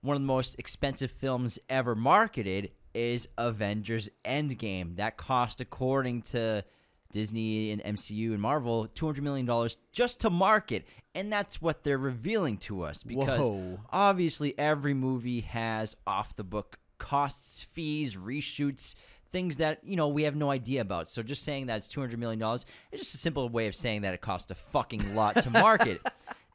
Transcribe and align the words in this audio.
one 0.00 0.16
of 0.16 0.22
the 0.22 0.26
most 0.26 0.58
expensive 0.58 1.10
films 1.10 1.58
ever 1.68 1.94
marketed 1.94 2.70
is 2.94 3.28
Avengers 3.36 4.08
Endgame. 4.24 4.96
That 4.96 5.16
cost, 5.16 5.60
according 5.60 6.22
to 6.22 6.64
Disney 7.12 7.70
and 7.70 7.82
MCU 7.82 8.32
and 8.32 8.40
Marvel, 8.40 8.88
$200 8.94 9.20
million 9.20 9.68
just 9.92 10.20
to 10.20 10.30
market. 10.30 10.86
And 11.14 11.32
that's 11.32 11.60
what 11.60 11.82
they're 11.82 11.98
revealing 11.98 12.58
to 12.58 12.82
us 12.82 13.02
because 13.02 13.48
Whoa. 13.48 13.80
obviously 13.90 14.56
every 14.58 14.94
movie 14.94 15.40
has 15.40 15.96
off 16.06 16.36
the 16.36 16.44
book 16.44 16.78
costs, 16.98 17.62
fees, 17.72 18.16
reshoots, 18.16 18.94
things 19.32 19.56
that, 19.56 19.80
you 19.84 19.96
know, 19.96 20.08
we 20.08 20.24
have 20.24 20.36
no 20.36 20.50
idea 20.50 20.80
about. 20.80 21.08
So 21.08 21.22
just 21.22 21.42
saying 21.42 21.66
that 21.66 21.78
it's 21.78 21.88
$200 21.88 22.16
million 22.18 22.40
is 22.42 22.64
just 22.96 23.14
a 23.14 23.18
simple 23.18 23.48
way 23.48 23.66
of 23.66 23.74
saying 23.74 24.02
that 24.02 24.14
it 24.14 24.20
costs 24.20 24.50
a 24.50 24.54
fucking 24.54 25.14
lot 25.14 25.36
to 25.42 25.50
market. 25.58 26.00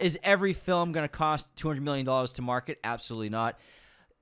Is 0.04 0.20
every 0.22 0.52
film 0.52 0.92
going 0.92 1.06
to 1.06 1.08
cost 1.08 1.56
$200 1.56 1.80
million 1.80 2.06
to 2.06 2.42
market? 2.42 2.78
Absolutely 2.84 3.30
not. 3.30 3.58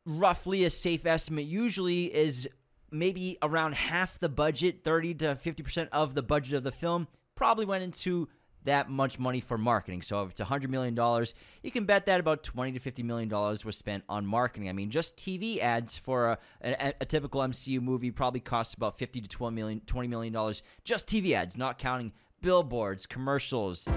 Roughly 0.05 0.63
a 0.63 0.69
safe 0.69 1.07
estimate 1.07 1.45
usually 1.45 2.13
is 2.13 2.47
maybe 2.91 3.39
around 3.41 3.73
half 3.73 4.19
the 4.19 4.29
budget, 4.29 4.83
30 4.83 5.15
to 5.15 5.25
50% 5.35 5.87
of 5.91 6.13
the 6.13 6.21
budget 6.21 6.53
of 6.53 6.63
the 6.63 6.71
film 6.71 7.07
probably 7.33 7.65
went 7.65 7.83
into 7.83 8.29
that 8.63 8.91
much 8.91 9.17
money 9.17 9.39
for 9.41 9.57
marketing. 9.57 10.03
So 10.03 10.21
if 10.21 10.31
it's 10.31 10.41
$100 10.41 10.69
million, 10.69 10.95
you 11.63 11.71
can 11.71 11.85
bet 11.85 12.05
that 12.05 12.19
about 12.19 12.43
20 12.43 12.77
to 12.77 12.91
$50 12.91 13.03
million 13.03 13.27
was 13.27 13.75
spent 13.75 14.03
on 14.07 14.23
marketing. 14.23 14.69
I 14.69 14.73
mean, 14.73 14.91
just 14.91 15.17
TV 15.17 15.57
ads 15.57 15.97
for 15.97 16.27
a, 16.27 16.37
a, 16.61 16.93
a 17.01 17.05
typical 17.05 17.41
MCU 17.41 17.81
movie 17.81 18.11
probably 18.11 18.39
costs 18.39 18.75
about 18.75 18.99
50 18.99 19.21
to 19.21 19.27
12 19.27 19.51
million, 19.51 19.81
$20 19.87 20.09
million 20.09 20.53
just 20.83 21.07
TV 21.07 21.31
ads, 21.31 21.57
not 21.57 21.79
counting 21.79 22.11
billboards, 22.39 23.07
commercials. 23.07 23.87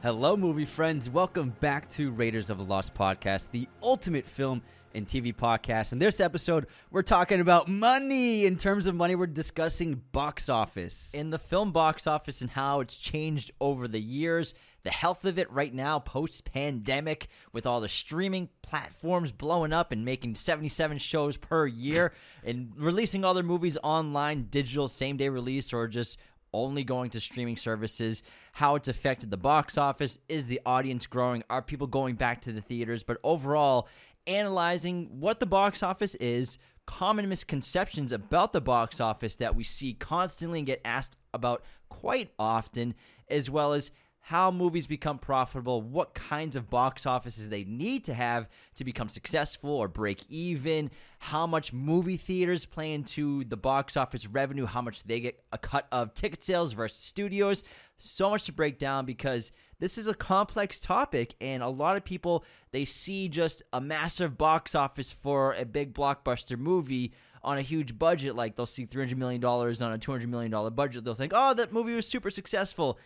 Hello, 0.00 0.36
movie 0.36 0.64
friends. 0.64 1.10
Welcome 1.10 1.50
back 1.58 1.88
to 1.90 2.12
Raiders 2.12 2.50
of 2.50 2.58
the 2.58 2.64
Lost 2.64 2.94
podcast, 2.94 3.48
the 3.50 3.66
ultimate 3.82 4.28
film 4.28 4.62
and 4.94 5.08
TV 5.08 5.34
podcast. 5.34 5.90
In 5.90 5.98
this 5.98 6.20
episode, 6.20 6.68
we're 6.92 7.02
talking 7.02 7.40
about 7.40 7.66
money. 7.66 8.46
In 8.46 8.56
terms 8.56 8.86
of 8.86 8.94
money, 8.94 9.16
we're 9.16 9.26
discussing 9.26 10.00
box 10.12 10.48
office. 10.48 11.10
In 11.14 11.30
the 11.30 11.38
film 11.38 11.72
box 11.72 12.06
office 12.06 12.40
and 12.42 12.50
how 12.50 12.78
it's 12.78 12.96
changed 12.96 13.50
over 13.60 13.88
the 13.88 13.98
years, 13.98 14.54
the 14.84 14.90
health 14.92 15.24
of 15.24 15.36
it 15.36 15.50
right 15.50 15.74
now, 15.74 15.98
post 15.98 16.44
pandemic, 16.44 17.26
with 17.52 17.66
all 17.66 17.80
the 17.80 17.88
streaming 17.88 18.50
platforms 18.62 19.32
blowing 19.32 19.72
up 19.72 19.90
and 19.90 20.04
making 20.04 20.36
77 20.36 20.98
shows 20.98 21.36
per 21.36 21.66
year 21.66 22.12
and 22.44 22.70
releasing 22.76 23.24
all 23.24 23.34
their 23.34 23.42
movies 23.42 23.76
online, 23.82 24.46
digital, 24.48 24.86
same 24.86 25.16
day 25.16 25.28
release, 25.28 25.72
or 25.72 25.88
just 25.88 26.18
only 26.52 26.84
going 26.84 27.10
to 27.10 27.20
streaming 27.20 27.56
services, 27.56 28.22
how 28.52 28.74
it's 28.74 28.88
affected 28.88 29.30
the 29.30 29.36
box 29.36 29.76
office, 29.78 30.18
is 30.28 30.46
the 30.46 30.60
audience 30.64 31.06
growing, 31.06 31.42
are 31.50 31.62
people 31.62 31.86
going 31.86 32.14
back 32.14 32.40
to 32.42 32.52
the 32.52 32.60
theaters, 32.60 33.02
but 33.02 33.18
overall, 33.22 33.88
analyzing 34.26 35.20
what 35.20 35.40
the 35.40 35.46
box 35.46 35.82
office 35.82 36.14
is, 36.16 36.58
common 36.86 37.28
misconceptions 37.28 38.12
about 38.12 38.52
the 38.52 38.60
box 38.60 39.00
office 39.00 39.36
that 39.36 39.54
we 39.54 39.64
see 39.64 39.94
constantly 39.94 40.60
and 40.60 40.66
get 40.66 40.80
asked 40.84 41.16
about 41.34 41.62
quite 41.88 42.30
often, 42.38 42.94
as 43.28 43.50
well 43.50 43.72
as 43.72 43.90
how 44.28 44.50
movies 44.50 44.86
become 44.86 45.18
profitable, 45.18 45.80
what 45.80 46.12
kinds 46.12 46.54
of 46.54 46.68
box 46.68 47.06
offices 47.06 47.48
they 47.48 47.64
need 47.64 48.04
to 48.04 48.12
have 48.12 48.46
to 48.74 48.84
become 48.84 49.08
successful 49.08 49.70
or 49.70 49.88
break 49.88 50.22
even, 50.28 50.90
how 51.16 51.46
much 51.46 51.72
movie 51.72 52.18
theaters 52.18 52.66
play 52.66 52.92
into 52.92 53.42
the 53.44 53.56
box 53.56 53.96
office 53.96 54.26
revenue, 54.26 54.66
how 54.66 54.82
much 54.82 55.02
they 55.04 55.18
get 55.18 55.42
a 55.50 55.56
cut 55.56 55.86
of 55.90 56.12
ticket 56.12 56.42
sales 56.42 56.74
versus 56.74 56.98
studios. 56.98 57.64
So 57.96 58.28
much 58.28 58.44
to 58.44 58.52
break 58.52 58.78
down 58.78 59.06
because 59.06 59.50
this 59.78 59.96
is 59.96 60.06
a 60.06 60.12
complex 60.12 60.78
topic 60.78 61.34
and 61.40 61.62
a 61.62 61.68
lot 61.70 61.96
of 61.96 62.04
people 62.04 62.44
they 62.70 62.84
see 62.84 63.30
just 63.30 63.62
a 63.72 63.80
massive 63.80 64.36
box 64.36 64.74
office 64.74 65.10
for 65.10 65.54
a 65.54 65.64
big 65.64 65.94
blockbuster 65.94 66.58
movie 66.58 67.14
on 67.42 67.56
a 67.56 67.62
huge 67.62 67.98
budget 67.98 68.36
like 68.36 68.56
they'll 68.56 68.66
see 68.66 68.84
300 68.84 69.16
million 69.16 69.40
dollars 69.40 69.80
on 69.80 69.92
a 69.92 69.98
200 69.98 70.28
million 70.28 70.50
dollar 70.50 70.70
budget 70.70 71.02
they'll 71.04 71.14
think 71.14 71.32
oh 71.34 71.54
that 71.54 71.72
movie 71.72 71.94
was 71.94 72.06
super 72.06 72.30
successful 72.30 72.98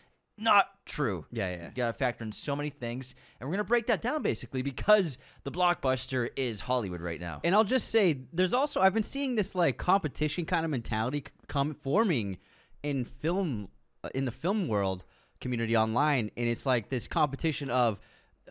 not 0.42 0.84
true. 0.84 1.24
Yeah, 1.30 1.50
yeah. 1.50 1.64
You 1.66 1.74
gotta 1.74 1.92
factor 1.92 2.24
in 2.24 2.32
so 2.32 2.56
many 2.56 2.70
things, 2.70 3.14
and 3.40 3.48
we're 3.48 3.54
gonna 3.54 3.64
break 3.64 3.86
that 3.86 4.02
down 4.02 4.22
basically 4.22 4.62
because 4.62 5.18
the 5.44 5.50
blockbuster 5.50 6.28
is 6.36 6.60
Hollywood 6.60 7.00
right 7.00 7.20
now. 7.20 7.40
And 7.44 7.54
I'll 7.54 7.64
just 7.64 7.88
say, 7.88 8.18
there's 8.32 8.52
also 8.52 8.80
I've 8.80 8.94
been 8.94 9.02
seeing 9.02 9.36
this 9.36 9.54
like 9.54 9.78
competition 9.78 10.44
kind 10.44 10.64
of 10.64 10.70
mentality 10.70 11.24
come 11.46 11.74
forming 11.74 12.38
in 12.82 13.04
film 13.04 13.68
uh, 14.02 14.08
in 14.14 14.24
the 14.24 14.32
film 14.32 14.68
world 14.68 15.04
community 15.40 15.76
online, 15.76 16.30
and 16.36 16.48
it's 16.48 16.66
like 16.66 16.88
this 16.88 17.06
competition 17.06 17.70
of. 17.70 18.00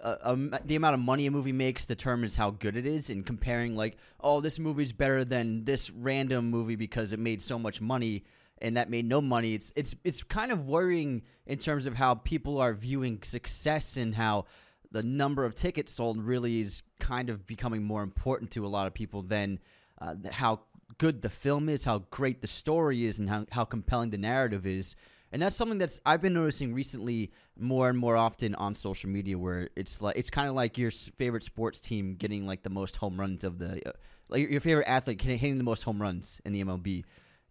Uh, 0.01 0.15
um, 0.23 0.55
the 0.65 0.77
amount 0.77 0.93
of 0.93 1.01
money 1.01 1.27
a 1.27 1.31
movie 1.31 1.51
makes 1.51 1.85
determines 1.85 2.33
how 2.33 2.49
good 2.49 2.77
it 2.77 2.85
is, 2.85 3.09
and 3.09 3.25
comparing 3.25 3.75
like, 3.75 3.97
oh, 4.21 4.39
this 4.39 4.57
movie's 4.57 4.93
better 4.93 5.25
than 5.25 5.65
this 5.65 5.89
random 5.89 6.49
movie 6.49 6.77
because 6.77 7.11
it 7.11 7.19
made 7.19 7.41
so 7.41 7.59
much 7.59 7.81
money 7.81 8.23
and 8.61 8.77
that 8.77 8.89
made 8.89 9.05
no 9.05 9.21
money. 9.21 9.53
It's 9.53 9.73
it's 9.75 9.95
it's 10.03 10.23
kind 10.23 10.51
of 10.51 10.67
worrying 10.67 11.23
in 11.45 11.57
terms 11.57 11.85
of 11.85 11.95
how 11.95 12.15
people 12.15 12.59
are 12.59 12.73
viewing 12.73 13.21
success 13.23 13.97
and 13.97 14.15
how 14.15 14.45
the 14.91 15.03
number 15.03 15.45
of 15.45 15.55
tickets 15.55 15.91
sold 15.91 16.21
really 16.21 16.59
is 16.59 16.83
kind 16.99 17.29
of 17.29 17.47
becoming 17.47 17.83
more 17.83 18.03
important 18.03 18.51
to 18.51 18.65
a 18.65 18.67
lot 18.67 18.87
of 18.87 18.93
people 18.93 19.23
than 19.23 19.59
uh, 20.01 20.15
how 20.31 20.59
good 20.97 21.21
the 21.21 21.29
film 21.29 21.69
is, 21.69 21.85
how 21.85 21.99
great 22.09 22.41
the 22.41 22.47
story 22.47 23.05
is, 23.05 23.17
and 23.19 23.29
how, 23.29 23.45
how 23.51 23.63
compelling 23.63 24.09
the 24.09 24.17
narrative 24.17 24.67
is. 24.67 24.95
And 25.31 25.41
that's 25.41 25.55
something 25.55 25.77
that's 25.77 26.01
I've 26.05 26.19
been 26.19 26.33
noticing 26.33 26.73
recently 26.73 27.31
more 27.57 27.87
and 27.89 27.97
more 27.97 28.17
often 28.17 28.53
on 28.55 28.75
social 28.75 29.09
media, 29.09 29.37
where 29.37 29.69
it's 29.77 30.01
like 30.01 30.17
it's 30.17 30.29
kind 30.29 30.49
of 30.49 30.55
like 30.55 30.77
your 30.77 30.91
favorite 30.91 31.43
sports 31.43 31.79
team 31.79 32.15
getting 32.15 32.45
like 32.45 32.63
the 32.63 32.69
most 32.69 32.97
home 32.97 33.17
runs 33.17 33.45
of 33.45 33.57
the, 33.57 33.81
uh, 33.87 33.93
like 34.27 34.49
your 34.49 34.59
favorite 34.59 34.89
athlete 34.89 35.21
hitting 35.21 35.57
the 35.57 35.63
most 35.63 35.83
home 35.83 36.01
runs 36.01 36.41
in 36.43 36.51
the 36.51 36.63
MLB. 36.63 37.05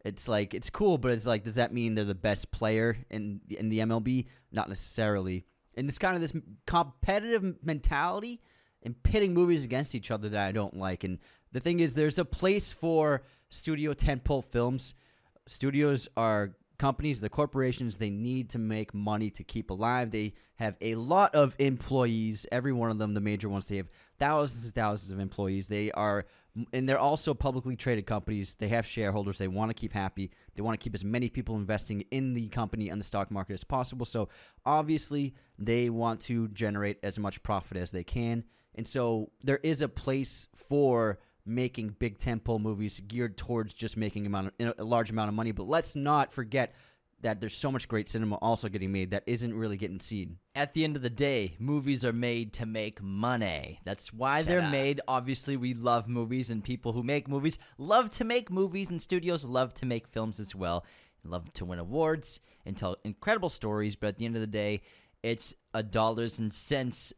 It's 0.04 0.28
like 0.28 0.54
it's 0.54 0.70
cool, 0.70 0.98
but 0.98 1.10
it's 1.12 1.26
like, 1.26 1.44
does 1.44 1.56
that 1.56 1.72
mean 1.72 1.94
they're 1.94 2.04
the 2.04 2.14
best 2.14 2.50
player 2.50 2.96
in 3.10 3.40
in 3.50 3.68
the 3.68 3.80
MLB? 3.80 4.26
Not 4.50 4.68
necessarily. 4.68 5.44
And 5.76 5.88
it's 5.88 5.98
kind 5.98 6.14
of 6.14 6.20
this 6.20 6.32
competitive 6.66 7.64
mentality 7.64 8.40
and 8.82 9.00
pitting 9.02 9.34
movies 9.34 9.64
against 9.64 9.94
each 9.94 10.10
other 10.10 10.28
that 10.30 10.48
I 10.48 10.52
don't 10.52 10.76
like. 10.76 11.04
And 11.04 11.18
the 11.52 11.60
thing 11.60 11.80
is, 11.80 11.94
there's 11.94 12.18
a 12.18 12.24
place 12.24 12.72
for 12.72 13.22
studio 13.50 13.94
tentpole 13.94 14.44
films. 14.44 14.94
Studios 15.46 16.08
are 16.16 16.54
companies, 16.80 17.20
the 17.20 17.28
corporations, 17.28 17.98
they 17.98 18.08
need 18.08 18.48
to 18.48 18.58
make 18.58 18.94
money 18.94 19.28
to 19.28 19.44
keep 19.44 19.68
alive. 19.68 20.10
They 20.10 20.32
have 20.56 20.76
a 20.80 20.94
lot 20.94 21.34
of 21.34 21.54
employees. 21.58 22.46
Every 22.50 22.72
one 22.72 22.90
of 22.90 22.96
them, 22.96 23.12
the 23.12 23.20
major 23.20 23.50
ones, 23.50 23.68
they 23.68 23.76
have 23.76 23.90
thousands 24.18 24.64
and 24.64 24.74
thousands 24.74 25.10
of 25.10 25.20
employees. 25.20 25.68
They 25.68 25.92
are, 25.92 26.24
and 26.72 26.88
they're 26.88 26.98
also 26.98 27.34
publicly 27.34 27.76
traded 27.76 28.06
companies. 28.06 28.54
They 28.54 28.68
have 28.68 28.86
shareholders. 28.86 29.36
They 29.36 29.46
want 29.46 29.68
to 29.68 29.74
keep 29.74 29.92
happy. 29.92 30.30
They 30.54 30.62
want 30.62 30.80
to 30.80 30.82
keep 30.82 30.94
as 30.94 31.04
many 31.04 31.28
people 31.28 31.56
investing 31.56 32.00
in 32.10 32.32
the 32.32 32.48
company 32.48 32.88
and 32.88 32.98
the 32.98 33.04
stock 33.04 33.30
market 33.30 33.52
as 33.52 33.62
possible. 33.62 34.06
So 34.06 34.30
obviously, 34.64 35.34
they 35.58 35.90
want 35.90 36.20
to 36.22 36.48
generate 36.48 36.96
as 37.02 37.18
much 37.18 37.42
profit 37.42 37.76
as 37.76 37.90
they 37.90 38.04
can. 38.04 38.42
And 38.74 38.88
so 38.88 39.32
there 39.44 39.60
is 39.62 39.82
a 39.82 39.88
place 39.88 40.48
for 40.56 41.18
making 41.46 41.96
big 41.98 42.18
tentpole 42.18 42.60
movies 42.60 43.00
geared 43.00 43.36
towards 43.36 43.74
just 43.74 43.96
making 43.96 44.26
amount 44.26 44.52
of, 44.60 44.74
a 44.78 44.84
large 44.84 45.10
amount 45.10 45.28
of 45.28 45.34
money. 45.34 45.52
But 45.52 45.66
let's 45.68 45.96
not 45.96 46.32
forget 46.32 46.74
that 47.22 47.38
there's 47.38 47.54
so 47.56 47.70
much 47.70 47.86
great 47.86 48.08
cinema 48.08 48.36
also 48.36 48.68
getting 48.68 48.92
made 48.92 49.10
that 49.10 49.22
isn't 49.26 49.52
really 49.52 49.76
getting 49.76 50.00
seen. 50.00 50.38
At 50.54 50.72
the 50.72 50.84
end 50.84 50.96
of 50.96 51.02
the 51.02 51.10
day, 51.10 51.54
movies 51.58 52.02
are 52.02 52.14
made 52.14 52.54
to 52.54 52.64
make 52.66 53.02
money. 53.02 53.80
That's 53.84 54.10
why 54.12 54.42
they're 54.42 54.62
made. 54.62 55.02
Obviously, 55.06 55.54
we 55.56 55.74
love 55.74 56.08
movies, 56.08 56.48
and 56.48 56.64
people 56.64 56.92
who 56.94 57.02
make 57.02 57.28
movies 57.28 57.58
love 57.76 58.10
to 58.12 58.24
make 58.24 58.50
movies, 58.50 58.88
and 58.88 59.02
studios 59.02 59.44
love 59.44 59.74
to 59.74 59.86
make 59.86 60.08
films 60.08 60.40
as 60.40 60.54
well. 60.54 60.84
Love 61.26 61.52
to 61.52 61.66
win 61.66 61.78
awards 61.78 62.40
and 62.64 62.74
tell 62.74 62.96
incredible 63.04 63.50
stories, 63.50 63.96
but 63.96 64.06
at 64.06 64.16
the 64.18 64.24
end 64.24 64.34
of 64.36 64.40
the 64.40 64.46
day, 64.46 64.80
it's 65.22 65.52
a 65.74 65.82
dollars 65.82 66.38
and 66.38 66.54
cents 66.54 67.12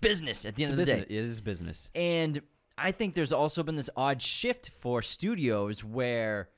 business 0.00 0.44
at 0.44 0.56
the 0.56 0.64
end 0.64 0.72
It's 0.72 0.80
of 0.80 0.86
the 0.86 0.92
business. 0.92 1.08
day. 1.08 1.14
It 1.14 1.24
is 1.24 1.40
business. 1.40 1.90
And 1.94 2.42
I 2.78 2.92
think 2.92 3.14
there's 3.14 3.32
also 3.32 3.62
been 3.62 3.76
this 3.76 3.90
odd 3.96 4.20
shift 4.20 4.70
for 4.78 5.00
studios 5.02 5.82
where 5.82 6.50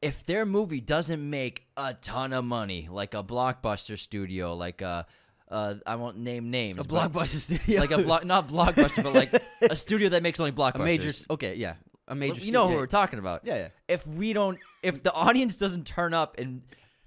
if 0.00 0.24
their 0.26 0.44
movie 0.46 0.80
doesn't 0.80 1.28
make 1.28 1.66
a 1.76 1.94
ton 1.94 2.32
of 2.32 2.44
money, 2.44 2.88
like 2.90 3.14
a 3.14 3.22
blockbuster 3.24 3.98
studio, 3.98 4.54
like 4.54 4.82
a 4.82 5.06
uh, 5.50 5.74
I 5.86 5.96
won't 5.96 6.18
name 6.18 6.50
names, 6.50 6.78
A 6.78 6.82
blockbuster 6.84 7.36
studio, 7.36 7.80
like 7.80 7.90
a 7.90 7.98
block, 7.98 8.24
not 8.24 8.48
blockbuster, 8.48 9.02
but 9.02 9.14
like 9.14 9.32
a 9.70 9.76
studio 9.76 10.08
that 10.10 10.22
makes 10.22 10.40
only 10.40 10.50
a 10.50 10.54
blockbusters. 10.54 10.84
major. 10.84 11.12
Okay, 11.30 11.54
yeah, 11.54 11.74
a 12.08 12.14
major. 12.14 12.40
you 12.40 12.50
know 12.52 12.66
stu- 12.66 12.72
who 12.72 12.78
we're 12.78 12.86
talking 12.86 13.18
about. 13.18 13.42
Yeah, 13.44 13.56
yeah. 13.56 13.68
If 13.88 14.06
we 14.06 14.32
don't, 14.32 14.58
if 14.82 15.02
the 15.02 15.12
audience 15.12 15.56
doesn't 15.56 15.86
turn 15.86 16.14
up 16.14 16.38
and 16.38 16.62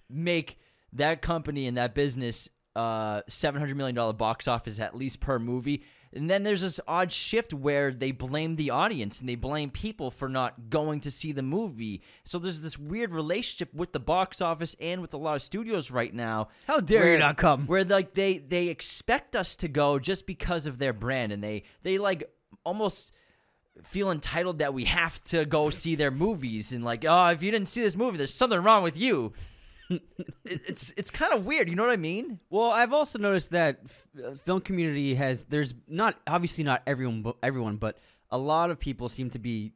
make 0.10 0.60
that 0.94 1.22
company 1.22 1.68
and 1.68 1.78
that 1.78 1.94
business 1.94 2.50
uh 2.76 3.22
seven 3.28 3.60
hundred 3.60 3.76
million 3.76 3.96
dollar 3.96 4.14
box 4.14 4.48
office 4.48 4.80
at 4.80 4.96
least 4.96 5.20
per 5.20 5.40
movie, 5.40 5.84
and 6.14 6.30
then 6.30 6.44
there's 6.44 6.62
this 6.62 6.80
odd 6.88 7.12
shift 7.12 7.54
where 7.54 7.92
they 7.92 8.12
blame 8.12 8.56
the 8.56 8.70
audience 8.70 9.20
and 9.20 9.28
they 9.28 9.36
blame 9.36 9.70
people 9.70 10.12
for 10.12 10.30
not 10.30 10.70
going 10.70 11.00
to 11.02 11.12
see 11.12 11.32
the 11.32 11.44
movie. 11.44 12.02
So 12.24 12.40
there's 12.40 12.62
this 12.62 12.78
weird 12.78 13.12
relationship 13.12 13.74
with 13.74 13.94
the 13.94 14.00
box 14.00 14.42
office 14.42 14.76
and 14.80 15.02
with 15.02 15.14
a 15.14 15.18
lot 15.18 15.36
of 15.36 15.42
studios 15.42 15.92
right 15.92 16.14
now. 16.14 16.50
How 16.66 16.80
dare 16.80 17.04
where, 17.04 17.14
you 17.14 17.20
not 17.20 17.38
come? 17.38 17.68
Where 17.68 17.84
like 17.84 18.14
they 18.14 18.38
they 18.38 18.68
expect 18.68 19.36
us 19.36 19.56
to 19.58 19.68
go 19.68 20.00
just 20.00 20.26
because 20.26 20.66
of 20.66 20.78
their 20.78 20.94
brand 20.94 21.32
and 21.32 21.44
they 21.44 21.64
they 21.84 21.98
like 21.98 22.30
almost 22.64 23.12
feel 23.84 24.12
entitled 24.12 24.60
that 24.60 24.74
we 24.74 24.86
have 24.86 25.24
to 25.26 25.46
go 25.46 25.70
see 25.70 25.96
their 25.96 26.10
movies 26.10 26.72
and 26.72 26.84
like 26.84 27.06
oh 27.08 27.28
if 27.28 27.44
you 27.44 27.52
didn't 27.52 27.68
see 27.68 27.82
this 27.82 27.96
movie 27.96 28.18
there's 28.18 28.34
something 28.34 28.62
wrong 28.62 28.82
with 28.82 28.98
you 28.98 29.34
it's 30.46 30.94
it's 30.98 31.10
kind 31.10 31.34
of 31.34 31.46
weird 31.46 31.70
you 31.70 31.76
know 31.76 31.84
what 31.84 31.92
i 31.92 31.98
mean 31.98 32.40
Well, 32.50 32.72
I've 32.72 32.94
also 32.94 33.20
noticed 33.20 33.52
that 33.52 33.80
f- 33.86 34.08
uh, 34.26 34.32
film 34.36 34.62
community 34.62 35.16
has 35.16 35.46
there's 35.46 35.74
not 35.88 36.20
obviously 36.28 36.64
not 36.64 36.82
everyone 36.86 37.22
bu- 37.22 37.34
everyone, 37.44 37.78
but 37.78 37.98
a 38.30 38.38
lot 38.38 38.70
of 38.70 38.80
people 38.80 39.08
seem 39.10 39.30
to 39.32 39.40
be 39.40 39.72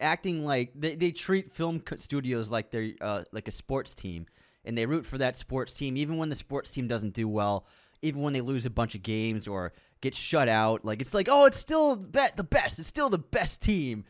acting 0.00 0.44
like 0.44 0.72
they, 0.74 0.94
they 0.96 1.10
treat 1.10 1.52
film 1.52 1.82
studios 1.96 2.50
like 2.50 2.70
they're 2.70 2.92
uh, 3.00 3.24
like 3.32 3.48
a 3.48 3.52
sports 3.52 3.94
team, 3.94 4.26
and 4.64 4.76
they 4.76 4.86
root 4.86 5.04
for 5.06 5.18
that 5.18 5.36
sports 5.36 5.72
team 5.72 5.96
even 5.96 6.16
when 6.16 6.28
the 6.28 6.34
sports 6.34 6.70
team 6.70 6.86
doesn't 6.88 7.14
do 7.14 7.28
well, 7.28 7.66
even 8.02 8.22
when 8.22 8.32
they 8.32 8.40
lose 8.40 8.66
a 8.66 8.70
bunch 8.70 8.94
of 8.94 9.02
games 9.02 9.48
or 9.48 9.72
get 10.00 10.14
shut 10.14 10.48
out. 10.48 10.84
Like 10.84 11.00
it's 11.00 11.14
like 11.14 11.28
oh, 11.30 11.46
it's 11.46 11.58
still 11.58 11.96
bet 11.96 12.36
the 12.36 12.44
best. 12.44 12.78
It's 12.78 12.88
still 12.88 13.10
the 13.10 13.18
best 13.18 13.60
team. 13.62 14.04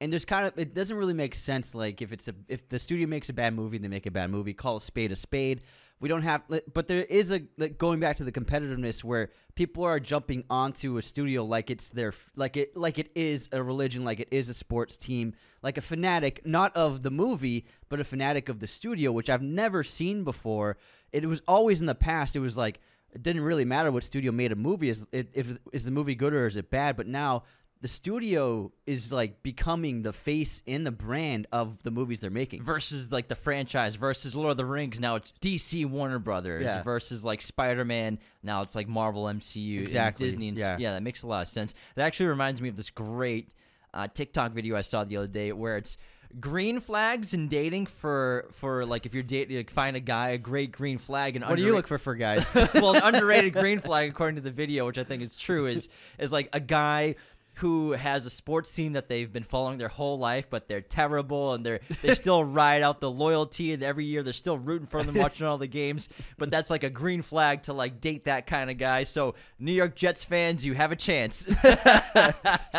And 0.00 0.12
there's 0.12 0.26
kind 0.26 0.46
of 0.46 0.58
it 0.58 0.74
doesn't 0.74 0.96
really 0.96 1.14
make 1.14 1.34
sense. 1.34 1.74
Like 1.74 2.02
if 2.02 2.12
it's 2.12 2.28
a 2.28 2.34
if 2.48 2.68
the 2.68 2.78
studio 2.78 3.06
makes 3.06 3.28
a 3.30 3.32
bad 3.32 3.54
movie, 3.54 3.78
they 3.78 3.88
make 3.88 4.06
a 4.06 4.10
bad 4.10 4.30
movie. 4.30 4.52
Call 4.52 4.76
a 4.76 4.80
spade 4.80 5.10
a 5.12 5.16
spade. 5.16 5.62
We 5.98 6.10
don't 6.10 6.22
have, 6.22 6.42
but 6.74 6.88
there 6.88 7.04
is 7.04 7.32
a 7.32 7.40
like 7.56 7.78
going 7.78 8.00
back 8.00 8.18
to 8.18 8.24
the 8.24 8.32
competitiveness 8.32 9.02
where 9.02 9.30
people 9.54 9.84
are 9.84 9.98
jumping 9.98 10.44
onto 10.50 10.98
a 10.98 11.02
studio 11.02 11.42
like 11.44 11.70
it's 11.70 11.88
their 11.88 12.12
like 12.34 12.58
it 12.58 12.76
like 12.76 12.98
it 12.98 13.10
is 13.14 13.48
a 13.52 13.62
religion, 13.62 14.04
like 14.04 14.20
it 14.20 14.28
is 14.30 14.50
a 14.50 14.54
sports 14.54 14.98
team, 14.98 15.32
like 15.62 15.78
a 15.78 15.80
fanatic 15.80 16.44
not 16.44 16.76
of 16.76 17.02
the 17.02 17.10
movie, 17.10 17.64
but 17.88 17.98
a 17.98 18.04
fanatic 18.04 18.50
of 18.50 18.60
the 18.60 18.66
studio, 18.66 19.10
which 19.10 19.30
I've 19.30 19.40
never 19.40 19.82
seen 19.82 20.22
before. 20.22 20.76
It 21.12 21.24
was 21.24 21.40
always 21.48 21.80
in 21.80 21.86
the 21.86 21.94
past. 21.94 22.36
It 22.36 22.40
was 22.40 22.58
like 22.58 22.80
it 23.12 23.22
didn't 23.22 23.42
really 23.42 23.64
matter 23.64 23.90
what 23.90 24.04
studio 24.04 24.32
made 24.32 24.52
a 24.52 24.56
movie. 24.56 24.90
Is 24.90 25.06
if, 25.12 25.28
if 25.32 25.56
is 25.72 25.84
the 25.84 25.90
movie 25.90 26.14
good 26.14 26.34
or 26.34 26.46
is 26.46 26.58
it 26.58 26.68
bad? 26.68 26.98
But 26.98 27.06
now 27.06 27.44
the 27.82 27.88
studio 27.88 28.72
is 28.86 29.12
like 29.12 29.42
becoming 29.42 30.02
the 30.02 30.12
face 30.12 30.62
and 30.66 30.86
the 30.86 30.90
brand 30.90 31.46
of 31.52 31.82
the 31.82 31.90
movies 31.90 32.20
they're 32.20 32.30
making. 32.30 32.62
versus 32.62 33.12
like 33.12 33.28
the 33.28 33.36
franchise 33.36 33.96
versus 33.96 34.34
Lord 34.34 34.52
of 34.52 34.56
the 34.56 34.64
Rings. 34.64 34.98
Now 34.98 35.16
it's 35.16 35.32
DC 35.40 35.84
Warner 35.86 36.18
Brothers 36.18 36.64
Yeah. 36.64 36.82
versus 36.82 37.24
like 37.24 37.40
Spider 37.42 37.84
Man. 37.84 38.18
Now 38.42 38.62
it's 38.62 38.74
like 38.74 38.88
Marvel 38.88 39.24
MCU, 39.24 39.74
and 39.74 39.82
Exactly, 39.82 40.26
Disney. 40.28 40.48
And, 40.48 40.58
yeah. 40.58 40.76
yeah, 40.78 40.92
that 40.94 41.02
makes 41.02 41.22
a 41.22 41.26
lot 41.26 41.42
of 41.42 41.48
sense. 41.48 41.74
That 41.96 42.06
actually 42.06 42.26
reminds 42.26 42.60
me 42.62 42.68
of 42.70 42.76
this 42.76 42.90
great 42.90 43.50
uh, 43.92 44.08
TikTok 44.12 44.52
video 44.52 44.76
I 44.76 44.80
saw 44.82 45.04
the 45.04 45.16
other 45.18 45.26
day 45.26 45.52
where 45.52 45.76
it's 45.76 45.96
green 46.40 46.80
flags 46.80 47.32
in 47.34 47.46
dating 47.48 47.86
for 47.86 48.48
for 48.52 48.84
like 48.84 49.06
if 49.06 49.14
you're 49.14 49.22
dating 49.22 49.56
like 49.56 49.70
find 49.70 49.96
a 49.96 50.00
guy 50.00 50.30
a 50.30 50.38
great 50.38 50.72
green 50.72 50.98
flag 50.98 51.36
and 51.36 51.44
What 51.44 51.56
do 51.56 51.62
you 51.62 51.72
look 51.72 51.86
for 51.86 51.98
for 51.98 52.14
guys? 52.14 52.44
well, 52.74 52.94
an 52.96 53.02
underrated 53.02 53.52
green 53.52 53.78
flag, 53.78 54.10
according 54.10 54.36
to 54.36 54.42
the 54.42 54.50
video, 54.50 54.86
which 54.86 54.98
I 54.98 55.04
think 55.04 55.22
is 55.22 55.36
true, 55.36 55.66
is 55.66 55.88
is 56.18 56.32
like 56.32 56.48
a 56.52 56.60
guy 56.60 57.14
who 57.56 57.92
has 57.92 58.26
a 58.26 58.30
sports 58.30 58.70
team 58.70 58.92
that 58.92 59.08
they've 59.08 59.32
been 59.32 59.42
following 59.42 59.78
their 59.78 59.88
whole 59.88 60.18
life, 60.18 60.46
but 60.50 60.68
they're 60.68 60.82
terrible 60.82 61.54
and 61.54 61.64
they're 61.64 61.80
they 62.02 62.14
still 62.22 62.44
ride 62.44 62.82
out 62.82 63.00
the 63.00 63.10
loyalty 63.10 63.72
and 63.72 63.82
every 63.82 64.04
year 64.04 64.22
they're 64.22 64.32
still 64.34 64.58
rooting 64.58 64.86
for 64.86 65.02
them, 65.02 65.14
watching 65.14 65.46
all 65.46 65.56
the 65.56 65.66
games. 65.66 66.08
But 66.36 66.50
that's 66.50 66.68
like 66.68 66.84
a 66.84 66.90
green 66.90 67.22
flag 67.22 67.62
to 67.64 67.72
like 67.72 68.00
date 68.00 68.24
that 68.24 68.46
kind 68.46 68.70
of 68.70 68.76
guy. 68.76 69.04
So 69.04 69.34
New 69.58 69.72
York 69.72 69.94
Jets 69.94 70.22
fans, 70.22 70.66
you 70.66 70.74
have 70.74 70.92
a 70.92 70.96
chance. 70.96 71.46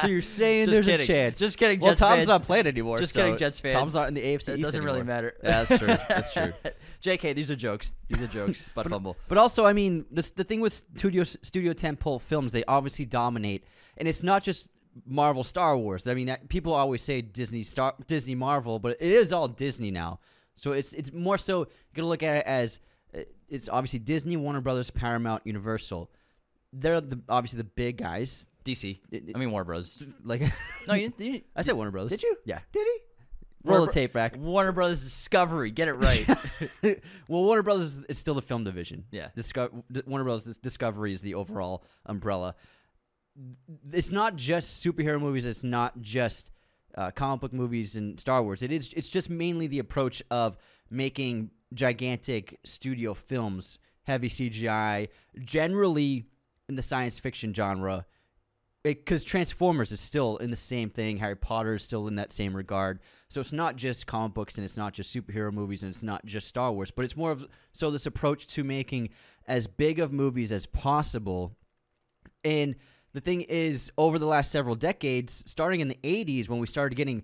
so 0.02 0.08
you're 0.08 0.22
saying 0.22 0.66
Just 0.66 0.72
there's 0.76 0.86
kidding. 0.86 1.04
a 1.04 1.08
chance? 1.08 1.40
Just 1.40 1.58
kidding, 1.58 1.80
Well, 1.80 1.92
Jets 1.92 2.00
Tom's 2.02 2.16
fans. 2.18 2.28
not 2.28 2.44
playing 2.44 2.68
anymore. 2.68 3.00
Just 3.00 3.14
so 3.14 3.22
kidding, 3.22 3.38
Jets 3.38 3.60
fans. 3.60 3.74
Tom's 3.74 3.96
not 3.96 4.08
in 4.08 4.14
the 4.14 4.22
AFC 4.22 4.50
it 4.50 4.60
East 4.60 4.64
doesn't 4.64 4.84
really 4.84 5.04
matter. 5.04 5.34
Yeah, 5.44 5.64
that's 5.64 5.80
true. 5.80 5.88
That's 5.88 6.34
true. 6.34 6.54
JK, 7.02 7.36
these 7.36 7.50
are 7.52 7.56
jokes. 7.56 7.94
These 8.08 8.24
are 8.24 8.28
jokes. 8.28 8.66
but 8.76 8.88
fumble. 8.90 9.16
But 9.28 9.38
also, 9.38 9.66
I 9.66 9.74
mean, 9.74 10.06
the 10.12 10.30
the 10.36 10.44
thing 10.44 10.62
with 10.62 10.74
studio 10.96 11.24
studio 11.24 11.74
tentpole 11.74 12.22
films, 12.22 12.52
they 12.52 12.64
obviously 12.66 13.06
dominate, 13.06 13.64
and 13.98 14.08
it's 14.08 14.24
not 14.24 14.44
just 14.44 14.70
Marvel, 15.06 15.44
Star 15.44 15.78
Wars. 15.78 16.08
I 16.08 16.14
mean, 16.14 16.36
people 16.50 16.74
always 16.74 17.02
say 17.02 17.22
Disney, 17.22 17.64
Star, 17.64 17.94
Disney, 18.08 18.36
Marvel, 18.36 18.80
but 18.80 18.98
it 19.00 19.12
is 19.12 19.32
all 19.34 19.48
Disney 19.48 19.92
now. 19.92 20.20
So 20.56 20.72
it's 20.72 20.94
it's 20.94 21.12
more 21.14 21.38
so 21.38 21.60
you 21.62 21.68
gotta 21.94 22.08
look 22.08 22.24
at 22.24 22.38
it 22.38 22.46
as 22.48 22.80
uh, 23.16 23.22
it's 23.48 23.70
obviously 23.70 24.00
Disney, 24.00 24.38
Warner 24.38 24.62
Brothers, 24.62 24.90
Paramount, 24.90 25.46
Universal. 25.46 26.10
They're 26.74 27.00
the 27.02 27.20
obviously 27.30 27.58
the 27.58 27.64
big 27.64 27.98
guys. 27.98 28.48
DC. 28.66 29.00
It- 29.12 29.30
it- 29.30 29.36
I 29.36 29.40
mean 29.40 29.52
Warner 29.52 29.64
Bros. 29.66 30.04
Like 30.26 30.42
No, 30.88 30.94
you, 30.96 31.14
you 31.20 31.42
I 31.56 31.62
said, 31.62 31.76
Warner 31.76 31.92
Brothers. 31.92 32.10
Did 32.12 32.24
you? 32.24 32.36
Yeah. 32.44 32.60
Did 32.74 32.86
he? 32.86 32.98
Roll 33.68 33.80
Warner 33.80 33.92
the 33.92 33.94
tape 33.94 34.14
back. 34.14 34.36
Warner 34.38 34.72
Brothers 34.72 35.04
Discovery. 35.04 35.72
Get 35.72 35.88
it 35.88 35.94
right. 35.94 36.28
well, 37.28 37.44
Warner 37.44 37.64
Brothers 37.64 37.98
is 38.10 38.18
still 38.18 38.34
the 38.34 38.42
film 38.42 38.64
division. 38.64 39.06
Yeah. 39.12 39.30
Disco- 39.36 39.84
Warner 40.06 40.26
Brothers 40.26 40.58
Discovery 40.58 41.14
is 41.14 41.22
the 41.22 41.36
overall 41.36 41.84
umbrella. 42.06 42.56
It's 43.92 44.12
not 44.12 44.36
just 44.36 44.84
superhero 44.84 45.20
movies. 45.20 45.46
It's 45.46 45.64
not 45.64 46.02
just 46.02 46.52
uh, 46.96 47.12
comic 47.12 47.42
book 47.42 47.54
movies 47.54 47.96
and 47.96 48.20
Star 48.20 48.42
Wars. 48.42 48.64
It 48.64 48.72
is. 48.72 48.92
It's 48.96 49.10
just 49.10 49.30
mainly 49.30 49.68
the 49.68 49.80
approach 49.80 50.24
of 50.32 50.58
making 50.90 51.52
gigantic 51.74 52.60
studio 52.66 53.14
films, 53.14 53.78
heavy 54.04 54.30
CGI, 54.30 55.10
generally 55.40 56.26
in 56.68 56.76
the 56.76 56.82
science 56.82 57.20
fiction 57.20 57.54
genre. 57.54 58.06
Because 58.84 59.24
Transformers 59.24 59.92
is 59.92 60.00
still 60.00 60.38
in 60.38 60.50
the 60.50 60.56
same 60.56 60.90
thing. 60.90 61.18
Harry 61.18 61.36
Potter 61.36 61.76
is 61.76 61.84
still 61.84 62.08
in 62.08 62.16
that 62.16 62.32
same 62.32 62.56
regard. 62.56 63.00
So 63.30 63.42
it's 63.42 63.52
not 63.52 63.76
just 63.76 64.08
comic 64.08 64.34
books 64.34 64.56
and 64.56 64.64
it's 64.64 64.78
not 64.78 64.94
just 64.94 65.14
superhero 65.14 65.52
movies 65.52 65.84
and 65.84 65.90
it's 65.90 66.04
not 66.04 66.26
just 66.26 66.48
Star 66.48 66.72
Wars, 66.72 66.92
but 66.92 67.04
it's 67.04 67.18
more 67.18 67.32
of 67.32 67.46
so 67.74 67.92
this 67.92 68.06
approach 68.06 68.48
to 68.48 68.64
making 68.64 69.10
as 69.48 69.68
big 69.68 70.00
of 70.00 70.14
movies 70.14 70.52
as 70.52 70.66
possible. 70.66 71.58
And 72.44 72.76
the 73.14 73.22
thing 73.22 73.42
is, 73.42 73.92
over 73.98 74.20
the 74.20 74.26
last 74.26 74.52
several 74.52 74.76
decades, 74.76 75.44
starting 75.46 75.80
in 75.82 75.88
the 75.88 76.00
80s 76.04 76.48
when 76.48 76.60
we 76.60 76.68
started 76.68 76.96
getting 76.96 77.24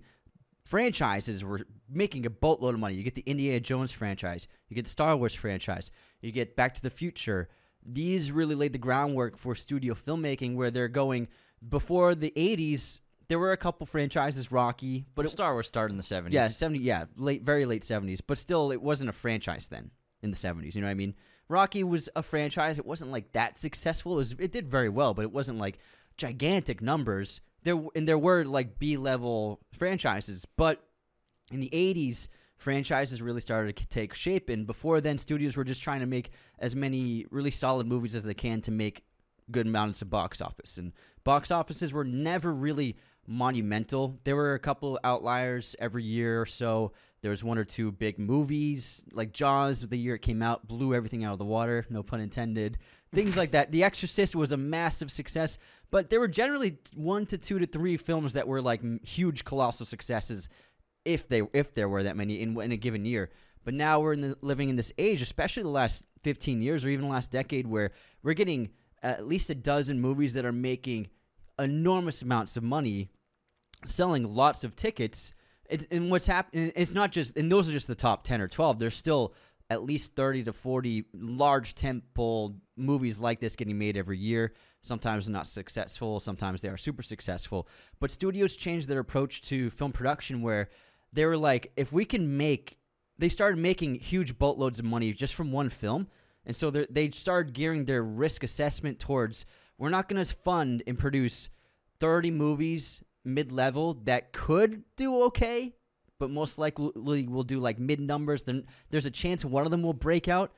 franchises, 0.64 1.44
were 1.44 1.60
making 1.88 2.26
a 2.26 2.30
boatload 2.30 2.74
of 2.74 2.80
money. 2.80 2.94
You 2.94 3.02
get 3.02 3.14
the 3.14 3.22
Indiana 3.26 3.60
Jones 3.60 3.92
franchise, 3.92 4.48
you 4.68 4.74
get 4.74 4.84
the 4.84 4.90
Star 4.90 5.16
Wars 5.16 5.34
franchise, 5.34 5.90
you 6.20 6.32
get 6.32 6.56
Back 6.56 6.74
to 6.74 6.82
the 6.82 6.90
Future. 6.90 7.48
These 7.86 8.32
really 8.32 8.54
laid 8.54 8.72
the 8.72 8.78
groundwork 8.78 9.36
for 9.36 9.54
studio 9.54 9.94
filmmaking 9.94 10.54
where 10.54 10.70
they're 10.70 10.88
going 10.88 11.28
before 11.68 12.14
the 12.14 12.32
80s. 12.36 13.00
There 13.28 13.38
were 13.38 13.52
a 13.52 13.56
couple 13.56 13.86
franchises, 13.86 14.52
Rocky, 14.52 15.04
but 15.14 15.26
it, 15.26 15.30
Star 15.30 15.52
Wars 15.52 15.66
started 15.66 15.92
in 15.92 15.96
the 15.96 16.02
70s. 16.02 16.32
yeah, 16.32 16.48
seventy. 16.48 16.80
Yeah, 16.80 17.04
late, 17.16 17.42
very 17.42 17.64
late 17.66 17.84
seventies. 17.84 18.20
But 18.20 18.38
still, 18.38 18.70
it 18.70 18.82
wasn't 18.82 19.10
a 19.10 19.12
franchise 19.14 19.68
then 19.68 19.90
in 20.22 20.30
the 20.30 20.36
seventies. 20.36 20.74
You 20.74 20.82
know 20.82 20.88
what 20.88 20.92
I 20.92 20.94
mean? 20.94 21.14
Rocky 21.48 21.84
was 21.84 22.08
a 22.16 22.22
franchise. 22.22 22.78
It 22.78 22.86
wasn't 22.86 23.12
like 23.12 23.32
that 23.32 23.58
successful. 23.58 24.12
It 24.12 24.16
was. 24.16 24.32
It 24.38 24.52
did 24.52 24.68
very 24.68 24.88
well, 24.88 25.14
but 25.14 25.22
it 25.22 25.32
wasn't 25.32 25.58
like 25.58 25.78
gigantic 26.16 26.80
numbers. 26.82 27.40
There 27.62 27.82
and 27.94 28.06
there 28.08 28.18
were 28.18 28.44
like 28.44 28.78
B 28.78 28.96
level 28.96 29.60
franchises, 29.72 30.46
but 30.56 30.82
in 31.50 31.60
the 31.60 31.70
eighties, 31.72 32.28
franchises 32.56 33.20
really 33.22 33.40
started 33.40 33.76
to 33.76 33.86
take 33.86 34.14
shape. 34.14 34.48
And 34.48 34.66
before 34.66 35.00
then, 35.00 35.18
studios 35.18 35.56
were 35.56 35.64
just 35.64 35.82
trying 35.82 36.00
to 36.00 36.06
make 36.06 36.30
as 36.58 36.74
many 36.76 37.26
really 37.30 37.50
solid 37.50 37.86
movies 37.86 38.14
as 38.14 38.24
they 38.24 38.34
can 38.34 38.60
to 38.62 38.70
make 38.70 39.04
good 39.50 39.66
amounts 39.66 40.00
of 40.00 40.08
box 40.08 40.40
office. 40.40 40.78
And 40.78 40.92
box 41.24 41.50
offices 41.50 41.92
were 41.92 42.04
never 42.04 42.52
really 42.52 42.96
monumental. 43.26 44.18
There 44.24 44.36
were 44.36 44.54
a 44.54 44.58
couple 44.58 44.98
outliers 45.04 45.76
every 45.78 46.04
year 46.04 46.40
or 46.40 46.46
so. 46.46 46.92
There 47.22 47.30
was 47.30 47.42
one 47.42 47.56
or 47.56 47.64
two 47.64 47.90
big 47.90 48.18
movies, 48.18 49.02
like 49.12 49.32
Jaws, 49.32 49.80
the 49.80 49.96
year 49.96 50.16
it 50.16 50.22
came 50.22 50.42
out, 50.42 50.68
blew 50.68 50.94
everything 50.94 51.24
out 51.24 51.32
of 51.32 51.38
the 51.38 51.44
water, 51.44 51.86
no 51.88 52.02
pun 52.02 52.20
intended. 52.20 52.76
Things 53.14 53.36
like 53.36 53.52
that. 53.52 53.72
The 53.72 53.82
Exorcist 53.82 54.36
was 54.36 54.52
a 54.52 54.58
massive 54.58 55.10
success, 55.10 55.56
but 55.90 56.10
there 56.10 56.20
were 56.20 56.28
generally 56.28 56.78
one 56.94 57.24
to 57.26 57.38
two 57.38 57.58
to 57.58 57.66
three 57.66 57.96
films 57.96 58.34
that 58.34 58.46
were 58.46 58.60
like 58.60 58.82
huge, 59.06 59.44
colossal 59.44 59.86
successes, 59.86 60.50
if 61.06 61.26
they 61.28 61.42
if 61.54 61.74
there 61.74 61.88
were 61.88 62.02
that 62.02 62.16
many 62.16 62.42
in, 62.42 62.60
in 62.60 62.72
a 62.72 62.76
given 62.76 63.06
year. 63.06 63.30
But 63.64 63.72
now 63.72 64.00
we're 64.00 64.12
in 64.12 64.20
the, 64.20 64.36
living 64.42 64.68
in 64.68 64.76
this 64.76 64.92
age, 64.98 65.22
especially 65.22 65.62
the 65.62 65.70
last 65.70 66.04
15 66.24 66.60
years 66.60 66.84
or 66.84 66.90
even 66.90 67.06
the 67.06 67.12
last 67.12 67.30
decade, 67.30 67.66
where 67.66 67.92
we're 68.22 68.34
getting 68.34 68.70
at 69.02 69.26
least 69.26 69.50
a 69.50 69.54
dozen 69.54 70.00
movies 70.00 70.34
that 70.34 70.44
are 70.44 70.52
making 70.52 71.08
enormous 71.58 72.22
amounts 72.22 72.56
of 72.56 72.62
money, 72.62 73.10
selling 73.86 74.34
lots 74.34 74.64
of 74.64 74.76
tickets. 74.76 75.32
It, 75.68 75.86
and 75.90 76.10
what's 76.10 76.26
happening, 76.26 76.72
it's 76.76 76.92
not 76.92 77.12
just, 77.12 77.36
and 77.36 77.50
those 77.50 77.68
are 77.68 77.72
just 77.72 77.86
the 77.86 77.94
top 77.94 78.24
10 78.24 78.40
or 78.40 78.48
12. 78.48 78.78
There's 78.78 78.96
still 78.96 79.34
at 79.70 79.82
least 79.82 80.14
30 80.14 80.44
to 80.44 80.52
40 80.52 81.04
large 81.14 81.74
tentpole 81.74 82.56
movies 82.76 83.18
like 83.18 83.40
this 83.40 83.56
getting 83.56 83.78
made 83.78 83.96
every 83.96 84.18
year. 84.18 84.52
Sometimes 84.82 85.26
they're 85.26 85.32
not 85.32 85.46
successful, 85.46 86.20
sometimes 86.20 86.60
they 86.60 86.68
are 86.68 86.76
super 86.76 87.02
successful. 87.02 87.66
But 88.00 88.10
studios 88.10 88.56
changed 88.56 88.88
their 88.88 89.00
approach 89.00 89.42
to 89.42 89.70
film 89.70 89.92
production 89.92 90.42
where 90.42 90.68
they 91.12 91.24
were 91.24 91.38
like, 91.38 91.72
if 91.76 91.92
we 91.92 92.04
can 92.04 92.36
make, 92.36 92.78
they 93.18 93.30
started 93.30 93.58
making 93.58 93.94
huge 93.94 94.36
boatloads 94.38 94.78
of 94.78 94.84
money 94.84 95.12
just 95.12 95.34
from 95.34 95.52
one 95.52 95.70
film. 95.70 96.08
And 96.44 96.54
so 96.54 96.70
they 96.70 97.10
started 97.10 97.54
gearing 97.54 97.86
their 97.86 98.02
risk 98.02 98.44
assessment 98.44 98.98
towards 98.98 99.46
we're 99.78 99.90
not 99.90 100.08
going 100.08 100.24
to 100.24 100.34
fund 100.34 100.82
and 100.86 100.98
produce 100.98 101.48
30 102.00 102.30
movies 102.30 103.02
mid 103.24 103.52
level 103.52 103.94
that 104.04 104.32
could 104.32 104.82
do 104.96 105.22
okay, 105.24 105.74
but 106.18 106.30
most 106.30 106.58
likely 106.58 107.26
will 107.26 107.42
do 107.42 107.58
like 107.58 107.78
mid 107.78 108.00
numbers. 108.00 108.42
Then 108.42 108.66
there's 108.90 109.06
a 109.06 109.10
chance 109.10 109.44
one 109.44 109.64
of 109.64 109.70
them 109.70 109.82
will 109.82 109.92
break 109.94 110.28
out. 110.28 110.52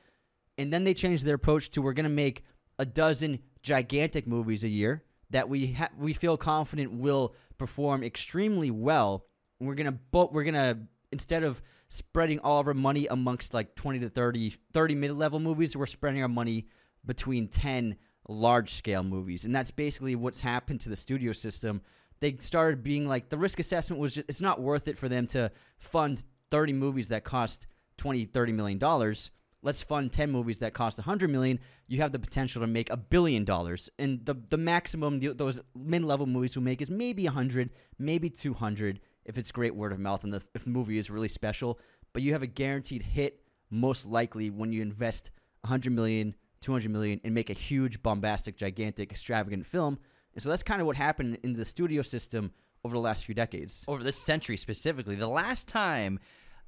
And 0.59 0.73
then 0.73 0.83
they 0.83 0.95
change 0.95 1.23
their 1.23 1.35
approach 1.35 1.69
to 1.71 1.81
we're 1.81 1.93
going 1.93 2.05
to 2.05 2.09
make 2.09 2.43
a 2.79 2.85
dozen 2.85 3.39
gigantic 3.61 4.27
movies 4.27 4.63
a 4.63 4.69
year 4.69 5.03
that 5.29 5.49
we 5.49 5.73
ha- 5.73 5.89
we 5.97 6.13
feel 6.13 6.37
confident 6.37 6.93
will 6.93 7.35
perform 7.57 8.03
extremely 8.03 8.71
well. 8.71 9.25
We're 9.59 9.75
gonna 9.75 9.97
but 10.11 10.31
we're 10.31 10.43
gonna 10.43 10.79
instead 11.11 11.43
of 11.43 11.61
spreading 11.89 12.39
all 12.39 12.59
of 12.59 12.67
our 12.67 12.73
money 12.73 13.07
amongst 13.07 13.53
like 13.53 13.75
20 13.75 13.99
to 13.99 14.09
30 14.09 14.55
30 14.73 14.95
mid-level 14.95 15.39
movies, 15.39 15.75
we're 15.75 15.85
spreading 15.85 16.21
our 16.21 16.27
money 16.27 16.67
between 17.05 17.47
10 17.47 17.97
large-scale 18.27 19.03
movies. 19.03 19.45
And 19.45 19.55
that's 19.55 19.71
basically 19.71 20.15
what's 20.15 20.41
happened 20.41 20.81
to 20.81 20.89
the 20.89 20.95
studio 20.95 21.33
system. 21.33 21.81
They 22.19 22.37
started 22.39 22.83
being 22.83 23.07
like 23.07 23.29
the 23.29 23.37
risk 23.37 23.59
assessment 23.59 24.01
was 24.01 24.15
just 24.15 24.29
it's 24.29 24.41
not 24.41 24.61
worth 24.61 24.87
it 24.87 24.97
for 24.97 25.07
them 25.07 25.27
to 25.27 25.51
fund 25.77 26.23
30 26.51 26.73
movies 26.73 27.09
that 27.09 27.23
cost 27.23 27.67
20 27.97 28.25
30 28.25 28.51
million 28.53 28.77
dollars 28.77 29.31
let's 29.63 29.81
fund 29.81 30.11
10 30.11 30.31
movies 30.31 30.59
that 30.59 30.73
cost 30.73 30.97
100 30.97 31.29
million 31.29 31.59
you 31.87 32.01
have 32.01 32.11
the 32.11 32.19
potential 32.19 32.61
to 32.61 32.67
make 32.67 32.89
a 32.89 32.97
billion 32.97 33.43
dollars 33.43 33.89
and 33.99 34.25
the 34.25 34.35
the 34.49 34.57
maximum 34.57 35.19
those 35.35 35.61
mid-level 35.75 36.25
movies 36.25 36.55
will 36.55 36.63
make 36.63 36.81
is 36.81 36.89
maybe 36.89 37.25
100 37.25 37.69
maybe 37.97 38.29
200 38.29 38.99
if 39.25 39.37
it's 39.37 39.51
great 39.51 39.75
word 39.75 39.91
of 39.91 39.99
mouth 39.99 40.23
and 40.23 40.33
the, 40.33 40.41
if 40.55 40.63
the 40.63 40.69
movie 40.69 40.97
is 40.97 41.09
really 41.09 41.27
special 41.27 41.79
but 42.13 42.21
you 42.21 42.33
have 42.33 42.43
a 42.43 42.47
guaranteed 42.47 43.01
hit 43.01 43.41
most 43.69 44.05
likely 44.05 44.49
when 44.49 44.71
you 44.71 44.81
invest 44.81 45.31
100 45.61 45.91
million 45.91 46.35
200 46.61 46.89
million 46.91 47.21
and 47.23 47.33
make 47.33 47.49
a 47.49 47.53
huge 47.53 48.01
bombastic 48.03 48.57
gigantic 48.57 49.11
extravagant 49.11 49.65
film 49.65 49.97
and 50.33 50.43
so 50.43 50.49
that's 50.49 50.63
kind 50.63 50.81
of 50.81 50.87
what 50.87 50.95
happened 50.95 51.37
in 51.43 51.53
the 51.53 51.65
studio 51.65 52.01
system 52.01 52.51
over 52.83 52.95
the 52.95 53.01
last 53.01 53.25
few 53.25 53.35
decades 53.35 53.83
over 53.87 54.03
this 54.03 54.17
century 54.17 54.57
specifically 54.57 55.15
the 55.15 55.27
last 55.27 55.67
time 55.67 56.19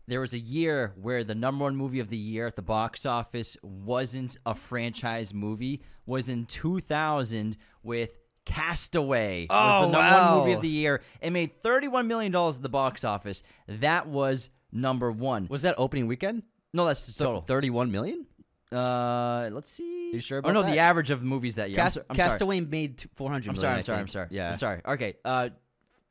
there 0.08 0.19
was 0.19 0.34
a 0.34 0.39
year 0.39 0.93
where 1.00 1.24
the 1.24 1.36
number 1.36 1.63
one 1.65 1.75
movie 1.75 2.00
of 2.00 2.10
the 2.10 2.17
year 2.17 2.48
at 2.48 2.55
the 2.55 2.63
box 2.63 3.05
office 3.05 3.55
wasn't 3.62 4.38
a 4.43 4.55
franchise 4.55 5.36
movie 5.36 5.84
was 6.08 6.27
in 6.27 6.46
2000 6.46 7.55
with 7.84 8.10
Cast 8.43 8.96
Away. 8.96 9.46
Oh, 9.51 9.55
was 9.55 9.88
the 9.88 9.91
number 9.91 10.15
wow. 10.15 10.29
one 10.29 10.39
movie 10.39 10.53
of 10.53 10.62
the 10.63 10.67
year. 10.67 11.01
It 11.22 11.29
made 11.29 11.62
31 11.62 12.08
million 12.08 12.31
dollars 12.31 12.55
at 12.55 12.63
the 12.63 12.69
box 12.69 13.03
office. 13.03 13.43
That 13.67 14.08
was 14.08 14.50
number 14.72 15.12
1. 15.12 15.48
Was 15.50 15.62
that 15.62 15.75
opening 15.77 16.08
weekend? 16.08 16.43
No, 16.74 16.86
that's 16.86 17.05
the 17.05 17.24
total. 17.24 17.41
31 17.41 17.91
million? 17.91 18.25
Uh, 18.71 19.49
let's 19.51 19.69
see. 19.71 20.11
You 20.13 20.21
sure 20.21 20.39
About 20.39 20.49
Oh 20.49 20.51
about 20.51 20.59
no, 20.61 20.67
that? 20.67 20.73
the 20.73 20.79
average 20.79 21.09
of 21.09 21.23
movies 21.23 21.55
that 21.55 21.69
year. 21.71 21.81
I'm 21.81 21.89
so- 21.89 22.03
I'm 22.09 22.15
sorry. 22.15 22.29
Cast 22.29 22.41
Away 22.41 22.59
made 22.61 23.03
400 23.15 23.49
I'm 23.49 23.55
sorry. 23.55 23.77
I'm 23.77 23.83
sorry. 23.83 23.99
I'm 23.99 24.07
sorry. 24.07 24.27
Yeah. 24.31 24.51
I'm 24.51 24.57
sorry. 24.57 24.81
Okay. 24.85 25.13
Uh, 25.25 25.49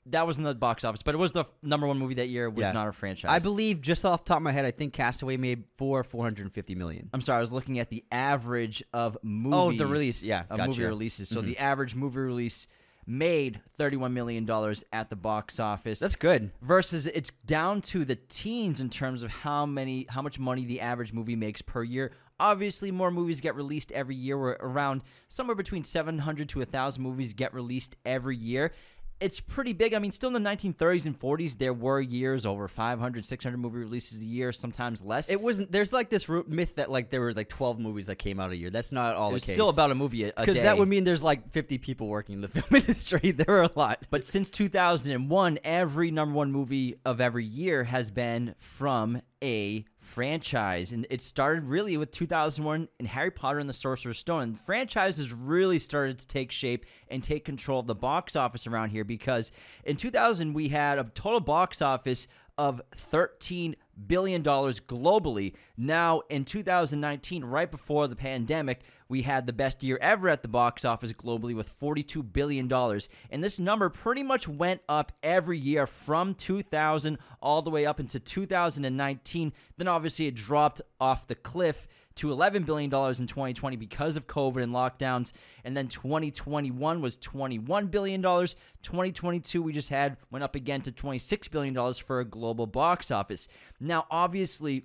that 0.06 0.26
was 0.26 0.38
in 0.38 0.42
the 0.42 0.54
box 0.54 0.84
office, 0.84 1.02
but 1.02 1.14
it 1.14 1.18
was 1.18 1.32
the 1.32 1.40
f- 1.40 1.52
number 1.62 1.86
one 1.86 1.98
movie 1.98 2.14
that 2.14 2.28
year. 2.30 2.48
Was 2.48 2.62
Yeah. 2.62 2.72
not 2.72 2.88
a 2.88 2.92
franchise. 2.92 3.28
I 3.30 3.40
believe, 3.40 3.82
just 3.82 4.04
off 4.06 4.24
the 4.24 4.28
top 4.28 4.38
of 4.38 4.42
my 4.42 4.52
head, 4.52 4.64
I 4.64 4.70
think 4.70 4.94
Cast 4.94 5.20
Away 5.22 5.36
made 5.36 5.64
four 5.76 6.02
450 6.02 6.74
million. 6.74 7.10
I'm 7.12 7.20
sorry. 7.20 7.36
I 7.36 7.40
was 7.40 7.52
looking 7.52 7.78
at 7.78 7.90
the 7.90 8.02
average 8.10 8.82
of 8.94 9.18
movies. 9.22 9.54
Oh, 9.54 9.72
the 9.72 9.86
release, 9.86 10.22
yeah, 10.22 10.44
of 10.48 10.56
gotcha. 10.56 10.68
movie 10.70 10.84
releases. 10.84 11.28
So 11.28 11.42
Mhm. 11.42 11.46
the 11.46 11.58
average 11.58 11.94
movie 11.94 12.18
release 12.20 12.66
made 13.06 13.60
31 13.76 14.12
million 14.14 14.44
dollars 14.46 14.82
at 14.92 15.10
the 15.10 15.16
box 15.16 15.58
office. 15.60 15.98
That's 15.98 16.16
good. 16.16 16.50
versus 16.62 17.06
it's 17.06 17.30
down 17.46 17.80
to 17.82 18.04
the 18.04 18.16
teens 18.16 18.80
in 18.80 18.88
terms 18.90 19.22
of 19.22 19.30
how 19.30 19.64
many 19.66 20.06
how 20.10 20.20
much 20.22 20.38
money 20.38 20.64
the 20.64 20.80
average 20.80 21.12
movie 21.12 21.36
makes 21.36 21.60
per 21.62 21.82
year. 21.82 22.12
Obviously, 22.40 22.90
more 22.90 23.10
movies 23.10 23.40
get 23.40 23.54
released 23.56 23.90
every 23.92 24.14
year. 24.14 24.38
We're 24.38 24.56
around 24.60 25.02
somewhere 25.28 25.56
between 25.56 25.84
700 25.84 26.48
to 26.50 26.58
1,000 26.60 27.02
movies 27.02 27.32
get 27.34 27.52
released 27.52 27.96
every 28.04 28.36
year. 28.36 28.72
It's 29.20 29.40
pretty 29.40 29.72
big. 29.72 29.94
I 29.94 29.98
mean, 29.98 30.12
still 30.12 30.34
in 30.34 30.40
the 30.40 30.48
1930s 30.48 31.06
and 31.06 31.18
40s, 31.18 31.58
there 31.58 31.74
were 31.74 32.00
years 32.00 32.46
over 32.46 32.68
500, 32.68 33.26
600 33.26 33.56
movie 33.56 33.78
releases 33.78 34.20
a 34.20 34.24
year, 34.24 34.52
sometimes 34.52 35.02
less. 35.02 35.28
It 35.28 35.40
wasn't. 35.40 35.72
There's 35.72 35.92
like 35.92 36.08
this 36.08 36.28
myth 36.46 36.76
that 36.76 36.88
like 36.88 37.10
there 37.10 37.20
were 37.20 37.32
like 37.32 37.48
12 37.48 37.80
movies 37.80 38.06
that 38.06 38.16
came 38.16 38.38
out 38.38 38.52
a 38.52 38.56
year. 38.56 38.70
That's 38.70 38.92
not 38.92 39.16
all 39.16 39.30
it 39.30 39.40
the 39.40 39.46
case. 39.46 39.56
still 39.56 39.70
about 39.70 39.90
a 39.90 39.96
movie 39.96 40.22
a, 40.22 40.28
a 40.28 40.32
because 40.36 40.62
that 40.62 40.78
would 40.78 40.88
mean 40.88 41.02
there's 41.02 41.24
like 41.24 41.50
50 41.50 41.78
people 41.78 42.06
working 42.06 42.36
in 42.36 42.40
the 42.42 42.48
film 42.60 42.66
industry. 42.70 43.32
There 43.32 43.56
are 43.56 43.64
a 43.64 43.70
lot. 43.74 44.06
But 44.08 44.24
since 44.24 44.50
2001, 44.50 45.58
every 45.64 46.12
number 46.12 46.36
one 46.36 46.52
movie 46.52 46.94
of 47.04 47.20
every 47.20 47.44
year 47.44 47.82
has 47.82 48.12
been 48.12 48.54
from 48.58 49.20
a 49.42 49.84
franchise. 50.08 50.92
And 50.92 51.06
it 51.10 51.20
started 51.20 51.64
really 51.64 51.96
with 51.96 52.10
2001 52.10 52.88
and 52.98 53.08
Harry 53.08 53.30
Potter 53.30 53.58
and 53.58 53.68
the 53.68 53.74
Sorcerer's 53.74 54.18
Stone. 54.18 54.42
And 54.42 54.60
franchises 54.60 55.32
really 55.32 55.78
started 55.78 56.18
to 56.18 56.26
take 56.26 56.50
shape 56.50 56.86
and 57.08 57.22
take 57.22 57.44
control 57.44 57.80
of 57.80 57.86
the 57.86 57.94
box 57.94 58.34
office 58.34 58.66
around 58.66 58.90
here 58.90 59.04
because 59.04 59.52
in 59.84 59.96
2000, 59.96 60.54
we 60.54 60.68
had 60.68 60.98
a 60.98 61.04
total 61.04 61.40
box 61.40 61.82
office 61.82 62.26
of 62.56 62.82
13 62.96 63.76
billion 64.06 64.42
dollars 64.42 64.80
globally. 64.80 65.54
Now 65.76 66.22
in 66.28 66.44
2019, 66.44 67.44
right 67.44 67.70
before 67.70 68.08
the 68.08 68.16
pandemic, 68.16 68.80
we 69.08 69.22
had 69.22 69.46
the 69.46 69.52
best 69.52 69.82
year 69.82 69.98
ever 70.00 70.28
at 70.28 70.42
the 70.42 70.48
box 70.48 70.84
office 70.84 71.12
globally 71.12 71.54
with 71.54 71.68
42 71.68 72.22
billion 72.22 72.68
dollars. 72.68 73.08
And 73.30 73.42
this 73.42 73.58
number 73.58 73.88
pretty 73.88 74.22
much 74.22 74.46
went 74.46 74.82
up 74.88 75.12
every 75.22 75.58
year 75.58 75.86
from 75.86 76.34
2000 76.34 77.18
all 77.40 77.62
the 77.62 77.70
way 77.70 77.86
up 77.86 78.00
into 78.00 78.20
2019. 78.20 79.52
Then 79.76 79.88
obviously 79.88 80.26
it 80.26 80.34
dropped 80.34 80.82
off 81.00 81.26
the 81.26 81.34
cliff 81.34 81.88
to 82.18 82.26
$11 82.26 82.66
billion 82.66 82.92
in 82.92 83.26
2020 83.26 83.76
because 83.76 84.16
of 84.16 84.26
COVID 84.26 84.60
and 84.62 84.74
lockdowns. 84.74 85.32
And 85.64 85.76
then 85.76 85.86
2021 85.86 87.00
was 87.00 87.16
$21 87.16 87.90
billion. 87.92 88.20
2022, 88.20 89.62
we 89.62 89.72
just 89.72 89.88
had, 89.88 90.16
went 90.30 90.42
up 90.42 90.56
again 90.56 90.82
to 90.82 90.92
$26 90.92 91.50
billion 91.50 91.94
for 91.94 92.18
a 92.18 92.24
global 92.24 92.66
box 92.66 93.12
office. 93.12 93.46
Now, 93.78 94.06
obviously, 94.10 94.84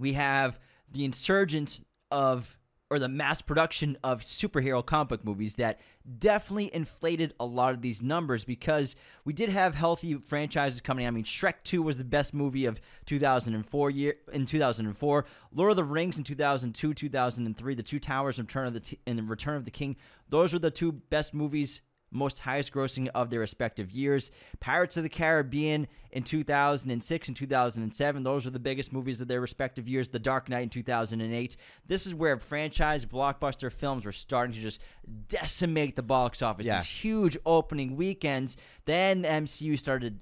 we 0.00 0.14
have 0.14 0.58
the 0.90 1.04
insurgence 1.04 1.80
of 2.10 2.57
or 2.90 2.98
the 2.98 3.08
mass 3.08 3.42
production 3.42 3.98
of 4.02 4.22
superhero 4.22 4.84
comic 4.84 5.24
movies 5.24 5.56
that 5.56 5.78
definitely 6.18 6.74
inflated 6.74 7.34
a 7.38 7.44
lot 7.44 7.74
of 7.74 7.82
these 7.82 8.00
numbers 8.00 8.44
because 8.44 8.96
we 9.24 9.32
did 9.32 9.50
have 9.50 9.74
healthy 9.74 10.14
franchises 10.14 10.80
coming. 10.80 11.06
I 11.06 11.10
mean, 11.10 11.24
Shrek 11.24 11.54
2 11.64 11.82
was 11.82 11.98
the 11.98 12.04
best 12.04 12.32
movie 12.32 12.64
of 12.64 12.80
2004 13.04 13.90
year 13.90 14.14
in 14.32 14.46
2004. 14.46 15.24
Lord 15.52 15.70
of 15.70 15.76
the 15.76 15.84
Rings 15.84 16.16
in 16.16 16.24
2002, 16.24 16.94
2003, 16.94 17.74
The 17.74 17.82
Two 17.82 18.00
Towers, 18.00 18.38
and 18.38 18.48
Return 18.48 18.66
of 18.66 18.74
the 18.74 18.80
T- 18.80 18.98
and 19.06 19.28
Return 19.28 19.56
of 19.56 19.64
the 19.66 19.70
King. 19.70 19.96
Those 20.30 20.52
were 20.52 20.58
the 20.58 20.70
two 20.70 20.92
best 20.92 21.34
movies 21.34 21.82
most 22.10 22.40
highest 22.40 22.72
grossing 22.72 23.08
of 23.14 23.30
their 23.30 23.40
respective 23.40 23.90
years. 23.90 24.30
Pirates 24.60 24.96
of 24.96 25.02
the 25.02 25.08
Caribbean 25.08 25.86
in 26.10 26.22
2006 26.22 27.28
and 27.28 27.36
2007, 27.36 28.22
those 28.22 28.44
were 28.44 28.50
the 28.50 28.58
biggest 28.58 28.92
movies 28.92 29.20
of 29.20 29.28
their 29.28 29.40
respective 29.40 29.88
years. 29.88 30.08
The 30.08 30.18
Dark 30.18 30.48
Knight 30.48 30.62
in 30.62 30.68
2008. 30.70 31.56
This 31.86 32.06
is 32.06 32.14
where 32.14 32.38
franchise 32.38 33.04
blockbuster 33.04 33.70
films 33.70 34.04
were 34.04 34.12
starting 34.12 34.54
to 34.54 34.60
just 34.60 34.80
decimate 35.28 35.96
the 35.96 36.02
box 36.02 36.42
office. 36.42 36.66
Yeah. 36.66 36.78
These 36.78 36.88
huge 36.88 37.38
opening 37.44 37.96
weekends. 37.96 38.56
Then 38.84 39.22
the 39.22 39.28
MCU 39.28 39.78
started 39.78 40.20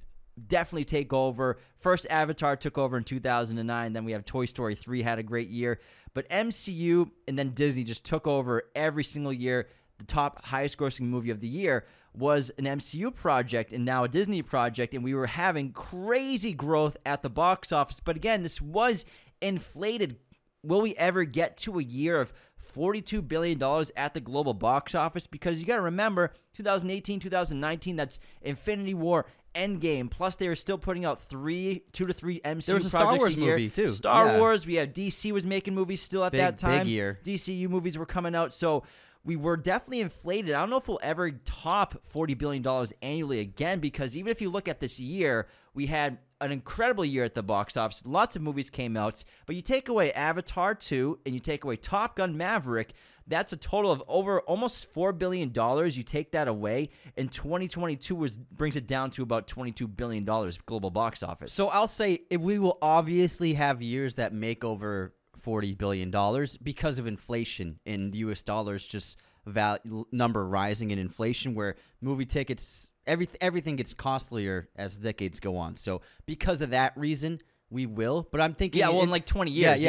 definitely 0.48 0.84
take 0.84 1.12
over. 1.12 1.58
First 1.78 2.06
Avatar 2.10 2.56
took 2.56 2.78
over 2.78 2.96
in 2.96 3.04
2009, 3.04 3.92
then 3.92 4.04
we 4.04 4.12
have 4.12 4.24
Toy 4.24 4.44
Story 4.46 4.74
3 4.74 5.02
had 5.02 5.18
a 5.18 5.22
great 5.22 5.48
year, 5.48 5.80
but 6.14 6.28
MCU 6.28 7.10
and 7.26 7.38
then 7.38 7.50
Disney 7.50 7.84
just 7.84 8.04
took 8.04 8.26
over 8.26 8.64
every 8.74 9.04
single 9.04 9.32
year 9.32 9.68
the 9.98 10.04
top 10.04 10.44
highest 10.46 10.76
grossing 10.78 11.02
movie 11.02 11.30
of 11.30 11.40
the 11.40 11.48
year 11.48 11.84
was 12.14 12.50
an 12.58 12.64
MCU 12.64 13.14
project 13.14 13.72
and 13.72 13.84
now 13.84 14.04
a 14.04 14.08
Disney 14.08 14.40
project, 14.42 14.94
and 14.94 15.04
we 15.04 15.14
were 15.14 15.26
having 15.26 15.72
crazy 15.72 16.52
growth 16.52 16.96
at 17.04 17.22
the 17.22 17.28
box 17.30 17.72
office. 17.72 18.00
But 18.00 18.16
again, 18.16 18.42
this 18.42 18.60
was 18.60 19.04
inflated. 19.42 20.16
Will 20.62 20.80
we 20.80 20.94
ever 20.96 21.24
get 21.24 21.56
to 21.58 21.78
a 21.78 21.82
year 21.82 22.20
of 22.20 22.32
$42 22.74 23.26
billion 23.26 23.62
at 23.96 24.14
the 24.14 24.20
global 24.20 24.54
box 24.54 24.94
office? 24.94 25.26
Because 25.26 25.60
you 25.60 25.66
got 25.66 25.76
to 25.76 25.82
remember, 25.82 26.32
2018, 26.54 27.20
2019, 27.20 27.96
that's 27.96 28.18
Infinity 28.42 28.94
War. 28.94 29.26
Endgame. 29.54 30.10
Plus, 30.10 30.36
they 30.36 30.48
were 30.48 30.54
still 30.56 30.76
putting 30.76 31.06
out 31.06 31.18
three, 31.18 31.82
two 31.92 32.04
to 32.06 32.12
three 32.12 32.40
MCU 32.40 32.66
There 32.66 32.74
was 32.74 32.86
a 32.86 32.90
projects 32.90 32.90
Star 32.90 33.16
Wars 33.18 33.36
a 33.36 33.40
year. 33.40 33.52
movie, 33.56 33.70
too. 33.70 33.88
Star 33.88 34.26
Yeah. 34.26 34.38
Wars. 34.38 34.66
We 34.66 34.74
had 34.74 34.94
DC 34.94 35.32
was 35.32 35.46
making 35.46 35.74
movies 35.74 36.02
still 36.02 36.24
at 36.24 36.32
Big, 36.32 36.40
that 36.42 36.58
time. 36.58 36.80
big 36.80 36.88
year. 36.88 37.18
DCU 37.24 37.68
movies 37.70 37.96
were 37.96 38.04
coming 38.04 38.34
out, 38.34 38.52
so 38.52 38.82
we 39.26 39.34
were 39.34 39.56
definitely 39.56 40.00
inflated. 40.00 40.54
I 40.54 40.60
don't 40.60 40.70
know 40.70 40.76
if 40.76 40.86
we'll 40.86 41.00
ever 41.02 41.32
top 41.44 42.00
forty 42.04 42.34
billion 42.34 42.62
dollars 42.62 42.92
annually 43.02 43.40
again, 43.40 43.80
because 43.80 44.16
even 44.16 44.30
if 44.30 44.40
you 44.40 44.48
look 44.48 44.68
at 44.68 44.78
this 44.78 45.00
year, 45.00 45.48
we 45.74 45.86
had 45.86 46.18
an 46.40 46.52
incredible 46.52 47.04
year 47.04 47.24
at 47.24 47.34
the 47.34 47.42
box 47.42 47.76
office. 47.76 48.02
Lots 48.06 48.36
of 48.36 48.42
movies 48.42 48.70
came 48.70 48.96
out, 48.96 49.24
but 49.44 49.56
you 49.56 49.62
take 49.62 49.88
away 49.88 50.12
Avatar 50.12 50.76
two 50.76 51.18
and 51.26 51.34
you 51.34 51.40
take 51.40 51.64
away 51.64 51.74
Top 51.76 52.16
Gun 52.16 52.36
Maverick. 52.36 52.92
That's 53.26 53.52
a 53.52 53.56
total 53.56 53.90
of 53.90 54.00
over 54.06 54.40
almost 54.42 54.86
four 54.92 55.12
billion 55.12 55.50
dollars. 55.50 55.98
You 55.98 56.04
take 56.04 56.30
that 56.30 56.46
away, 56.46 56.90
and 57.16 57.30
2022 57.32 58.14
was 58.14 58.38
brings 58.38 58.76
it 58.76 58.86
down 58.86 59.10
to 59.12 59.24
about 59.24 59.48
22 59.48 59.88
billion 59.88 60.24
dollars 60.24 60.56
global 60.66 60.90
box 60.90 61.24
office. 61.24 61.52
So 61.52 61.66
I'll 61.66 61.88
say 61.88 62.20
if 62.30 62.40
we 62.40 62.60
will 62.60 62.78
obviously 62.80 63.54
have 63.54 63.82
years 63.82 64.14
that 64.14 64.32
make 64.32 64.62
over 64.62 65.15
forty 65.46 65.74
billion 65.74 66.10
dollars 66.10 66.56
because 66.56 66.98
of 66.98 67.06
inflation 67.06 67.78
and 67.86 68.12
the 68.12 68.18
U.S. 68.26 68.42
dollars 68.42 68.84
just 68.84 69.16
value 69.46 70.04
number 70.10 70.44
rising 70.44 70.90
in 70.90 70.98
inflation, 70.98 71.54
where 71.54 71.76
movie 72.00 72.26
tickets, 72.26 72.90
every, 73.06 73.28
everything 73.40 73.76
gets 73.76 73.94
costlier 73.94 74.68
as 74.74 74.98
the 74.98 75.04
decades 75.04 75.38
go 75.38 75.56
on. 75.56 75.76
So 75.76 76.00
because 76.26 76.62
of 76.62 76.70
that 76.70 76.96
reason, 76.96 77.38
we 77.70 77.86
will. 77.86 78.26
But 78.32 78.40
I'm 78.40 78.54
thinking, 78.54 78.80
Yeah, 78.80 78.88
well, 78.88 79.00
it- 79.00 79.04
in 79.04 79.10
like 79.10 79.24
20 79.24 79.52
yeah, 79.52 79.70
years. 79.70 79.82
yeah. 79.84 79.88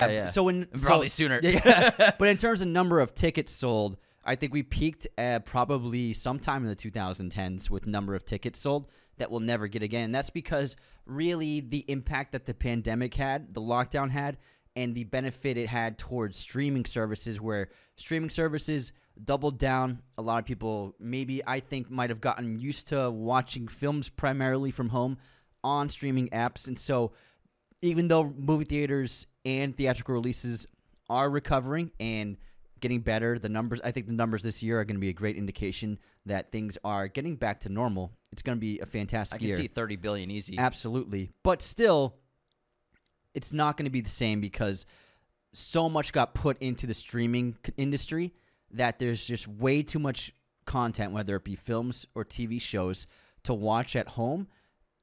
Yeah, 0.00 0.08
yeah. 0.08 0.24
So 0.26 0.44
when 0.44 0.66
Probably 0.82 1.08
so- 1.08 1.16
sooner. 1.16 1.40
Yeah, 1.42 2.12
but 2.18 2.28
in 2.28 2.36
terms 2.36 2.60
of 2.60 2.68
number 2.68 3.00
of 3.00 3.14
tickets 3.14 3.52
sold, 3.52 3.96
I 4.24 4.34
think 4.34 4.52
we 4.52 4.62
peaked 4.62 5.06
at 5.16 5.46
probably 5.46 6.12
sometime 6.12 6.62
in 6.62 6.68
the 6.68 6.76
2010s 6.76 7.70
with 7.70 7.86
number 7.86 8.14
of 8.14 8.24
tickets 8.24 8.58
sold 8.58 8.88
that 9.16 9.30
we'll 9.30 9.40
never 9.40 9.66
get 9.68 9.82
again. 9.82 10.04
And 10.04 10.14
that's 10.14 10.30
because 10.30 10.76
really 11.06 11.60
the 11.60 11.84
impact 11.88 12.32
that 12.32 12.44
the 12.44 12.54
pandemic 12.54 13.14
had, 13.14 13.54
the 13.54 13.60
lockdown 13.60 14.10
had, 14.10 14.36
and 14.76 14.94
the 14.94 15.04
benefit 15.04 15.56
it 15.56 15.68
had 15.68 15.98
towards 15.98 16.36
streaming 16.38 16.84
services, 16.84 17.40
where 17.40 17.68
streaming 17.96 18.30
services 18.30 18.92
doubled 19.24 19.58
down. 19.58 20.02
A 20.18 20.22
lot 20.22 20.38
of 20.38 20.44
people, 20.44 20.94
maybe 21.00 21.42
I 21.46 21.58
think, 21.60 21.90
might 21.90 22.10
have 22.10 22.20
gotten 22.20 22.60
used 22.60 22.86
to 22.88 23.10
watching 23.10 23.66
films 23.66 24.08
primarily 24.08 24.70
from 24.70 24.90
home 24.90 25.18
on 25.64 25.88
streaming 25.88 26.28
apps, 26.28 26.68
and 26.68 26.78
so 26.78 27.10
even 27.82 28.08
though 28.08 28.34
movie 28.36 28.64
theaters 28.64 29.26
and 29.44 29.76
theatrical 29.76 30.14
releases 30.14 30.66
are 31.08 31.30
recovering 31.30 31.90
and 32.00 32.36
getting 32.80 33.00
better, 33.00 33.38
the 33.38 33.48
numbers 33.48 33.80
I 33.82 33.92
think 33.92 34.06
the 34.06 34.12
numbers 34.12 34.42
this 34.42 34.62
year 34.62 34.80
are 34.80 34.84
going 34.84 34.96
to 34.96 35.00
be 35.00 35.08
a 35.08 35.14
great 35.14 35.36
indication 35.36 35.98
that 36.26 36.52
things 36.52 36.78
are 36.84 37.08
getting 37.08 37.36
back 37.36 37.60
to 37.60 37.68
normal. 37.68 38.12
It's 38.32 38.42
going 38.42 38.56
to 38.56 38.60
be 38.60 38.78
a 38.80 38.86
fantastic 38.86 39.36
I 39.36 39.38
can 39.38 39.48
year. 39.48 39.56
see 39.56 39.68
30 39.68 39.96
billion 39.96 40.30
easy. 40.30 40.58
Absolutely. 40.58 41.32
But 41.42 41.62
still 41.62 42.14
it's 43.34 43.52
not 43.52 43.76
going 43.76 43.84
to 43.84 43.90
be 43.90 44.00
the 44.00 44.10
same 44.10 44.40
because 44.40 44.86
so 45.52 45.88
much 45.88 46.12
got 46.12 46.34
put 46.34 46.60
into 46.60 46.86
the 46.86 46.94
streaming 46.94 47.56
industry 47.76 48.32
that 48.70 48.98
there's 48.98 49.24
just 49.24 49.48
way 49.48 49.82
too 49.82 49.98
much 49.98 50.32
content 50.66 51.12
whether 51.12 51.36
it 51.36 51.44
be 51.44 51.56
films 51.56 52.06
or 52.14 52.24
TV 52.24 52.60
shows 52.60 53.06
to 53.44 53.54
watch 53.54 53.96
at 53.96 54.08
home 54.08 54.46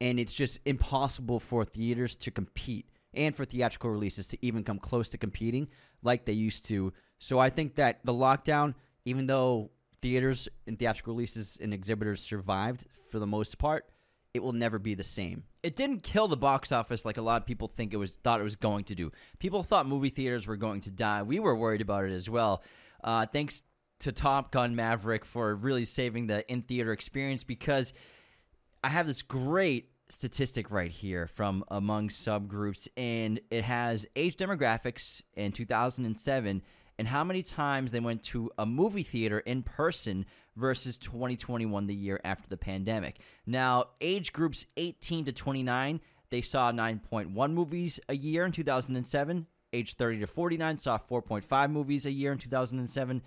and 0.02 0.20
it's 0.20 0.34
just 0.34 0.60
impossible 0.66 1.40
for 1.40 1.66
theaters 1.66 2.16
to 2.16 2.32
compete 2.32 2.88
and 3.14 3.36
for 3.36 3.46
theatrical 3.46 3.90
releases 3.90 4.28
to 4.28 4.46
even 4.46 4.64
come 4.64 4.78
close 4.78 5.10
to 5.10 5.18
competing 5.18 5.68
like 6.04 6.26
they 6.26 6.34
used 6.34 6.66
to. 6.68 6.92
So 7.20 7.40
I 7.40 7.50
think 7.50 7.76
that 7.76 8.00
the 8.04 8.14
lockdown, 8.14 8.76
even 9.06 9.26
though 9.28 9.72
theaters 10.02 10.50
and 10.68 10.78
theatrical 10.78 11.14
releases 11.14 11.58
and 11.62 11.74
exhibitors 11.74 12.22
survived 12.22 12.86
for 13.10 13.20
the 13.20 13.28
most 13.28 13.58
part, 13.58 13.86
it 14.34 14.44
will 14.44 14.52
never 14.54 14.78
be 14.80 14.96
the 14.96 15.04
same. 15.04 15.44
it 15.64 15.76
didn't 15.76 16.04
kill 16.04 16.28
the 16.28 16.38
box 16.38 16.72
office 16.72 17.06
like 17.06 17.18
a 17.18 17.22
lot 17.22 17.42
of 17.42 17.48
people 17.48 17.68
think 17.68 17.94
it 17.94 17.98
was 17.98 18.18
thought 18.18 18.40
it 18.42 18.44
was 18.44 18.58
going 18.58 18.84
to 18.84 18.94
do. 18.94 19.12
People 19.40 19.64
thought 19.64 19.88
movie 19.88 20.10
theaters 20.10 20.46
were 20.46 20.58
going 20.58 20.82
to 20.82 20.92
die. 20.92 21.24
We 21.24 21.40
were 21.40 21.56
worried 21.56 21.82
about 21.82 22.04
it 22.04 22.12
as 22.12 22.30
well. 22.30 22.62
Uh, 23.04 23.26
thanks 23.26 23.64
to 24.02 24.12
Top 24.12 24.52
Gun 24.52 24.76
Maverick 24.76 25.26
for 25.26 25.56
really 25.56 25.86
saving 25.86 26.28
the 26.28 26.48
in 26.52 26.62
theater 26.64 26.92
experience 26.92 27.44
because 27.44 27.94
I 28.86 28.90
have 28.90 29.08
this 29.08 29.24
great 29.24 29.90
statistic 30.10 30.70
right 30.70 30.92
here 30.92 31.26
from 31.26 31.64
among 31.70 32.10
subgroups, 32.10 32.88
and 32.96 33.40
it 33.50 33.64
has 33.64 34.06
age 34.16 34.38
demographics 34.38 35.24
in 35.34 35.54
2007 35.54 36.62
and 37.00 37.08
how 37.08 37.24
many 37.24 37.42
times 37.42 37.92
they 37.92 38.00
went 38.00 38.22
to 38.26 38.52
a 38.60 38.66
movie 38.68 39.02
theater 39.02 39.40
in 39.40 39.64
person 39.64 40.28
versus 40.56 41.00
2021, 41.00 41.88
the 41.88 41.96
year 41.96 42.22
after 42.24 42.48
the 42.48 42.58
pandemic. 42.58 43.22
Now, 43.48 43.86
age 44.02 44.32
groups 44.32 44.68
18 44.78 45.26
to 45.26 45.32
29, 45.32 46.00
they 46.30 46.42
saw 46.42 46.72
9.1 46.72 47.54
movies 47.54 48.00
a 48.08 48.16
year 48.16 48.46
in 48.46 48.52
2007. 48.52 49.48
Age 49.74 49.96
30 49.96 50.20
to 50.20 50.28
49 50.28 50.78
saw 50.78 51.00
4.5 51.00 51.72
movies 51.72 52.06
a 52.06 52.12
year 52.12 52.32
in 52.32 52.38
2007 52.38 53.24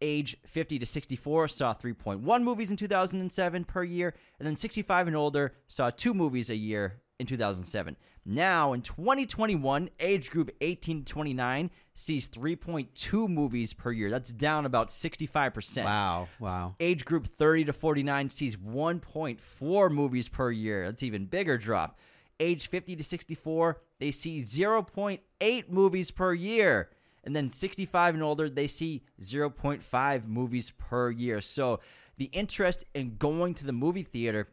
age 0.00 0.36
50 0.46 0.78
to 0.78 0.86
64 0.86 1.48
saw 1.48 1.74
3.1 1.74 2.42
movies 2.42 2.70
in 2.70 2.76
2007 2.76 3.64
per 3.64 3.84
year, 3.84 4.14
and 4.38 4.46
then 4.46 4.56
65 4.56 5.06
and 5.06 5.16
older 5.16 5.54
saw 5.68 5.90
two 5.90 6.14
movies 6.14 6.50
a 6.50 6.56
year 6.56 7.00
in 7.18 7.26
2007. 7.26 7.96
Now, 8.28 8.72
in 8.72 8.82
2021, 8.82 9.88
age 10.00 10.30
group 10.30 10.50
18 10.60 11.04
to 11.04 11.12
29 11.12 11.70
sees 11.94 12.26
3.2 12.28 13.28
movies 13.28 13.72
per 13.72 13.92
year. 13.92 14.10
That's 14.10 14.32
down 14.32 14.66
about 14.66 14.88
65%. 14.88 15.84
Wow, 15.84 16.28
wow. 16.40 16.74
Age 16.80 17.04
group 17.04 17.28
30 17.38 17.66
to 17.66 17.72
49 17.72 18.30
sees 18.30 18.56
1.4 18.56 19.90
movies 19.90 20.28
per 20.28 20.50
year. 20.50 20.86
That's 20.86 21.04
even 21.04 21.26
bigger 21.26 21.56
drop. 21.56 21.98
Age 22.40 22.66
50 22.66 22.96
to 22.96 23.04
64, 23.04 23.80
they 23.98 24.10
see 24.10 24.40
0.8 24.40 25.70
movies 25.70 26.10
per 26.10 26.34
year. 26.34 26.90
And 27.26 27.34
then 27.34 27.50
65 27.50 28.14
and 28.14 28.22
older, 28.22 28.48
they 28.48 28.68
see 28.68 29.02
0.5 29.20 30.28
movies 30.28 30.72
per 30.78 31.10
year. 31.10 31.40
So 31.40 31.80
the 32.16 32.26
interest 32.26 32.84
in 32.94 33.16
going 33.16 33.54
to 33.54 33.66
the 33.66 33.72
movie 33.72 34.04
theater 34.04 34.48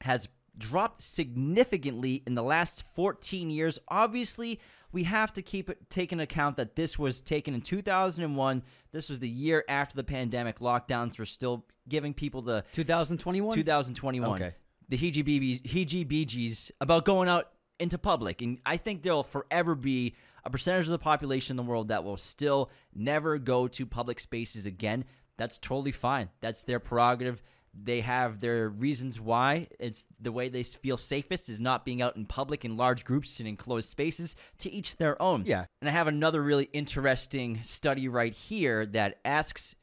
has 0.00 0.28
dropped 0.56 1.02
significantly 1.02 2.22
in 2.26 2.34
the 2.34 2.42
last 2.42 2.82
14 2.94 3.50
years. 3.50 3.78
Obviously, 3.88 4.58
we 4.90 5.04
have 5.04 5.32
to 5.34 5.42
keep 5.42 5.68
it 5.68 5.90
take 5.90 6.12
into 6.12 6.24
account 6.24 6.56
that 6.56 6.76
this 6.76 6.98
was 6.98 7.20
taken 7.20 7.54
in 7.54 7.60
2001. 7.60 8.62
This 8.90 9.10
was 9.10 9.20
the 9.20 9.28
year 9.28 9.64
after 9.68 9.94
the 9.94 10.04
pandemic. 10.04 10.60
Lockdowns 10.60 11.18
were 11.18 11.26
still 11.26 11.66
giving 11.88 12.14
people 12.14 12.42
the 12.42 12.64
2021? 12.72 13.54
2021. 13.54 14.42
Okay. 14.42 14.54
The 14.88 14.96
heebie 14.96 15.62
heebie-jeebies 15.62 16.70
about 16.80 17.04
going 17.04 17.28
out 17.28 17.50
into 17.78 17.98
public. 17.98 18.40
And 18.42 18.58
I 18.64 18.78
think 18.78 19.02
there'll 19.02 19.22
forever 19.22 19.74
be 19.74 20.14
a 20.48 20.50
percentage 20.50 20.86
of 20.86 20.92
the 20.92 20.98
population 20.98 21.52
in 21.52 21.56
the 21.58 21.70
world 21.70 21.88
that 21.88 22.04
will 22.04 22.16
still 22.16 22.70
never 22.94 23.36
go 23.36 23.68
to 23.68 23.84
public 23.84 24.18
spaces 24.18 24.64
again. 24.64 25.04
That's 25.36 25.58
totally 25.58 25.92
fine. 25.92 26.30
That's 26.40 26.62
their 26.62 26.80
prerogative. 26.80 27.42
They 27.74 28.00
have 28.00 28.40
their 28.40 28.70
reasons 28.70 29.20
why. 29.20 29.68
It's 29.78 30.06
the 30.18 30.32
way 30.32 30.48
they 30.48 30.62
feel 30.62 30.96
safest 30.96 31.50
is 31.50 31.60
not 31.60 31.84
being 31.84 32.00
out 32.00 32.16
in 32.16 32.24
public 32.24 32.64
in 32.64 32.78
large 32.78 33.04
groups 33.04 33.38
and 33.40 33.46
in 33.46 33.56
closed 33.56 33.90
spaces. 33.90 34.34
To 34.60 34.72
each 34.72 34.96
their 34.96 35.20
own. 35.20 35.44
Yeah. 35.44 35.66
And 35.82 35.88
I 35.88 35.92
have 35.92 36.08
another 36.08 36.42
really 36.42 36.70
interesting 36.72 37.60
study 37.62 38.08
right 38.08 38.32
here 38.32 38.86
that 38.86 39.18
asks 39.26 39.76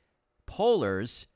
pollers 0.48 1.28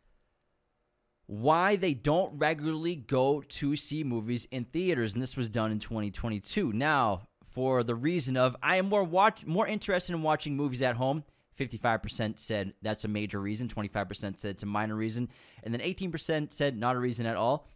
why 1.27 1.75
they 1.75 1.93
don't 1.93 2.39
regularly 2.39 2.95
go 2.95 3.41
to 3.47 3.75
see 3.75 4.03
movies 4.03 4.47
in 4.49 4.65
theaters, 4.65 5.13
and 5.13 5.21
this 5.21 5.37
was 5.37 5.49
done 5.49 5.71
in 5.71 5.77
2022. 5.77 6.73
Now, 6.73 7.27
for 7.49 7.83
the 7.83 7.95
reason 7.95 8.37
of 8.37 8.55
I 8.61 8.77
am 8.77 8.89
more 8.89 9.03
watch 9.03 9.45
more 9.45 9.67
interested 9.67 10.13
in 10.13 10.21
watching 10.21 10.55
movies 10.55 10.81
at 10.81 10.95
home. 10.95 11.23
55% 11.59 12.39
said 12.39 12.73
that's 12.81 13.03
a 13.03 13.09
major 13.09 13.41
reason, 13.41 13.67
25% 13.67 14.39
said 14.39 14.51
it's 14.51 14.63
a 14.63 14.65
minor 14.65 14.95
reason, 14.95 15.27
and 15.61 15.73
then 15.73 15.81
18% 15.81 16.53
said 16.53 16.77
not 16.77 16.95
a 16.95 16.99
reason 16.99 17.25
at 17.25 17.35
all. 17.35 17.69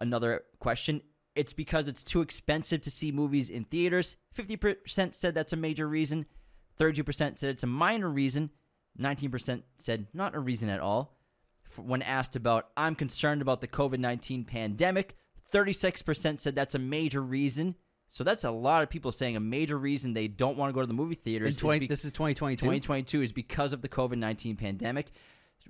Another 0.00 0.44
question, 0.58 1.02
it's 1.34 1.52
because 1.52 1.86
it's 1.86 2.02
too 2.02 2.22
expensive 2.22 2.80
to 2.80 2.90
see 2.90 3.12
movies 3.12 3.50
in 3.50 3.64
theaters. 3.64 4.16
50% 4.34 5.14
said 5.14 5.34
that's 5.34 5.52
a 5.52 5.56
major 5.56 5.86
reason, 5.86 6.24
32% 6.80 7.38
said 7.38 7.50
it's 7.50 7.62
a 7.62 7.66
minor 7.66 8.08
reason, 8.08 8.48
19% 8.98 9.62
said 9.76 10.06
not 10.14 10.34
a 10.34 10.40
reason 10.40 10.70
at 10.70 10.80
all 10.80 11.14
when 11.76 12.02
asked 12.02 12.36
about 12.36 12.68
I'm 12.76 12.94
concerned 12.94 13.42
about 13.42 13.60
the 13.60 13.68
COVID-19 13.68 14.46
pandemic, 14.46 15.16
36% 15.52 16.40
said 16.40 16.54
that's 16.54 16.74
a 16.74 16.78
major 16.78 17.22
reason. 17.22 17.76
So 18.14 18.22
that's 18.22 18.44
a 18.44 18.50
lot 18.52 18.84
of 18.84 18.90
people 18.90 19.10
saying 19.10 19.34
a 19.34 19.40
major 19.40 19.76
reason 19.76 20.14
they 20.14 20.28
don't 20.28 20.56
want 20.56 20.70
to 20.70 20.72
go 20.72 20.80
to 20.80 20.86
the 20.86 20.94
movie 20.94 21.16
theaters. 21.16 21.46
In 21.46 21.50
is 21.50 21.56
20, 21.56 21.78
be- 21.80 21.86
this 21.88 22.04
is 22.04 22.12
2022. 22.12 22.60
2022 22.60 23.22
is 23.22 23.32
because 23.32 23.72
of 23.72 23.82
the 23.82 23.88
COVID-19 23.88 24.56
pandemic. 24.56 25.08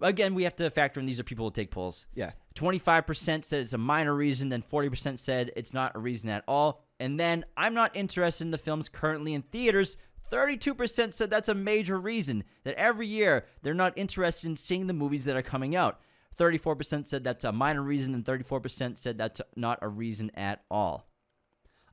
Again, 0.02 0.34
we 0.34 0.42
have 0.42 0.54
to 0.56 0.68
factor 0.68 1.00
in 1.00 1.06
these 1.06 1.18
are 1.18 1.22
people 1.24 1.46
who 1.46 1.52
take 1.52 1.70
polls. 1.70 2.06
Yeah. 2.14 2.32
25% 2.54 3.46
said 3.46 3.62
it's 3.62 3.72
a 3.72 3.78
minor 3.78 4.14
reason, 4.14 4.50
then 4.50 4.62
40% 4.62 5.18
said 5.18 5.52
it's 5.56 5.72
not 5.72 5.92
a 5.94 5.98
reason 5.98 6.28
at 6.28 6.44
all. 6.46 6.84
And 7.00 7.18
then 7.18 7.46
I'm 7.56 7.72
not 7.72 7.96
interested 7.96 8.44
in 8.44 8.50
the 8.50 8.58
films 8.58 8.90
currently 8.90 9.32
in 9.32 9.40
theaters. 9.40 9.96
32% 10.30 11.14
said 11.14 11.30
that's 11.30 11.48
a 11.48 11.54
major 11.54 11.98
reason 11.98 12.44
that 12.64 12.74
every 12.74 13.06
year 13.06 13.46
they're 13.62 13.72
not 13.72 13.96
interested 13.96 14.48
in 14.48 14.58
seeing 14.58 14.86
the 14.86 14.92
movies 14.92 15.24
that 15.24 15.36
are 15.36 15.42
coming 15.42 15.74
out. 15.74 15.98
34% 16.38 17.06
said 17.06 17.24
that's 17.24 17.44
a 17.44 17.52
minor 17.52 17.82
reason, 17.82 18.12
and 18.12 18.22
34% 18.22 18.98
said 18.98 19.16
that's 19.16 19.40
not 19.56 19.78
a 19.80 19.88
reason 19.88 20.30
at 20.34 20.62
all. 20.70 21.06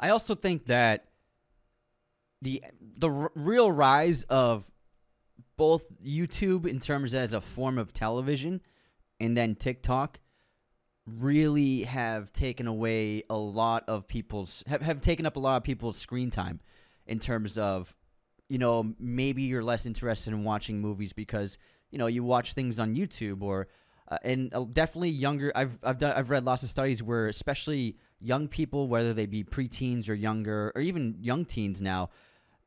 I 0.01 0.09
also 0.09 0.35
think 0.35 0.65
that 0.65 1.05
the 2.41 2.63
the 2.97 3.09
r- 3.09 3.31
real 3.35 3.71
rise 3.71 4.23
of 4.23 4.69
both 5.57 5.85
YouTube 6.03 6.65
in 6.65 6.79
terms 6.79 7.13
as 7.13 7.33
a 7.33 7.39
form 7.39 7.77
of 7.77 7.93
television, 7.93 8.61
and 9.19 9.37
then 9.37 9.55
TikTok 9.55 10.19
really 11.05 11.83
have 11.83 12.33
taken 12.33 12.67
away 12.67 13.23
a 13.29 13.37
lot 13.37 13.83
of 13.87 14.07
people's 14.07 14.63
have, 14.67 14.81
have 14.81 15.01
taken 15.01 15.25
up 15.25 15.35
a 15.35 15.39
lot 15.39 15.57
of 15.57 15.63
people's 15.63 15.97
screen 15.97 16.29
time 16.29 16.59
in 17.05 17.19
terms 17.19 17.57
of 17.57 17.95
you 18.49 18.57
know 18.57 18.93
maybe 18.99 19.43
you're 19.43 19.63
less 19.63 19.85
interested 19.85 20.33
in 20.33 20.43
watching 20.43 20.79
movies 20.79 21.13
because 21.13 21.57
you 21.91 21.97
know 21.97 22.07
you 22.07 22.23
watch 22.23 22.53
things 22.53 22.79
on 22.79 22.95
YouTube 22.95 23.41
or 23.41 23.67
uh, 24.09 24.17
and 24.23 24.53
uh, 24.53 24.65
definitely 24.71 25.09
younger 25.09 25.51
I've 25.55 25.77
I've 25.83 25.97
done 25.97 26.15
I've 26.15 26.29
read 26.29 26.43
lots 26.43 26.63
of 26.63 26.69
studies 26.69 27.01
where 27.01 27.27
especially 27.27 27.97
young 28.21 28.47
people 28.47 28.87
whether 28.87 29.13
they 29.13 29.25
be 29.25 29.43
preteens 29.43 30.09
or 30.09 30.13
younger 30.13 30.71
or 30.75 30.81
even 30.81 31.15
young 31.19 31.43
teens 31.45 31.81
now 31.81 32.09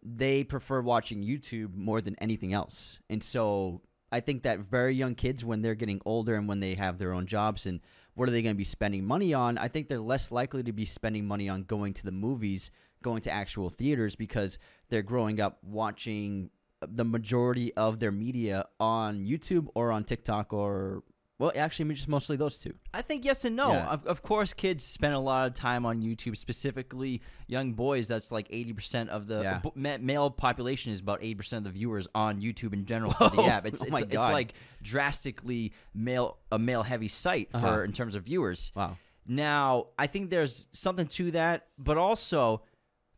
they 0.02 0.44
prefer 0.44 0.82
watching 0.82 1.22
YouTube 1.22 1.74
more 1.74 2.00
than 2.00 2.16
anything 2.20 2.52
else 2.52 2.98
and 3.08 3.22
so 3.22 3.80
I 4.14 4.20
think 4.20 4.44
that 4.44 4.60
very 4.60 4.94
young 4.94 5.16
kids 5.16 5.44
when 5.44 5.60
they're 5.60 5.74
getting 5.74 6.00
older 6.04 6.36
and 6.36 6.46
when 6.46 6.60
they 6.60 6.74
have 6.74 6.98
their 6.98 7.12
own 7.12 7.26
jobs 7.26 7.66
and 7.66 7.80
what 8.14 8.28
are 8.28 8.32
they 8.32 8.42
going 8.42 8.54
to 8.54 8.58
be 8.58 8.62
spending 8.62 9.04
money 9.04 9.34
on? 9.34 9.58
I 9.58 9.66
think 9.66 9.88
they're 9.88 9.98
less 9.98 10.30
likely 10.30 10.62
to 10.62 10.72
be 10.72 10.84
spending 10.84 11.26
money 11.26 11.48
on 11.48 11.64
going 11.64 11.94
to 11.94 12.04
the 12.04 12.12
movies, 12.12 12.70
going 13.02 13.22
to 13.22 13.32
actual 13.32 13.70
theaters 13.70 14.14
because 14.14 14.58
they're 14.88 15.02
growing 15.02 15.40
up 15.40 15.58
watching 15.64 16.50
the 16.86 17.04
majority 17.04 17.74
of 17.74 17.98
their 17.98 18.12
media 18.12 18.66
on 18.78 19.24
YouTube 19.24 19.66
or 19.74 19.90
on 19.90 20.04
TikTok 20.04 20.52
or 20.52 21.02
well, 21.44 21.52
actually, 21.57 21.92
just 21.94 22.09
mostly 22.09 22.37
those 22.37 22.59
two. 22.59 22.74
I 22.92 23.02
think 23.02 23.24
yes 23.24 23.44
and 23.44 23.54
no. 23.57 23.72
Yeah. 23.72 23.87
Of, 23.88 24.07
of 24.07 24.22
course, 24.22 24.52
kids 24.52 24.83
spend 24.85 25.14
a 25.14 25.18
lot 25.18 25.46
of 25.46 25.54
time 25.54 25.85
on 25.87 26.02
YouTube. 26.02 26.37
Specifically, 26.37 27.22
young 27.46 27.72
boys. 27.74 28.07
That's 28.09 28.30
like 28.33 28.46
eighty 28.50 28.72
percent 28.72 29.11
of 29.11 29.26
the 29.26 29.40
Yeah. 29.42 29.59
b- 29.59 29.70
ma- 29.74 29.98
male 30.00 30.30
population 30.30 30.92
is 30.92 31.00
about 31.00 31.20
eighty 31.22 31.35
percent 31.35 31.66
of 31.66 31.72
the 31.72 31.78
viewers 31.78 32.07
on 32.14 32.40
YouTube 32.40 32.72
in 32.72 32.85
general 32.85 33.12
for 33.12 33.30
the 33.30 33.37
Whoa. 33.42 33.46
app. 33.57 33.66
It's 33.66 33.80
Oh 33.83 33.85
it's, 33.85 33.92
my 33.92 34.00
it's 34.00 34.12
God. 34.12 34.33
like 34.33 34.54
drastically 34.83 35.72
male 35.94 36.38
a 36.52 36.59
male 36.59 36.83
heavy 36.85 37.09
site 37.09 37.50
for 37.50 37.57
Uh-huh. 37.59 37.80
in 37.83 37.92
terms 37.92 38.14
of 38.14 38.24
viewers. 38.24 38.72
Wow. 38.74 38.96
Now, 39.26 39.87
I 39.98 40.07
think 40.07 40.30
there's 40.30 40.68
something 40.72 41.07
to 41.09 41.30
that, 41.33 41.66
but 41.78 41.96
also 41.96 42.62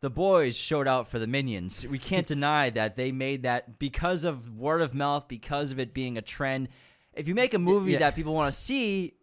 the 0.01 0.11
boys 0.11 0.57
showed 0.57 0.87
out 0.87 1.09
for 1.09 1.19
the 1.19 1.27
minions. 1.27 1.85
We 1.87 1.99
can't 1.99 2.27
deny 2.37 2.71
that 2.71 2.97
they 2.97 3.13
made 3.13 3.43
that 3.43 3.79
because 3.79 4.25
of 4.25 4.57
word 4.57 4.83
of 4.83 4.95
mouth, 4.95 5.27
because 5.29 5.73
of 5.73 5.79
it 5.79 5.93
being 5.95 6.17
a 6.17 6.23
trend. 6.23 6.69
If 7.17 7.29
you 7.29 7.35
make 7.35 7.55
a 7.55 7.59
movie 7.59 7.93
yeah. 7.93 7.99
that 7.99 8.15
people 8.15 8.35
want 8.35 8.53
to 8.53 8.61
see 8.61 9.15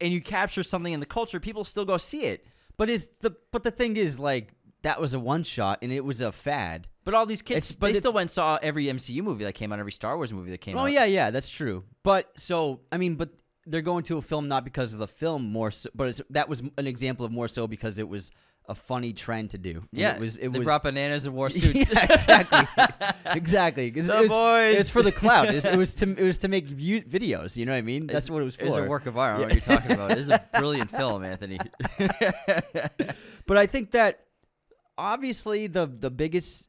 and 0.00 0.12
you 0.12 0.20
capture 0.20 0.62
something 0.62 0.92
in 0.92 1.00
the 1.00 1.06
culture, 1.06 1.38
people 1.40 1.64
still 1.64 1.84
go 1.84 1.96
see 1.98 2.22
it. 2.22 2.46
But 2.76 2.88
is 2.90 3.08
the 3.20 3.36
but 3.52 3.62
the 3.64 3.70
thing 3.70 3.96
is 3.96 4.18
like 4.18 4.54
that 4.82 5.00
was 5.00 5.14
a 5.14 5.20
one 5.20 5.44
shot 5.44 5.78
and 5.82 5.92
it 5.92 6.04
was 6.04 6.20
a 6.20 6.32
fad. 6.32 6.88
But 7.04 7.14
all 7.14 7.26
these 7.26 7.42
kids, 7.42 7.70
It's- 7.70 7.76
but 7.76 7.88
they 7.88 7.92
it- 7.92 7.96
still 7.98 8.12
went 8.12 8.22
and 8.22 8.30
saw 8.30 8.58
every 8.62 8.86
MCU 8.86 9.22
movie 9.22 9.44
that 9.44 9.54
came 9.54 9.72
out, 9.72 9.78
every 9.78 9.92
Star 9.92 10.16
Wars 10.16 10.32
movie 10.32 10.50
that 10.52 10.60
came 10.60 10.76
Oh 10.76 10.82
out. 10.82 10.92
yeah, 10.92 11.04
yeah, 11.04 11.30
that's 11.30 11.48
true. 11.50 11.84
But 12.02 12.30
so 12.36 12.80
I 12.90 12.96
mean, 12.96 13.16
but 13.16 13.30
they're 13.66 13.82
going 13.82 14.02
to 14.04 14.16
a 14.18 14.22
film 14.22 14.48
not 14.48 14.64
because 14.64 14.92
of 14.92 14.98
the 14.98 15.06
film 15.06 15.44
more, 15.52 15.70
so, 15.70 15.88
but 15.94 16.08
it's, 16.08 16.20
that 16.30 16.48
was 16.48 16.62
an 16.78 16.86
example 16.86 17.24
of 17.24 17.30
more 17.30 17.46
so 17.46 17.68
because 17.68 17.98
it 17.98 18.08
was 18.08 18.32
a 18.66 18.74
funny 18.74 19.12
trend 19.12 19.50
to 19.50 19.58
do. 19.58 19.78
And 19.78 19.86
Yeah, 19.92 20.14
it 20.14 20.20
was. 20.20 20.36
It 20.36 20.52
they 20.52 20.58
was 20.60 20.66
brought 20.66 20.82
bananas 20.84 21.26
and 21.26 21.34
wore 21.34 21.50
suits. 21.50 21.90
yeah, 21.92 22.12
exactly, 22.12 22.68
exactly. 23.32 23.90
The 23.90 24.00
it 24.00 24.20
was, 24.22 24.28
boys. 24.28 24.76
It's 24.78 24.88
for 24.90 25.02
the 25.02 25.12
cloud. 25.12 25.48
It 25.48 25.54
was, 25.54 25.64
it 25.64 25.76
was 25.76 25.94
to 25.96 26.10
it 26.16 26.24
was 26.24 26.38
to 26.38 26.48
make 26.48 26.66
view, 26.66 27.02
videos. 27.02 27.56
You 27.56 27.66
know 27.66 27.72
what 27.72 27.78
I 27.78 27.82
mean? 27.82 28.06
That's 28.06 28.30
what 28.30 28.42
it 28.42 28.44
was 28.44 28.56
for. 28.56 28.64
It's 28.64 28.76
a 28.76 28.84
work 28.84 29.06
of 29.06 29.18
art. 29.18 29.38
Don't 29.38 29.48
what 29.48 29.54
you're 29.54 29.76
talking 29.76 29.92
about. 29.92 30.12
It 30.12 30.18
is 30.18 30.28
a 30.28 30.42
brilliant 30.58 30.90
film, 30.90 31.24
Anthony. 31.24 31.58
But 33.46 33.56
I 33.56 33.66
think 33.66 33.90
that 33.92 34.20
obviously 34.96 35.66
the 35.66 35.86
the 35.86 36.10
biggest 36.10 36.68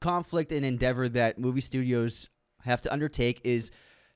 conflict 0.00 0.52
and 0.52 0.64
endeavor 0.64 1.08
that 1.10 1.38
movie 1.38 1.60
studios 1.60 2.28
have 2.62 2.80
to 2.82 2.92
undertake 2.92 3.40
is 3.44 3.70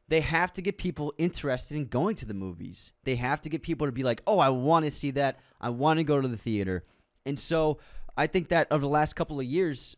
they 0.09 0.21
have 0.21 0.53
to 0.55 0.63
get 0.63 0.79
people 0.79 1.15
interested 1.19 1.77
in 1.77 1.87
going 1.87 2.17
to 2.17 2.27
the 2.27 2.35
movies. 2.35 2.93
They 3.05 3.17
have 3.17 3.41
to 3.43 3.49
get 3.49 3.63
people 3.63 3.87
to 3.87 3.93
be 3.93 4.03
like, 4.03 4.23
"Oh, 4.27 4.39
I 4.39 4.51
want 4.51 4.85
to 4.85 4.91
see 4.91 5.11
that. 5.13 5.41
I 5.61 5.71
want 5.71 5.99
to 5.99 6.05
go 6.05 6.21
to 6.21 6.29
the 6.29 6.37
theater." 6.37 6.85
And 7.25 7.39
so, 7.39 7.79
I 8.17 8.27
think 8.27 8.49
that 8.49 8.69
over 8.71 8.83
the 8.83 8.89
last 8.89 9.17
couple 9.17 9.41
of 9.41 9.47
years, 9.47 9.97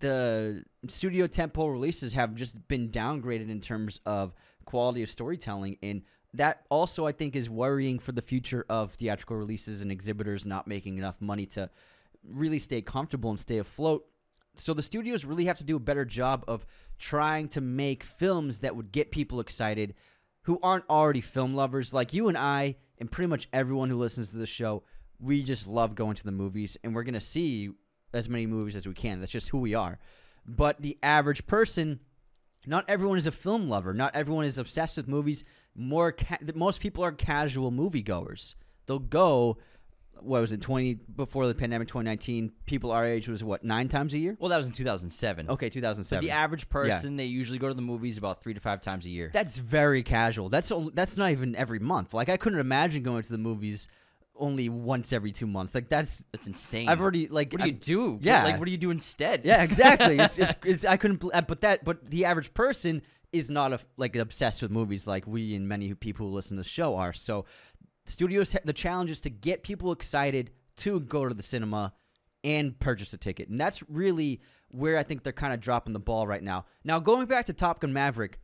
the 0.00 0.64
studio 0.86 1.26
tentpole 1.26 1.72
releases 1.72 2.12
have 2.12 2.34
just 2.34 2.68
been 2.68 2.90
downgraded 2.90 3.50
in 3.50 3.60
terms 3.60 4.00
of 4.06 4.34
quality 4.64 5.02
of 5.02 5.10
storytelling 5.10 5.76
and 5.82 6.02
that 6.34 6.64
also 6.70 7.06
I 7.06 7.12
think 7.12 7.36
is 7.36 7.50
worrying 7.50 7.98
for 7.98 8.12
the 8.12 8.22
future 8.22 8.64
of 8.68 8.92
theatrical 8.94 9.36
releases 9.36 9.82
and 9.82 9.92
exhibitors 9.92 10.46
not 10.46 10.66
making 10.66 10.98
enough 10.98 11.20
money 11.20 11.46
to 11.46 11.68
really 12.26 12.58
stay 12.58 12.80
comfortable 12.80 13.30
and 13.30 13.38
stay 13.38 13.58
afloat. 13.58 14.06
So 14.56 14.74
the 14.74 14.82
studios 14.82 15.24
really 15.24 15.46
have 15.46 15.58
to 15.58 15.64
do 15.64 15.76
a 15.76 15.80
better 15.80 16.04
job 16.04 16.44
of 16.46 16.66
trying 16.98 17.48
to 17.48 17.60
make 17.60 18.04
films 18.04 18.60
that 18.60 18.76
would 18.76 18.92
get 18.92 19.10
people 19.10 19.40
excited 19.40 19.94
who 20.42 20.58
aren't 20.62 20.88
already 20.90 21.20
film 21.20 21.54
lovers 21.54 21.94
like 21.94 22.12
you 22.12 22.28
and 22.28 22.36
I 22.36 22.76
and 22.98 23.10
pretty 23.10 23.28
much 23.28 23.48
everyone 23.52 23.90
who 23.90 23.96
listens 23.96 24.30
to 24.30 24.38
the 24.38 24.46
show. 24.46 24.82
We 25.18 25.42
just 25.42 25.66
love 25.66 25.94
going 25.94 26.16
to 26.16 26.24
the 26.24 26.32
movies 26.32 26.76
and 26.82 26.94
we're 26.94 27.04
going 27.04 27.14
to 27.14 27.20
see 27.20 27.70
as 28.12 28.28
many 28.28 28.46
movies 28.46 28.76
as 28.76 28.86
we 28.86 28.94
can. 28.94 29.20
That's 29.20 29.32
just 29.32 29.48
who 29.48 29.58
we 29.58 29.74
are. 29.74 29.98
But 30.44 30.82
the 30.82 30.98
average 31.02 31.46
person, 31.46 32.00
not 32.66 32.84
everyone 32.88 33.18
is 33.18 33.26
a 33.26 33.32
film 33.32 33.68
lover. 33.68 33.94
Not 33.94 34.14
everyone 34.14 34.44
is 34.44 34.58
obsessed 34.58 34.96
with 34.96 35.08
movies. 35.08 35.44
More, 35.74 36.12
ca- 36.12 36.38
most 36.54 36.80
people 36.80 37.04
are 37.04 37.12
casual 37.12 37.72
moviegoers. 37.72 38.54
They'll 38.86 38.98
go. 38.98 39.58
What 40.24 40.40
was 40.40 40.52
it? 40.52 40.60
Twenty 40.60 40.94
before 40.94 41.46
the 41.46 41.54
pandemic, 41.54 41.88
twenty 41.88 42.08
nineteen. 42.08 42.52
People 42.66 42.90
our 42.90 43.04
age 43.04 43.28
was 43.28 43.42
what 43.44 43.64
nine 43.64 43.88
times 43.88 44.14
a 44.14 44.18
year. 44.18 44.36
well, 44.40 44.48
that 44.50 44.56
was 44.58 44.66
in 44.66 44.72
2007. 44.72 45.48
Okay, 45.50 45.68
2007 45.68 46.20
But 46.20 46.26
the 46.26 46.30
average 46.32 46.68
person, 46.68 47.16
they 47.16 47.24
usually 47.26 47.58
go 47.58 47.68
to 47.68 47.74
the 47.74 47.82
movies 47.82 48.18
about 48.18 48.42
three 48.42 48.54
to 48.54 48.60
five 48.60 48.80
times 48.80 49.06
a 49.06 49.10
year. 49.10 49.30
That's 49.32 49.58
very 49.58 50.02
casual. 50.02 50.48
That's 50.48 50.72
that's 50.94 51.16
not 51.16 51.30
even 51.30 51.54
every 51.56 51.78
month. 51.78 52.14
Like 52.14 52.28
I 52.28 52.36
couldn't 52.36 52.58
imagine 52.60 53.02
going 53.02 53.22
to 53.22 53.30
the 53.32 53.38
movies 53.38 53.88
only 54.34 54.68
once 54.70 55.12
every 55.12 55.30
two 55.30 55.46
months. 55.46 55.74
Like 55.74 55.88
that's 55.88 56.24
That's 56.32 56.46
insane. 56.46 56.88
I've 56.88 57.00
already 57.00 57.28
like 57.28 57.52
What 57.52 57.60
do 57.62 57.66
you 57.68 57.72
I've- 57.74 57.80
do? 57.80 58.18
Yeah. 58.22 58.44
Like, 58.44 58.58
what 58.58 58.64
do 58.64 58.70
you 58.70 58.78
do 58.78 58.90
instead? 58.90 59.42
Yeah, 59.44 59.62
exactly. 59.62 60.18
it's, 60.18 60.38
it's, 60.38 60.54
it's 60.64 60.84
I 60.84 60.96
couldn't, 60.96 61.20
bel- 61.20 61.30
uh, 61.34 61.42
but 61.42 61.60
that, 61.60 61.84
but 61.84 62.10
the 62.10 62.24
average 62.24 62.54
person 62.54 63.02
is 63.32 63.50
not 63.50 63.72
a, 63.72 63.80
like 63.96 64.16
obsessed 64.16 64.60
with 64.62 64.70
movies 64.70 65.06
like 65.06 65.26
we 65.26 65.54
and 65.54 65.68
many 65.68 65.92
people 65.94 66.28
who 66.28 66.34
listen 66.34 66.56
to 66.56 66.62
the 66.62 66.68
show 66.68 66.96
are. 66.96 67.12
So, 67.12 67.44
studios, 68.06 68.54
the 68.64 68.72
challenge 68.72 69.10
is 69.10 69.20
to 69.22 69.30
get 69.30 69.62
people 69.62 69.92
excited 69.92 70.50
to 70.78 71.00
go 71.00 71.28
to 71.28 71.34
the 71.34 71.42
cinema 71.42 71.92
and 72.44 72.78
purchase 72.78 73.12
a 73.12 73.18
ticket, 73.18 73.48
and 73.48 73.60
that's 73.60 73.82
really 73.88 74.40
where 74.70 74.96
I 74.96 75.02
think 75.02 75.22
they're 75.22 75.32
kind 75.32 75.52
of 75.52 75.60
dropping 75.60 75.92
the 75.92 76.00
ball 76.00 76.26
right 76.26 76.42
now. 76.42 76.64
Now, 76.82 76.98
going 76.98 77.26
back 77.26 77.46
to 77.46 77.52
Top 77.52 77.80
Gun 77.80 77.92
Maverick, 77.92 78.40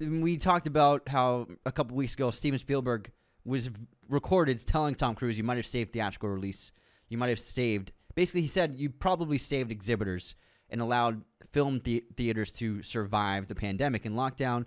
mm, 0.00 0.22
we 0.22 0.36
talked 0.36 0.66
about 0.66 1.08
how 1.08 1.48
a 1.66 1.72
couple 1.72 1.96
weeks 1.96 2.14
ago 2.14 2.30
Steven 2.30 2.58
Spielberg 2.58 3.10
was 3.44 3.70
recorded 4.08 4.64
telling 4.66 4.94
Tom 4.94 5.14
Cruise, 5.14 5.36
"You 5.38 5.44
might 5.44 5.56
have 5.56 5.66
saved 5.66 5.92
theatrical 5.92 6.28
release. 6.28 6.70
You 7.08 7.18
might 7.18 7.30
have 7.30 7.40
saved." 7.40 7.92
Basically, 8.14 8.42
he 8.42 8.46
said 8.46 8.78
you 8.78 8.90
probably 8.90 9.38
saved 9.38 9.72
exhibitors 9.72 10.36
and 10.68 10.80
allowed 10.80 11.24
film 11.50 11.80
the- 11.84 12.04
theaters 12.16 12.52
to 12.52 12.82
survive 12.82 13.48
the 13.48 13.54
pandemic 13.54 14.04
and 14.04 14.14
lockdown, 14.14 14.66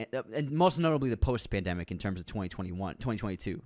and, 0.00 0.14
uh, 0.14 0.22
most 0.50 0.78
notably 0.78 1.10
the 1.10 1.16
post-pandemic 1.16 1.90
in 1.90 1.98
terms 1.98 2.20
of 2.20 2.26
2021, 2.26 2.94
2022. 2.94 3.62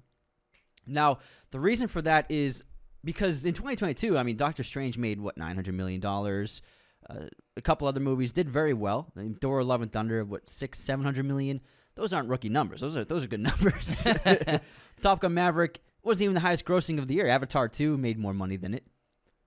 Now, 0.86 1.18
the 1.50 1.60
reason 1.60 1.88
for 1.88 2.02
that 2.02 2.26
is 2.30 2.64
because 3.04 3.44
in 3.44 3.54
2022, 3.54 4.16
I 4.18 4.22
mean, 4.22 4.36
Doctor 4.36 4.62
Strange 4.62 4.98
made 4.98 5.20
what 5.20 5.36
900 5.36 5.74
million 5.74 6.00
dollars. 6.00 6.62
Uh, 7.08 7.26
a 7.56 7.62
couple 7.62 7.88
other 7.88 8.00
movies 8.00 8.32
did 8.32 8.48
very 8.48 8.74
well. 8.74 9.10
I 9.16 9.20
mean, 9.20 9.34
Thor: 9.34 9.64
Love 9.64 9.82
and 9.82 9.90
Thunder, 9.90 10.24
what 10.24 10.48
six, 10.48 10.78
seven 10.78 11.04
hundred 11.04 11.24
million. 11.24 11.60
Those 11.94 12.12
aren't 12.12 12.28
rookie 12.28 12.50
numbers. 12.50 12.80
Those 12.80 12.96
are 12.96 13.04
those 13.04 13.24
are 13.24 13.28
good 13.28 13.40
numbers. 13.50 14.06
Top 15.00 15.20
Gun 15.20 15.34
Maverick 15.34 15.80
wasn't 16.02 16.24
even 16.24 16.34
the 16.34 16.40
highest 16.40 16.64
grossing 16.64 16.98
of 16.98 17.08
the 17.08 17.14
year. 17.14 17.26
Avatar 17.26 17.68
2 17.68 17.96
made 17.96 18.18
more 18.18 18.32
money 18.34 18.56
than 18.56 18.74
it. 18.74 18.84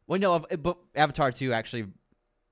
Well, 0.07 0.19
no, 0.19 0.39
but 0.39 0.77
Avatar 0.95 1.31
2 1.31 1.53
actually 1.53 1.85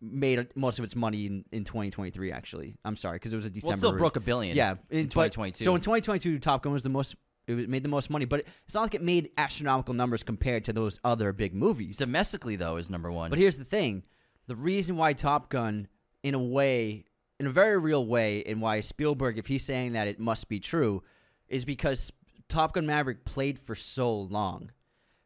made 0.01 0.47
most 0.55 0.79
of 0.79 0.85
its 0.85 0.95
money 0.95 1.25
in, 1.27 1.45
in 1.51 1.63
2023. 1.63 2.31
Actually, 2.31 2.75
I'm 2.83 2.95
sorry 2.95 3.17
because 3.17 3.33
it 3.33 3.35
was 3.35 3.45
a 3.45 3.49
December. 3.49 3.67
Well, 3.69 3.75
it 3.75 3.77
still 3.77 3.97
broke 3.97 4.15
a 4.15 4.19
billion. 4.19 4.57
Yeah, 4.57 4.75
in 4.89 5.05
but- 5.05 5.31
2022. 5.31 5.63
So 5.63 5.75
in 5.75 5.81
2022, 5.81 6.39
Top 6.39 6.63
Gun 6.63 6.73
was 6.73 6.83
the 6.83 6.89
most. 6.89 7.15
It 7.47 7.69
made 7.69 7.83
the 7.83 7.89
most 7.89 8.09
money, 8.09 8.25
but 8.25 8.45
it's 8.65 8.75
not 8.75 8.81
like 8.81 8.93
it 8.93 9.01
made 9.01 9.31
astronomical 9.37 9.93
numbers 9.93 10.23
compared 10.23 10.65
to 10.65 10.73
those 10.73 10.99
other 11.03 11.33
big 11.33 11.53
movies. 11.53 11.97
Domestically, 11.97 12.55
though, 12.55 12.77
is 12.77 12.89
number 12.89 13.11
one. 13.11 13.29
But 13.29 13.39
here's 13.39 13.57
the 13.57 13.63
thing: 13.63 14.03
the 14.47 14.55
reason 14.55 14.95
why 14.95 15.13
Top 15.13 15.49
Gun, 15.49 15.87
in 16.23 16.35
a 16.35 16.39
way, 16.39 17.05
in 17.39 17.47
a 17.47 17.51
very 17.51 17.79
real 17.79 18.05
way, 18.05 18.43
and 18.43 18.61
why 18.61 18.81
Spielberg, 18.81 19.37
if 19.37 19.47
he's 19.47 19.63
saying 19.63 19.93
that 19.93 20.07
it 20.07 20.19
must 20.19 20.49
be 20.49 20.59
true, 20.59 21.03
is 21.47 21.65
because 21.65 22.11
Top 22.47 22.73
Gun 22.73 22.85
Maverick 22.85 23.25
played 23.25 23.57
for 23.57 23.75
so 23.75 24.13
long. 24.15 24.71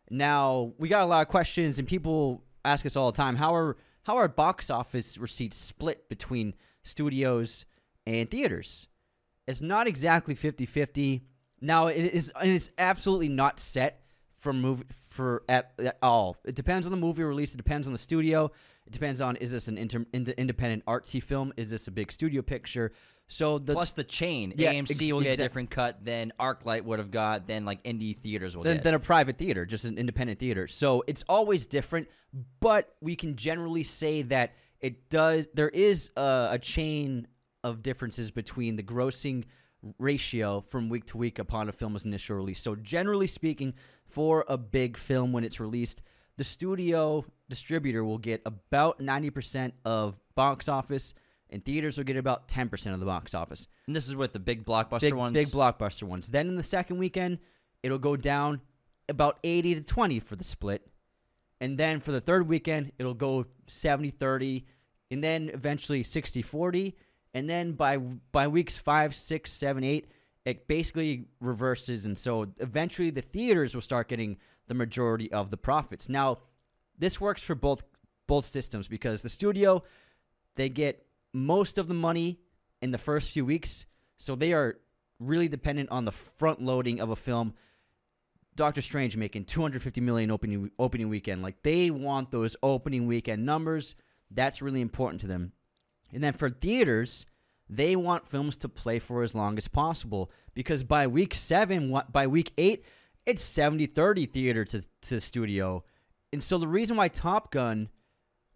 Now 0.09 0.73
we 0.77 0.87
got 0.87 1.03
a 1.03 1.05
lot 1.05 1.21
of 1.21 1.27
questions, 1.27 1.79
and 1.79 1.87
people 1.87 2.43
ask 2.63 2.85
us 2.85 2.95
all 2.95 3.11
the 3.11 3.17
time: 3.17 3.35
how 3.35 3.53
are 3.53 3.77
how 4.05 4.17
are 4.17 4.27
box 4.27 4.69
office 4.69 5.17
receipts 5.17 5.57
split 5.57 6.07
between 6.09 6.53
studios 6.83 7.65
and 8.05 8.29
theaters? 8.29 8.87
It's 9.47 9.61
not 9.61 9.87
exactly 9.87 10.35
50-50. 10.35 11.21
Now 11.59 11.87
it 11.87 12.13
is 12.13 12.31
and 12.39 12.51
it's 12.51 12.69
absolutely 12.77 13.29
not 13.29 13.59
set 13.59 14.01
for 14.35 14.53
movie 14.53 14.85
for 15.09 15.43
at, 15.49 15.71
at 15.79 15.97
all. 16.03 16.37
It 16.45 16.55
depends 16.55 16.85
on 16.85 16.91
the 16.91 16.97
movie 16.97 17.23
release. 17.23 17.53
It 17.55 17.57
depends 17.57 17.87
on 17.87 17.93
the 17.93 17.99
studio. 17.99 18.51
It 18.87 18.93
depends 18.93 19.19
on 19.21 19.35
is 19.37 19.51
this 19.51 19.67
an 19.67 19.77
inter- 19.77 20.05
ind- 20.13 20.29
independent 20.29 20.85
artsy 20.85 21.21
film? 21.21 21.53
Is 21.57 21.69
this 21.69 21.87
a 21.87 21.91
big 21.91 22.11
studio 22.11 22.41
picture? 22.41 22.91
So 23.27 23.57
the 23.57 23.73
Plus 23.73 23.93
the 23.93 24.03
chain, 24.03 24.53
Yeah, 24.55 24.73
AMC 24.73 24.91
ex- 24.91 25.11
will 25.11 25.21
get 25.21 25.31
exact- 25.31 25.39
a 25.39 25.43
different 25.43 25.69
cut 25.71 26.05
than 26.05 26.31
ArcLight 26.39 26.83
would 26.83 26.99
have 26.99 27.09
got, 27.09 27.47
than 27.47 27.65
like 27.65 27.81
indie 27.83 28.15
theaters 28.15 28.55
will 28.55 28.61
than, 28.63 28.77
get. 28.77 28.83
than 28.83 28.93
a 28.93 28.99
private 28.99 29.37
theater, 29.37 29.65
just 29.65 29.85
an 29.85 29.97
independent 29.97 30.37
theater. 30.39 30.67
So 30.67 31.03
it's 31.07 31.23
always 31.27 31.65
different, 31.65 32.07
but 32.59 32.93
we 33.01 33.15
can 33.15 33.35
generally 33.35 33.81
say 33.81 34.21
that 34.23 34.53
it 34.79 35.09
does. 35.09 35.47
There 35.55 35.69
is 35.69 36.11
a, 36.15 36.49
a 36.51 36.59
chain 36.59 37.27
of 37.63 37.81
differences 37.81 38.29
between 38.29 38.75
the 38.75 38.83
grossing 38.83 39.45
ratio 39.97 40.61
from 40.61 40.89
week 40.89 41.05
to 41.07 41.17
week 41.17 41.39
upon 41.39 41.69
a 41.69 41.71
film's 41.71 42.05
initial 42.05 42.35
release. 42.35 42.61
So 42.61 42.75
generally 42.75 43.27
speaking, 43.27 43.73
for 44.07 44.45
a 44.47 44.57
big 44.57 44.97
film 44.97 45.31
when 45.33 45.43
it's 45.43 45.59
released, 45.59 46.03
the 46.37 46.43
studio 46.43 47.25
distributor 47.49 48.03
will 48.03 48.17
get 48.17 48.41
about 48.45 48.99
ninety 48.99 49.29
percent 49.29 49.73
of 49.83 50.19
box 50.35 50.67
office, 50.67 51.13
and 51.49 51.63
theaters 51.63 51.97
will 51.97 52.05
get 52.05 52.17
about 52.17 52.47
ten 52.47 52.69
percent 52.69 52.93
of 52.93 52.99
the 52.99 53.05
box 53.05 53.33
office 53.33 53.67
and 53.87 53.95
this 53.95 54.07
is 54.07 54.15
with 54.15 54.33
the 54.33 54.39
big 54.39 54.65
blockbuster 54.65 55.01
big, 55.01 55.13
ones. 55.13 55.33
big 55.33 55.47
blockbuster 55.49 56.03
ones. 56.03 56.27
Then 56.27 56.47
in 56.47 56.55
the 56.55 56.63
second 56.63 56.97
weekend, 56.97 57.39
it'll 57.83 57.99
go 57.99 58.15
down 58.15 58.61
about 59.07 59.39
80 59.43 59.75
to 59.75 59.81
20 59.81 60.19
for 60.19 60.35
the 60.35 60.43
split. 60.43 60.87
And 61.61 61.77
then 61.77 61.99
for 61.99 62.11
the 62.11 62.21
third 62.21 62.47
weekend, 62.47 62.91
it'll 62.97 63.13
go 63.13 63.45
70 63.67 64.11
30, 64.11 64.65
and 65.11 65.23
then 65.23 65.49
eventually 65.53 66.03
60 66.03 66.41
40. 66.41 66.95
And 67.33 67.49
then 67.49 67.73
by 67.73 67.97
by 67.97 68.47
weeks 68.47 68.77
five, 68.77 69.13
six, 69.13 69.51
seven, 69.51 69.83
eight, 69.83 70.09
it 70.45 70.67
basically 70.67 71.25
reverses. 71.39 72.05
And 72.05 72.17
so 72.17 72.47
eventually 72.59 73.09
the 73.09 73.21
theaters 73.21 73.75
will 73.75 73.81
start 73.81 74.07
getting 74.07 74.37
the 74.67 74.73
majority 74.73 75.31
of 75.31 75.51
the 75.51 75.57
profits. 75.57 76.09
Now, 76.09 76.39
this 76.97 77.19
works 77.19 77.41
for 77.41 77.55
both 77.55 77.83
both 78.27 78.45
systems 78.45 78.87
because 78.87 79.21
the 79.21 79.29
studio 79.29 79.83
they 80.55 80.69
get 80.69 81.05
most 81.33 81.77
of 81.77 81.87
the 81.87 81.93
money 81.93 82.39
in 82.81 82.91
the 82.91 82.97
first 82.97 83.31
few 83.31 83.45
weeks, 83.45 83.85
so 84.17 84.35
they 84.35 84.53
are 84.53 84.77
really 85.19 85.47
dependent 85.47 85.89
on 85.91 86.05
the 86.05 86.11
front 86.11 86.61
loading 86.61 86.99
of 86.99 87.09
a 87.09 87.15
film. 87.15 87.53
Doctor 88.55 88.81
Strange 88.81 89.17
making 89.17 89.45
250 89.45 90.01
million 90.01 90.31
opening 90.31 90.71
opening 90.79 91.09
weekend, 91.09 91.41
like 91.41 91.61
they 91.63 91.91
want 91.91 92.31
those 92.31 92.55
opening 92.63 93.05
weekend 93.05 93.45
numbers. 93.45 93.95
That's 94.31 94.61
really 94.61 94.81
important 94.81 95.21
to 95.21 95.27
them. 95.27 95.51
And 96.13 96.23
then 96.23 96.33
for 96.33 96.49
theaters, 96.49 97.25
they 97.69 97.95
want 97.95 98.27
films 98.27 98.57
to 98.57 98.69
play 98.69 98.99
for 98.99 99.23
as 99.23 99.35
long 99.35 99.57
as 99.57 99.67
possible 99.67 100.31
because 100.53 100.83
by 100.83 101.07
week 101.07 101.33
7, 101.33 101.89
what- 101.89 102.11
by 102.11 102.27
week 102.27 102.53
8, 102.57 102.85
it's 103.25 103.43
70-30 103.43 104.29
theater 104.29 104.65
to 104.65 104.81
to 105.03 105.19
studio. 105.19 105.83
And 106.31 106.43
so 106.43 106.57
the 106.57 106.67
reason 106.67 106.97
why 106.97 107.07
Top 107.07 107.51
Gun 107.51 107.89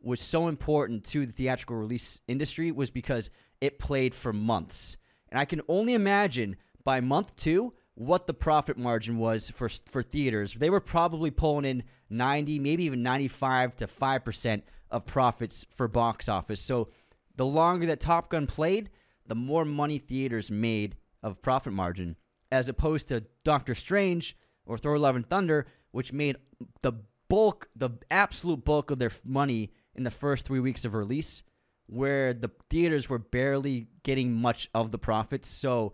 was 0.02 0.22
so 0.22 0.48
important 0.48 1.04
to 1.06 1.26
the 1.26 1.32
theatrical 1.32 1.76
release 1.76 2.22
industry 2.28 2.72
was 2.72 2.90
because 2.90 3.30
it 3.62 3.80
played 3.80 4.14
for 4.16 4.32
months. 4.32 4.98
And 5.30 5.40
I 5.40 5.46
can 5.46 5.62
only 5.68 5.94
imagine 5.94 6.56
by 6.84 7.02
month 7.02 7.36
2 7.36 7.74
what 7.96 8.28
the 8.28 8.34
profit 8.34 8.78
margin 8.78 9.18
was 9.18 9.50
for 9.50 9.70
for 9.70 10.04
theaters. 10.04 10.54
They 10.54 10.70
were 10.70 10.80
probably 10.80 11.32
pulling 11.32 11.66
in 11.66 11.84
90, 12.10 12.60
maybe 12.60 12.86
even 12.86 13.04
95 13.04 13.76
to 13.78 13.88
5% 13.88 14.62
of 14.90 15.06
profits 15.06 15.66
for 15.70 15.88
box 15.88 16.30
office. 16.30 16.62
So 16.62 16.90
the 17.36 17.46
longer 17.46 17.86
that 17.88 18.00
Top 18.00 18.30
Gun 18.30 18.48
played, 18.48 18.90
the 19.28 19.36
more 19.36 19.66
money 19.66 20.00
theaters 20.00 20.50
made 20.50 20.96
of 21.22 21.42
profit 21.42 21.74
margin 21.74 22.16
as 22.52 22.68
opposed 22.68 23.08
to 23.10 23.26
Doctor 23.44 23.76
Strange 23.76 24.36
or 24.70 24.78
Thor 24.78 24.98
Love 24.98 25.16
and 25.16 25.28
Thunder, 25.28 25.66
which 25.92 26.14
made 26.14 26.38
the 26.82 26.94
bulk, 27.28 27.70
the 27.76 27.90
absolute 28.12 28.64
bulk 28.64 28.92
of 28.92 29.00
their 29.00 29.12
money 29.26 29.72
in 29.96 30.04
the 30.04 30.12
first 30.12 30.46
three 30.46 30.60
weeks 30.60 30.86
of 30.86 30.94
release, 30.94 31.44
where 31.88 32.34
the 32.34 32.52
theaters 32.70 33.10
were 33.10 33.18
barely 33.20 33.88
getting 34.04 34.34
much 34.34 34.70
of 34.74 34.92
the 34.92 34.98
profits. 34.98 35.50
So, 35.50 35.94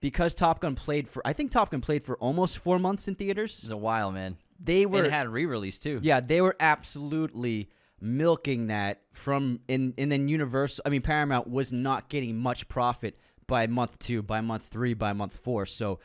because 0.00 0.34
Top 0.34 0.60
Gun 0.60 0.74
played 0.74 1.08
for, 1.08 1.26
I 1.26 1.32
think 1.32 1.50
Top 1.50 1.70
Gun 1.70 1.80
played 1.80 2.04
for 2.04 2.16
almost 2.18 2.58
four 2.58 2.78
months 2.78 3.08
in 3.08 3.14
theaters. 3.14 3.60
It's 3.62 3.72
a 3.72 3.76
while, 3.76 4.12
man. 4.12 4.36
They 4.62 4.82
And 4.82 4.92
were 4.92 5.04
it 5.04 5.10
had 5.12 5.28
re-release 5.28 5.78
too. 5.78 6.00
yeah, 6.02 6.20
they 6.20 6.40
were 6.40 6.56
absolutely 6.60 7.70
milking 8.00 8.66
that 8.66 9.00
from 9.12 9.60
in 9.66 9.94
and 9.96 10.12
then 10.12 10.28
Universal 10.28 10.82
I 10.84 10.90
mean 10.90 11.00
Paramount 11.00 11.48
was 11.48 11.72
not 11.72 12.08
getting 12.10 12.36
much 12.38 12.68
profit 12.68 13.18
by 13.46 13.66
month 13.66 13.98
2, 14.00 14.22
by 14.22 14.40
month 14.42 14.66
3, 14.66 14.94
by 14.94 15.12
month 15.12 15.38
4. 15.42 15.64
So 15.66 16.00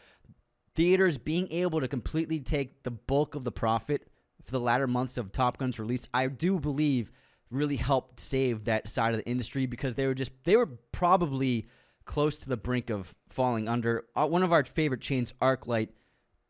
theaters 0.76 1.18
being 1.18 1.52
able 1.52 1.82
to 1.82 1.88
completely 1.88 2.40
take 2.40 2.84
the 2.84 2.92
bulk 2.92 3.36
of 3.36 3.44
the 3.44 3.52
profit 3.52 4.08
for 4.44 4.52
the 4.52 4.60
latter 4.60 4.88
months 4.88 5.18
of 5.18 5.32
Top 5.32 5.58
Gun's 5.58 5.80
release, 5.80 6.08
I 6.14 6.28
do 6.28 6.60
believe 6.60 7.12
really 7.52 7.76
helped 7.76 8.20
save 8.20 8.66
that 8.66 8.90
side 8.90 9.14
of 9.14 9.20
the 9.20 9.28
industry 9.28 9.66
because 9.66 9.96
they 9.96 10.06
were 10.06 10.14
just 10.14 10.32
they 10.44 10.56
were 10.56 10.68
probably 10.92 11.68
close 12.06 12.38
to 12.40 12.50
the 12.50 12.58
brink 12.58 12.90
of 12.90 13.16
falling 13.28 13.68
under. 13.68 14.06
Uh, 14.16 14.28
one 14.28 14.44
of 14.44 14.52
our 14.52 14.64
favorite 14.64 15.02
chains, 15.02 15.34
ArcLight, 15.42 15.90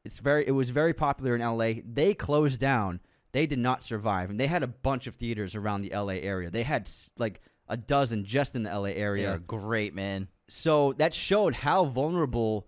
it's 0.06 0.20
very 0.20 0.48
it 0.48 0.52
was 0.52 0.70
very 0.70 0.94
popular 0.94 1.36
in 1.36 1.42
LA. 1.42 1.82
They 1.86 2.14
closed 2.14 2.60
down. 2.60 3.00
They 3.32 3.46
did 3.46 3.60
not 3.60 3.84
survive, 3.84 4.30
and 4.30 4.40
they 4.40 4.48
had 4.48 4.64
a 4.64 4.68
bunch 4.68 5.06
of 5.06 5.16
theaters 5.16 5.56
around 5.56 5.82
the 5.82 5.92
LA 5.94 6.14
area. 6.14 6.50
They 6.50 6.64
had 6.64 6.90
like 7.18 7.42
a 7.68 7.78
dozen 7.78 8.26
just 8.26 8.56
in 8.56 8.64
the 8.64 8.72
LA 8.72 8.86
area. 8.86 8.96
They 8.96 9.04
area. 9.04 9.36
are 9.36 9.40
great, 9.40 9.94
man. 9.94 10.28
So 10.50 10.94
that 10.94 11.14
showed 11.14 11.54
how 11.54 11.86
vulnerable 11.86 12.68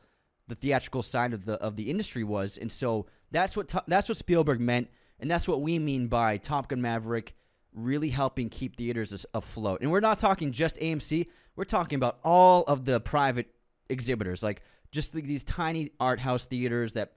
the 0.52 0.56
theatrical 0.56 1.02
side 1.02 1.34
of 1.34 1.46
the 1.46 1.54
of 1.54 1.78
the 1.78 1.90
industry 1.90 2.26
was, 2.26 2.58
and 2.58 2.70
so 2.70 3.06
that's 3.32 3.56
what 3.56 3.74
that's 3.88 4.10
what 4.10 4.18
Spielberg 4.18 4.60
meant, 4.60 4.90
and 5.20 5.32
that's 5.32 5.48
what 5.48 5.62
we 5.62 5.80
mean 5.80 6.08
by 6.08 6.36
Top 6.36 6.68
Gun 6.68 6.82
Maverick 6.82 7.34
really 7.74 8.10
helping 8.10 8.50
keep 8.50 8.76
theaters 8.76 9.26
afloat. 9.34 9.80
And 9.82 9.90
we're 9.90 10.02
not 10.02 10.20
talking 10.20 10.52
just 10.52 10.76
AMC; 10.76 11.28
we're 11.56 11.64
talking 11.64 11.96
about 11.96 12.20
all 12.26 12.64
of 12.64 12.84
the 12.84 13.00
private 13.00 13.48
exhibitors, 13.90 14.44
like 14.44 14.62
just 14.92 15.14
the, 15.14 15.22
these 15.22 15.46
tiny 15.46 15.92
art 16.02 16.20
house 16.20 16.46
theaters 16.46 16.94
that 16.94 17.14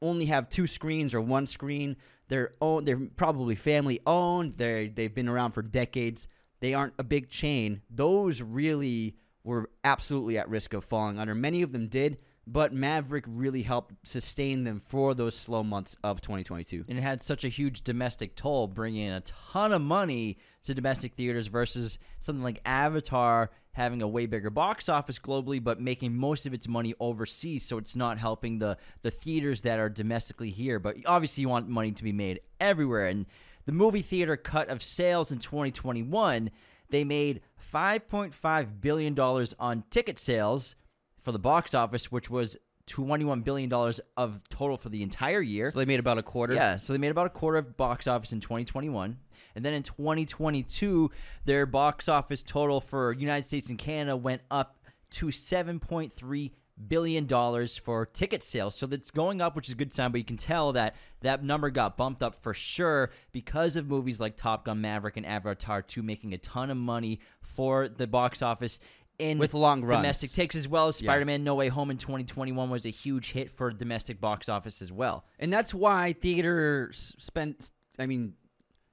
only 0.00 0.24
have 0.24 0.48
two 0.48 0.66
screens 0.66 1.12
or 1.12 1.20
one 1.20 1.44
screen. 1.44 1.96
They're 2.28 2.54
own, 2.62 2.84
they're 2.84 3.08
probably 3.16 3.54
family 3.54 4.00
owned. 4.06 4.54
They 4.54 4.88
they've 4.88 5.14
been 5.14 5.28
around 5.28 5.52
for 5.52 5.60
decades. 5.60 6.26
They 6.60 6.72
aren't 6.72 6.94
a 6.98 7.04
big 7.04 7.28
chain. 7.28 7.82
Those 7.90 8.40
really 8.40 9.16
were 9.44 9.68
absolutely 9.84 10.38
at 10.38 10.48
risk 10.48 10.72
of 10.72 10.84
falling 10.84 11.18
under. 11.18 11.34
Many 11.34 11.60
of 11.60 11.72
them 11.72 11.88
did, 11.88 12.16
but 12.46 12.72
Maverick 12.72 13.24
really 13.26 13.62
helped 13.62 13.94
sustain 14.04 14.64
them 14.64 14.80
for 14.80 15.14
those 15.14 15.36
slow 15.36 15.62
months 15.62 15.96
of 16.02 16.20
2022. 16.20 16.84
and 16.88 16.98
it 16.98 17.02
had 17.02 17.22
such 17.22 17.44
a 17.44 17.48
huge 17.48 17.82
domestic 17.82 18.34
toll, 18.34 18.66
bringing 18.66 19.06
in 19.06 19.12
a 19.12 19.20
ton 19.20 19.72
of 19.72 19.80
money 19.80 20.38
to 20.64 20.74
domestic 20.74 21.14
theaters 21.14 21.46
versus 21.46 21.98
something 22.18 22.42
like 22.42 22.60
Avatar 22.64 23.50
having 23.72 24.02
a 24.02 24.08
way 24.08 24.26
bigger 24.26 24.50
box 24.50 24.88
office 24.88 25.18
globally, 25.18 25.62
but 25.62 25.80
making 25.80 26.14
most 26.14 26.46
of 26.46 26.54
its 26.54 26.68
money 26.68 26.94
overseas. 27.00 27.64
So 27.64 27.78
it's 27.78 27.96
not 27.96 28.18
helping 28.18 28.58
the 28.58 28.76
the 29.02 29.10
theaters 29.10 29.62
that 29.62 29.78
are 29.78 29.88
domestically 29.88 30.50
here. 30.50 30.78
But 30.78 30.96
obviously, 31.06 31.42
you 31.42 31.48
want 31.48 31.68
money 31.68 31.92
to 31.92 32.04
be 32.04 32.12
made 32.12 32.40
everywhere. 32.60 33.06
And 33.06 33.26
the 33.64 33.72
movie 33.72 34.02
theater 34.02 34.36
cut 34.36 34.68
of 34.68 34.82
sales 34.82 35.32
in 35.32 35.38
2021, 35.38 36.50
they 36.90 37.04
made 37.04 37.40
5.5 37.72 38.80
billion 38.80 39.14
dollars 39.14 39.54
on 39.58 39.84
ticket 39.90 40.18
sales 40.18 40.74
for 41.22 41.32
the 41.32 41.38
box 41.38 41.72
office, 41.72 42.12
which 42.12 42.28
was 42.28 42.58
21 42.86 43.42
billion 43.42 43.68
dollars 43.68 44.00
of 44.16 44.42
total 44.48 44.76
for 44.76 44.88
the 44.88 45.02
entire 45.02 45.40
year. 45.40 45.70
So 45.70 45.78
they 45.78 45.84
made 45.84 46.00
about 46.00 46.18
a 46.18 46.22
quarter. 46.22 46.54
Yeah, 46.54 46.76
so 46.76 46.92
they 46.92 46.98
made 46.98 47.10
about 47.10 47.26
a 47.26 47.30
quarter 47.30 47.58
of 47.58 47.76
box 47.76 48.06
office 48.06 48.32
in 48.32 48.40
2021. 48.40 49.16
And 49.54 49.64
then 49.64 49.74
in 49.74 49.82
2022, 49.82 51.10
their 51.44 51.66
box 51.66 52.08
office 52.08 52.42
total 52.42 52.80
for 52.80 53.12
United 53.12 53.46
States 53.46 53.68
and 53.70 53.78
Canada 53.78 54.16
went 54.16 54.42
up 54.50 54.78
to 55.10 55.26
7.3 55.26 56.50
billion 56.88 57.26
dollars 57.26 57.76
for 57.76 58.06
ticket 58.06 58.42
sales. 58.42 58.74
So 58.74 58.86
that's 58.86 59.10
going 59.10 59.40
up, 59.40 59.54
which 59.54 59.68
is 59.68 59.72
a 59.72 59.76
good 59.76 59.92
sign, 59.92 60.10
but 60.10 60.18
you 60.18 60.24
can 60.24 60.36
tell 60.38 60.72
that 60.72 60.96
that 61.20 61.44
number 61.44 61.70
got 61.70 61.96
bumped 61.96 62.22
up 62.22 62.42
for 62.42 62.54
sure 62.54 63.10
because 63.30 63.76
of 63.76 63.88
movies 63.88 64.20
like 64.20 64.36
Top 64.36 64.64
Gun 64.64 64.80
Maverick 64.80 65.16
and 65.16 65.26
Avatar 65.26 65.82
2 65.82 66.02
making 66.02 66.32
a 66.32 66.38
ton 66.38 66.70
of 66.70 66.76
money 66.76 67.20
for 67.40 67.88
the 67.88 68.06
box 68.06 68.42
office 68.42 68.78
in 69.22 69.38
With 69.38 69.54
long 69.54 69.82
runs. 69.82 69.92
domestic 69.92 70.32
takes 70.32 70.54
as 70.56 70.66
well 70.66 70.88
as 70.88 70.96
Spider-Man 70.96 71.44
No 71.44 71.54
Way 71.54 71.68
Home 71.68 71.90
in 71.90 71.96
2021 71.98 72.68
was 72.68 72.84
a 72.84 72.90
huge 72.90 73.32
hit 73.32 73.50
for 73.50 73.70
domestic 73.70 74.20
box 74.20 74.48
office 74.48 74.82
as 74.82 74.90
well. 74.90 75.24
And 75.38 75.52
that's 75.52 75.72
why 75.72 76.12
theaters 76.14 77.14
spend, 77.18 77.70
I 77.98 78.06
mean, 78.06 78.34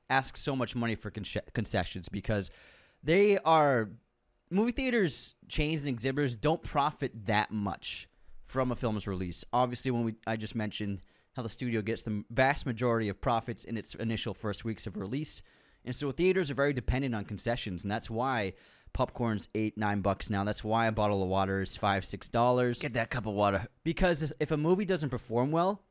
ask 0.10 0.38
so 0.38 0.56
much 0.56 0.76
money 0.76 0.96
for 0.96 1.12
conce- 1.12 1.54
concessions 1.54 2.10
because 2.10 2.52
they 3.04 3.38
are, 3.39 3.89
movie 4.50 4.72
theaters, 4.72 5.36
chains, 5.48 5.82
and 5.82 5.89
exhibitors 5.89 6.36
don't 6.36 6.62
profit 6.63 7.12
that 7.26 7.52
much 7.52 8.08
from 8.46 8.72
a 8.72 8.76
film's 8.76 9.08
release. 9.08 9.44
Obviously, 9.54 9.92
when 9.92 10.04
we 10.04 10.15
I 10.26 10.36
just 10.36 10.56
mentioned 10.56 11.04
how 11.36 11.44
the 11.44 11.50
studio 11.50 11.82
gets 11.82 12.04
the 12.04 12.24
vast 12.32 12.65
majority 12.65 13.08
of 13.10 13.22
profits 13.22 13.63
in 13.63 13.78
its 13.78 13.94
initial 13.96 14.34
first 14.34 14.65
weeks 14.65 14.88
of 14.88 14.98
release. 14.98 15.42
And 15.86 15.96
so 15.96 16.12
theaters 16.12 16.52
are 16.52 16.56
very 16.56 16.74
dependent 16.74 17.15
on 17.15 17.24
concessions, 17.26 17.84
and 17.84 17.92
that's 17.92 18.10
why 18.10 18.54
popcorn's 18.93 19.47
eight, 19.56 19.78
nine 19.78 20.02
bucks 20.02 20.30
now. 20.30 20.43
That's 20.43 20.63
why 20.63 20.88
a 20.88 20.91
bottle 20.91 21.23
of 21.23 21.30
water 21.30 21.62
is 21.62 21.78
five, 21.78 22.06
six 22.06 22.30
dollars. 22.30 22.80
Get 22.80 22.93
that 22.93 23.10
cup 23.10 23.25
of 23.25 23.34
water. 23.34 23.67
Because 23.84 24.34
if 24.39 24.52
a 24.52 24.58
movie 24.58 24.86
doesn't 24.86 25.10
perform 25.10 25.52
well 25.52 25.84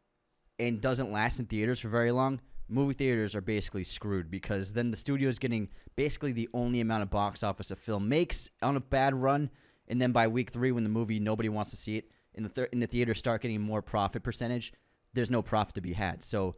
and 0.58 0.80
doesn't 0.80 1.12
last 1.12 1.38
in 1.38 1.46
theaters 1.46 1.80
for 1.80 1.88
very 1.88 2.10
long, 2.10 2.40
movie 2.68 2.94
theaters 2.94 3.34
are 3.34 3.40
basically 3.40 3.84
screwed 3.84 4.30
because 4.30 4.72
then 4.72 4.90
the 4.90 4.96
studio 4.96 5.28
is 5.28 5.38
getting 5.38 5.68
basically 5.96 6.32
the 6.32 6.48
only 6.52 6.80
amount 6.80 7.02
of 7.02 7.10
box 7.10 7.42
office 7.42 7.70
a 7.70 7.76
film 7.76 8.08
makes 8.08 8.50
on 8.62 8.76
a 8.76 8.80
bad 8.80 9.14
run, 9.14 9.50
and 9.88 10.00
then 10.00 10.12
by 10.12 10.28
week 10.28 10.50
three, 10.50 10.72
when 10.72 10.84
the 10.84 10.90
movie 10.90 11.18
nobody 11.18 11.48
wants 11.48 11.70
to 11.70 11.76
see 11.76 11.96
it, 11.96 12.10
in 12.34 12.42
the 12.44 12.68
in 12.72 12.80
the 12.80 12.86
theater 12.86 13.14
start 13.14 13.42
getting 13.42 13.60
more 13.60 13.82
profit 13.82 14.22
percentage, 14.22 14.72
there's 15.14 15.30
no 15.30 15.42
profit 15.42 15.74
to 15.74 15.80
be 15.80 15.92
had. 15.92 16.22
So 16.22 16.56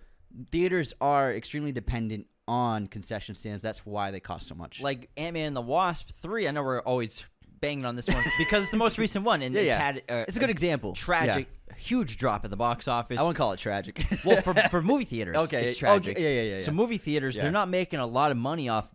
theaters 0.51 0.93
are 1.01 1.33
extremely 1.33 1.73
dependent 1.73 2.27
on 2.51 2.89
concession 2.89 3.35
stands. 3.37 3.63
That's 3.63 3.87
why 3.87 4.11
they 4.11 4.19
cost 4.21 4.49
so 4.49 4.55
much. 4.57 4.83
Like 4.83 5.09
Ant 5.17 5.35
Man 5.35 5.47
and 5.47 5.57
the 5.57 5.61
Wasp 5.63 6.11
three. 6.21 6.49
I 6.49 6.51
know 6.51 6.63
we're 6.65 6.81
always 6.81 7.23
banging 7.61 7.85
on 7.85 7.95
this 7.95 8.09
one 8.09 8.23
because 8.39 8.63
it's 8.63 8.71
the 8.73 8.77
most 8.77 8.99
recent 8.99 9.25
one, 9.25 9.41
and 9.43 9.55
Yeah, 9.55 9.61
it's 9.61 9.69
yeah. 9.69 9.79
had 9.79 9.97
uh, 10.09 10.25
it's 10.27 10.37
a 10.37 10.41
good 10.41 10.51
example. 10.51 10.93
tragic, 10.95 11.47
huge 11.77 12.17
drop 12.17 12.45
at 12.45 12.51
the 12.51 12.57
box 12.57 12.89
office. 12.89 13.19
I 13.19 13.23
wouldn't 13.23 13.37
call 13.39 13.53
it 13.53 13.59
tragic. 13.59 14.05
well, 14.25 14.41
for 14.43 14.53
for 14.69 14.83
movie 14.83 15.05
theaters, 15.05 15.37
Okay, 15.45 15.65
it's 15.67 15.73
okay, 15.83 16.01
tragic. 16.01 16.19
yeah, 16.19 16.29
yeah, 16.29 16.57
yeah, 16.57 16.65
So 16.65 16.73
movie 16.73 16.99
theaters, 16.99 17.37
Yeah. 17.37 17.43
they're 17.43 17.53
not 17.53 17.69
making 17.69 18.01
a 18.01 18.07
lot 18.07 18.31
of 18.33 18.37
money 18.37 18.69
off 18.69 18.91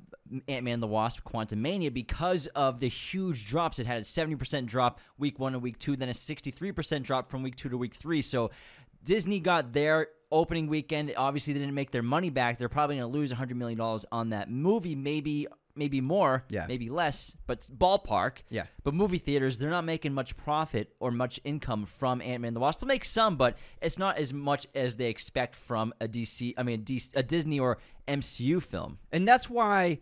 Ant 0.48 0.64
Man 0.66 0.74
and 0.76 0.84
the 0.84 0.88
Wasp: 0.88 1.20
Quantumania 1.24 1.94
because 1.94 2.48
of 2.48 2.80
the 2.80 2.88
huge 2.90 3.46
drops. 3.48 3.78
It 3.80 3.86
had 3.86 4.02
a 4.02 4.04
seventy 4.04 4.36
percent 4.36 4.66
drop 4.66 5.00
week 5.20 5.38
one 5.40 5.54
to 5.54 5.60
week 5.60 5.78
two, 5.80 5.96
then 5.96 6.10
a 6.10 6.14
sixty-three 6.16 6.72
percent 6.72 7.06
drop 7.06 7.30
from 7.30 7.44
week 7.44 7.56
two 7.56 7.70
to 7.70 7.78
week 7.78 7.94
three. 7.94 8.22
So 8.24 8.50
Disney 9.06 9.40
got 9.40 9.72
their 9.72 10.08
opening 10.32 10.68
weekend. 10.68 11.14
Obviously, 11.16 11.54
they 11.54 11.60
didn't 11.60 11.76
make 11.76 11.92
their 11.92 12.04
money 12.04 12.30
back. 12.30 12.58
They're 12.60 12.68
probably 12.68 12.98
going 12.98 13.10
to 13.12 13.18
lose 13.18 13.32
hundred 13.32 13.56
million 13.58 13.78
dollars 13.78 14.06
on 14.12 14.30
that 14.32 14.50
movie, 14.52 14.96
maybe. 14.96 15.48
Maybe 15.78 16.00
more, 16.00 16.46
Yeah. 16.50 16.68
maybe 16.70 16.90
less, 16.90 17.36
but 17.48 17.68
ballpark. 17.78 18.38
Yeah. 18.50 18.68
But 18.86 18.94
movie 18.94 19.18
theaters, 19.18 19.58
they're 19.58 19.70
not 19.70 19.84
making 19.84 20.14
much 20.14 20.38
profit 20.38 20.96
or 21.02 21.12
much 21.12 21.38
income 21.44 21.86
from 21.86 22.22
Ant 22.22 22.40
Man 22.44 22.48
and 22.48 22.56
the 22.56 22.62
Wasp. 22.62 22.80
They'll 22.80 22.88
make 22.88 23.04
some, 23.04 23.36
but 23.36 23.58
it's 23.82 24.00
not 24.00 24.18
as 24.18 24.32
much 24.32 24.68
as 24.74 24.96
they 24.96 25.10
expect 25.10 25.54
from 25.54 25.94
a 26.00 26.08
DC, 26.08 26.54
I 26.58 26.64
mean, 26.64 26.80
a, 26.80 26.82
DC, 26.82 27.10
a 27.18 27.24
Disney 27.24 27.60
or 27.60 27.78
MCU 28.08 28.64
film. 28.64 29.00
And 29.12 29.28
that's 29.28 29.50
why, 29.50 30.00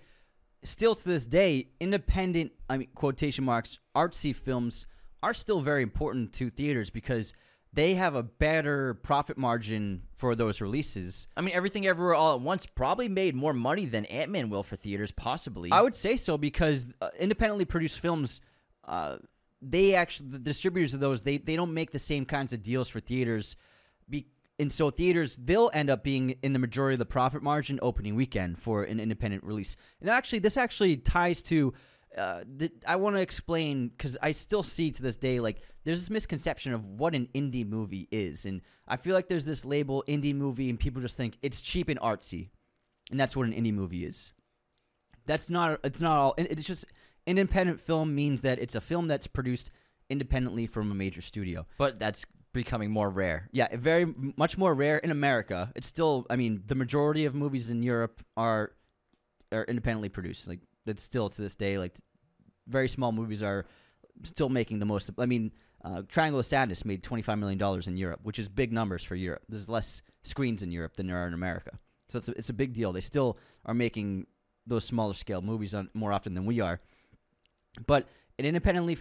still 0.62 0.94
to 0.94 1.04
this 1.04 1.26
day, 1.26 1.70
independent, 1.80 2.52
I 2.70 2.78
mean, 2.78 2.90
quotation 2.94 3.44
marks, 3.44 3.80
artsy 3.96 4.36
films 4.36 4.86
are 5.24 5.34
still 5.34 5.62
very 5.62 5.82
important 5.82 6.34
to 6.34 6.52
theaters 6.52 6.92
because 6.92 7.34
they 7.74 7.96
have 7.96 8.16
a 8.16 8.24
better 8.24 8.94
profit 8.94 9.38
margin 9.38 10.04
for 10.16 10.36
those 10.36 10.62
releases. 10.62 11.28
I 11.36 11.42
mean, 11.42 11.56
Everything 11.56 11.88
Everywhere 11.88 12.14
All 12.14 12.36
at 12.36 12.42
Once 12.42 12.66
probably 12.66 13.10
made 13.10 13.36
more 13.36 13.54
money 13.54 13.86
than 13.86 14.06
Ant 14.06 14.30
Man 14.30 14.50
will 14.50 14.64
for 14.64 14.76
theaters, 14.76 15.12
possibly. 15.12 15.72
I 15.72 15.82
would 15.82 15.96
say 15.96 16.16
so 16.16 16.38
because 16.38 16.88
uh, 17.02 17.10
independently 17.20 17.66
produced 17.66 18.00
films, 18.00 18.42
uh, 18.88 19.18
they 19.62 19.96
actually 19.96 20.30
the 20.30 20.40
distributors 20.40 20.94
of 20.94 21.00
those 21.00 21.24
they 21.24 21.38
they 21.38 21.56
don't 21.56 21.74
make 21.74 21.92
the 21.92 22.00
same 22.00 22.26
kinds 22.26 22.54
of 22.54 22.62
deals 22.62 22.90
for 22.90 23.00
theaters, 23.00 23.56
be, 24.10 24.28
and 24.60 24.72
so 24.72 24.92
theaters 24.92 25.38
they'll 25.38 25.72
end 25.74 25.90
up 25.90 26.04
being 26.04 26.32
in 26.44 26.54
the 26.54 26.60
majority 26.60 26.96
of 26.96 27.00
the 27.00 27.06
profit 27.06 27.42
margin 27.42 27.80
opening 27.82 28.16
weekend 28.16 28.60
for 28.60 28.84
an 28.84 29.00
independent 29.00 29.44
release. 29.44 29.76
And 30.00 30.10
actually, 30.10 30.40
this 30.40 30.58
actually 30.58 30.98
ties 30.98 31.42
to. 31.44 31.74
Uh, 32.18 32.44
the, 32.58 32.72
I 32.88 32.96
want 32.98 33.16
to 33.16 33.22
explain 33.22 33.90
because 33.90 34.18
I 34.22 34.32
still 34.34 34.64
see 34.64 34.92
to 34.92 35.02
this 35.02 35.16
day 35.16 35.40
like 35.40 35.62
there's 35.84 36.00
this 36.00 36.10
misconception 36.10 36.74
of 36.74 36.86
what 36.86 37.16
an 37.16 37.28
indie 37.34 37.68
movie 37.68 38.08
is, 38.12 38.46
and 38.46 38.62
I 38.88 38.98
feel 38.98 39.16
like 39.16 39.28
there's 39.28 39.46
this 39.46 39.66
label 39.66 40.04
indie 40.08 40.36
movie, 40.36 40.70
and 40.70 40.80
people 40.80 41.02
just 41.02 41.18
think 41.18 41.38
it's 41.42 41.62
cheap 41.62 41.90
and 41.90 42.00
artsy, 42.00 42.50
and 43.10 43.20
that's 43.20 43.36
what 43.36 43.48
an 43.48 43.54
indie 43.54 43.74
movie 43.74 44.06
is. 44.06 44.32
That's 45.26 45.50
not 45.50 45.80
it's 45.84 46.02
not 46.02 46.18
all 46.18 46.36
it's 46.38 46.64
just 46.64 46.86
independent 47.26 47.80
film 47.80 48.14
means 48.14 48.42
that 48.42 48.60
it's 48.60 48.76
a 48.76 48.82
film 48.82 49.08
that's 49.08 49.28
produced 49.28 49.72
independently 50.10 50.68
from 50.68 50.92
a 50.92 50.96
major 50.96 51.22
studio. 51.22 51.66
But 51.78 51.98
that's 51.98 52.26
becoming 52.54 52.92
more 52.92 53.10
rare. 53.10 53.50
yeah 53.52 53.68
very 53.76 54.06
much 54.38 54.58
more 54.60 54.76
rare 54.76 54.98
in 55.00 55.10
america. 55.10 55.72
It's 55.76 55.88
still 55.88 56.28
i 56.30 56.36
mean 56.36 56.62
the 56.68 56.76
majority 56.76 57.26
of 57.26 57.34
movies 57.34 57.72
in 57.72 57.82
europe 57.82 58.24
are 58.38 58.74
are 59.52 59.64
independently 59.64 60.10
produced 60.10 60.48
like 60.48 60.60
that's 60.86 61.04
still 61.04 61.30
to 61.30 61.42
this 61.42 61.56
day 61.56 61.78
like 61.78 61.96
very 62.68 62.88
small 62.88 63.12
movies 63.12 63.44
are 63.44 63.66
still 64.24 64.50
making 64.50 64.80
the 64.80 64.86
most 64.86 65.10
i 65.18 65.26
mean 65.26 65.52
uh, 65.84 66.02
triangle 66.08 66.40
of 66.40 66.46
sadness 66.46 66.86
made 66.86 67.04
$25 67.04 67.38
million 67.40 67.82
in 67.88 67.98
europe 67.98 68.20
which 68.24 68.40
is 68.40 68.48
big 68.48 68.72
numbers 68.72 69.04
for 69.04 69.16
europe. 69.16 69.42
There's 69.50 69.68
less 69.68 70.02
screens 70.24 70.64
in 70.64 70.72
europe 70.72 70.96
than 70.96 71.08
there 71.08 71.18
are 71.18 71.28
in 71.28 71.34
america. 71.34 71.78
So 72.08 72.20
it's 72.20 72.28
a, 72.30 72.32
it's 72.32 72.50
a 72.50 72.54
big 72.54 72.74
deal. 72.74 72.94
They 72.94 73.02
still 73.02 73.38
are 73.66 73.74
making 73.74 74.28
those 74.68 74.86
smaller 74.86 75.14
scale 75.14 75.42
movies 75.42 75.74
on, 75.74 75.90
more 75.94 76.14
often 76.14 76.34
than 76.34 76.46
we 76.46 76.62
are. 76.62 76.80
But 77.86 78.08
independently 78.38 78.98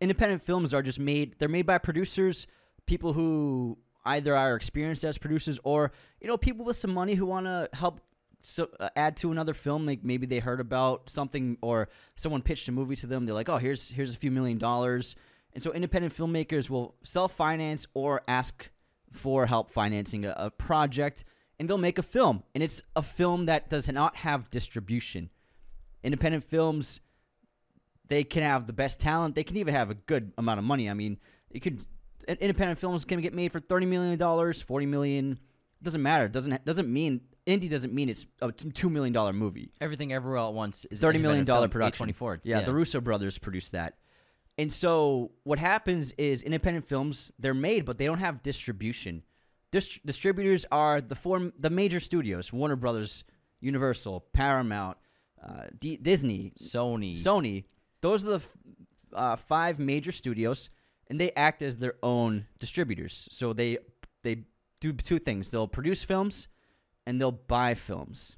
independent 0.00 0.42
films 0.42 0.72
are 0.72 0.82
just 0.82 0.98
made 0.98 1.34
they're 1.38 1.48
made 1.48 1.66
by 1.66 1.76
producers 1.76 2.46
people 2.86 3.12
who 3.12 3.76
either 4.04 4.34
are 4.34 4.54
experienced 4.54 5.04
as 5.04 5.18
producers 5.18 5.58
or 5.64 5.92
you 6.20 6.28
know 6.28 6.36
people 6.36 6.64
with 6.64 6.76
some 6.76 6.92
money 6.94 7.14
who 7.14 7.26
want 7.26 7.46
to 7.46 7.68
help 7.72 8.00
so, 8.42 8.68
uh, 8.78 8.88
add 8.96 9.16
to 9.18 9.30
another 9.30 9.54
film 9.54 9.86
like 9.86 10.04
maybe 10.04 10.26
they 10.26 10.38
heard 10.38 10.60
about 10.60 11.10
something 11.10 11.58
or 11.60 11.88
someone 12.16 12.42
pitched 12.42 12.68
a 12.68 12.72
movie 12.72 12.96
to 12.96 13.06
them 13.06 13.26
they're 13.26 13.34
like 13.34 13.48
oh 13.48 13.58
here's 13.58 13.90
here's 13.90 14.14
a 14.14 14.16
few 14.16 14.30
million 14.30 14.58
dollars 14.58 15.16
and 15.52 15.62
so 15.62 15.72
independent 15.72 16.14
filmmakers 16.16 16.70
will 16.70 16.94
self-finance 17.02 17.86
or 17.94 18.22
ask 18.28 18.70
for 19.12 19.46
help 19.46 19.70
financing 19.70 20.24
a, 20.24 20.34
a 20.36 20.50
project 20.50 21.24
and 21.58 21.68
they'll 21.68 21.78
make 21.78 21.98
a 21.98 22.02
film 22.02 22.42
and 22.54 22.62
it's 22.62 22.82
a 22.96 23.02
film 23.02 23.46
that 23.46 23.68
does 23.68 23.88
not 23.88 24.16
have 24.16 24.48
distribution 24.50 25.28
independent 26.02 26.44
films 26.44 27.00
they 28.10 28.24
can 28.24 28.42
have 28.42 28.66
the 28.66 28.72
best 28.74 29.00
talent. 29.00 29.34
They 29.34 29.44
can 29.44 29.56
even 29.56 29.72
have 29.72 29.88
a 29.88 29.94
good 29.94 30.32
amount 30.36 30.58
of 30.58 30.64
money. 30.64 30.90
I 30.90 30.94
mean, 30.94 31.18
it 31.50 31.60
could 31.60 31.82
independent 32.28 32.78
films 32.78 33.04
can 33.06 33.20
get 33.22 33.32
made 33.32 33.52
for 33.52 33.60
thirty 33.60 33.86
million 33.86 34.18
dollars, 34.18 34.60
forty 34.60 34.84
million. 34.84 35.38
Doesn't 35.82 36.02
matter. 36.02 36.28
Doesn't 36.28 36.62
doesn't 36.66 36.92
mean 36.92 37.22
indie 37.46 37.70
doesn't 37.70 37.92
mean 37.92 38.08
it's 38.08 38.26
a 38.40 38.52
two 38.52 38.90
million 38.90 39.12
dollar 39.12 39.32
movie. 39.32 39.70
Everything 39.80 40.12
Everywhere 40.12 40.38
All 40.38 40.48
at 40.48 40.54
Once 40.54 40.84
is 40.90 41.00
Thirty 41.00 41.18
million 41.18 41.44
dollar 41.44 41.68
production. 41.68 41.98
Twenty 41.98 42.12
four. 42.12 42.40
Yeah, 42.44 42.60
the 42.62 42.74
Russo 42.74 43.00
brothers 43.00 43.38
produced 43.38 43.72
that. 43.72 43.94
And 44.58 44.72
so 44.72 45.30
what 45.44 45.58
happens 45.58 46.12
is 46.12 46.42
independent 46.42 46.86
films 46.86 47.32
they're 47.38 47.54
made, 47.54 47.84
but 47.86 47.96
they 47.98 48.04
don't 48.04 48.18
have 48.18 48.42
distribution. 48.42 49.22
Dist- 49.70 50.04
distributors 50.04 50.66
are 50.70 51.00
the 51.00 51.14
four 51.14 51.52
the 51.58 51.70
major 51.70 52.00
studios: 52.00 52.52
Warner 52.52 52.76
Brothers, 52.76 53.24
Universal, 53.60 54.26
Paramount, 54.32 54.98
uh, 55.42 55.64
D- 55.78 55.96
Disney, 55.96 56.52
Sony. 56.60 57.18
Sony. 57.18 57.64
Those 58.02 58.24
are 58.26 58.30
the 58.30 58.36
f- 58.36 58.56
uh, 59.14 59.36
five 59.36 59.78
major 59.78 60.12
studios, 60.12 60.70
and 61.08 61.20
they 61.20 61.30
act 61.32 61.62
as 61.62 61.76
their 61.76 61.94
own 62.02 62.46
distributors. 62.58 63.28
So 63.30 63.52
they 63.52 63.78
they 64.22 64.44
do 64.80 64.92
two 64.92 65.18
things: 65.18 65.50
they'll 65.50 65.68
produce 65.68 66.02
films, 66.02 66.48
and 67.06 67.20
they'll 67.20 67.32
buy 67.32 67.74
films. 67.74 68.36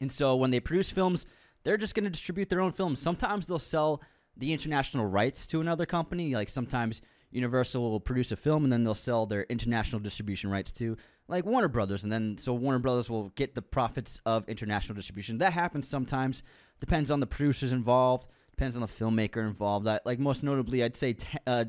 And 0.00 0.10
so 0.10 0.36
when 0.36 0.50
they 0.50 0.60
produce 0.60 0.90
films, 0.90 1.26
they're 1.62 1.76
just 1.76 1.94
going 1.94 2.04
to 2.04 2.10
distribute 2.10 2.48
their 2.48 2.60
own 2.60 2.72
films. 2.72 3.00
Sometimes 3.00 3.46
they'll 3.46 3.58
sell 3.58 4.02
the 4.36 4.52
international 4.52 5.06
rights 5.06 5.46
to 5.48 5.60
another 5.60 5.86
company. 5.86 6.34
Like 6.34 6.48
sometimes 6.48 7.02
Universal 7.30 7.90
will 7.90 8.00
produce 8.00 8.32
a 8.32 8.36
film 8.36 8.64
and 8.64 8.72
then 8.72 8.82
they'll 8.82 8.94
sell 8.94 9.26
their 9.26 9.42
international 9.44 10.00
distribution 10.00 10.50
rights 10.50 10.72
to 10.72 10.96
like 11.28 11.44
Warner 11.44 11.68
Brothers. 11.68 12.02
And 12.02 12.12
then 12.12 12.38
so 12.38 12.54
Warner 12.54 12.78
Brothers 12.78 13.08
will 13.08 13.28
get 13.30 13.54
the 13.54 13.62
profits 13.62 14.18
of 14.26 14.48
international 14.48 14.96
distribution. 14.96 15.38
That 15.38 15.52
happens 15.52 15.88
sometimes. 15.88 16.42
Depends 16.80 17.10
on 17.10 17.20
the 17.20 17.26
producers 17.26 17.72
involved. 17.72 18.28
Depends 18.50 18.76
on 18.76 18.82
the 18.82 18.88
filmmaker 18.88 19.46
involved. 19.46 19.86
Like 20.04 20.18
most 20.18 20.42
notably, 20.42 20.82
I'd 20.82 20.96
say 20.96 21.12
te- 21.12 21.38
uh, 21.46 21.66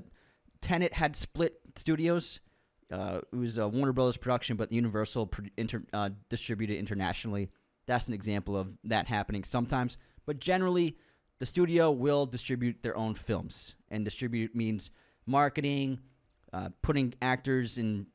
Tenet 0.62 0.93
had 0.93 1.15
split 1.15 1.60
studios. 1.76 2.39
Uh, 2.91 3.21
it 3.32 3.36
was 3.36 3.58
a 3.58 3.67
Warner 3.67 3.93
Brothers 3.93 4.17
production, 4.17 4.58
but 4.58 4.71
Universal 4.71 5.27
pro- 5.27 5.45
inter- 5.58 5.84
uh, 5.93 6.10
distributed 6.30 6.77
internationally. 6.77 7.49
That's 7.88 8.08
an 8.08 8.13
example 8.13 8.58
of 8.58 8.69
that 8.84 9.08
happening 9.08 9.43
sometimes. 9.43 9.97
But 10.25 10.39
generally, 10.39 10.97
the 11.39 11.45
studio 11.45 11.91
will 11.91 12.25
distribute 12.25 12.84
their 12.84 12.95
own 12.95 13.15
films, 13.15 13.75
and 13.89 14.06
distribute 14.06 14.56
means 14.56 14.91
marketing, 15.25 15.99
uh, 16.54 16.69
putting 16.82 17.13
actors 17.21 17.77
and 17.77 18.08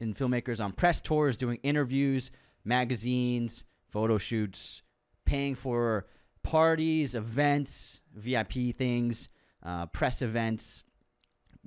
and 0.00 0.16
filmmakers 0.16 0.62
on 0.62 0.72
press 0.72 1.00
tours, 1.00 1.36
doing 1.36 1.58
interviews, 1.62 2.30
magazines, 2.64 3.64
photo 3.88 4.18
shoots, 4.18 4.82
paying 5.24 5.54
for 5.54 6.06
parties, 6.42 7.14
events, 7.14 8.00
VIP 8.14 8.74
things, 8.74 9.28
uh, 9.62 9.86
press 9.86 10.20
events, 10.20 10.82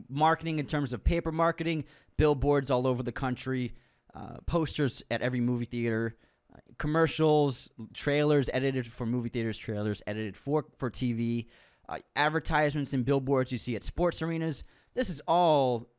marketing 0.10 0.60
in 0.60 0.65
terms 0.65 0.93
of 0.93 1.04
paper 1.04 1.32
marketing, 1.32 1.86
billboards 2.17 2.71
all 2.71 2.88
over 2.88 3.03
the 3.03 3.12
country, 3.12 3.74
uh, 4.13 4.38
posters 4.45 5.03
at 5.11 5.22
every 5.22 5.39
movie 5.39 5.65
theater, 5.65 6.18
uh, 6.53 6.59
commercials, 6.78 7.70
trailers 7.93 8.49
edited 8.53 8.91
for 8.91 9.05
movie 9.05 9.30
theaters, 9.30 9.57
trailers 9.57 10.01
edited 10.07 10.36
for 10.36 10.65
for 10.78 10.89
TV, 10.89 11.47
uh, 11.89 11.97
advertisements 12.15 12.93
and 12.93 13.05
billboards 13.05 13.51
you 13.51 13.57
see 13.57 13.76
at 13.76 13.84
sports 13.84 14.22
arenas. 14.22 14.63
This 14.93 15.09
is 15.09 15.22
all 15.28 15.89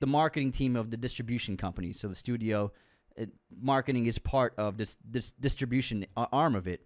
the 0.00 0.06
marketing 0.06 0.52
team 0.52 0.76
of 0.76 0.90
the 0.90 0.96
distribution 0.96 1.56
company. 1.56 1.92
So 1.92 2.08
the 2.08 2.14
studio 2.14 2.72
it, 3.16 3.30
marketing 3.60 4.06
is 4.06 4.18
part 4.18 4.54
of 4.58 4.76
this, 4.76 4.96
this 5.08 5.32
distribution 5.32 6.06
arm 6.16 6.54
of 6.54 6.66
it. 6.66 6.84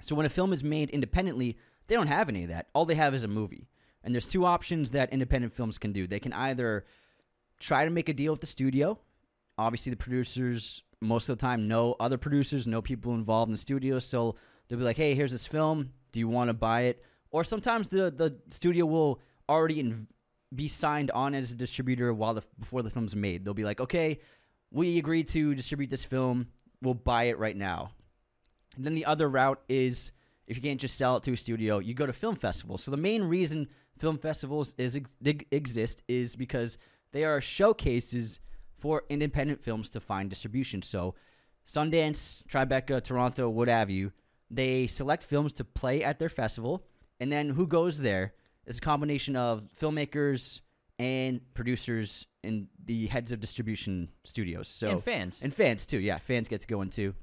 So 0.00 0.14
when 0.14 0.26
a 0.26 0.30
film 0.30 0.52
is 0.52 0.64
made 0.64 0.90
independently, 0.90 1.58
they 1.86 1.94
don't 1.94 2.06
have 2.06 2.28
any 2.28 2.44
of 2.44 2.48
that. 2.50 2.68
All 2.74 2.84
they 2.84 2.94
have 2.94 3.14
is 3.14 3.22
a 3.22 3.28
movie. 3.28 3.68
And 4.02 4.14
there's 4.14 4.26
two 4.26 4.44
options 4.44 4.90
that 4.90 5.12
independent 5.12 5.52
films 5.52 5.78
can 5.78 5.92
do. 5.92 6.06
They 6.06 6.18
can 6.18 6.32
either 6.32 6.84
try 7.62 7.84
to 7.84 7.90
make 7.90 8.08
a 8.08 8.12
deal 8.12 8.32
with 8.32 8.40
the 8.40 8.46
studio. 8.46 8.98
Obviously, 9.56 9.90
the 9.90 9.96
producers 9.96 10.82
most 11.00 11.28
of 11.28 11.36
the 11.36 11.40
time 11.40 11.66
no 11.66 11.96
other 11.98 12.16
producers, 12.18 12.66
no 12.66 12.80
people 12.80 13.14
involved 13.14 13.48
in 13.48 13.52
the 13.52 13.58
studio. 13.58 13.98
So 13.98 14.36
they'll 14.68 14.78
be 14.78 14.84
like, 14.84 14.96
"Hey, 14.96 15.14
here's 15.14 15.32
this 15.32 15.46
film. 15.46 15.92
Do 16.12 16.20
you 16.20 16.28
want 16.28 16.48
to 16.48 16.54
buy 16.54 16.82
it?" 16.82 17.02
Or 17.30 17.44
sometimes 17.44 17.88
the 17.88 18.10
the 18.10 18.38
studio 18.50 18.86
will 18.86 19.20
already 19.48 19.80
in, 19.80 20.06
be 20.54 20.68
signed 20.68 21.10
on 21.10 21.34
as 21.34 21.52
a 21.52 21.54
distributor 21.54 22.12
while 22.12 22.34
the 22.34 22.42
before 22.58 22.82
the 22.82 22.90
film's 22.90 23.16
made. 23.16 23.44
They'll 23.44 23.54
be 23.54 23.64
like, 23.64 23.80
"Okay, 23.80 24.20
we 24.70 24.98
agreed 24.98 25.28
to 25.28 25.54
distribute 25.54 25.90
this 25.90 26.04
film. 26.04 26.48
We'll 26.80 26.94
buy 26.94 27.24
it 27.24 27.38
right 27.38 27.56
now." 27.56 27.92
And 28.76 28.86
then 28.86 28.94
the 28.94 29.04
other 29.04 29.28
route 29.28 29.62
is 29.68 30.12
if 30.46 30.56
you 30.56 30.62
can't 30.62 30.80
just 30.80 30.96
sell 30.96 31.16
it 31.16 31.22
to 31.24 31.32
a 31.32 31.36
studio, 31.36 31.78
you 31.78 31.94
go 31.94 32.06
to 32.06 32.12
film 32.12 32.36
festivals. 32.36 32.82
So 32.82 32.90
the 32.90 32.96
main 32.96 33.22
reason 33.22 33.68
film 33.98 34.18
festivals 34.18 34.74
is 34.78 34.98
exist 35.50 36.02
is 36.08 36.36
because 36.36 36.78
they 37.12 37.24
are 37.24 37.40
showcases 37.40 38.40
for 38.78 39.04
independent 39.08 39.62
films 39.62 39.90
to 39.90 40.00
find 40.00 40.28
distribution. 40.28 40.82
So 40.82 41.14
Sundance, 41.66 42.44
Tribeca, 42.46 43.02
Toronto, 43.02 43.48
what 43.48 43.68
have 43.68 43.90
you, 43.90 44.12
they 44.50 44.86
select 44.86 45.22
films 45.22 45.52
to 45.54 45.64
play 45.64 46.02
at 46.02 46.18
their 46.18 46.28
festival, 46.28 46.84
and 47.20 47.30
then 47.30 47.50
who 47.50 47.66
goes 47.66 48.00
there 48.00 48.34
is 48.66 48.78
a 48.78 48.80
combination 48.80 49.36
of 49.36 49.64
filmmakers 49.80 50.60
and 50.98 51.40
producers 51.54 52.26
and 52.44 52.68
the 52.84 53.06
heads 53.06 53.32
of 53.32 53.40
distribution 53.40 54.08
studios. 54.24 54.68
So 54.68 54.90
and 54.90 55.02
fans. 55.02 55.42
And 55.42 55.54
fans 55.54 55.86
too. 55.86 55.98
Yeah, 55.98 56.18
fans 56.18 56.48
get 56.48 56.60
to 56.60 56.66
go 56.66 56.82
in 56.82 56.90
too 56.90 57.14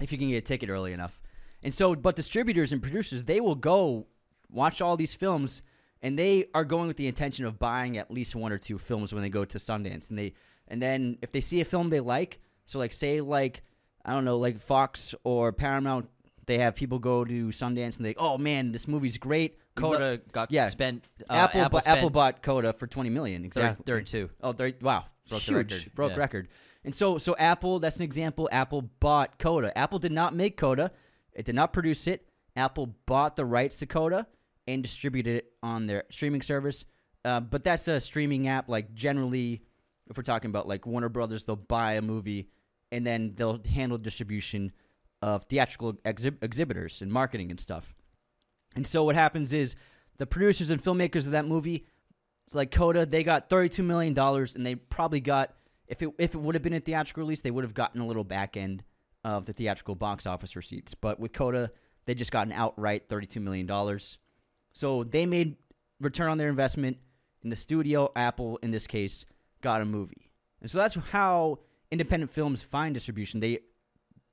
if 0.00 0.12
you 0.12 0.18
can 0.18 0.28
get 0.28 0.36
a 0.36 0.40
ticket 0.40 0.68
early 0.68 0.92
enough. 0.92 1.20
And 1.62 1.72
so, 1.72 1.94
but 1.94 2.16
distributors 2.16 2.72
and 2.72 2.82
producers, 2.82 3.24
they 3.24 3.40
will 3.40 3.54
go 3.54 4.06
watch 4.50 4.80
all 4.80 4.96
these 4.96 5.14
films, 5.14 5.62
and 6.04 6.18
they 6.18 6.44
are 6.54 6.66
going 6.66 6.86
with 6.86 6.98
the 6.98 7.08
intention 7.08 7.46
of 7.46 7.58
buying 7.58 7.96
at 7.96 8.10
least 8.10 8.36
one 8.36 8.52
or 8.52 8.58
two 8.58 8.76
films 8.78 9.14
when 9.14 9.22
they 9.22 9.30
go 9.30 9.46
to 9.46 9.56
Sundance. 9.56 10.10
And 10.10 10.18
they, 10.18 10.34
and 10.68 10.80
then 10.80 11.16
if 11.22 11.32
they 11.32 11.40
see 11.40 11.62
a 11.62 11.64
film 11.64 11.88
they 11.88 12.00
like, 12.00 12.40
so 12.66 12.78
like 12.78 12.92
say 12.92 13.22
like 13.22 13.62
I 14.04 14.12
don't 14.12 14.26
know, 14.26 14.36
like 14.36 14.60
Fox 14.60 15.14
or 15.24 15.50
Paramount, 15.50 16.10
they 16.44 16.58
have 16.58 16.74
people 16.74 16.98
go 16.98 17.24
to 17.24 17.46
Sundance 17.48 17.96
and 17.96 18.04
they, 18.04 18.14
oh 18.18 18.36
man, 18.36 18.70
this 18.70 18.86
movie's 18.86 19.16
great. 19.16 19.58
Coda 19.76 20.20
got 20.30 20.52
yeah. 20.52 20.68
spent. 20.68 21.04
Uh, 21.28 21.32
Apple, 21.32 21.62
Apple, 21.62 21.78
bu- 21.78 21.82
spent 21.82 21.98
Apple 21.98 22.10
bought 22.10 22.42
Coda 22.42 22.74
for 22.74 22.86
twenty 22.86 23.08
million. 23.08 23.44
Exactly, 23.44 23.82
32. 23.86 24.28
Oh, 24.42 24.52
30, 24.52 24.84
wow, 24.84 25.06
broke 25.30 25.40
Huge. 25.40 25.70
the 25.70 25.74
record. 25.76 25.94
Broke 25.94 26.12
Yeah. 26.12 26.18
record. 26.18 26.48
And 26.84 26.94
so, 26.94 27.16
so 27.16 27.34
Apple, 27.38 27.80
that's 27.80 27.96
an 27.96 28.02
example. 28.02 28.46
Apple 28.52 28.82
bought 29.00 29.38
Coda. 29.38 29.76
Apple 29.76 29.98
did 29.98 30.12
not 30.12 30.36
make 30.36 30.58
Coda. 30.58 30.92
It 31.32 31.46
did 31.46 31.54
not 31.54 31.72
produce 31.72 32.06
it. 32.06 32.28
Apple 32.54 32.94
bought 33.06 33.36
the 33.36 33.46
rights 33.46 33.78
to 33.78 33.86
Coda 33.86 34.26
and 34.66 34.82
distributed 34.82 35.36
it 35.36 35.52
on 35.62 35.86
their 35.86 36.04
streaming 36.10 36.42
service. 36.42 36.84
Uh, 37.24 37.40
but 37.40 37.64
that's 37.64 37.88
a 37.88 38.00
streaming 38.00 38.48
app. 38.48 38.68
Like 38.68 38.94
generally, 38.94 39.62
if 40.08 40.16
we're 40.16 40.22
talking 40.22 40.50
about 40.50 40.68
like 40.68 40.86
Warner 40.86 41.08
Brothers, 41.08 41.44
they'll 41.44 41.56
buy 41.56 41.92
a 41.92 42.02
movie 42.02 42.48
and 42.92 43.06
then 43.06 43.32
they'll 43.36 43.60
handle 43.64 43.98
distribution 43.98 44.72
of 45.22 45.44
theatrical 45.44 45.94
exhi- 46.04 46.36
exhibitors 46.42 47.00
and 47.00 47.10
marketing 47.10 47.50
and 47.50 47.58
stuff. 47.58 47.94
And 48.76 48.86
so 48.86 49.04
what 49.04 49.14
happens 49.14 49.52
is 49.52 49.74
the 50.18 50.26
producers 50.26 50.70
and 50.70 50.82
filmmakers 50.82 51.24
of 51.24 51.32
that 51.32 51.46
movie, 51.46 51.86
like 52.52 52.70
Coda, 52.70 53.06
they 53.06 53.24
got 53.24 53.48
thirty-two 53.48 53.82
million 53.82 54.14
dollars, 54.14 54.54
and 54.54 54.64
they 54.64 54.74
probably 54.74 55.20
got 55.20 55.54
if 55.88 56.02
it 56.02 56.10
if 56.18 56.34
it 56.34 56.40
would 56.40 56.54
have 56.54 56.62
been 56.62 56.74
a 56.74 56.80
theatrical 56.80 57.22
release, 57.22 57.40
they 57.40 57.50
would 57.50 57.64
have 57.64 57.74
gotten 57.74 58.00
a 58.00 58.06
little 58.06 58.24
back 58.24 58.56
end 58.56 58.84
of 59.24 59.46
the 59.46 59.52
theatrical 59.52 59.94
box 59.94 60.26
office 60.26 60.54
receipts. 60.56 60.94
But 60.94 61.18
with 61.18 61.32
Coda, 61.32 61.70
they 62.04 62.14
just 62.14 62.32
got 62.32 62.46
an 62.46 62.52
outright 62.52 63.08
thirty-two 63.08 63.40
million 63.40 63.66
dollars. 63.66 64.18
So 64.74 65.04
they 65.04 65.24
made 65.24 65.56
return 66.00 66.28
on 66.28 66.36
their 66.36 66.50
investment 66.50 66.98
in 67.42 67.48
the 67.48 67.56
studio. 67.56 68.10
Apple, 68.16 68.58
in 68.62 68.72
this 68.72 68.86
case, 68.86 69.24
got 69.62 69.80
a 69.80 69.84
movie, 69.84 70.30
and 70.60 70.70
so 70.70 70.78
that's 70.78 70.96
how 70.96 71.60
independent 71.90 72.32
films 72.32 72.62
find 72.62 72.92
distribution. 72.92 73.40
They 73.40 73.60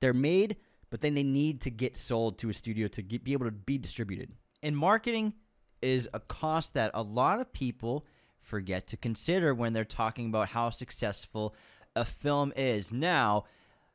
they're 0.00 0.12
made, 0.12 0.56
but 0.90 1.00
then 1.00 1.14
they 1.14 1.22
need 1.22 1.60
to 1.62 1.70
get 1.70 1.96
sold 1.96 2.38
to 2.38 2.50
a 2.50 2.52
studio 2.52 2.88
to 2.88 3.02
get, 3.02 3.22
be 3.22 3.32
able 3.32 3.46
to 3.46 3.52
be 3.52 3.78
distributed. 3.78 4.32
And 4.62 4.76
marketing 4.76 5.34
is 5.80 6.08
a 6.12 6.18
cost 6.18 6.74
that 6.74 6.90
a 6.92 7.02
lot 7.02 7.40
of 7.40 7.52
people 7.52 8.04
forget 8.40 8.88
to 8.88 8.96
consider 8.96 9.54
when 9.54 9.72
they're 9.72 9.84
talking 9.84 10.26
about 10.26 10.48
how 10.48 10.70
successful 10.70 11.54
a 11.94 12.04
film 12.04 12.52
is. 12.56 12.92
Now, 12.92 13.44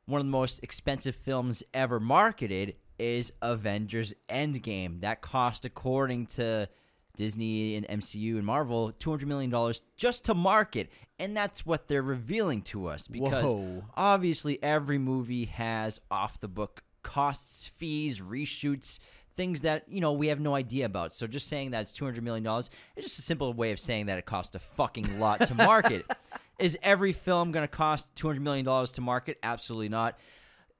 one 0.05 0.21
of 0.21 0.25
the 0.25 0.31
most 0.31 0.63
expensive 0.63 1.15
films 1.15 1.61
ever 1.73 1.99
marketed 1.99 2.75
is 2.99 3.33
Avengers 3.41 4.13
Endgame. 4.29 5.01
That 5.01 5.21
cost, 5.21 5.65
according 5.65 6.27
to 6.27 6.69
Disney 7.17 7.75
and 7.75 7.87
MCU 7.87 8.37
and 8.37 8.45
Marvel, 8.45 8.93
$200 8.99 9.25
million 9.25 9.73
just 9.97 10.25
to 10.25 10.33
market. 10.33 10.89
And 11.19 11.35
that's 11.35 11.65
what 11.65 11.87
they're 11.87 12.01
revealing 12.01 12.61
to 12.63 12.87
us 12.87 13.07
because 13.07 13.45
Whoa. 13.45 13.83
obviously 13.95 14.61
every 14.63 14.99
movie 14.99 15.45
has 15.45 15.99
off 16.09 16.39
the 16.39 16.47
book 16.47 16.83
costs, 17.03 17.71
fees, 17.75 18.19
reshoots, 18.19 18.99
things 19.35 19.61
that, 19.61 19.83
you 19.87 19.99
know, 19.99 20.13
we 20.13 20.27
have 20.27 20.39
no 20.39 20.55
idea 20.55 20.85
about. 20.85 21.13
So 21.13 21.27
just 21.27 21.47
saying 21.47 21.71
that 21.71 21.81
it's 21.81 21.97
$200 21.97 22.21
million 22.21 22.45
is 22.45 22.69
just 22.99 23.19
a 23.19 23.21
simple 23.23 23.51
way 23.53 23.71
of 23.71 23.79
saying 23.79 24.05
that 24.05 24.17
it 24.17 24.25
costs 24.25 24.55
a 24.55 24.59
fucking 24.59 25.19
lot 25.19 25.41
to 25.47 25.55
market. 25.55 26.05
is 26.59 26.77
every 26.83 27.13
film 27.13 27.51
going 27.51 27.63
to 27.63 27.67
cost 27.67 28.13
$200 28.15 28.39
million 28.39 28.65
to 28.65 29.01
market? 29.01 29.37
Absolutely 29.41 29.89
not. 29.89 30.19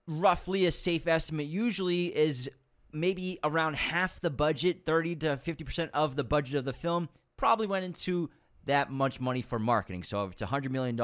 Roughly 0.07 0.65
a 0.65 0.71
safe 0.71 1.07
estimate 1.07 1.47
usually 1.47 2.15
is 2.15 2.49
maybe 2.93 3.39
around 3.43 3.75
half 3.75 4.19
the 4.19 4.29
budget, 4.29 4.85
30 4.85 5.15
to 5.17 5.37
50% 5.37 5.89
of 5.93 6.15
the 6.15 6.23
budget 6.23 6.55
of 6.55 6.65
the 6.65 6.73
film 6.73 7.09
probably 7.35 7.67
went 7.67 7.85
into 7.85 8.29
that 8.67 8.91
much 8.91 9.19
money 9.19 9.41
for 9.41 9.59
marketing. 9.59 10.03
So 10.03 10.25
if 10.25 10.33
it's 10.33 10.41
$100 10.41 10.69
million, 10.69 10.97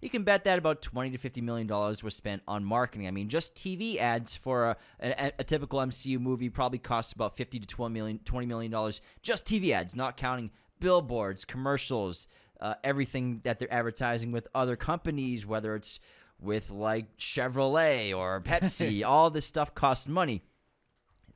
you 0.00 0.10
can 0.10 0.24
bet 0.24 0.44
that 0.44 0.58
about 0.58 0.82
20 0.82 1.16
to 1.16 1.18
$50 1.18 1.42
million 1.42 1.68
was 1.68 2.14
spent 2.14 2.42
on 2.48 2.64
marketing. 2.64 3.06
I 3.06 3.10
mean, 3.10 3.28
just 3.28 3.54
TV 3.54 3.98
ads 3.98 4.34
for 4.34 4.70
a, 4.70 4.76
a, 5.00 5.32
a 5.40 5.44
typical 5.44 5.78
MCU 5.80 6.18
movie 6.18 6.48
probably 6.48 6.78
costs 6.78 7.12
about 7.12 7.36
50 7.36 7.60
to 7.60 7.66
12 7.66 7.92
million, 7.92 8.20
$20 8.24 8.46
million. 8.46 8.92
Just 9.22 9.46
TV 9.46 9.70
ads, 9.70 9.94
not 9.94 10.16
counting 10.16 10.50
billboards, 10.80 11.44
commercials, 11.44 12.26
uh, 12.60 12.74
everything 12.82 13.40
that 13.44 13.58
they're 13.58 13.72
advertising 13.72 14.32
with 14.32 14.48
other 14.54 14.76
companies, 14.76 15.44
whether 15.44 15.74
it's 15.74 16.00
with 16.44 16.70
like 16.70 17.16
Chevrolet 17.16 18.16
or 18.16 18.40
Pepsi. 18.44 19.04
all 19.04 19.30
this 19.30 19.46
stuff 19.46 19.74
costs 19.74 20.06
money. 20.06 20.42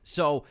So 0.01 0.45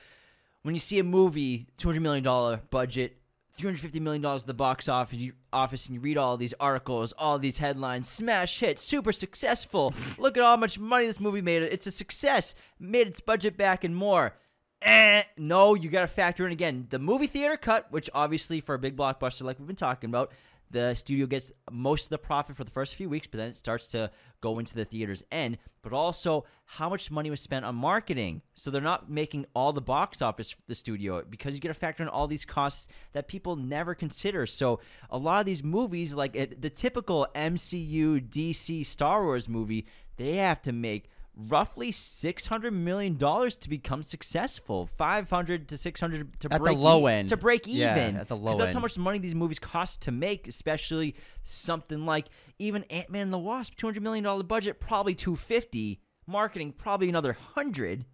when 0.63 0.75
you 0.75 0.81
see 0.81 0.99
a 0.99 1.05
movie, 1.05 1.69
$200 1.79 2.01
million 2.01 2.61
budget, 2.71 3.17
$350 3.59 4.01
million 4.01 4.25
at 4.25 4.47
the 4.47 4.55
box 4.55 4.89
office, 4.89 5.19
you, 5.19 5.33
office, 5.53 5.87
and 5.87 5.95
you 5.95 6.01
read 6.01 6.17
all 6.17 6.37
these 6.37 6.55
articles, 6.61 7.13
all 7.19 7.39
these 7.39 7.59
headlines, 7.59 8.09
smash 8.09 8.61
hit, 8.61 8.79
super 8.79 9.13
successful. 9.13 9.93
Look 10.19 10.37
at 10.37 10.43
how 10.43 10.57
much 10.57 10.79
money 10.79 11.07
this 11.07 11.19
movie 11.19 11.43
made. 11.43 11.63
It's 11.63 11.87
a 11.87 11.91
success. 11.91 12.55
Made 12.79 13.09
its 13.09 13.21
budget 13.21 13.57
back 13.57 13.83
and 13.83 13.97
more. 13.97 14.35
Eh, 14.83 15.25
no, 15.37 15.75
you 15.75 15.89
got 15.89 16.03
to 16.03 16.07
factor 16.07 16.47
in 16.47 16.53
again 16.53 16.87
the 16.91 17.01
movie 17.01 17.27
theater 17.27 17.57
cut, 17.57 17.91
which 17.91 18.09
obviously 18.15 18.61
for 18.61 18.77
a 18.77 18.79
big 18.79 18.97
blockbuster 18.97 19.43
like 19.43 19.59
we've 19.59 19.67
been 19.67 19.75
talking 19.75 20.09
about, 20.09 20.31
the 20.71 20.95
studio 20.95 21.27
gets 21.27 21.51
most 21.71 22.05
of 22.05 22.11
the 22.11 22.19
profit 22.19 22.57
for 22.57 22.65
the 22.65 22.71
first 22.71 22.95
few 22.95 23.09
weeks, 23.09 23.27
but 23.27 23.39
then 23.39 23.49
it 23.51 23.57
starts 23.57 23.89
to 23.89 24.11
go 24.41 24.59
into 24.59 24.75
the 24.75 24.85
theater's 24.85 25.25
end. 25.33 25.59
But 25.83 25.93
also, 25.93 26.45
how 26.65 26.89
much 26.89 27.11
money 27.11 27.31
was 27.31 27.41
spent 27.41 27.65
on 27.65 27.75
marketing? 27.75 28.43
So 28.55 28.71
they're 28.71 28.83
not 28.83 29.11
making 29.11 29.47
all 29.55 29.73
the 29.73 29.81
box 29.81 30.21
office 30.21 30.55
the 30.67 30.75
studio 30.75 31.23
because 31.29 31.55
you 31.55 31.61
get 31.61 31.69
to 31.69 31.75
factor 31.75 32.03
in 32.03 32.09
all 32.09 32.27
these 32.27 32.45
costs 32.45 32.89
that 33.13 33.29
people 33.29 33.57
never 33.57 33.95
consider. 33.95 34.47
So 34.47 34.81
a 35.09 35.19
lot 35.19 35.41
of 35.41 35.47
these 35.47 35.65
movies, 35.65 36.15
like 36.15 36.33
the 36.33 36.71
typical 36.71 37.27
MCU, 37.35 38.29
DC, 38.29 38.85
Star 38.85 39.25
Wars 39.25 39.49
movie, 39.49 39.87
they 40.17 40.35
have 40.37 40.61
to 40.63 40.73
make 40.73 41.09
roughly 41.39 41.93
six 41.93 42.47
hundred 42.47 42.73
million 42.73 43.17
dollars 43.17 43.55
to 43.57 43.69
become 43.69 44.03
successful. 44.03 44.87
Five 44.99 45.31
hundred 45.31 45.69
to 45.69 45.79
six 45.79 46.01
hundred 46.01 46.39
to 46.41 46.53
At 46.53 46.65
the 46.65 46.73
low 46.73 47.09
e- 47.09 47.13
end. 47.13 47.29
to 47.29 47.37
break 47.37 47.69
even. 47.69 47.79
Yeah, 48.15 48.21
at 48.21 48.29
the 48.29 48.37
low 48.37 48.51
end, 48.53 48.61
That's 48.61 48.73
how 48.75 48.81
much 48.81 48.99
money 48.99 49.19
these 49.19 49.35
movies 49.35 49.59
cost 49.59 50.03
to 50.03 50.11
make, 50.13 50.49
especially 50.49 51.15
something 51.45 52.05
like 52.05 52.27
even 52.59 52.85
Ant 52.85 53.11
Man 53.11 53.23
and 53.23 53.33
the 53.33 53.39
Wasp, 53.39 53.75
two 53.77 53.87
hundred 53.87 54.03
million 54.03 54.25
dollar 54.25 54.43
budget, 54.43 54.81
probably 54.81 55.15
two 55.15 55.37
fifty. 55.37 56.01
Marketing 56.27 56.73
probably 56.73 57.09
another 57.09 57.33
hundred. 57.55 58.05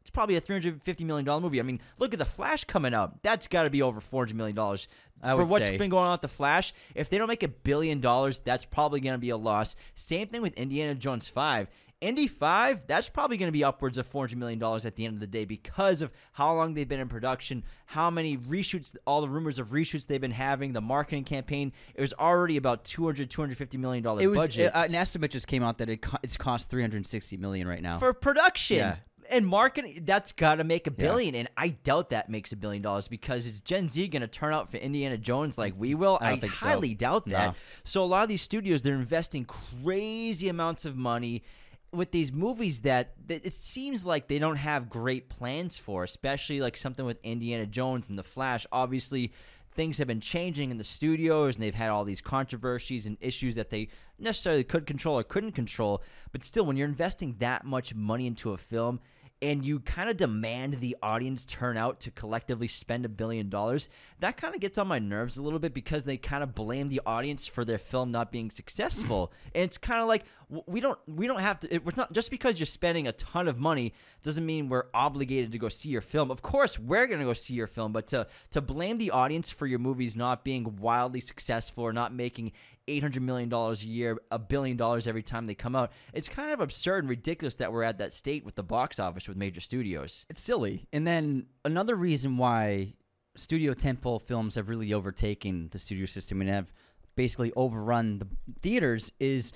It's 0.00 0.10
probably 0.10 0.34
a 0.34 0.40
three 0.40 0.56
hundred 0.56 0.82
fifty 0.82 1.04
million 1.04 1.24
dollar 1.24 1.40
movie. 1.40 1.60
I 1.60 1.62
mean, 1.62 1.80
look 1.98 2.12
at 2.12 2.18
the 2.18 2.24
Flash 2.24 2.64
coming 2.64 2.92
up. 2.92 3.20
That's 3.22 3.46
got 3.46 3.62
to 3.64 3.70
be 3.70 3.82
over 3.82 4.00
four 4.00 4.22
hundred 4.22 4.36
million 4.36 4.56
dollars 4.56 4.88
for 5.22 5.36
would 5.36 5.48
what's 5.48 5.66
say. 5.66 5.76
been 5.76 5.90
going 5.90 6.06
on 6.06 6.12
with 6.12 6.22
the 6.22 6.28
Flash. 6.28 6.74
If 6.96 7.08
they 7.08 7.18
don't 7.18 7.28
make 7.28 7.44
a 7.44 7.48
billion 7.48 8.00
dollars, 8.00 8.40
that's 8.40 8.64
probably 8.64 8.98
going 8.98 9.14
to 9.14 9.18
be 9.18 9.30
a 9.30 9.36
loss. 9.36 9.76
Same 9.94 10.26
thing 10.26 10.42
with 10.42 10.54
Indiana 10.54 10.96
Jones 10.96 11.28
five. 11.28 11.68
Indy 12.02 12.26
5, 12.26 12.88
that's 12.88 13.08
probably 13.08 13.36
going 13.36 13.46
to 13.46 13.52
be 13.52 13.62
upwards 13.62 13.96
of 13.96 14.10
$400 14.10 14.34
million 14.34 14.60
at 14.84 14.96
the 14.96 15.04
end 15.06 15.14
of 15.14 15.20
the 15.20 15.26
day 15.28 15.44
because 15.44 16.02
of 16.02 16.10
how 16.32 16.52
long 16.52 16.74
they've 16.74 16.88
been 16.88 16.98
in 16.98 17.06
production, 17.08 17.62
how 17.86 18.10
many 18.10 18.36
reshoots, 18.36 18.96
all 19.06 19.20
the 19.20 19.28
rumors 19.28 19.60
of 19.60 19.68
reshoots 19.68 20.08
they've 20.08 20.20
been 20.20 20.32
having, 20.32 20.72
the 20.72 20.80
marketing 20.80 21.22
campaign. 21.22 21.72
It 21.94 22.00
was 22.00 22.12
already 22.14 22.56
about 22.56 22.84
$200, 22.84 23.28
$250 23.28 23.78
million 23.78 24.04
It 24.20 24.26
was 24.26 24.36
budget 24.36 24.74
uh, 24.74 24.82
an 24.82 24.96
estimate 24.96 25.30
just 25.30 25.46
came 25.46 25.62
out 25.62 25.78
that 25.78 25.88
it 25.88 26.02
co- 26.02 26.18
it's 26.24 26.36
cost 26.36 26.68
360 26.70 27.36
million 27.36 27.68
right 27.68 27.80
now. 27.80 27.98
for 28.00 28.12
production. 28.12 28.78
Yeah. 28.78 28.96
And 29.30 29.46
marketing, 29.46 30.02
that's 30.04 30.32
got 30.32 30.56
to 30.56 30.64
make 30.64 30.88
a 30.88 30.90
billion. 30.90 31.36
And 31.36 31.48
I 31.56 31.68
doubt 31.68 32.10
that 32.10 32.28
makes 32.28 32.52
a 32.52 32.56
billion 32.56 32.82
dollars 32.82 33.06
because 33.06 33.46
is 33.46 33.60
Gen 33.60 33.88
Z 33.88 34.08
going 34.08 34.22
to 34.22 34.26
turn 34.26 34.52
out 34.52 34.72
for 34.72 34.78
Indiana 34.78 35.16
Jones 35.16 35.56
like 35.56 35.74
we 35.78 35.94
will? 35.94 36.18
I 36.20 36.30
don't 36.30 36.40
think 36.40 36.56
so. 36.56 36.66
highly 36.66 36.94
doubt 36.94 37.26
that. 37.26 37.50
No. 37.50 37.54
So 37.84 38.02
a 38.02 38.06
lot 38.06 38.24
of 38.24 38.28
these 38.28 38.42
studios, 38.42 38.82
they're 38.82 38.96
investing 38.96 39.44
crazy 39.44 40.48
amounts 40.48 40.84
of 40.84 40.96
money 40.96 41.44
with 41.92 42.10
these 42.10 42.32
movies 42.32 42.80
that, 42.80 43.12
that 43.26 43.44
it 43.44 43.52
seems 43.52 44.04
like 44.04 44.26
they 44.26 44.38
don't 44.38 44.56
have 44.56 44.88
great 44.88 45.28
plans 45.28 45.78
for, 45.78 46.04
especially 46.04 46.60
like 46.60 46.76
something 46.76 47.04
with 47.04 47.18
Indiana 47.22 47.66
Jones 47.66 48.08
and 48.08 48.18
The 48.18 48.22
Flash. 48.22 48.66
Obviously, 48.72 49.32
things 49.74 49.98
have 49.98 50.08
been 50.08 50.20
changing 50.20 50.70
in 50.70 50.78
the 50.78 50.84
studios 50.84 51.56
and 51.56 51.62
they've 51.62 51.74
had 51.74 51.90
all 51.90 52.04
these 52.04 52.20
controversies 52.20 53.06
and 53.06 53.16
issues 53.20 53.54
that 53.56 53.70
they 53.70 53.88
necessarily 54.18 54.64
could 54.64 54.86
control 54.86 55.18
or 55.18 55.22
couldn't 55.22 55.52
control. 55.52 56.02
But 56.32 56.44
still, 56.44 56.64
when 56.64 56.76
you're 56.76 56.88
investing 56.88 57.36
that 57.40 57.64
much 57.64 57.94
money 57.94 58.26
into 58.26 58.52
a 58.52 58.58
film, 58.58 59.00
and 59.42 59.66
you 59.66 59.80
kind 59.80 60.08
of 60.08 60.16
demand 60.16 60.74
the 60.74 60.96
audience 61.02 61.44
turn 61.44 61.76
out 61.76 61.98
to 62.00 62.12
collectively 62.12 62.68
spend 62.68 63.04
a 63.04 63.08
billion 63.08 63.48
dollars, 63.48 63.88
that 64.20 64.36
kind 64.36 64.54
of 64.54 64.60
gets 64.60 64.78
on 64.78 64.86
my 64.86 65.00
nerves 65.00 65.36
a 65.36 65.42
little 65.42 65.58
bit 65.58 65.74
because 65.74 66.04
they 66.04 66.16
kind 66.16 66.44
of 66.44 66.54
blame 66.54 66.88
the 66.88 67.00
audience 67.04 67.48
for 67.48 67.64
their 67.64 67.78
film 67.78 68.12
not 68.12 68.30
being 68.30 68.50
successful. 68.50 69.32
and 69.54 69.64
it's 69.64 69.76
kind 69.76 70.00
of 70.00 70.06
like 70.06 70.24
we 70.66 70.80
don't 70.80 70.98
we 71.08 71.26
don't 71.26 71.40
have 71.40 71.60
to. 71.60 71.74
It, 71.74 71.84
we're 71.84 71.92
not 71.96 72.12
just 72.12 72.30
because 72.30 72.58
you're 72.60 72.66
spending 72.66 73.08
a 73.08 73.12
ton 73.12 73.48
of 73.48 73.58
money 73.58 73.94
doesn't 74.22 74.46
mean 74.46 74.68
we're 74.68 74.86
obligated 74.94 75.50
to 75.52 75.58
go 75.58 75.68
see 75.68 75.88
your 75.88 76.02
film. 76.02 76.30
Of 76.30 76.42
course, 76.42 76.78
we're 76.78 77.06
gonna 77.06 77.24
go 77.24 77.32
see 77.32 77.54
your 77.54 77.66
film, 77.66 77.92
but 77.92 78.06
to 78.08 78.26
to 78.50 78.60
blame 78.60 78.98
the 78.98 79.10
audience 79.10 79.50
for 79.50 79.66
your 79.66 79.78
movies 79.78 80.14
not 80.14 80.44
being 80.44 80.76
wildly 80.76 81.20
successful 81.20 81.84
or 81.84 81.92
not 81.92 82.14
making 82.14 82.52
$800 82.88 83.20
million 83.20 83.52
a 83.52 83.72
year, 83.74 84.18
a 84.30 84.38
billion 84.38 84.76
dollars 84.76 85.06
every 85.06 85.22
time 85.22 85.46
they 85.46 85.54
come 85.54 85.76
out. 85.76 85.92
It's 86.12 86.28
kind 86.28 86.52
of 86.52 86.60
absurd 86.60 87.04
and 87.04 87.08
ridiculous 87.08 87.56
that 87.56 87.72
we're 87.72 87.84
at 87.84 87.98
that 87.98 88.12
state 88.12 88.44
with 88.44 88.54
the 88.54 88.62
box 88.62 88.98
office 88.98 89.28
with 89.28 89.36
major 89.36 89.60
studios. 89.60 90.26
It's 90.28 90.42
silly. 90.42 90.88
And 90.92 91.06
then 91.06 91.46
another 91.64 91.94
reason 91.94 92.36
why 92.36 92.94
studio 93.36 93.74
tentpole 93.74 94.20
films 94.20 94.56
have 94.56 94.68
really 94.68 94.92
overtaken 94.92 95.68
the 95.70 95.78
studio 95.78 96.06
system 96.06 96.40
and 96.40 96.50
have 96.50 96.72
basically 97.14 97.52
overrun 97.54 98.18
the 98.18 98.26
theaters 98.60 99.12
is 99.20 99.52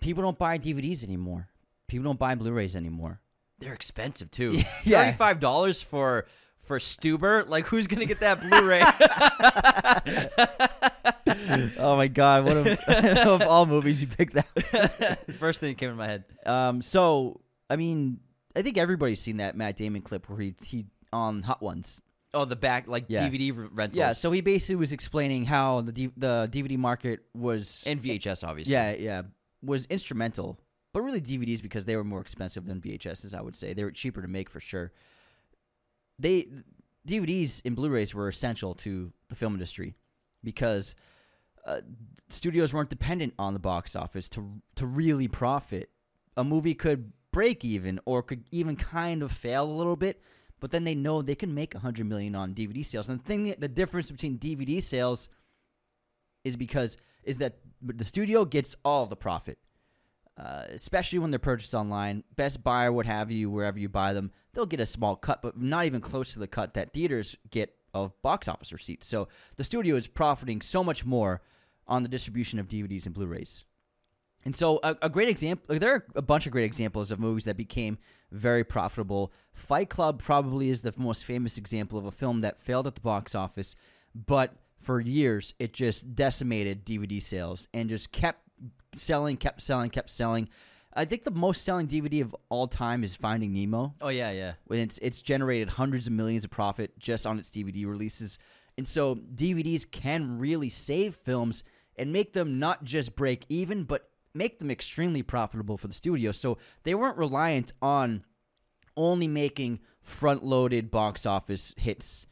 people 0.00 0.22
don't 0.22 0.38
buy 0.38 0.58
DVDs 0.58 1.04
anymore. 1.04 1.48
People 1.88 2.04
don't 2.04 2.18
buy 2.18 2.34
Blu-rays 2.34 2.74
anymore. 2.74 3.20
They're 3.58 3.74
expensive 3.74 4.30
too. 4.30 4.62
yeah. 4.84 5.04
Thirty-five 5.04 5.40
dollars 5.40 5.82
for 5.82 6.26
for 6.58 6.78
Stuber. 6.78 7.48
Like, 7.48 7.66
who's 7.66 7.86
gonna 7.86 8.06
get 8.06 8.20
that 8.20 8.40
Blu-ray? 8.40 8.82
oh 11.78 11.96
my 11.96 12.08
god! 12.08 12.44
What 12.44 12.56
of, 12.56 12.66
of 13.26 13.42
all 13.42 13.66
movies 13.66 14.00
you 14.00 14.08
picked 14.08 14.34
that? 14.34 15.24
First 15.38 15.60
thing 15.60 15.70
that 15.70 15.78
came 15.78 15.90
in 15.90 15.96
my 15.96 16.06
head. 16.06 16.24
Um, 16.46 16.82
so 16.82 17.40
I 17.68 17.76
mean, 17.76 18.20
I 18.56 18.62
think 18.62 18.78
everybody's 18.78 19.20
seen 19.20 19.38
that 19.38 19.56
Matt 19.56 19.76
Damon 19.76 20.02
clip 20.02 20.28
where 20.28 20.38
he 20.38 20.54
he 20.62 20.86
on 21.12 21.42
Hot 21.42 21.62
Ones. 21.62 22.00
Oh, 22.32 22.44
the 22.44 22.56
back 22.56 22.88
like 22.88 23.04
yeah. 23.08 23.28
DVD 23.28 23.68
rentals. 23.72 23.96
Yeah, 23.96 24.12
so 24.12 24.32
he 24.32 24.40
basically 24.40 24.76
was 24.76 24.92
explaining 24.92 25.44
how 25.44 25.82
the 25.82 25.92
D- 25.92 26.12
the 26.16 26.48
DVD 26.50 26.76
market 26.76 27.20
was 27.34 27.84
and 27.86 28.02
VHS 28.02 28.46
obviously. 28.46 28.72
Yeah, 28.72 28.92
yeah, 28.92 29.22
was 29.62 29.86
instrumental, 29.86 30.58
but 30.92 31.02
really 31.02 31.20
DVDs 31.20 31.62
because 31.62 31.84
they 31.84 31.96
were 31.96 32.04
more 32.04 32.20
expensive 32.20 32.66
than 32.66 32.80
VHSs. 32.80 33.34
I 33.34 33.40
would 33.40 33.54
say 33.54 33.72
they 33.72 33.84
were 33.84 33.92
cheaper 33.92 34.20
to 34.20 34.28
make 34.28 34.50
for 34.50 34.60
sure. 34.60 34.92
They 36.18 36.48
DVDs 37.06 37.62
and 37.64 37.76
Blu-rays 37.76 38.14
were 38.14 38.28
essential 38.28 38.74
to 38.76 39.12
the 39.28 39.34
film 39.34 39.52
industry 39.54 39.94
because 40.42 40.94
uh, 41.66 41.80
studios 42.28 42.74
weren't 42.74 42.90
dependent 42.90 43.34
on 43.38 43.54
the 43.54 43.60
box 43.60 43.96
office 43.96 44.28
to 44.30 44.60
to 44.76 44.86
really 44.86 45.28
profit. 45.28 45.90
A 46.36 46.44
movie 46.44 46.74
could 46.74 47.12
break 47.32 47.64
even 47.64 48.00
or 48.04 48.22
could 48.22 48.44
even 48.50 48.76
kind 48.76 49.22
of 49.22 49.32
fail 49.32 49.64
a 49.64 49.72
little 49.72 49.96
bit, 49.96 50.20
but 50.60 50.70
then 50.70 50.84
they 50.84 50.94
know 50.94 51.22
they 51.22 51.34
can 51.34 51.54
make 51.54 51.74
a 51.74 51.78
hundred 51.78 52.06
million 52.06 52.34
on 52.34 52.54
DVD 52.54 52.84
sales. 52.84 53.08
And 53.08 53.20
the 53.20 53.24
thing, 53.24 53.54
the 53.58 53.68
difference 53.68 54.10
between 54.10 54.38
DVD 54.38 54.82
sales 54.82 55.28
is 56.44 56.56
because 56.56 56.96
is 57.22 57.38
that 57.38 57.58
the 57.82 58.04
studio 58.04 58.44
gets 58.44 58.76
all 58.84 59.06
the 59.06 59.16
profit, 59.16 59.58
uh, 60.38 60.64
especially 60.68 61.18
when 61.18 61.30
they're 61.30 61.38
purchased 61.38 61.74
online. 61.74 62.22
Best 62.36 62.62
Buy 62.62 62.90
what 62.90 63.06
have 63.06 63.30
you, 63.30 63.50
wherever 63.50 63.78
you 63.78 63.88
buy 63.88 64.12
them, 64.12 64.30
they'll 64.52 64.66
get 64.66 64.80
a 64.80 64.86
small 64.86 65.16
cut, 65.16 65.40
but 65.40 65.58
not 65.58 65.86
even 65.86 66.00
close 66.00 66.32
to 66.34 66.38
the 66.38 66.46
cut 66.46 66.74
that 66.74 66.92
theaters 66.92 67.36
get 67.50 67.74
of 67.94 68.20
box 68.22 68.48
office 68.48 68.72
receipts. 68.72 69.06
So 69.06 69.28
the 69.56 69.64
studio 69.64 69.96
is 69.96 70.06
profiting 70.06 70.60
so 70.60 70.84
much 70.84 71.04
more 71.04 71.40
on 71.86 72.02
the 72.02 72.08
distribution 72.08 72.58
of 72.58 72.68
DVDs 72.68 73.06
and 73.06 73.14
Blu-rays. 73.14 73.64
And 74.44 74.54
so 74.54 74.78
a, 74.82 74.96
a 75.02 75.08
great 75.08 75.28
example, 75.28 75.78
there 75.78 75.94
are 75.94 76.04
a 76.14 76.22
bunch 76.22 76.46
of 76.46 76.52
great 76.52 76.64
examples 76.64 77.10
of 77.10 77.18
movies 77.18 77.44
that 77.44 77.56
became 77.56 77.98
very 78.30 78.64
profitable. 78.64 79.32
Fight 79.52 79.88
Club 79.88 80.22
probably 80.22 80.68
is 80.68 80.82
the 80.82 80.92
most 80.96 81.24
famous 81.24 81.56
example 81.56 81.98
of 81.98 82.04
a 82.04 82.10
film 82.10 82.42
that 82.42 82.60
failed 82.60 82.86
at 82.86 82.94
the 82.94 83.00
box 83.00 83.34
office, 83.34 83.74
but 84.14 84.54
for 84.80 85.00
years 85.00 85.54
it 85.58 85.72
just 85.72 86.14
decimated 86.14 86.84
DVD 86.84 87.22
sales 87.22 87.68
and 87.72 87.88
just 87.88 88.12
kept 88.12 88.40
selling, 88.94 89.36
kept 89.36 89.62
selling, 89.62 89.90
kept 89.90 90.10
selling. 90.10 90.48
I 90.96 91.04
think 91.04 91.24
the 91.24 91.30
most 91.30 91.64
selling 91.64 91.88
DVD 91.88 92.22
of 92.22 92.36
all 92.50 92.68
time 92.68 93.02
is 93.02 93.16
Finding 93.16 93.52
Nemo. 93.52 93.94
Oh 94.00 94.08
yeah, 94.08 94.30
yeah. 94.30 94.52
When 94.66 94.78
it's 94.78 94.98
it's 94.98 95.20
generated 95.20 95.70
hundreds 95.70 96.06
of 96.06 96.12
millions 96.12 96.44
of 96.44 96.50
profit 96.50 96.96
just 96.98 97.26
on 97.26 97.38
its 97.38 97.48
DVD 97.48 97.86
releases. 97.86 98.38
And 98.76 98.86
so 98.86 99.16
DVDs 99.16 99.90
can 99.90 100.38
really 100.38 100.68
save 100.68 101.16
films 101.16 101.64
and 101.96 102.12
make 102.12 102.32
them 102.32 102.58
not 102.58 102.84
just 102.84 103.16
break 103.16 103.44
even, 103.48 103.84
but 103.84 104.10
make 104.34 104.58
them 104.58 104.70
extremely 104.70 105.22
profitable 105.22 105.76
for 105.76 105.88
the 105.88 105.94
studio. 105.94 106.32
So 106.32 106.58
they 106.82 106.94
weren't 106.94 107.16
reliant 107.16 107.72
on 107.80 108.24
only 108.96 109.28
making 109.28 109.80
front 110.02 110.44
loaded 110.44 110.90
box 110.90 111.24
office 111.24 111.74
hits, 111.76 112.26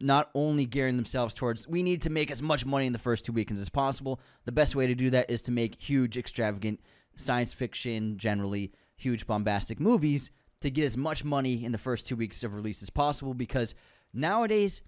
not 0.00 0.30
only 0.34 0.64
gearing 0.64 0.96
themselves 0.96 1.34
towards 1.34 1.66
we 1.68 1.82
need 1.82 2.02
to 2.02 2.10
make 2.10 2.30
as 2.30 2.40
much 2.40 2.64
money 2.64 2.86
in 2.86 2.92
the 2.92 2.98
first 2.98 3.24
two 3.24 3.32
weekends 3.32 3.60
as 3.60 3.68
possible. 3.68 4.20
The 4.44 4.52
best 4.52 4.76
way 4.76 4.86
to 4.86 4.94
do 4.94 5.10
that 5.10 5.30
is 5.30 5.42
to 5.42 5.52
make 5.52 5.80
huge, 5.80 6.16
extravagant 6.16 6.80
science 7.16 7.52
fiction, 7.52 8.16
generally 8.16 8.72
huge 8.96 9.26
bombastic 9.26 9.80
movies 9.80 10.30
to 10.60 10.70
get 10.70 10.84
as 10.84 10.96
much 10.96 11.24
money 11.24 11.64
in 11.64 11.72
the 11.72 11.78
first 11.78 12.06
two 12.06 12.16
weeks 12.16 12.42
of 12.42 12.54
release 12.54 12.82
as 12.82 12.90
possible 12.90 13.34
because 13.34 13.74
nowadays 14.12 14.82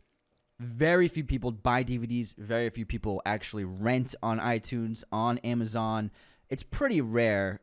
very 0.61 1.09
few 1.09 1.25
people 1.25 1.51
buy 1.51 1.83
DVDs, 1.83 2.37
very 2.37 2.69
few 2.69 2.85
people 2.85 3.23
actually 3.25 3.65
rent 3.65 4.15
on 4.23 4.39
iTunes, 4.39 5.03
on 5.11 5.39
Amazon. 5.39 6.11
It's 6.51 6.63
pretty 6.63 7.01
rare. 7.01 7.63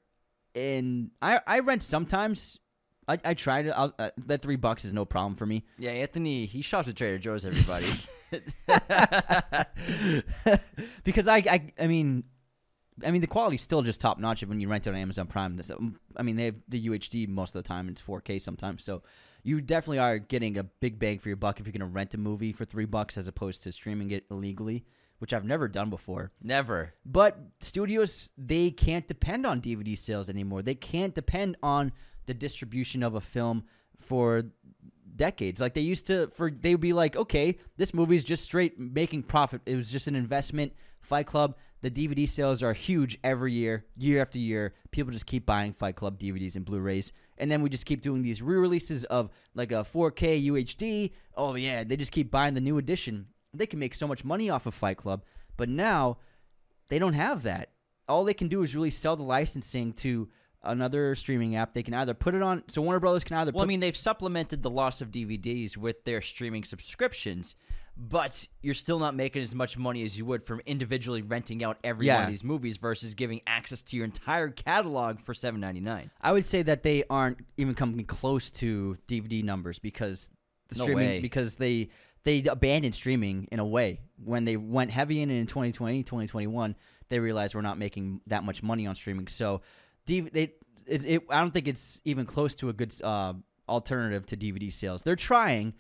And 0.56 1.12
I, 1.22 1.40
I 1.46 1.60
rent 1.60 1.84
sometimes. 1.84 2.60
I, 3.08 3.20
I 3.24 3.36
try 3.36 3.62
to. 3.62 3.78
I'll, 3.78 3.94
uh, 4.00 4.10
that 4.26 4.42
three 4.42 4.56
bucks 4.56 4.84
is 4.84 4.94
no 4.94 5.06
problem 5.06 5.36
for 5.36 5.46
me. 5.46 5.64
Yeah, 5.78 5.92
Anthony, 5.92 6.48
he 6.48 6.64
shops 6.64 6.90
at 6.90 6.96
Trader 6.96 7.20
Joe's. 7.20 7.46
Everybody, 7.46 7.86
because 11.04 11.28
I, 11.28 11.38
I, 11.38 11.72
I 11.80 11.88
mean, 11.88 12.24
I 13.06 13.12
mean, 13.12 13.22
the 13.22 13.28
quality's 13.28 13.62
still 13.62 13.84
just 13.84 14.02
top 14.02 14.18
notch 14.18 14.44
when 14.44 14.60
you 14.60 14.68
rent 14.68 14.88
it 14.88 14.90
on 14.90 14.96
Amazon 14.96 15.28
Prime. 15.28 15.62
I 16.18 16.24
mean, 16.24 16.36
they 16.36 16.46
have 16.46 16.56
the 16.68 16.88
UHD 16.88 17.30
most 17.30 17.56
of 17.56 17.64
the 17.64 17.68
time. 17.68 17.88
It's 17.90 18.02
4K 18.02 18.42
sometimes. 18.42 18.84
So 18.84 19.04
you 19.48 19.62
definitely 19.62 20.00
are 20.00 20.20
getting 20.20 20.58
a 20.58 20.64
big 20.64 21.00
bang 21.00 21.20
for 21.20 21.30
your 21.30 21.38
buck 21.38 21.60
if 21.60 21.66
you're 21.66 21.72
going 21.72 21.80
to 21.80 21.86
rent 21.86 22.14
a 22.14 22.18
movie 22.18 22.52
for 22.52 22.66
three 22.66 22.84
bucks 22.84 23.18
as 23.18 23.30
opposed 23.30 23.64
to 23.64 23.72
streaming 23.72 24.12
it 24.12 24.26
illegally, 24.30 24.84
which 25.20 25.34
I've 25.34 25.46
never 25.46 25.70
done 25.70 25.90
before. 25.90 26.32
Never. 26.44 26.94
But 27.06 27.40
studios, 27.62 28.32
they 28.38 28.72
can't 28.72 29.08
depend 29.08 29.46
on 29.46 29.62
DVD 29.62 29.98
sales 29.98 30.30
anymore. 30.30 30.64
They 30.64 30.76
can't 30.76 31.16
depend 31.16 31.56
on 31.64 31.94
the 32.26 32.34
distribution 32.34 33.04
of 33.04 33.16
a 33.16 33.22
film 33.22 33.64
for 34.02 34.44
decades. 35.16 35.62
Like 35.62 35.76
they 35.76 35.82
used 35.82 36.08
to, 36.08 36.28
for 36.36 36.52
they 36.52 36.74
would 36.74 36.82
be 36.82 36.92
like, 36.92 37.16
okay, 37.16 37.58
this 37.78 37.94
movie's 37.94 38.26
just 38.26 38.44
straight 38.44 38.78
making 38.78 39.24
profit. 39.24 39.62
It 39.66 39.78
was 39.78 39.90
just 39.90 40.08
an 40.08 40.16
investment. 40.16 40.74
Fight 41.00 41.26
Club, 41.26 41.56
the 41.82 41.90
DVD 41.90 42.28
sales 42.28 42.62
are 42.62 42.74
huge 42.74 43.18
every 43.24 43.54
year, 43.54 43.86
year 43.96 44.22
after 44.22 44.40
year. 44.40 44.74
People 44.92 45.14
just 45.14 45.26
keep 45.26 45.46
buying 45.46 45.72
Fight 45.72 45.96
Club 45.96 46.20
DVDs 46.20 46.58
and 46.58 46.66
Blu-rays 46.66 47.14
and 47.38 47.52
then 47.52 47.62
we 47.62 47.70
just 47.70 47.86
keep 47.86 48.02
doing 48.02 48.22
these 48.22 48.42
re-releases 48.42 49.04
of 49.06 49.30
like 49.54 49.72
a 49.72 49.86
4K 49.86 50.46
UHD. 50.48 51.12
Oh 51.36 51.56
yeah, 51.56 51.84
they 51.84 51.98
just 51.98 52.12
keep 52.12 52.32
buying 52.32 52.54
the 52.54 52.62
new 52.62 52.78
edition. 52.78 53.28
They 53.54 53.66
can 53.66 53.80
make 53.80 53.96
so 53.96 54.08
much 54.08 54.24
money 54.24 54.50
off 54.50 54.66
of 54.66 54.74
Fight 54.74 54.98
Club, 54.98 55.24
but 55.56 55.70
now 55.70 56.18
they 56.90 57.00
don't 57.00 57.14
have 57.14 57.44
that. 57.44 57.70
All 58.08 58.24
they 58.24 58.34
can 58.34 58.48
do 58.48 58.62
is 58.62 58.76
really 58.76 58.92
sell 58.92 59.16
the 59.16 59.24
licensing 59.24 59.94
to 59.94 60.30
another 60.64 61.16
streaming 61.16 61.56
app. 61.56 61.74
They 61.74 61.84
can 61.84 61.94
either 61.94 62.14
put 62.14 62.36
it 62.36 62.42
on. 62.42 62.64
So 62.68 62.82
Warner 62.82 63.00
Brothers 63.00 63.24
can 63.24 63.38
either. 63.38 63.52
Put 63.52 63.58
Well, 63.58 63.66
I 63.66 63.68
mean, 63.68 63.80
they've 63.80 63.98
supplemented 63.98 64.64
the 64.64 64.70
loss 64.70 65.02
of 65.02 65.12
DVDs 65.12 65.78
with 65.78 66.04
their 66.04 66.22
streaming 66.22 66.64
subscriptions 66.64 67.56
but 67.98 68.48
you're 68.62 68.74
still 68.74 69.00
not 69.00 69.16
making 69.16 69.42
as 69.42 69.56
much 69.56 69.78
money 69.78 70.04
as 70.04 70.18
you 70.18 70.26
would 70.26 70.46
from 70.46 70.62
individually 70.66 71.22
renting 71.22 71.64
out 71.64 71.78
every 71.84 72.08
yeah. 72.08 72.16
one 72.16 72.24
of 72.24 72.30
these 72.30 72.44
movies 72.44 72.78
versus 72.78 73.14
giving 73.14 73.42
access 73.48 73.82
to 73.82 73.96
your 73.96 74.06
entire 74.06 74.50
catalog 74.50 75.20
for 75.22 75.34
seven 75.34 75.60
ninety 75.60 75.82
nine. 75.82 76.12
I 76.22 76.32
would 76.32 76.46
say 76.46 76.62
that 76.64 76.84
they 76.84 77.04
aren't 77.10 77.40
even 77.58 77.76
coming 77.76 78.06
close 78.06 78.50
to 78.52 78.98
DVD 79.08 79.44
numbers 79.44 79.80
because 79.80 80.30
the 80.70 80.80
no 80.80 80.84
streaming 80.84 81.08
way. 81.08 81.20
because 81.22 81.56
they 81.56 81.90
they 82.24 82.44
abandoned 82.44 82.94
streaming 82.94 83.48
in 83.52 83.60
a 83.60 83.66
way 83.66 84.02
when 84.24 84.46
they 84.46 84.58
went 84.58 84.92
heavy 84.92 85.22
in 85.22 85.30
it 85.30 85.40
in 85.40 85.48
2020 85.48 86.04
2021 86.04 86.76
they 87.08 87.20
realized 87.20 87.56
we're 87.56 87.62
not 87.62 87.78
making 87.78 88.20
that 88.28 88.44
much 88.44 88.62
money 88.62 88.86
on 88.86 88.94
streaming 88.94 89.28
so 89.28 89.62
DV, 90.06 90.34
they 90.34 90.54
it, 90.88 91.06
it, 91.06 91.24
I 91.30 91.40
don't 91.40 91.52
think 91.52 91.68
it's 91.68 92.02
even 92.06 92.26
close 92.26 92.56
to 92.56 92.70
a 92.70 92.74
good 92.74 92.94
uh, 93.04 93.34
alternative 93.68 94.26
to 94.28 94.38
DVD 94.38 94.72
sales. 94.72 95.02
They're 95.02 95.16
trying, 95.16 95.74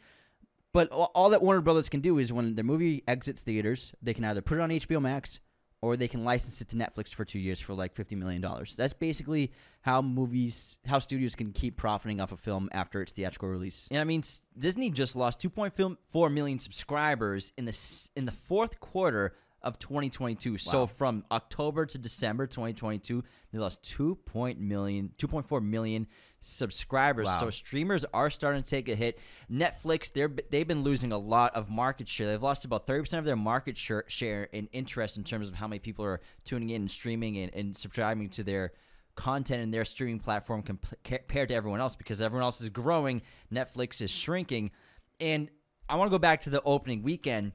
but 0.77 0.91
all 0.91 1.31
that 1.31 1.41
Warner 1.41 1.61
Brothers 1.61 1.89
can 1.89 2.01
do 2.01 2.19
is 2.19 2.31
when 2.31 2.53
their 2.53 2.63
movie 2.63 3.03
exits 3.07 3.41
theaters, 3.41 3.95
they 3.99 4.13
can 4.13 4.23
either 4.23 4.43
put 4.43 4.59
it 4.59 4.61
on 4.61 4.69
HBO 4.69 5.01
Max 5.01 5.39
or 5.81 5.97
they 5.97 6.07
can 6.07 6.23
license 6.23 6.61
it 6.61 6.69
to 6.69 6.75
Netflix 6.75 7.11
for 7.11 7.25
two 7.25 7.39
years 7.39 7.59
for 7.59 7.73
like 7.73 7.95
fifty 7.95 8.15
million 8.15 8.43
dollars. 8.43 8.75
That's 8.75 8.93
basically 8.93 9.51
how 9.81 10.03
movies, 10.03 10.77
how 10.85 10.99
studios 10.99 11.33
can 11.33 11.51
keep 11.51 11.77
profiting 11.77 12.21
off 12.21 12.31
a 12.31 12.37
film 12.37 12.69
after 12.73 13.01
its 13.01 13.11
theatrical 13.11 13.49
release. 13.49 13.87
And 13.89 13.99
I 13.99 14.03
mean, 14.03 14.21
Disney 14.55 14.91
just 14.91 15.15
lost 15.15 15.39
2.4 15.41 16.31
million 16.31 16.59
subscribers 16.59 17.51
in 17.57 17.65
the 17.65 17.75
in 18.15 18.25
the 18.25 18.31
fourth 18.31 18.79
quarter 18.79 19.33
of 19.61 19.79
2022. 19.79 20.51
Wow. 20.51 20.57
So 20.57 20.87
from 20.87 21.25
October 21.31 21.85
to 21.85 21.97
December 21.97 22.47
2022, 22.47 23.23
they 23.51 23.59
lost 23.59 23.83
2. 23.83 24.17
million, 24.57 25.11
2.4 25.17 25.63
million 25.63 26.07
subscribers. 26.39 27.25
Wow. 27.25 27.39
So 27.39 27.49
streamers 27.49 28.05
are 28.13 28.29
starting 28.29 28.63
to 28.63 28.69
take 28.69 28.87
a 28.89 28.95
hit. 28.95 29.19
Netflix, 29.51 30.11
they're 30.11 30.31
they've 30.49 30.67
been 30.67 30.83
losing 30.83 31.11
a 31.11 31.17
lot 31.17 31.55
of 31.55 31.69
market 31.69 32.07
share. 32.07 32.27
They've 32.27 32.41
lost 32.41 32.65
about 32.65 32.87
30% 32.87 33.19
of 33.19 33.25
their 33.25 33.35
market 33.35 33.77
share, 33.77 34.03
share 34.07 34.43
in 34.45 34.67
interest 34.71 35.17
in 35.17 35.23
terms 35.23 35.47
of 35.47 35.55
how 35.55 35.67
many 35.67 35.79
people 35.79 36.05
are 36.05 36.21
tuning 36.45 36.69
in 36.69 36.83
and 36.83 36.91
streaming 36.91 37.37
and, 37.37 37.53
and 37.53 37.75
subscribing 37.75 38.29
to 38.29 38.43
their 38.43 38.73
content 39.15 39.63
in 39.63 39.71
their 39.71 39.83
streaming 39.83 40.19
platform 40.19 40.61
compared 40.61 41.49
to 41.49 41.55
everyone 41.55 41.81
else 41.81 41.95
because 41.95 42.21
everyone 42.21 42.43
else 42.43 42.61
is 42.61 42.69
growing, 42.69 43.21
Netflix 43.51 43.99
is 43.99 44.11
shrinking. 44.11 44.71
And 45.19 45.49
I 45.89 45.95
want 45.95 46.07
to 46.07 46.11
go 46.11 46.19
back 46.19 46.41
to 46.41 46.49
the 46.49 46.61
opening 46.61 47.01
weekend 47.01 47.53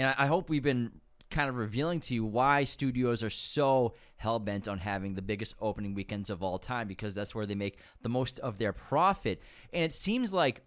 and 0.00 0.14
I, 0.16 0.26
hope 0.26 0.48
we've 0.48 0.62
been 0.62 0.92
kind 1.30 1.48
of 1.48 1.56
revealing 1.56 2.00
to 2.00 2.14
you 2.14 2.24
why 2.24 2.64
studios 2.64 3.22
are 3.22 3.30
so 3.30 3.94
hell 4.16 4.38
bent 4.38 4.66
on 4.66 4.78
having 4.78 5.14
the 5.14 5.22
biggest 5.22 5.54
opening 5.60 5.94
weekends 5.94 6.30
of 6.30 6.42
all 6.42 6.58
time 6.58 6.88
because 6.88 7.14
that's 7.14 7.34
where 7.34 7.46
they 7.46 7.54
make 7.54 7.78
the 8.02 8.08
most 8.08 8.38
of 8.38 8.58
their 8.58 8.72
profit. 8.72 9.42
And 9.72 9.84
it 9.84 9.92
seems 9.92 10.32
like 10.32 10.62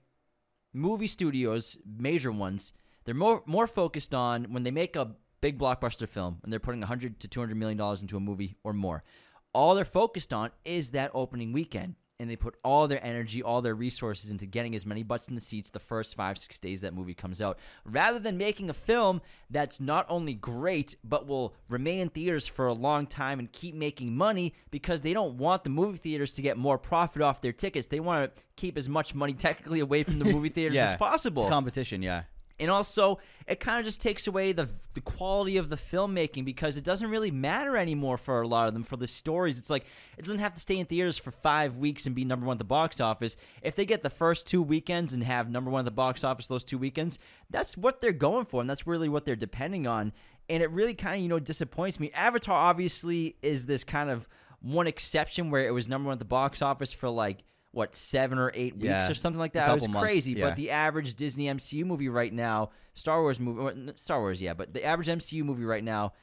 movie 0.71 1.07
studios, 1.07 1.77
major 1.85 2.31
ones, 2.31 2.73
they're 3.05 3.15
more 3.15 3.43
more 3.45 3.67
focused 3.67 4.13
on 4.13 4.45
when 4.53 4.63
they 4.63 4.71
make 4.71 4.95
a 4.95 5.15
big 5.41 5.59
blockbuster 5.59 6.07
film 6.07 6.39
and 6.43 6.53
they're 6.53 6.59
putting 6.59 6.81
100 6.81 7.19
to 7.19 7.27
200 7.27 7.57
million 7.57 7.77
dollars 7.77 8.01
into 8.01 8.17
a 8.17 8.21
movie 8.21 8.55
or 8.63 8.71
more. 8.71 9.03
All 9.51 9.75
they're 9.75 9.83
focused 9.85 10.31
on 10.31 10.51
is 10.63 10.91
that 10.91 11.11
opening 11.13 11.53
weekend 11.53 11.95
and 12.19 12.29
they 12.29 12.35
put 12.35 12.55
all 12.63 12.87
their 12.87 13.03
energy, 13.03 13.41
all 13.41 13.61
their 13.61 13.75
resources 13.75 14.31
into 14.31 14.45
getting 14.45 14.75
as 14.75 14.85
many 14.85 15.03
butts 15.03 15.27
in 15.27 15.35
the 15.35 15.41
seats 15.41 15.69
the 15.69 15.79
first 15.79 16.15
five, 16.15 16.37
six 16.37 16.59
days 16.59 16.81
that 16.81 16.93
movie 16.93 17.13
comes 17.13 17.41
out, 17.41 17.57
rather 17.85 18.19
than 18.19 18.37
making 18.37 18.69
a 18.69 18.73
film 18.73 19.21
that's 19.49 19.79
not 19.79 20.05
only 20.09 20.33
great, 20.33 20.95
but 21.03 21.27
will 21.27 21.53
remain 21.69 21.99
in 21.99 22.09
theaters 22.09 22.47
for 22.47 22.67
a 22.67 22.73
long 22.73 23.07
time 23.07 23.39
and 23.39 23.51
keep 23.51 23.75
making 23.75 24.15
money 24.15 24.53
because 24.71 25.01
they 25.01 25.13
don't 25.13 25.37
want 25.37 25.63
the 25.63 25.69
movie 25.69 25.97
theaters 25.97 26.33
to 26.35 26.41
get 26.41 26.57
more 26.57 26.77
profit 26.77 27.21
off 27.21 27.41
their 27.41 27.51
tickets. 27.51 27.87
They 27.87 27.99
want 27.99 28.35
to 28.35 28.41
keep 28.55 28.77
as 28.77 28.87
much 28.87 29.15
money 29.15 29.33
technically 29.43 29.79
away 29.79 30.03
from 30.03 30.19
the 30.19 30.25
movie 30.25 30.49
theaters 30.53 30.75
yeah, 30.75 30.91
as 30.91 30.95
possible. 30.95 31.43
It's 31.43 31.49
competition, 31.49 32.01
yeah. 32.01 32.23
And 32.59 32.69
also, 32.69 33.19
it 33.47 33.59
kind 33.59 33.79
of 33.79 33.85
just 33.85 33.99
takes 33.99 34.27
away 34.27 34.51
the 34.51 34.69
the 34.93 35.01
quality 35.01 35.57
of 35.57 35.69
the 35.69 35.75
filmmaking 35.75 36.45
because 36.45 36.77
it 36.77 36.83
doesn't 36.83 37.09
really 37.09 37.31
matter 37.31 37.75
anymore 37.75 38.17
for 38.17 38.41
a 38.41 38.47
lot 38.47 38.67
of 38.67 38.73
them 38.73 38.83
for 38.83 38.95
the 38.95 39.07
stories. 39.07 39.57
It's 39.57 39.69
like 39.69 39.85
it 40.17 40.25
doesn't 40.25 40.39
have 40.39 40.53
to 40.53 40.59
stay 40.59 40.77
in 40.77 40.85
theaters 40.85 41.17
for 41.17 41.31
five 41.31 41.77
weeks 41.77 42.05
and 42.05 42.15
be 42.15 42.23
number 42.23 42.45
one 42.45 42.55
at 42.55 42.59
the 42.59 42.63
box 42.63 43.01
office. 43.01 43.35
If 43.61 43.75
they 43.75 43.85
get 43.85 44.03
the 44.03 44.09
first 44.09 44.45
two 44.45 44.61
weekends 44.61 45.13
and 45.13 45.23
have 45.23 45.49
number 45.49 45.71
one 45.71 45.79
at 45.79 45.85
the 45.85 45.91
box 45.91 46.23
office 46.23 46.47
those 46.47 46.63
two 46.63 46.77
weekends, 46.77 47.17
that's 47.49 47.75
what 47.75 48.01
they're 48.01 48.11
going 48.11 48.45
for, 48.45 48.61
and 48.61 48.69
that's 48.69 48.85
really 48.85 49.09
what 49.09 49.25
they're 49.25 49.35
depending 49.35 49.87
on. 49.87 50.13
And 50.47 50.61
it 50.61 50.69
really 50.69 50.93
kind 50.93 51.15
of 51.15 51.21
you 51.21 51.29
know 51.29 51.39
disappoints 51.39 51.99
me. 51.99 52.11
Avatar 52.11 52.55
obviously 52.55 53.35
is 53.41 53.65
this 53.65 53.83
kind 53.83 54.09
of 54.09 54.27
one 54.61 54.87
exception 54.87 55.49
where 55.49 55.65
it 55.65 55.71
was 55.71 55.87
number 55.87 56.07
one 56.07 56.13
at 56.13 56.19
the 56.19 56.25
box 56.25 56.61
office 56.61 56.93
for 56.93 57.09
like 57.09 57.43
what 57.73 57.95
seven 57.95 58.37
or 58.37 58.51
eight 58.53 58.75
weeks 58.75 58.85
yeah, 58.85 59.09
or 59.09 59.15
something 59.15 59.39
like 59.39 59.53
that. 59.53 59.69
It 59.69 59.89
was 59.89 60.01
crazy. 60.01 60.33
yeah. 60.33 60.45
But 60.45 60.55
the 60.55 60.69
average 60.69 61.15
Disney 61.15 61.47
MCU 61.47 61.83
movie 61.83 62.07
right 62.07 62.31
now, 62.31 62.69
Star 62.93 63.21
Wars 63.21 63.39
movie, 63.39 63.93
Star 63.97 64.19
Wars, 64.19 64.41
yeah, 64.41 64.53
but 64.53 64.73
the 64.73 64.83
average 64.83 65.07
MCU 65.07 65.43
movie 65.43 65.65
right 65.65 65.83
now 65.83 66.13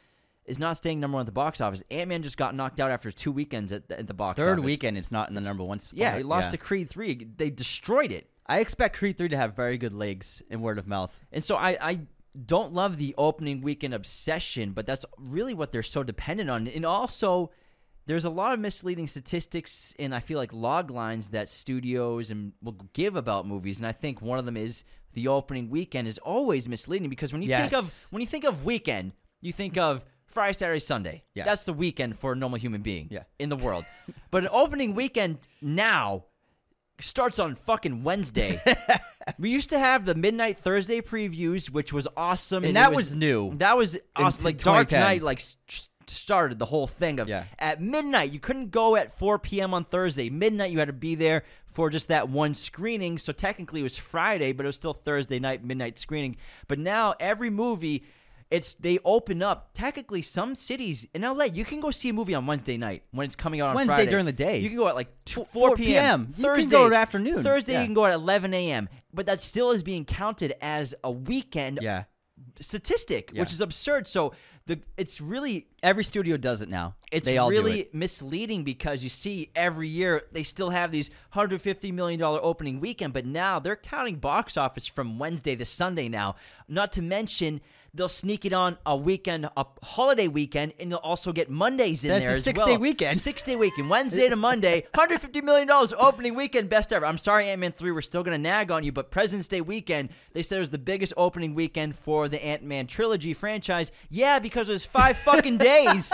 is 0.46 0.59
not 0.59 0.76
staying 0.76 1.01
number 1.01 1.16
one 1.16 1.22
at 1.22 1.26
the 1.26 1.32
box 1.32 1.61
office. 1.61 1.82
Ant 1.90 2.09
Man 2.09 2.22
just 2.22 2.36
got 2.36 2.55
knocked 2.55 2.78
out 2.78 2.90
after 2.90 3.11
two 3.11 3.32
weekends 3.32 3.72
at 3.72 3.88
the, 3.88 3.98
at 3.98 4.07
the 4.07 4.14
box. 4.14 4.38
Third 4.38 4.59
office. 4.59 4.64
weekend, 4.64 4.96
it's 4.96 5.12
not 5.12 5.28
in 5.28 5.34
the 5.34 5.40
number 5.40 5.64
one 5.64 5.80
spot. 5.80 5.98
Yeah, 5.98 6.16
it 6.16 6.24
lost 6.24 6.46
yeah. 6.46 6.53
to 6.53 6.57
Creed 6.59 6.88
three. 6.88 7.26
They 7.36 7.51
destroyed 7.51 8.12
it. 8.12 8.30
I 8.46 8.61
expect 8.61 8.96
Creed 8.96 9.18
three 9.18 9.28
to 9.28 9.36
have 9.36 9.55
very 9.55 9.76
good 9.76 9.92
legs 9.92 10.42
in 10.51 10.61
word 10.61 10.78
of 10.78 10.86
mouth. 10.86 11.18
And 11.32 11.42
so 11.42 11.57
I, 11.57 11.76
I 11.80 12.01
don't 12.46 12.72
love 12.72 12.96
the 12.96 13.14
opening 13.18 13.61
weekend 13.61 13.92
obsession, 13.92 14.72
but 14.72 14.86
that's 14.86 15.05
really 15.18 15.55
what 15.55 15.72
they're 15.72 15.82
so 15.82 16.03
dependent 16.05 16.48
on. 16.48 16.68
And 16.68 16.84
also, 16.84 17.51
there's 18.07 18.24
a 18.24 18.30
lot 18.30 18.53
of 18.53 18.61
misleading 18.61 19.07
statistics 19.07 19.94
and 19.98 20.14
I 20.14 20.20
feel 20.20 20.38
like 20.38 20.53
log 20.53 20.90
lines 20.90 21.28
that 21.28 21.48
studios 21.48 22.30
and 22.30 22.53
will 22.62 22.76
give 22.92 23.16
about 23.16 23.46
movies, 23.46 23.78
and 23.78 23.86
I 23.86 23.92
think 23.92 24.20
one 24.20 24.38
of 24.38 24.46
them 24.46 24.57
is 24.57 24.84
the 25.12 25.28
opening 25.28 25.70
weekend 25.70 26.09
is 26.09 26.18
always 26.18 26.68
misleading 26.68 27.11
because 27.11 27.32
when 27.32 27.42
you 27.42 27.48
yes. 27.48 27.70
think 27.70 27.82
of 27.82 28.07
when 28.11 28.20
you 28.20 28.26
think 28.26 28.44
of 28.44 28.64
weekend, 28.64 29.12
you 29.40 29.53
think 29.53 29.76
of 29.76 30.05
Friday, 30.26 30.53
Saturday, 30.53 30.78
Sunday. 30.78 31.24
Yeah. 31.34 31.44
That's 31.44 31.64
the 31.64 31.72
weekend 31.72 32.18
for 32.18 32.32
a 32.32 32.36
normal 32.36 32.59
human 32.59 32.82
being 32.82 33.09
yeah. 33.11 33.24
in 33.38 33.48
the 33.48 33.57
world. 33.57 33.84
but 34.30 34.44
an 34.44 34.51
opening 34.53 34.94
weekend 34.94 35.38
now 35.61 36.24
starts 37.01 37.38
on 37.38 37.55
fucking 37.57 38.05
Wednesday. 38.05 38.61
we 39.38 39.51
used 39.51 39.70
to 39.70 39.78
have 39.78 40.05
the 40.05 40.14
midnight 40.14 40.59
Thursday 40.59 41.01
previews, 41.01 41.68
which 41.68 41.92
was 41.92 42.07
awesome, 42.16 42.59
and, 42.59 42.68
and 42.68 42.76
that 42.76 42.90
was, 42.90 43.07
was, 43.07 43.14
new. 43.14 43.55
That 43.57 43.76
was 43.76 43.98
awesome. 44.14 44.44
Like 44.44 44.59
Dark 44.59 44.92
Knight, 44.92 45.22
like 45.22 45.42
started 46.11 46.58
the 46.58 46.66
whole 46.66 46.86
thing 46.86 47.20
of 47.20 47.28
yeah. 47.28 47.44
at 47.58 47.80
midnight 47.80 48.32
you 48.32 48.40
couldn't 48.40 48.70
go 48.70 48.96
at 48.96 49.16
4 49.18 49.38
p.m. 49.38 49.72
on 49.72 49.84
Thursday. 49.84 50.30
Midnight 50.30 50.70
you 50.70 50.78
had 50.78 50.88
to 50.88 50.92
be 50.92 51.14
there 51.14 51.44
for 51.66 51.90
just 51.90 52.08
that 52.08 52.28
one 52.28 52.54
screening. 52.54 53.18
So 53.18 53.32
technically 53.32 53.80
it 53.80 53.84
was 53.84 53.96
Friday, 53.96 54.52
but 54.52 54.66
it 54.66 54.68
was 54.68 54.76
still 54.76 54.92
Thursday 54.92 55.38
night 55.38 55.64
midnight 55.64 55.98
screening. 55.98 56.36
But 56.68 56.78
now 56.78 57.14
every 57.20 57.50
movie 57.50 58.04
it's 58.50 58.74
they 58.74 58.98
open 59.04 59.42
up 59.42 59.70
technically 59.74 60.22
some 60.22 60.54
cities 60.54 61.06
in 61.14 61.22
LA. 61.22 61.44
You 61.44 61.64
can 61.64 61.80
go 61.80 61.90
see 61.92 62.08
a 62.08 62.12
movie 62.12 62.34
on 62.34 62.46
Wednesday 62.46 62.76
night 62.76 63.04
when 63.12 63.24
it's 63.24 63.36
coming 63.36 63.61
out 63.61 63.70
on 63.70 63.74
Wednesday 63.76 63.94
Friday. 63.94 64.11
during 64.11 64.26
the 64.26 64.32
day. 64.32 64.58
You 64.58 64.68
can 64.68 64.76
go 64.76 64.88
at 64.88 64.96
like 64.96 65.08
4, 65.28 65.46
4 65.46 65.76
p.m. 65.76 66.26
Thursday 66.26 66.62
you 66.62 66.68
can 66.68 66.70
go 66.70 66.86
at 66.88 66.92
afternoon. 66.92 67.42
Thursday 67.44 67.74
yeah. 67.74 67.80
you 67.80 67.86
can 67.86 67.94
go 67.94 68.04
at 68.06 68.12
11 68.12 68.52
a.m. 68.52 68.88
But 69.14 69.26
that 69.26 69.40
still 69.40 69.70
is 69.70 69.84
being 69.84 70.04
counted 70.04 70.54
as 70.61 70.94
a 71.04 71.11
weekend 71.11 71.78
yeah. 71.80 72.04
statistic, 72.58 73.30
yeah. 73.32 73.40
which 73.40 73.52
is 73.52 73.61
absurd. 73.61 74.08
So 74.08 74.34
the 74.70 74.80
it's 74.96 75.20
really 75.20 75.66
every 75.82 76.04
studio 76.04 76.36
does 76.36 76.62
it 76.62 76.68
now. 76.68 76.94
It's 77.10 77.26
they 77.26 77.38
all 77.38 77.50
really 77.50 77.80
it. 77.80 77.94
misleading 77.94 78.62
because 78.62 79.02
you 79.02 79.10
see 79.10 79.50
every 79.56 79.88
year 79.88 80.22
they 80.30 80.44
still 80.44 80.70
have 80.70 80.92
these 80.92 81.10
150 81.32 81.90
million 81.90 82.20
dollar 82.20 82.38
opening 82.40 82.78
weekend, 82.78 83.12
but 83.12 83.26
now 83.26 83.58
they're 83.58 83.74
counting 83.74 84.16
box 84.16 84.56
office 84.56 84.86
from 84.86 85.18
Wednesday 85.18 85.56
to 85.56 85.64
Sunday 85.64 86.08
now. 86.08 86.36
Not 86.68 86.92
to 86.92 87.02
mention 87.02 87.60
They'll 87.93 88.09
sneak 88.09 88.45
it 88.45 88.53
on 88.53 88.78
a 88.86 88.97
weekend, 88.97 89.49
a 89.57 89.66
holiday 89.82 90.28
weekend, 90.28 90.74
and 90.78 90.93
they'll 90.93 90.99
also 90.99 91.32
get 91.32 91.51
Mondays 91.51 92.05
in 92.05 92.11
That's 92.11 92.22
there 92.22 92.32
a 92.32 92.36
as 92.36 92.45
six 92.45 92.59
well. 92.61 92.68
day 92.68 92.76
weekend. 92.76 93.18
Six 93.18 93.43
day 93.43 93.57
weekend, 93.57 93.91
Wednesday 93.91 94.28
to 94.28 94.36
Monday, 94.36 94.86
hundred 94.95 95.20
fifty 95.20 95.41
million 95.41 95.66
dollars 95.66 95.93
opening 95.93 96.34
weekend, 96.34 96.68
best 96.68 96.93
ever. 96.93 97.05
I'm 97.05 97.18
sorry, 97.18 97.49
Ant 97.49 97.61
Man 97.61 97.72
three, 97.72 97.91
we're 97.91 98.01
still 98.01 98.22
gonna 98.22 98.38
nag 98.38 98.70
on 98.70 98.84
you, 98.84 98.93
but 98.93 99.11
President's 99.11 99.49
Day 99.49 99.61
weekend, 99.61 100.11
they 100.32 100.43
said 100.43 100.57
it 100.57 100.61
was 100.61 100.70
the 100.70 100.78
biggest 100.78 101.12
opening 101.16 101.55
weekend 101.55 101.97
for 101.97 102.28
the 102.28 102.43
Ant 102.45 102.62
Man 102.62 102.86
trilogy 102.86 103.34
franchise. 103.34 103.91
Yeah, 104.09 104.38
because 104.38 104.68
it 104.68 104.72
was 104.72 104.84
five 104.84 105.16
fucking 105.24 105.59
days 105.59 106.12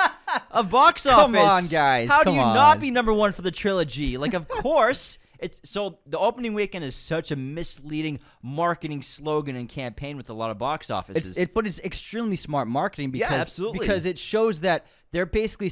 of 0.50 0.70
box 0.70 1.04
office. 1.06 1.20
Come 1.20 1.36
on, 1.36 1.66
guys. 1.66 2.08
How 2.08 2.22
do 2.22 2.32
you 2.32 2.40
on. 2.40 2.54
not 2.54 2.80
be 2.80 2.90
number 2.90 3.12
one 3.12 3.32
for 3.32 3.42
the 3.42 3.50
trilogy? 3.50 4.16
Like, 4.16 4.34
of 4.34 4.48
course. 4.48 5.18
It's 5.38 5.60
so 5.64 5.98
the 6.06 6.18
opening 6.18 6.54
weekend 6.54 6.84
is 6.84 6.94
such 6.94 7.30
a 7.30 7.36
misleading 7.36 8.20
marketing 8.42 9.02
slogan 9.02 9.56
and 9.56 9.68
campaign 9.68 10.16
with 10.16 10.30
a 10.30 10.34
lot 10.34 10.50
of 10.50 10.58
box 10.58 10.90
offices. 10.90 11.30
It's, 11.30 11.38
it, 11.38 11.54
but 11.54 11.66
it's 11.66 11.80
extremely 11.80 12.36
smart 12.36 12.68
marketing 12.68 13.10
because 13.10 13.30
yeah, 13.30 13.40
absolutely. 13.40 13.80
because 13.80 14.06
it 14.06 14.18
shows 14.18 14.60
that 14.60 14.86
they're 15.12 15.26
basically 15.26 15.70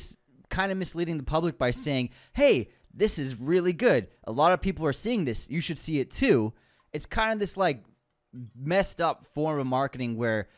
kind 0.51 0.71
of 0.71 0.79
misleading 0.79 1.17
the 1.17 1.25
public 1.25 1.59
by 1.59 1.71
saying, 1.71 2.11
"Hey, 2.33 2.71
this 2.93 3.19
is 3.19 3.41
really 3.41 3.73
good. 3.73 4.09
A 4.25 4.33
lot 4.33 4.53
of 4.53 4.61
people 4.61 4.87
are 4.87 4.93
seeing 4.93 5.25
this. 5.25 5.49
You 5.49 5.61
should 5.61 5.79
see 5.79 6.01
it 6.01 6.11
too." 6.11 6.53
It's 6.93 7.07
kind 7.07 7.33
of 7.33 7.39
this 7.41 7.57
like 7.57 7.85
messed 8.57 9.01
up 9.01 9.27
form 9.35 9.59
of 9.59 9.67
marketing 9.67 10.17
where 10.17 10.49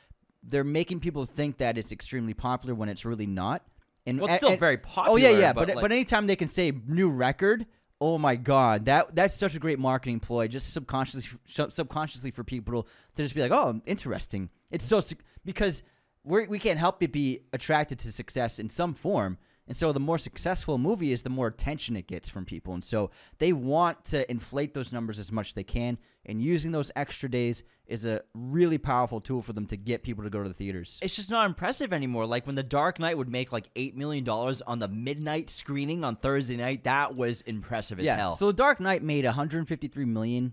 they're 0.42 0.64
making 0.64 1.00
people 1.00 1.26
think 1.26 1.58
that 1.58 1.76
it's 1.78 1.92
extremely 1.92 2.34
popular 2.34 2.74
when 2.74 2.88
it's 2.88 3.04
really 3.04 3.26
not. 3.26 3.62
And 4.06 4.20
well, 4.20 4.28
it's 4.28 4.36
still 4.36 4.50
and, 4.50 4.60
very 4.60 4.78
popular. 4.78 5.10
Oh 5.10 5.16
yeah, 5.16 5.30
yeah. 5.30 5.52
But 5.52 5.66
but, 5.66 5.76
like, 5.76 5.82
but 5.82 5.92
anytime 5.92 6.26
they 6.26 6.36
can 6.36 6.48
say 6.48 6.72
new 6.86 7.10
record, 7.10 7.66
Oh 8.00 8.18
my 8.18 8.36
god, 8.36 8.84
that 8.86 9.14
that's 9.14 9.36
such 9.36 9.54
a 9.54 9.58
great 9.58 9.78
marketing 9.78 10.20
ploy, 10.20 10.48
just 10.48 10.72
subconsciously 10.72 11.38
subconsciously 11.46 12.30
for 12.30 12.44
people 12.44 12.86
to 13.14 13.22
just 13.22 13.34
be 13.34 13.40
like, 13.40 13.52
"Oh, 13.52 13.80
interesting." 13.86 14.50
It's 14.70 14.84
so 14.84 15.00
because 15.44 15.82
we 16.22 16.46
we 16.46 16.58
can't 16.58 16.78
help 16.78 17.00
but 17.00 17.12
be 17.12 17.40
attracted 17.52 17.98
to 18.00 18.12
success 18.12 18.58
in 18.58 18.68
some 18.68 18.94
form. 18.94 19.38
And 19.68 19.76
so 19.76 19.92
the 19.92 20.00
more 20.00 20.18
successful 20.18 20.74
a 20.74 20.78
movie 20.78 21.10
is, 21.10 21.22
the 21.24 21.30
more 21.30 21.48
attention 21.48 21.96
it 21.96 22.06
gets 22.06 22.28
from 22.28 22.44
people. 22.44 22.74
And 22.74 22.84
so 22.84 23.10
they 23.38 23.52
want 23.52 24.04
to 24.06 24.30
inflate 24.30 24.74
those 24.74 24.92
numbers 24.92 25.18
as 25.18 25.32
much 25.32 25.48
as 25.48 25.54
they 25.54 25.64
can. 25.64 25.98
And 26.26 26.42
using 26.42 26.72
those 26.72 26.90
extra 26.96 27.30
days 27.30 27.62
is 27.86 28.04
a 28.04 28.20
really 28.34 28.78
powerful 28.78 29.20
tool 29.20 29.42
for 29.42 29.52
them 29.52 29.66
to 29.66 29.76
get 29.76 30.02
people 30.02 30.24
to 30.24 30.30
go 30.30 30.42
to 30.42 30.48
the 30.48 30.54
theaters. 30.54 30.98
It's 31.00 31.14
just 31.14 31.30
not 31.30 31.46
impressive 31.46 31.92
anymore. 31.92 32.26
Like 32.26 32.46
when 32.46 32.56
The 32.56 32.64
Dark 32.64 32.98
Knight 32.98 33.16
would 33.16 33.28
make 33.28 33.52
like 33.52 33.72
$8 33.74 33.94
million 33.94 34.28
on 34.28 34.78
the 34.80 34.88
midnight 34.88 35.50
screening 35.50 36.02
on 36.04 36.16
Thursday 36.16 36.56
night, 36.56 36.84
that 36.84 37.14
was 37.14 37.42
impressive 37.42 38.00
as 38.00 38.06
yeah. 38.06 38.16
hell. 38.16 38.32
So 38.32 38.48
The 38.48 38.52
Dark 38.54 38.80
Knight 38.80 39.04
made 39.04 39.24
153 39.24 40.04
million 40.04 40.52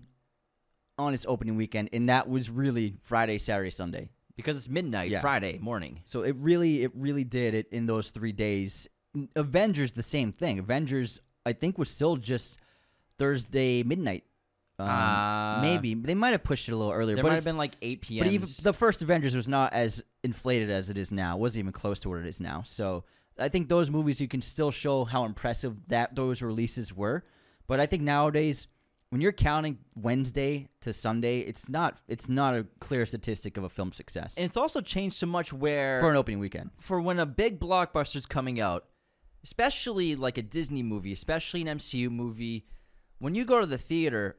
on 0.96 1.12
its 1.12 1.26
opening 1.28 1.56
weekend, 1.56 1.90
and 1.92 2.08
that 2.08 2.28
was 2.28 2.48
really 2.50 2.94
Friday, 3.02 3.38
Saturday, 3.38 3.70
Sunday. 3.70 4.10
because 4.36 4.56
it's 4.56 4.68
midnight 4.68 5.10
Yeah. 5.10 5.20
Friday 5.20 5.58
morning. 5.58 6.00
So 6.04 6.22
it 6.22 6.36
really, 6.38 6.82
it 6.84 6.92
really 6.94 7.24
did 7.24 7.54
it 7.54 7.68
in 7.72 7.86
those 7.86 8.10
three 8.10 8.32
days. 8.32 8.88
Avengers, 9.36 9.92
the 9.92 10.02
same 10.02 10.32
thing. 10.32 10.58
Avengers, 10.58 11.20
I 11.46 11.52
think, 11.52 11.78
was 11.78 11.88
still 11.90 12.16
just 12.16 12.58
Thursday 13.18 13.82
midnight. 13.82 14.24
Um, 14.78 14.88
Uh, 14.88 15.60
maybe 15.62 15.94
they 15.94 16.14
might 16.14 16.30
have 16.30 16.42
pushed 16.42 16.68
it 16.68 16.72
a 16.72 16.76
little 16.76 16.92
earlier, 16.92 17.14
There 17.16 17.22
but 17.22 17.30
might 17.30 17.36
have 17.36 17.44
been 17.44 17.56
like 17.56 17.72
8 17.80 18.00
p.m. 18.00 18.24
But 18.24 18.32
even 18.32 18.48
the 18.62 18.72
first 18.72 19.02
Avengers 19.02 19.36
was 19.36 19.48
not 19.48 19.72
as 19.72 20.02
inflated 20.22 20.70
as 20.70 20.90
it 20.90 20.98
is 20.98 21.12
now. 21.12 21.36
It 21.36 21.40
wasn't 21.40 21.60
even 21.60 21.72
close 21.72 22.00
to 22.00 22.08
what 22.08 22.18
it 22.18 22.26
is 22.26 22.40
now. 22.40 22.62
So 22.66 23.04
I 23.38 23.48
think 23.48 23.68
those 23.68 23.90
movies 23.90 24.20
you 24.20 24.28
can 24.28 24.42
still 24.42 24.70
show 24.72 25.04
how 25.04 25.24
impressive 25.24 25.76
that 25.88 26.16
those 26.16 26.42
releases 26.42 26.92
were. 26.94 27.24
But 27.66 27.78
I 27.80 27.86
think 27.86 28.02
nowadays, 28.02 28.66
when 29.10 29.20
you're 29.20 29.32
counting 29.32 29.78
Wednesday 29.94 30.68
to 30.80 30.92
Sunday, 30.92 31.40
it's 31.40 31.68
not 31.68 32.00
it's 32.08 32.28
not 32.28 32.54
a 32.54 32.66
clear 32.80 33.06
statistic 33.06 33.56
of 33.56 33.62
a 33.62 33.68
film 33.68 33.92
success 33.92 34.36
and 34.36 34.44
it's 34.44 34.56
also 34.56 34.80
changed 34.80 35.16
so 35.16 35.26
much 35.26 35.52
where 35.52 36.00
for 36.00 36.10
an 36.10 36.16
opening 36.16 36.40
weekend. 36.40 36.70
for 36.80 37.00
when 37.00 37.20
a 37.20 37.26
big 37.26 37.60
blockbuster's 37.60 38.26
coming 38.26 38.60
out, 38.60 38.86
especially 39.44 40.16
like 40.16 40.36
a 40.38 40.42
Disney 40.42 40.82
movie, 40.82 41.12
especially 41.12 41.60
an 41.62 41.68
MCU 41.78 42.10
movie, 42.10 42.66
when 43.18 43.34
you 43.34 43.44
go 43.44 43.60
to 43.60 43.66
the 43.66 43.78
theater, 43.78 44.36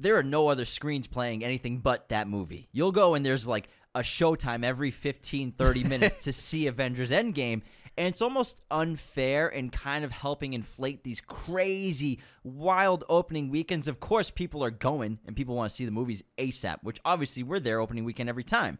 there 0.00 0.16
are 0.16 0.22
no 0.22 0.48
other 0.48 0.64
screens 0.64 1.06
playing 1.06 1.44
anything 1.44 1.78
but 1.78 2.08
that 2.08 2.28
movie. 2.28 2.68
You'll 2.72 2.92
go 2.92 3.14
and 3.14 3.24
there's 3.24 3.46
like 3.46 3.68
a 3.94 4.00
showtime 4.00 4.64
every 4.64 4.90
15, 4.90 5.52
30 5.52 5.84
minutes 5.84 6.24
to 6.24 6.32
see 6.32 6.66
Avengers 6.66 7.10
Endgame. 7.10 7.62
And 7.98 8.08
it's 8.08 8.22
almost 8.22 8.62
unfair 8.70 9.48
and 9.48 9.70
kind 9.70 10.04
of 10.04 10.12
helping 10.12 10.54
inflate 10.54 11.04
these 11.04 11.20
crazy, 11.20 12.20
wild 12.42 13.04
opening 13.08 13.50
weekends. 13.50 13.88
Of 13.88 14.00
course, 14.00 14.30
people 14.30 14.64
are 14.64 14.70
going 14.70 15.18
and 15.26 15.36
people 15.36 15.54
want 15.54 15.70
to 15.70 15.76
see 15.76 15.84
the 15.84 15.90
movies 15.90 16.22
ASAP, 16.38 16.78
which 16.82 17.00
obviously 17.04 17.42
we're 17.42 17.60
there 17.60 17.80
opening 17.80 18.04
weekend 18.04 18.28
every 18.28 18.44
time 18.44 18.78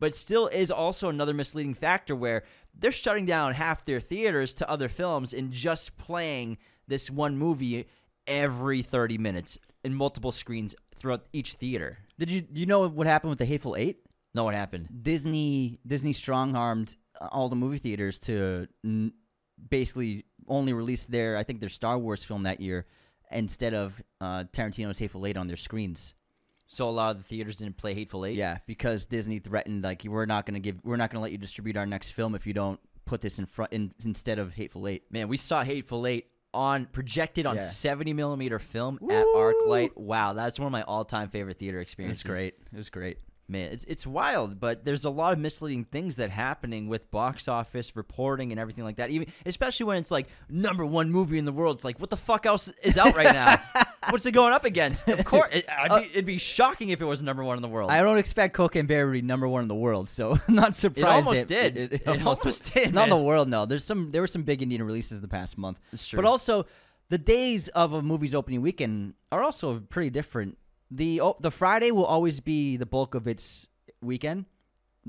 but 0.00 0.14
still 0.14 0.46
is 0.48 0.70
also 0.70 1.08
another 1.08 1.34
misleading 1.34 1.74
factor 1.74 2.14
where 2.14 2.44
they're 2.72 2.92
shutting 2.92 3.26
down 3.26 3.54
half 3.54 3.84
their 3.84 4.00
theaters 4.00 4.54
to 4.54 4.70
other 4.70 4.88
films 4.88 5.32
and 5.32 5.50
just 5.50 5.96
playing 5.96 6.56
this 6.86 7.10
one 7.10 7.36
movie 7.36 7.86
every 8.26 8.82
30 8.82 9.18
minutes 9.18 9.58
in 9.84 9.94
multiple 9.94 10.32
screens 10.32 10.74
throughout 10.96 11.26
each 11.32 11.54
theater. 11.54 11.98
Did 12.18 12.30
you 12.30 12.44
you 12.52 12.66
know 12.66 12.88
what 12.88 13.06
happened 13.06 13.30
with 13.30 13.38
the 13.38 13.44
Hateful 13.44 13.76
Eight? 13.76 14.00
No, 14.34 14.44
what 14.44 14.54
happened? 14.54 14.88
Disney 15.02 15.78
Disney 15.86 16.12
strong 16.12 16.56
armed 16.56 16.96
all 17.32 17.48
the 17.48 17.56
movie 17.56 17.78
theaters 17.78 18.18
to 18.20 18.68
n- 18.84 19.12
basically 19.70 20.24
only 20.46 20.72
release 20.72 21.06
their 21.06 21.36
I 21.36 21.44
think 21.44 21.60
their 21.60 21.68
Star 21.68 21.98
Wars 21.98 22.22
film 22.24 22.44
that 22.44 22.60
year 22.60 22.86
instead 23.30 23.74
of 23.74 24.00
uh, 24.20 24.44
Tarantino's 24.52 24.98
Hateful 24.98 25.26
Eight 25.26 25.36
on 25.36 25.46
their 25.46 25.56
screens. 25.56 26.14
So 26.66 26.88
a 26.88 26.90
lot 26.90 27.16
of 27.16 27.18
the 27.18 27.24
theaters 27.24 27.56
didn't 27.56 27.78
play 27.78 27.94
Hateful 27.94 28.26
Eight. 28.26 28.36
Yeah, 28.36 28.58
because 28.66 29.06
Disney 29.06 29.38
threatened 29.38 29.84
like 29.84 30.02
we're 30.04 30.26
not 30.26 30.44
going 30.44 30.54
to 30.54 30.60
give 30.60 30.80
we're 30.84 30.96
not 30.96 31.10
going 31.10 31.18
to 31.18 31.22
let 31.22 31.32
you 31.32 31.38
distribute 31.38 31.76
our 31.76 31.86
next 31.86 32.10
film 32.10 32.34
if 32.34 32.46
you 32.46 32.52
don't 32.52 32.78
put 33.06 33.22
this 33.22 33.38
in 33.38 33.46
front 33.46 33.72
in, 33.72 33.92
instead 34.04 34.38
of 34.38 34.52
Hateful 34.54 34.86
Eight. 34.86 35.04
Man, 35.10 35.28
we 35.28 35.38
saw 35.38 35.62
Hateful 35.64 36.06
Eight 36.06 36.26
on 36.54 36.86
projected 36.86 37.46
on 37.46 37.56
Yeah. 37.56 37.66
70 37.66 38.12
millimeter 38.14 38.58
film 38.58 38.98
at 39.10 39.26
ArcLight. 39.26 39.96
Wow, 39.96 40.32
that's 40.32 40.58
one 40.58 40.66
of 40.66 40.72
my 40.72 40.82
all 40.82 41.04
time 41.04 41.28
favorite 41.28 41.58
theater 41.58 41.78
It 41.78 41.82
experiences. 41.82 42.24
was 42.24 42.36
great. 42.36 42.54
It 42.72 42.76
was 42.76 42.90
great. 42.90 43.18
Man, 43.50 43.72
it's 43.72 43.84
it's 43.84 44.06
wild, 44.06 44.60
but 44.60 44.84
there's 44.84 45.06
a 45.06 45.10
lot 45.10 45.32
of 45.32 45.38
misleading 45.38 45.84
things 45.84 46.16
that 46.16 46.28
happening 46.28 46.86
with 46.86 47.10
box 47.10 47.48
office 47.48 47.96
reporting 47.96 48.50
and 48.52 48.60
everything 48.60 48.84
like 48.84 48.96
that. 48.96 49.08
Even 49.08 49.32
especially 49.46 49.86
when 49.86 49.96
it's 49.96 50.10
like 50.10 50.26
number 50.50 50.84
one 50.84 51.10
movie 51.10 51.38
in 51.38 51.46
the 51.46 51.52
world. 51.52 51.76
It's 51.76 51.84
like 51.84 51.98
what 51.98 52.10
the 52.10 52.16
fuck 52.18 52.44
else 52.44 52.68
is 52.82 52.98
out 52.98 53.16
right 53.16 53.32
now? 53.32 53.58
What's 54.10 54.26
it 54.26 54.32
going 54.32 54.52
up 54.52 54.64
against? 54.64 55.08
Of 55.08 55.24
course, 55.24 55.48
it, 55.52 55.66
uh, 55.70 55.72
I'd 55.94 56.02
be, 56.02 56.10
it'd 56.10 56.24
be 56.26 56.38
shocking 56.38 56.90
if 56.90 57.00
it 57.00 57.04
was 57.04 57.22
number 57.22 57.42
one 57.42 57.56
in 57.56 57.62
the 57.62 57.68
world. 57.68 57.90
I 57.90 58.00
don't 58.00 58.18
expect 58.18 58.54
Cocaine 58.54 58.86
Bear 58.86 59.06
to 59.06 59.12
be 59.12 59.22
number 59.22 59.48
one 59.48 59.62
in 59.62 59.68
the 59.68 59.74
world, 59.74 60.08
so 60.08 60.38
I'm 60.48 60.54
not 60.54 60.74
surprised. 60.74 61.26
It 61.26 61.28
almost 61.28 61.46
did. 61.46 61.76
It 61.76 62.06
almost 62.06 62.74
did, 62.74 62.94
Not 62.94 63.04
in 63.04 63.10
the 63.10 63.16
world, 63.16 63.48
no. 63.48 63.66
There's 63.66 63.84
some. 63.84 64.10
There 64.10 64.20
were 64.20 64.28
some 64.28 64.42
big 64.42 64.62
Indian 64.62 64.82
releases 64.82 65.20
the 65.20 65.28
past 65.28 65.58
month. 65.58 65.78
It's 65.92 66.06
true. 66.06 66.18
But 66.18 66.26
also, 66.26 66.66
the 67.08 67.18
days 67.18 67.68
of 67.68 67.92
a 67.92 68.02
movie's 68.02 68.34
opening 68.34 68.60
weekend 68.60 69.14
are 69.32 69.42
also 69.42 69.80
pretty 69.80 70.10
different. 70.10 70.58
The 70.90 71.20
oh, 71.20 71.36
the 71.40 71.50
Friday 71.50 71.90
will 71.90 72.04
always 72.06 72.40
be 72.40 72.76
the 72.76 72.86
bulk 72.86 73.14
of 73.14 73.26
its 73.26 73.68
weekend. 74.00 74.46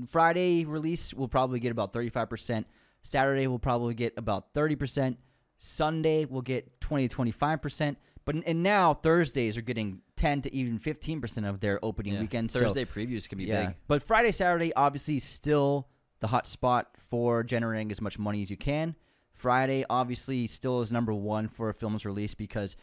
Friday 0.08 0.64
release 0.64 1.12
will 1.14 1.28
probably 1.28 1.60
get 1.60 1.72
about 1.72 1.92
35%. 1.92 2.64
Saturday 3.02 3.46
will 3.46 3.58
probably 3.58 3.94
get 3.94 4.14
about 4.16 4.52
30%. 4.54 5.16
Sunday 5.56 6.24
will 6.24 6.42
get 6.42 6.80
20 6.80 7.08
to 7.08 7.16
25%. 7.16 7.96
But 8.24 8.36
and 8.46 8.62
now 8.62 8.94
Thursdays 8.94 9.56
are 9.56 9.62
getting 9.62 10.00
10 10.16 10.42
to 10.42 10.54
even 10.54 10.78
15% 10.78 11.48
of 11.48 11.60
their 11.60 11.82
opening 11.82 12.14
Yeah, 12.14 12.20
weekend. 12.20 12.50
So- 12.50 12.60
Thursday 12.60 12.84
previews 12.84 13.28
can 13.28 13.38
be 13.38 13.46
big. 13.46 13.74
but 13.88 14.02
Friday, 14.02 14.32
Saturday, 14.32 14.72
obviously, 14.74 15.18
still 15.18 15.88
the 16.20 16.26
hot 16.26 16.46
spot 16.46 16.88
for 17.08 17.42
generating 17.42 17.90
as 17.90 18.00
much 18.02 18.18
money 18.18 18.42
as 18.42 18.50
you 18.50 18.56
can. 18.58 18.94
Friday, 19.32 19.86
obviously, 19.88 20.46
still 20.46 20.82
is 20.82 20.90
number 20.92 21.14
one 21.14 21.48
for 21.48 21.70
a 21.70 21.74
film's 21.74 22.04
release 22.04 22.34
because 22.34 22.76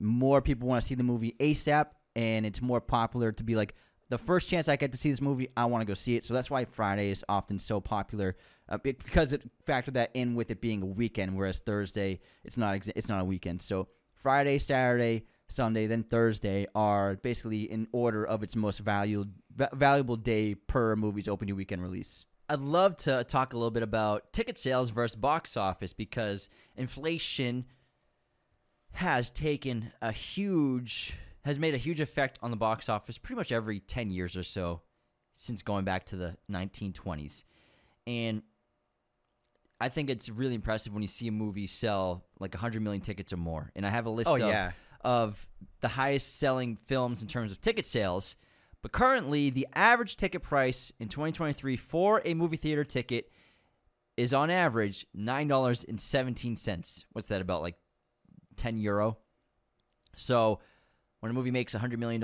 more 0.00 0.42
people 0.42 0.66
want 0.66 0.82
to 0.82 0.86
see 0.86 0.96
the 0.96 1.04
movie 1.04 1.36
ASAP, 1.38 1.86
and 2.16 2.46
it's 2.46 2.62
more 2.62 2.80
popular 2.80 3.32
to 3.32 3.44
be 3.44 3.56
like, 3.56 3.74
the 4.10 4.18
first 4.18 4.48
chance 4.48 4.68
I 4.68 4.76
get 4.76 4.92
to 4.92 4.98
see 4.98 5.10
this 5.10 5.20
movie, 5.20 5.48
I 5.56 5.64
want 5.64 5.82
to 5.82 5.86
go 5.86 5.94
see 5.94 6.14
it. 6.14 6.24
So 6.24 6.34
that's 6.34 6.50
why 6.50 6.66
Friday 6.66 7.10
is 7.10 7.24
often 7.28 7.58
so 7.58 7.80
popular 7.80 8.36
uh, 8.68 8.78
be- 8.78 8.92
because 8.92 9.32
it 9.32 9.42
factored 9.66 9.94
that 9.94 10.10
in 10.14 10.34
with 10.34 10.50
it 10.50 10.60
being 10.60 10.82
a 10.82 10.86
weekend, 10.86 11.36
whereas 11.36 11.58
Thursday 11.60 12.20
it's 12.44 12.56
not 12.56 12.74
exa- 12.74 12.92
it's 12.96 13.08
not 13.08 13.20
a 13.20 13.24
weekend. 13.24 13.62
So 13.62 13.88
Friday, 14.14 14.58
Saturday, 14.58 15.24
Sunday, 15.48 15.86
then 15.86 16.02
Thursday 16.02 16.66
are 16.74 17.16
basically 17.16 17.70
in 17.70 17.88
order 17.92 18.24
of 18.24 18.42
its 18.42 18.56
most 18.56 18.78
valued 18.80 19.32
va- 19.54 19.70
valuable 19.72 20.16
day 20.16 20.54
per 20.54 20.96
movie's 20.96 21.28
opening 21.28 21.56
weekend 21.56 21.82
release. 21.82 22.24
I'd 22.48 22.60
love 22.60 22.96
to 22.98 23.24
talk 23.24 23.52
a 23.52 23.56
little 23.56 23.70
bit 23.70 23.82
about 23.82 24.32
ticket 24.32 24.58
sales 24.58 24.90
versus 24.90 25.16
box 25.16 25.56
office 25.56 25.92
because 25.92 26.48
inflation 26.76 27.64
has 28.92 29.30
taken 29.30 29.92
a 30.00 30.12
huge 30.12 31.14
has 31.44 31.58
made 31.58 31.74
a 31.74 31.78
huge 31.78 32.00
effect 32.00 32.38
on 32.42 32.50
the 32.50 32.56
box 32.56 32.88
office 32.88 33.18
pretty 33.18 33.36
much 33.36 33.52
every 33.52 33.80
10 33.80 34.10
years 34.10 34.36
or 34.36 34.42
so 34.42 34.80
since 35.34 35.62
going 35.62 35.84
back 35.84 36.06
to 36.06 36.16
the 36.16 36.36
1920s. 36.50 37.44
And 38.06 38.42
I 39.80 39.88
think 39.88 40.08
it's 40.08 40.28
really 40.28 40.54
impressive 40.54 40.92
when 40.92 41.02
you 41.02 41.08
see 41.08 41.28
a 41.28 41.32
movie 41.32 41.66
sell 41.66 42.24
like 42.38 42.54
100 42.54 42.80
million 42.82 43.02
tickets 43.02 43.32
or 43.32 43.36
more. 43.36 43.70
And 43.76 43.86
I 43.86 43.90
have 43.90 44.06
a 44.06 44.10
list 44.10 44.30
Oh, 44.30 44.34
of, 44.34 44.40
yeah. 44.40 44.72
of 45.02 45.46
the 45.80 45.88
highest 45.88 46.38
selling 46.38 46.78
films 46.86 47.20
in 47.22 47.28
terms 47.28 47.50
of 47.52 47.60
ticket 47.60 47.84
sales. 47.84 48.36
But 48.80 48.92
currently, 48.92 49.50
the 49.50 49.66
average 49.74 50.16
ticket 50.16 50.42
price 50.42 50.92
in 51.00 51.08
2023 51.08 51.76
for 51.76 52.22
a 52.24 52.34
movie 52.34 52.56
theater 52.58 52.84
ticket 52.84 53.30
is 54.16 54.32
on 54.32 54.50
average 54.50 55.06
$9.17. 55.16 57.04
What's 57.12 57.28
that 57.28 57.40
about? 57.40 57.62
Like 57.62 57.76
10 58.56 58.76
euro? 58.78 59.18
So 60.16 60.60
when 61.24 61.30
a 61.30 61.34
movie 61.34 61.50
makes 61.50 61.74
$100 61.74 61.96
million 61.96 62.22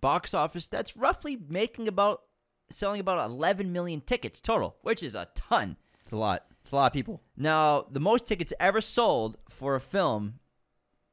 box 0.00 0.34
office, 0.34 0.66
that's 0.66 0.96
roughly 0.96 1.38
making 1.48 1.86
about 1.86 2.22
selling 2.68 2.98
about 2.98 3.24
11 3.24 3.70
million 3.72 4.00
tickets 4.00 4.40
total, 4.40 4.74
which 4.82 5.04
is 5.04 5.14
a 5.14 5.28
ton. 5.36 5.76
It's 6.02 6.10
a 6.10 6.16
lot. 6.16 6.44
It's 6.64 6.72
a 6.72 6.74
lot 6.74 6.86
of 6.86 6.92
people. 6.92 7.22
Now, 7.36 7.86
the 7.88 8.00
most 8.00 8.26
tickets 8.26 8.52
ever 8.58 8.80
sold 8.80 9.36
for 9.48 9.76
a 9.76 9.80
film 9.80 10.40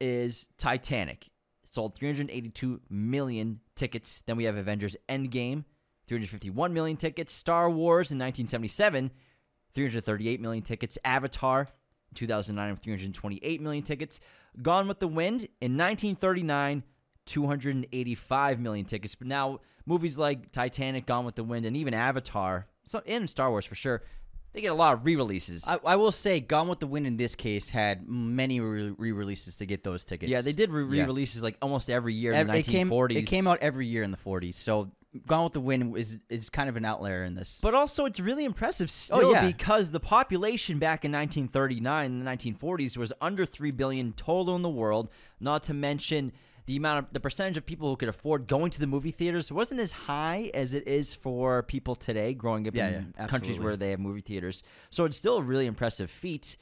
is 0.00 0.48
Titanic. 0.58 1.28
It 1.62 1.72
sold 1.72 1.94
382 1.94 2.80
million 2.90 3.60
tickets. 3.76 4.24
Then 4.26 4.36
we 4.36 4.42
have 4.42 4.56
Avengers 4.56 4.96
Endgame, 5.08 5.62
351 6.08 6.74
million 6.74 6.96
tickets. 6.96 7.32
Star 7.32 7.70
Wars 7.70 8.10
in 8.10 8.18
1977, 8.18 9.12
338 9.74 10.40
million 10.40 10.64
tickets. 10.64 10.98
Avatar 11.04 11.60
in 11.60 12.16
2009, 12.16 12.76
328 12.78 13.60
million 13.60 13.84
tickets. 13.84 14.18
Gone 14.60 14.88
with 14.88 14.98
the 14.98 15.06
Wind 15.06 15.42
in 15.60 15.76
1939, 15.76 16.82
285 17.26 18.60
million 18.60 18.86
tickets. 18.86 19.14
But 19.14 19.26
now, 19.28 19.60
movies 19.84 20.16
like 20.16 20.52
Titanic, 20.52 21.06
Gone 21.06 21.24
with 21.24 21.34
the 21.34 21.44
Wind, 21.44 21.66
and 21.66 21.76
even 21.76 21.94
Avatar, 21.94 22.66
so, 22.86 23.02
and 23.06 23.28
Star 23.28 23.50
Wars 23.50 23.64
for 23.66 23.74
sure, 23.74 24.02
they 24.52 24.60
get 24.62 24.68
a 24.68 24.74
lot 24.74 24.94
of 24.94 25.04
re-releases. 25.04 25.68
I, 25.68 25.78
I 25.84 25.96
will 25.96 26.12
say, 26.12 26.40
Gone 26.40 26.68
with 26.68 26.80
the 26.80 26.86
Wind 26.86 27.06
in 27.06 27.16
this 27.16 27.34
case 27.34 27.68
had 27.68 28.08
many 28.08 28.60
re 28.60 29.12
releases 29.12 29.56
to 29.56 29.66
get 29.66 29.84
those 29.84 30.02
tickets. 30.04 30.30
yeah, 30.30 30.40
they 30.40 30.52
did 30.52 30.70
re- 30.70 30.96
Yeah. 30.96 31.02
re-releases 31.02 31.42
like 31.42 31.56
almost 31.60 31.90
every 31.90 32.14
year 32.14 32.32
in 32.32 32.38
Ev- 32.38 32.46
the 32.46 32.58
it 32.58 32.66
came, 32.66 32.88
1940s. 32.88 33.16
it 33.16 33.26
came 33.26 33.46
out 33.46 33.58
every 33.60 33.86
year 33.86 34.02
in 34.02 34.10
the 34.12 34.16
40s. 34.16 34.54
So 34.54 34.90
Gone 35.26 35.44
with 35.44 35.52
the 35.54 35.60
Wind 35.60 35.96
is 35.96 36.18
is 36.28 36.50
kind 36.50 36.68
of 36.68 36.76
an 36.76 36.84
outlier 36.84 37.24
in 37.24 37.34
this. 37.34 37.58
But 37.62 37.74
also, 37.74 38.04
it's 38.04 38.20
really 38.20 38.44
impressive 38.44 38.86
oh, 38.88 39.16
still 39.18 39.32
yeah. 39.32 39.46
because 39.46 39.90
the 39.90 40.00
population 40.00 40.78
back 40.78 41.04
in 41.04 41.12
1939 41.12 42.06
and 42.06 42.26
the 42.26 42.30
1940s 42.30 42.96
was 42.96 43.12
under 43.20 43.46
3 43.46 43.70
billion 43.70 44.12
total 44.12 44.56
in 44.56 44.62
the 44.62 44.68
world, 44.68 45.08
not 45.40 45.62
to 45.64 45.74
mention 45.74 46.32
the 46.66 46.76
amount 46.76 47.06
of 47.06 47.12
the 47.12 47.20
percentage 47.20 47.56
of 47.56 47.64
people 47.64 47.88
who 47.88 47.96
could 47.96 48.08
afford 48.08 48.46
going 48.46 48.70
to 48.72 48.80
the 48.80 48.86
movie 48.86 49.10
theaters 49.12 49.50
wasn't 49.52 49.80
as 49.80 49.92
high 49.92 50.50
as 50.52 50.74
it 50.74 50.86
is 50.86 51.14
for 51.14 51.62
people 51.62 51.94
today 51.94 52.34
growing 52.34 52.66
up 52.66 52.74
Yeah, 52.74 52.88
in 52.88 53.14
yeah, 53.16 53.26
countries 53.26 53.58
where 53.58 53.76
they 53.76 53.90
have 53.90 54.00
movie 54.00 54.20
theaters. 54.20 54.62
So 54.90 55.04
it's 55.04 55.16
still 55.16 55.38
a 55.38 55.42
really 55.42 55.66
impressive 55.66 56.10
feat. 56.10 56.56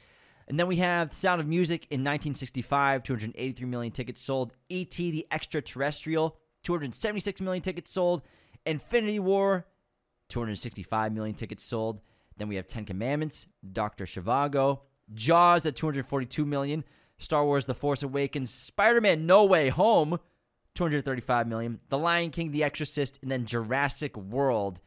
And 0.47 0.59
then 0.59 0.67
we 0.67 0.75
have 0.75 1.13
Sound 1.13 1.41
of 1.41 1.47
Music 1.47 1.87
in 1.89 2.01
1965, 2.01 3.01
283 3.01 3.67
million 3.67 3.91
tickets 3.91 4.21
sold. 4.21 4.53
E.T. 4.69 5.09
the 5.09 5.25
Extraterrestrial, 5.31 6.37
276 6.63 7.41
million 7.41 7.63
tickets 7.63 7.91
sold. 7.91 8.21
Infinity 8.65 9.19
War 9.19 9.65
265 10.29 11.13
million 11.13 11.35
tickets 11.35 11.63
sold. 11.63 12.01
Then 12.37 12.47
we 12.47 12.55
have 12.55 12.67
Ten 12.67 12.85
Commandments, 12.85 13.47
Doctor 13.71 14.05
Zhivago, 14.05 14.81
Jaws 15.13 15.65
at 15.65 15.75
242 15.75 16.45
million, 16.45 16.83
Star 17.25 17.43
Wars: 17.45 17.65
The 17.65 17.73
Force 17.73 18.01
Awakens, 18.03 18.49
Spider-Man: 18.51 19.25
No 19.25 19.43
Way 19.43 19.69
Home, 19.69 20.19
235 20.75 21.47
million, 21.47 21.79
The 21.89 21.97
Lion 21.97 22.31
King, 22.31 22.51
The 22.51 22.63
Exorcist, 22.63 23.19
and 23.21 23.29
then 23.29 23.45
Jurassic 23.45 24.15
World 24.15 24.79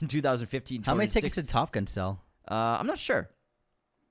in 0.00 0.08
2015. 0.08 0.82
How 0.82 0.94
many 0.94 1.08
tickets 1.08 1.34
did 1.34 1.48
Top 1.48 1.72
Gun 1.72 1.86
sell? 1.86 2.22
uh, 2.50 2.54
I'm 2.80 2.86
not 2.86 2.98
sure 2.98 3.30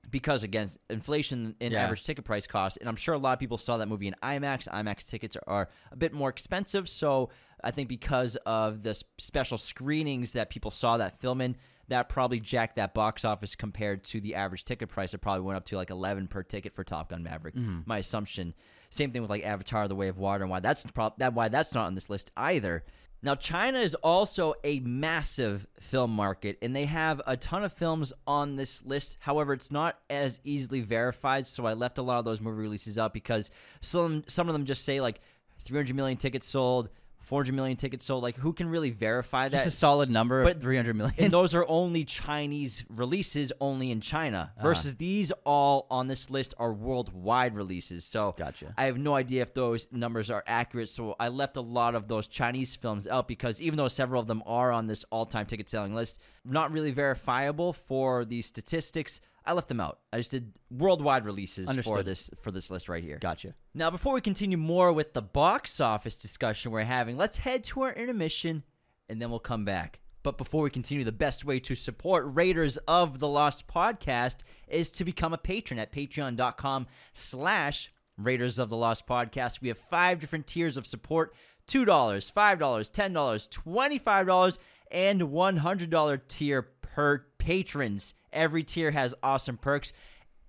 because 0.09 0.41
again, 0.43 0.69
inflation 0.89 1.55
in 1.59 1.73
Yeah. 1.73 1.83
average 1.83 2.03
ticket 2.05 2.23
price 2.23 2.47
cost, 2.47 2.77
and 2.79 2.87
I'm 2.87 2.95
sure 2.95 3.13
a 3.13 3.17
lot 3.17 3.33
of 3.33 3.39
people 3.39 3.57
saw 3.57 3.77
that 3.77 3.87
movie 3.87 4.07
in 4.07 4.15
IMAX. 4.23 4.67
IMAX 4.69 5.05
tickets 5.07 5.35
are, 5.35 5.43
are 5.47 5.69
a 5.91 5.95
bit 5.97 6.13
more 6.13 6.29
expensive, 6.29 6.87
so 6.87 7.29
I 7.63 7.71
think 7.71 7.89
because 7.89 8.37
of 8.45 8.83
the 8.83 8.99
special 9.17 9.57
screenings 9.57 10.31
that 10.33 10.49
people 10.49 10.71
saw 10.71 10.95
that 10.97 11.19
film 11.19 11.41
in, 11.41 11.57
that 11.89 12.09
probably 12.09 12.39
jacked 12.39 12.75
that 12.75 12.93
box 12.93 13.23
office 13.23 13.55
compared 13.55 14.03
to 14.05 14.19
the 14.19 14.35
average 14.35 14.65
ticket 14.65 14.89
price. 14.89 15.13
It 15.13 15.19
probably 15.19 15.41
went 15.41 15.57
up 15.57 15.65
to 15.65 15.77
like 15.77 15.89
11 15.89 16.27
per 16.27 16.43
ticket 16.43 16.75
for 16.75 16.83
Top 16.83 17.09
Gun 17.09 17.23
Maverick. 17.23 17.55
Mm-hmm. 17.55 17.81
My 17.85 17.99
assumption. 17.99 18.53
Same 18.89 19.11
thing 19.11 19.21
with 19.21 19.29
like 19.29 19.43
Avatar: 19.43 19.87
The 19.87 19.95
Way 19.95 20.07
of 20.07 20.17
Water, 20.17 20.43
and 20.43 20.51
why 20.51 20.59
that's 20.59 20.85
that 21.17 21.33
why 21.33 21.49
that's 21.49 21.73
not 21.73 21.87
on 21.87 21.95
this 21.95 22.09
list 22.09 22.31
either. 22.37 22.83
Now, 23.23 23.33
China 23.33 23.79
is 23.79 23.95
also 23.95 24.53
a 24.63 24.79
massive 24.81 25.65
film 25.79 26.11
market, 26.11 26.59
and 26.61 26.75
they 26.75 26.85
have 26.85 27.19
a 27.25 27.35
ton 27.35 27.63
of 27.63 27.73
films 27.73 28.13
on 28.27 28.57
this 28.57 28.85
list. 28.85 29.17
However, 29.21 29.53
it's 29.53 29.71
not 29.71 29.99
as 30.09 30.39
easily 30.43 30.81
verified, 30.81 31.47
so 31.47 31.65
I 31.65 31.73
left 31.73 31.97
a 31.97 32.03
lot 32.03 32.19
of 32.19 32.25
those 32.25 32.41
movie 32.41 32.61
releases 32.61 32.97
up 32.97 33.13
because 33.13 33.49
some 33.81 34.23
some 34.27 34.47
of 34.49 34.53
them 34.53 34.65
just 34.65 34.85
say 34.85 35.01
like 35.01 35.19
300 35.65 35.95
million 35.95 36.17
tickets 36.17 36.47
sold, 36.47 36.89
400 37.27 37.53
million 37.53 37.75
tickets 37.75 38.05
sold. 38.05 38.23
Like, 38.23 38.37
who 38.37 38.53
can 38.53 38.69
really 38.69 38.89
verify 38.89 39.49
that? 39.49 39.55
Just 39.57 39.67
a 39.67 39.71
solid 39.71 40.09
number 40.09 40.43
But- 40.45 40.55
of 40.55 40.61
300 40.61 40.95
million. 40.95 41.15
and 41.17 41.31
those 41.33 41.53
are 41.53 41.65
only 41.67 42.05
Chinese 42.05 42.85
releases, 42.89 43.51
only 43.59 43.91
in 43.91 43.99
China. 44.01 44.53
Ah. 44.57 44.61
Versus 44.63 44.95
these 44.95 45.31
all 45.45 45.87
on 45.91 46.07
this 46.07 46.29
list 46.29 46.53
are 46.57 46.71
worldwide 46.73 47.55
releases. 47.55 48.05
So 48.05 48.33
Gotcha. 48.37 48.73
I 48.77 48.85
have 48.85 48.97
no 48.97 49.13
idea 49.15 49.41
if 49.41 49.53
those 49.53 49.87
numbers 49.91 50.31
are 50.31 50.43
accurate. 50.47 50.87
So 50.89 51.15
I 51.19 51.27
left 51.27 51.57
a 51.57 51.61
lot 51.61 51.95
of 51.95 52.07
those 52.07 52.27
Chinese 52.27 52.75
films 52.75 53.05
out 53.07 53.27
because 53.27 53.59
even 53.59 53.75
though 53.77 53.89
several 53.89 54.21
of 54.21 54.27
them 54.27 54.41
are 54.45 54.71
on 54.71 54.87
this 54.87 55.03
all-time 55.11 55.45
ticket 55.47 55.69
selling 55.69 55.93
list, 55.93 56.19
not 56.45 56.71
really 56.71 56.91
verifiable 56.91 57.73
for 57.73 58.23
these 58.23 58.45
statistics. 58.45 59.19
I 59.47 59.53
left 59.53 59.69
them 59.69 59.79
out. 59.79 59.99
I 60.11 60.17
just 60.17 60.31
did 60.31 60.53
worldwide 60.69 61.25
releases 61.25 61.71
for 61.83 62.03
this 62.03 62.29
for 62.41 62.51
this 62.51 62.69
list 62.69 62.89
right 62.89 63.03
here. 63.03 63.17
gotcha. 63.17 63.55
Now, 63.73 63.89
before 63.89 64.13
we 64.13 64.21
continue 64.21 64.57
more 64.57 64.91
with 64.91 65.13
the 65.13 65.21
box 65.21 65.79
office 65.79 66.17
discussion 66.17 66.71
we're 66.71 66.83
having, 66.83 67.17
let's 67.17 67.37
head 67.37 67.63
to 67.65 67.83
our 67.83 67.93
intermission 67.93 68.63
and 69.07 69.21
then 69.21 69.29
we'll 69.29 69.39
come 69.39 69.65
back. 69.65 69.99
But 70.23 70.37
before 70.37 70.63
we 70.63 70.69
continue, 70.69 71.05
the 71.05 71.11
best 71.13 71.45
way 71.45 71.59
to 71.61 71.75
support 71.75 72.25
Raiders 72.27 72.75
of 72.87 73.19
the 73.19 73.27
Lost 73.29 73.67
podcast 73.67 74.37
is 74.67 74.91
to 74.91 75.05
become 75.05 75.33
a 75.33 75.37
patron 75.37 75.79
at 75.79 75.93
patreon.com 75.93 76.87
slash 77.13 77.93
Raiders 78.17 78.59
of 78.59 78.69
the 78.69 78.75
Lost 78.75 79.07
podcast. 79.07 79.61
We 79.61 79.69
have 79.69 79.77
five 79.77 80.19
different 80.19 80.47
tiers 80.47 80.75
of 80.75 80.85
support 80.85 81.33
$2, 81.69 81.85
$5, 81.85 82.57
$10, 82.57 83.49
$25, 83.49 84.57
and 84.91 85.21
$100 85.21 86.27
tier 86.27 86.61
per 86.61 87.25
patrons. 87.37 88.13
Every 88.37 88.63
tier 88.63 88.91
has 88.91 89.15
awesome 89.23 89.57
perks. 89.57 89.91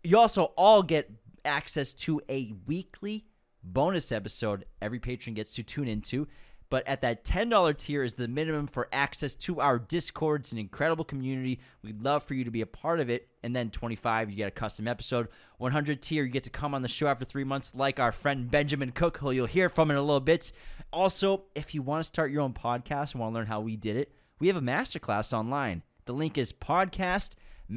You 0.05 0.19
also 0.19 0.53
all 0.57 0.83
get 0.83 1.11
access 1.45 1.95
to 1.95 2.21
a 2.29 2.53
weekly 2.67 3.25
bonus 3.65 4.13
episode 4.13 4.65
every 4.81 5.01
patron 5.01 5.35
gets 5.35 5.55
to 5.55 5.63
tune 5.63 5.89
into. 5.89 6.29
But 6.71 6.87
at 6.87 7.01
that 7.01 7.25
$10 7.25 7.79
tier 7.79 8.03
is 8.03 8.15
the 8.15 8.29
minimum 8.29 8.67
for 8.67 8.89
access 8.93 9.35
to 9.37 9.59
our 9.59 9.79
Discord. 9.79 10.43
It's 10.43 10.53
an 10.53 10.59
incredible 10.59 11.05
community. 11.05 11.61
We'd 11.83 12.03
love 12.03 12.25
for 12.25 12.35
you 12.35 12.45
to 12.45 12.51
be 12.51 12.61
a 12.61 12.67
part 12.67 13.01
of 13.01 13.09
it. 13.09 13.29
And 13.43 13.57
then 13.57 13.71
25, 13.71 14.29
you 14.31 14.37
get 14.37 14.49
a 14.49 14.51
custom 14.51 14.87
episode. 14.87 15.29
100 15.57 16.03
tier, 16.03 16.25
you 16.25 16.31
get 16.31 16.45
to 16.45 16.51
come 16.51 16.75
on 16.75 16.83
the 16.83 16.89
show 16.89 17.07
after 17.07 17.25
three 17.25 17.45
months, 17.45 17.73
like 17.75 17.99
our 17.99 18.13
friend 18.13 18.51
Benjamin 18.51 18.93
Cook, 18.93 19.17
who 19.17 19.31
you'll 19.31 19.47
hear 19.47 19.71
from 19.71 19.91
in 19.91 19.97
a 19.97 20.03
little 20.03 20.21
bit. 20.21 20.53
Also, 20.93 21.45
if 21.55 21.75
you 21.75 21.81
want 21.81 22.01
to 22.01 22.05
start 22.05 22.31
your 22.31 22.43
own 22.43 22.53
podcast 22.53 23.13
and 23.13 23.21
want 23.21 23.33
to 23.33 23.37
learn 23.39 23.47
how 23.47 23.61
we 23.61 23.75
did 23.75 23.97
it, 23.97 24.13
we 24.39 24.49
have 24.49 24.57
a 24.57 24.61
masterclass 24.61 25.33
online. 25.33 25.83
The 26.05 26.13
link 26.13 26.37
is 26.37 26.53
podcastmasterclass.teachable.com. 26.53 27.48
You 27.69 27.77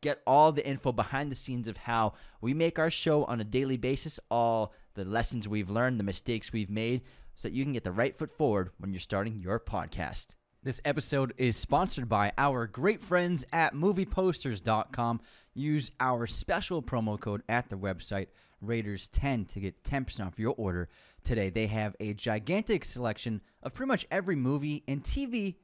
get 0.00 0.22
all 0.26 0.52
the 0.52 0.66
info 0.66 0.92
behind 0.92 1.30
the 1.30 1.36
scenes 1.36 1.68
of 1.68 1.76
how 1.76 2.14
we 2.40 2.54
make 2.54 2.78
our 2.78 2.90
show 2.90 3.24
on 3.24 3.40
a 3.40 3.44
daily 3.44 3.76
basis, 3.76 4.18
all 4.30 4.72
the 4.94 5.04
lessons 5.04 5.46
we've 5.46 5.70
learned, 5.70 6.00
the 6.00 6.04
mistakes 6.04 6.52
we've 6.52 6.70
made, 6.70 7.02
so 7.34 7.48
that 7.48 7.54
you 7.54 7.64
can 7.64 7.72
get 7.72 7.84
the 7.84 7.92
right 7.92 8.16
foot 8.16 8.30
forward 8.30 8.70
when 8.78 8.92
you're 8.92 9.00
starting 9.00 9.40
your 9.40 9.60
podcast. 9.60 10.28
This 10.62 10.80
episode 10.84 11.32
is 11.38 11.56
sponsored 11.56 12.08
by 12.08 12.32
our 12.36 12.66
great 12.66 13.02
friends 13.02 13.46
at 13.50 13.74
movieposters.com. 13.74 15.20
Use 15.54 15.90
our 16.00 16.26
special 16.26 16.82
promo 16.82 17.18
code 17.18 17.42
at 17.48 17.70
the 17.70 17.76
website, 17.76 18.26
Raiders10, 18.62 19.48
to 19.48 19.60
get 19.60 19.82
10% 19.84 20.26
off 20.26 20.38
your 20.38 20.54
order 20.58 20.90
today. 21.24 21.48
They 21.48 21.66
have 21.68 21.96
a 21.98 22.12
gigantic 22.12 22.84
selection 22.84 23.40
of 23.62 23.72
pretty 23.72 23.88
much 23.88 24.06
every 24.10 24.36
movie 24.36 24.84
and 24.86 25.02
TV 25.02 25.54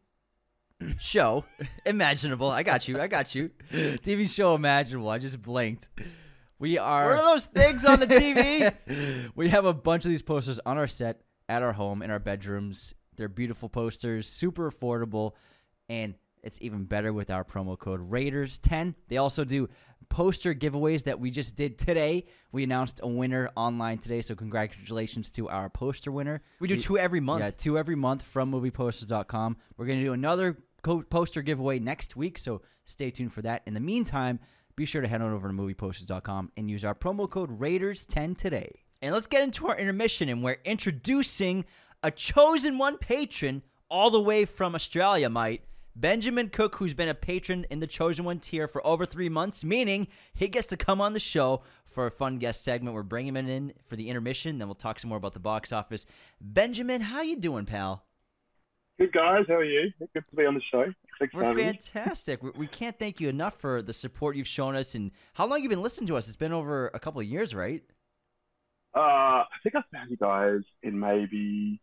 Show 0.98 1.44
imaginable. 1.86 2.50
I 2.50 2.62
got 2.62 2.86
you. 2.86 3.00
I 3.00 3.06
got 3.06 3.34
you. 3.34 3.50
TV 3.72 4.28
show 4.28 4.54
imaginable. 4.54 5.08
I 5.08 5.18
just 5.18 5.40
blinked. 5.40 5.88
We 6.58 6.78
are 6.78 7.06
What 7.06 7.18
are 7.18 7.32
those 7.34 7.46
things 7.46 7.84
on 7.84 8.00
the 8.00 8.06
TV? 8.06 9.30
we 9.34 9.48
have 9.48 9.64
a 9.64 9.74
bunch 9.74 10.04
of 10.04 10.10
these 10.10 10.22
posters 10.22 10.60
on 10.64 10.78
our 10.78 10.86
set 10.86 11.22
at 11.48 11.62
our 11.62 11.72
home 11.72 12.02
in 12.02 12.10
our 12.10 12.18
bedrooms. 12.18 12.94
They're 13.16 13.28
beautiful 13.28 13.68
posters, 13.68 14.28
super 14.28 14.70
affordable, 14.70 15.32
and 15.88 16.14
it's 16.42 16.58
even 16.60 16.84
better 16.84 17.12
with 17.12 17.30
our 17.30 17.44
promo 17.44 17.78
code 17.78 18.10
Raiders10. 18.10 18.94
They 19.08 19.16
also 19.16 19.44
do 19.44 19.68
poster 20.08 20.54
giveaways 20.54 21.04
that 21.04 21.18
we 21.18 21.30
just 21.30 21.56
did 21.56 21.78
today. 21.78 22.26
We 22.52 22.62
announced 22.62 23.00
a 23.02 23.08
winner 23.08 23.50
online 23.56 23.98
today, 23.98 24.22
so 24.22 24.34
congratulations 24.34 25.30
to 25.32 25.48
our 25.48 25.68
poster 25.68 26.12
winner. 26.12 26.42
we 26.60 26.68
do 26.68 26.80
two 26.80 26.98
every 26.98 27.20
month. 27.20 27.42
Yeah, 27.42 27.50
two 27.50 27.78
every 27.78 27.96
month 27.96 28.22
from 28.22 28.52
movieposters.com. 28.52 29.56
We're 29.76 29.86
going 29.86 29.98
to 29.98 30.04
do 30.04 30.12
another 30.12 30.56
co- 30.86 31.02
poster 31.02 31.42
giveaway 31.42 31.78
next 31.78 32.16
week, 32.16 32.38
so 32.38 32.62
stay 32.84 33.10
tuned 33.10 33.32
for 33.32 33.42
that. 33.42 33.62
In 33.66 33.74
the 33.74 33.80
meantime, 33.80 34.38
be 34.76 34.84
sure 34.84 35.02
to 35.02 35.08
head 35.08 35.20
on 35.20 35.32
over 35.32 35.48
to 35.48 35.54
movieposters.com 35.54 36.52
and 36.56 36.70
use 36.70 36.84
our 36.84 36.94
promo 36.94 37.28
code 37.28 37.58
Raiders10 37.58 38.38
today. 38.38 38.82
And 39.02 39.12
let's 39.12 39.26
get 39.26 39.42
into 39.42 39.66
our 39.66 39.76
intermission, 39.76 40.28
and 40.28 40.42
we're 40.42 40.58
introducing 40.64 41.64
a 42.02 42.10
chosen 42.10 42.78
one 42.78 42.98
patron 42.98 43.62
all 43.90 44.10
the 44.10 44.20
way 44.20 44.44
from 44.44 44.74
Australia, 44.74 45.28
might. 45.28 45.62
Benjamin 45.94 46.50
Cook, 46.50 46.76
who's 46.76 46.92
been 46.94 47.08
a 47.08 47.14
patron 47.14 47.64
in 47.70 47.80
the 47.80 47.86
Chosen 47.86 48.26
One 48.26 48.38
tier 48.38 48.68
for 48.68 48.86
over 48.86 49.06
three 49.06 49.30
months, 49.30 49.64
meaning 49.64 50.08
he 50.34 50.46
gets 50.46 50.66
to 50.68 50.76
come 50.76 51.00
on 51.00 51.14
the 51.14 51.20
show 51.20 51.62
for 51.86 52.06
a 52.06 52.10
fun 52.10 52.38
guest 52.38 52.62
segment. 52.62 52.94
We're 52.94 53.02
bringing 53.02 53.34
him 53.34 53.48
in 53.48 53.72
for 53.86 53.96
the 53.96 54.10
intermission, 54.10 54.58
then 54.58 54.68
we'll 54.68 54.74
talk 54.74 55.00
some 55.00 55.08
more 55.08 55.16
about 55.16 55.32
the 55.32 55.40
box 55.40 55.72
office. 55.72 56.04
Benjamin, 56.38 57.00
how 57.00 57.22
you 57.22 57.36
doing, 57.36 57.64
pal? 57.64 58.05
Good 58.98 59.12
guys, 59.12 59.44
how 59.46 59.54
are 59.56 59.64
you? 59.64 59.90
Good 60.14 60.24
to 60.30 60.36
be 60.36 60.46
on 60.46 60.54
the 60.54 60.60
show. 60.70 60.84
Thanks 61.18 61.34
We're 61.34 61.54
fantastic. 61.54 62.42
We, 62.42 62.50
we 62.56 62.66
can't 62.66 62.98
thank 62.98 63.20
you 63.20 63.28
enough 63.28 63.58
for 63.58 63.82
the 63.82 63.92
support 63.92 64.36
you've 64.36 64.46
shown 64.46 64.74
us. 64.74 64.94
And 64.94 65.10
how 65.34 65.46
long 65.46 65.60
you've 65.62 65.70
been 65.70 65.82
listening 65.82 66.06
to 66.08 66.16
us? 66.16 66.28
It's 66.28 66.36
been 66.36 66.52
over 66.52 66.88
a 66.94 66.98
couple 66.98 67.20
of 67.20 67.26
years, 67.26 67.54
right? 67.54 67.82
Uh, 68.94 69.00
I 69.00 69.44
think 69.62 69.74
I 69.74 69.82
found 69.94 70.10
you 70.10 70.16
guys 70.16 70.60
in 70.82 70.98
maybe 70.98 71.78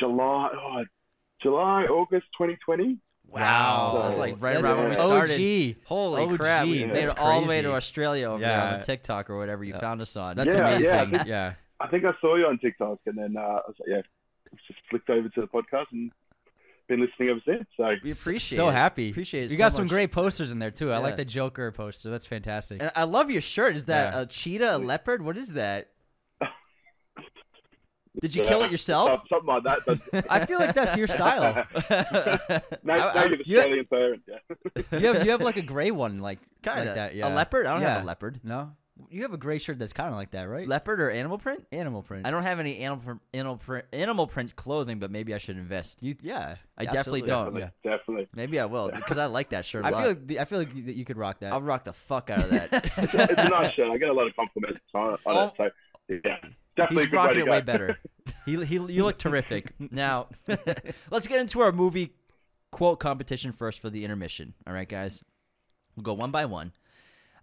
July, 0.00 0.48
oh, 0.54 0.84
July, 1.40 1.84
August 1.84 2.26
2020. 2.36 2.98
Wow, 3.28 4.00
that's 4.02 4.14
So- 4.14 4.20
like 4.20 4.36
right 4.40 4.54
That's 4.54 4.66
around 4.66 4.76
when 4.78 4.88
we 4.90 4.96
OG. 4.96 5.06
started. 5.06 5.76
Holy 5.84 6.22
OG. 6.22 6.36
crap! 6.38 6.66
We 6.66 6.84
made 6.86 7.04
it 7.04 7.18
all 7.18 7.42
the 7.42 7.46
way 7.46 7.62
to 7.62 7.74
Australia 7.74 8.30
over 8.30 8.38
there 8.40 8.60
on 8.60 8.80
the 8.80 8.86
TikTok 8.86 9.30
or 9.30 9.36
whatever 9.38 9.62
you 9.62 9.74
Yeah. 9.74 9.80
found 9.80 10.00
us 10.00 10.16
on. 10.16 10.34
That's 10.36 10.48
Yeah, 10.48 10.56
yeah, 10.56 10.66
I 10.66 10.70
amazing. 11.02 11.10
think- 11.18 11.28
Yeah. 11.28 11.54
I 11.80 11.86
think 11.88 12.04
I 12.04 12.12
saw 12.20 12.34
you 12.34 12.46
on 12.46 12.58
TikTok, 12.58 12.98
and 13.06 13.16
then 13.16 13.36
uh, 13.36 13.40
I 13.40 13.52
was 13.68 13.76
like, 13.78 13.88
yeah, 13.88 14.02
just 14.66 14.78
flicked 14.90 15.10
over 15.10 15.28
to 15.28 15.40
the 15.40 15.46
podcast 15.46 15.86
and 15.92 16.10
been 16.88 17.00
listening 17.00 17.28
ever 17.28 17.40
since. 17.44 17.66
So 17.76 17.94
we 18.02 18.12
appreciate 18.12 18.56
so 18.56 18.68
it. 18.68 18.72
happy. 18.72 19.10
Appreciate 19.10 19.44
it. 19.44 19.50
You 19.50 19.56
so 19.56 19.64
got 19.64 19.72
some 19.72 19.86
great 19.86 20.10
posters 20.12 20.50
in 20.52 20.58
there 20.58 20.70
too. 20.70 20.90
I 20.92 20.98
like 20.98 21.16
the 21.16 21.24
Joker 21.24 21.70
poster. 21.72 22.08
That's 22.10 22.26
fantastic. 22.26 22.80
And 22.80 22.90
I 22.96 23.04
love 23.04 23.30
your 23.30 23.42
shirt. 23.42 23.76
Is 23.76 23.84
that 23.86 24.14
Yeah. 24.14 24.20
a 24.22 24.26
cheetah, 24.26 24.76
a 24.76 24.78
leopard? 24.78 25.22
What 25.22 25.36
is 25.36 25.48
that? 25.48 25.90
Did 28.20 28.34
you 28.34 28.42
yeah, 28.42 28.48
kill 28.48 28.62
it 28.64 28.70
yourself? 28.72 29.22
Something 29.28 29.46
like 29.46 29.62
that. 29.64 29.78
But 29.86 30.26
I 30.30 30.44
feel 30.44 30.58
like 30.58 30.74
that's 30.74 30.96
your 30.96 31.06
style. 31.06 31.64
no, 32.82 32.94
I- 32.94 33.12
I- 33.12 33.28
native 33.28 33.46
you- 33.46 33.58
Australian 33.58 33.84
parent. 33.86 34.22
Yeah. 34.26 34.98
You 34.98 35.06
have 35.12 35.24
you 35.24 35.30
have 35.30 35.40
like 35.40 35.56
a 35.56 35.62
gray 35.62 35.90
one, 35.92 36.20
like 36.20 36.40
Kinda. 36.62 36.84
like 36.86 36.94
that. 36.94 37.14
Yeah, 37.14 37.28
A 37.28 37.34
leopard? 37.34 37.66
I 37.66 37.74
don't 37.74 37.82
have 37.82 38.02
a 38.02 38.06
leopard. 38.06 38.40
No, 38.42 38.72
you 39.10 39.22
have 39.22 39.32
a 39.32 39.36
gray 39.36 39.58
shirt 39.58 39.78
that's 39.78 39.92
kind 39.92 40.08
of 40.08 40.14
like 40.16 40.32
that, 40.32 40.48
right? 40.48 40.66
Leopard 40.66 41.00
or 41.00 41.10
animal 41.10 41.38
print? 41.38 41.66
Animal 41.72 42.02
print. 42.02 42.26
I 42.26 42.30
don't 42.30 42.42
have 42.42 42.58
any 42.58 42.78
animal 42.78 43.02
print, 43.04 43.20
animal 43.32 43.56
print, 43.56 43.86
animal 43.92 44.26
print 44.26 44.56
clothing, 44.56 44.98
but 44.98 45.10
maybe 45.10 45.34
I 45.34 45.38
should 45.38 45.56
invest. 45.56 46.02
You, 46.02 46.16
yeah, 46.22 46.56
I 46.76 46.84
definitely 46.84 47.22
don't. 47.22 47.54
Definitely, 47.54 47.60
Yeah. 47.84 47.96
definitely. 47.96 48.28
Maybe 48.34 48.58
I 48.60 48.64
will 48.66 48.90
because 48.94 49.18
I 49.18 49.26
like 49.26 49.50
that 49.50 49.64
shirt. 49.66 49.84
a 49.84 49.88
I 49.88 49.90
lot. 49.90 50.00
feel 50.02 50.08
like 50.08 50.26
the, 50.26 50.40
I 50.40 50.44
feel 50.44 50.58
like 50.58 50.86
that 50.86 50.94
you 50.96 51.04
could 51.04 51.16
rock 51.16 51.40
that. 51.40 51.52
I'll 51.52 51.62
rock 51.62 51.84
the 51.84 51.92
fuck 51.92 52.30
out 52.30 52.40
of 52.44 52.50
that. 52.50 52.72
It's, 52.72 52.96
it's 53.14 53.42
a 53.42 53.48
nice 53.48 53.72
shirt. 53.74 53.90
I 53.90 53.96
get 53.98 54.08
a 54.08 54.12
lot 54.12 54.26
of 54.26 54.34
compliments 54.36 54.80
on 54.94 55.14
it. 55.14 55.20
on 55.26 55.36
Oh. 55.36 55.64
it, 55.64 55.72
so 56.08 56.18
yeah, 56.24 56.36
definitely 56.76 57.04
He's 57.04 57.06
a 57.08 57.10
good 57.10 57.16
way 57.16 57.22
rocking 57.26 57.40
it 57.40 57.44
go. 57.44 57.50
way 57.52 57.60
better. 57.60 57.98
He, 58.44 58.64
he, 58.64 58.74
you 58.74 59.04
look 59.04 59.18
terrific. 59.18 59.72
Now, 59.78 60.28
let's 61.10 61.26
get 61.26 61.40
into 61.40 61.60
our 61.60 61.72
movie 61.72 62.14
quote 62.72 62.98
competition 63.00 63.52
first 63.52 63.80
for 63.80 63.90
the 63.90 64.04
intermission. 64.04 64.54
All 64.66 64.72
right, 64.74 64.88
guys? 64.88 65.22
We'll 65.96 66.02
go 66.04 66.14
one 66.14 66.30
by 66.30 66.44
one. 66.44 66.72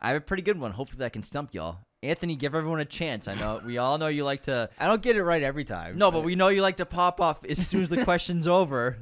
I 0.05 0.09
have 0.09 0.17
a 0.17 0.21
pretty 0.21 0.43
good 0.43 0.59
one. 0.59 0.69
Hopefully, 0.69 0.99
that 0.99 1.13
can 1.13 1.23
stump 1.23 1.55
y'all. 1.55 1.79
Anthony, 2.03 2.35
give 2.35 2.53
everyone 2.53 2.79
a 2.79 2.85
chance. 2.85 3.27
I 3.27 3.33
know 3.33 3.59
we 3.65 3.79
all 3.79 3.97
know 3.97 4.05
you 4.05 4.23
like 4.23 4.43
to. 4.43 4.69
I 4.79 4.85
don't 4.85 5.01
get 5.01 5.15
it 5.15 5.23
right 5.23 5.41
every 5.41 5.63
time. 5.63 5.97
No, 5.97 6.11
but 6.11 6.23
we 6.23 6.35
know 6.35 6.49
you 6.49 6.61
like 6.61 6.77
to 6.77 6.85
pop 6.85 7.19
off 7.19 7.43
as 7.43 7.67
soon 7.67 7.81
as 7.81 7.89
the 7.89 8.03
question's 8.03 8.47
over. 8.47 8.97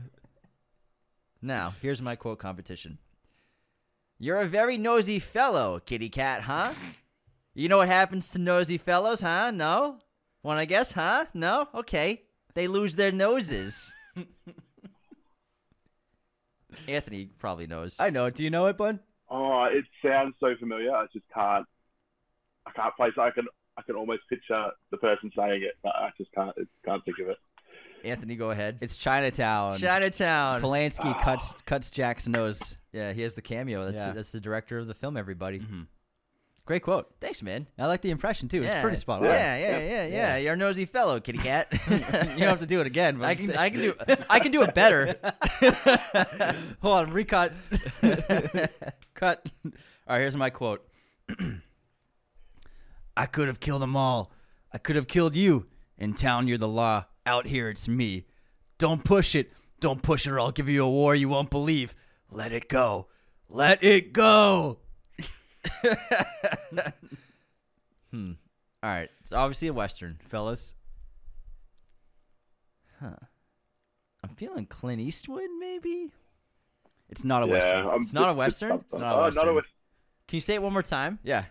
Now, 1.42 1.74
here's 1.82 2.02
my 2.02 2.16
quote 2.16 2.40
competition. 2.40 3.00
You're 4.18 4.40
a 4.40 4.46
very 4.46 4.78
nosy 4.78 5.20
fellow, 5.20 5.82
kitty 5.86 6.08
cat, 6.08 6.44
huh? 6.44 6.72
You 7.54 7.68
know 7.68 7.80
what 7.80 7.90
happens 7.90 8.30
to 8.30 8.40
nosy 8.40 8.78
fellows, 8.78 9.20
huh? 9.20 9.52
No? 9.52 9.98
Want 10.42 10.62
to 10.62 10.66
guess, 10.66 10.94
huh? 10.94 11.26
No? 11.34 11.68
Okay. 11.76 12.22
They 12.54 12.70
lose 12.70 12.96
their 12.96 13.12
noses. 13.12 13.92
Anthony 16.88 17.26
probably 17.40 17.68
knows. 17.68 17.98
I 18.00 18.10
know. 18.10 18.30
Do 18.30 18.42
you 18.42 18.50
know 18.50 18.68
it, 18.68 18.78
bud? 18.78 19.00
Oh, 19.36 19.64
it 19.72 19.84
sounds 20.06 20.36
so 20.40 20.54
familiar. 20.60 20.92
I 20.92 21.06
just 21.12 21.26
can't. 21.34 21.66
I 22.68 22.72
can't 22.72 22.96
place. 22.96 23.14
I 23.20 23.32
can. 23.32 23.46
I 23.76 23.82
can 23.82 23.96
almost 23.96 24.22
picture 24.30 24.68
the 24.92 24.98
person 24.98 25.32
saying 25.36 25.64
it, 25.64 25.74
but 25.82 25.96
I 25.96 26.12
just 26.18 26.32
can't. 26.34 26.56
Can't 26.86 27.04
think 27.04 27.18
of 27.20 27.30
it. 27.30 27.38
Anthony, 28.04 28.36
go 28.36 28.52
ahead. 28.52 28.78
It's 28.82 28.96
Chinatown. 28.96 29.80
Chinatown. 29.80 30.62
Polanski 30.62 31.20
cuts 31.22 31.54
cuts 31.66 31.90
Jack's 31.90 32.28
nose. 32.28 32.78
yeah, 32.92 33.12
he 33.14 33.22
has 33.24 33.34
the 33.34 33.42
cameo. 33.42 33.86
That's 33.86 33.98
Yeah. 33.98 34.12
that's 34.12 34.32
the 34.32 34.40
director 34.40 34.78
of 34.78 34.86
the 34.88 34.94
film. 34.94 35.18
Everybody. 35.18 35.60
Hmm. 35.60 35.82
Great 36.66 36.84
quote. 36.84 37.14
Thanks, 37.20 37.42
man. 37.42 37.68
I 37.78 37.88
like 37.88 38.02
the 38.02 38.12
impression 38.12 38.48
too. 38.48 38.64
It's 38.64 38.80
pretty 38.82 38.96
spot 38.96 39.20
on. 39.20 39.26
Yeah, 39.26 39.58
yeah, 39.58 39.80
yeah, 39.80 40.06
yeah. 40.06 40.38
You're 40.38 40.54
a 40.54 40.58
nosy 40.58 40.86
fellow, 40.86 41.20
kitty 41.20 41.40
cat. 41.40 41.68
you 41.90 42.00
don't 42.00 42.40
have 42.40 42.60
to 42.60 42.66
do 42.66 42.80
it 42.80 42.88
again. 42.88 43.18
But 43.18 43.26
I 43.26 43.36
can, 43.36 43.58
I 43.58 43.70
can 43.70 43.80
do, 43.82 43.94
I 44.30 44.40
can 44.40 44.52
do 44.54 44.62
it 44.62 44.74
better. 44.74 45.16
Hold 46.82 46.96
on, 46.96 47.12
recut. 47.12 47.52
Cut. 49.24 49.50
All 49.66 49.72
right, 50.10 50.20
here's 50.20 50.36
my 50.36 50.50
quote. 50.50 50.86
I 53.16 53.26
could 53.26 53.48
have 53.48 53.62
killed 53.62 53.82
them 53.82 53.96
all. 53.96 54.34
I 54.74 54.78
could 54.78 54.98
have 54.98 55.08
killed 55.08 55.34
you. 55.34 55.68
In 55.98 56.14
town, 56.14 56.50
you're 56.50 56.58
the 56.58 56.68
law. 56.68 57.06
Out 57.26 57.46
here, 57.46 57.70
it's 57.70 57.88
me. 57.88 58.26
Don't 58.78 59.06
push 59.06 59.34
it. 59.34 59.54
Don't 59.80 60.02
push 60.02 60.28
it, 60.28 60.32
or 60.32 60.42
I'll 60.42 60.52
give 60.52 60.68
you 60.68 60.84
a 60.84 60.90
war 60.90 61.16
you 61.16 61.30
won't 61.30 61.50
believe. 61.50 61.96
Let 62.30 62.52
it 62.52 62.68
go. 62.68 63.08
Let 63.48 63.82
it 63.82 64.12
go. 64.12 64.80
hmm. 68.12 68.32
All 68.82 68.90
right, 68.90 69.10
it's 69.22 69.32
obviously 69.32 69.70
a 69.70 69.74
western. 69.74 70.20
Fellas. 70.28 70.74
Huh. 73.00 73.16
I'm 74.22 74.36
feeling 74.36 74.66
Clint 74.66 75.00
Eastwood, 75.00 75.48
maybe. 75.62 76.12
It's 77.14 77.24
not 77.24 77.44
a 77.44 77.46
yeah, 77.46 77.54
western. 77.54 77.88
I'm 77.88 78.02
It's 78.02 78.14
not 78.14 78.30
a 78.30 78.34
Western? 78.34 78.72
It's 78.74 78.94
not 78.96 79.02
a 79.02 79.06
oh, 79.06 79.10
not 79.10 79.20
a 79.20 79.24
Western. 79.26 79.56
Western. 79.56 79.72
Can 80.28 80.38
you 80.38 80.42
say 80.42 80.56
it 80.56 80.64
one 80.64 80.74
more 80.74 80.82
time? 80.82 81.20
Yeah. 81.24 81.44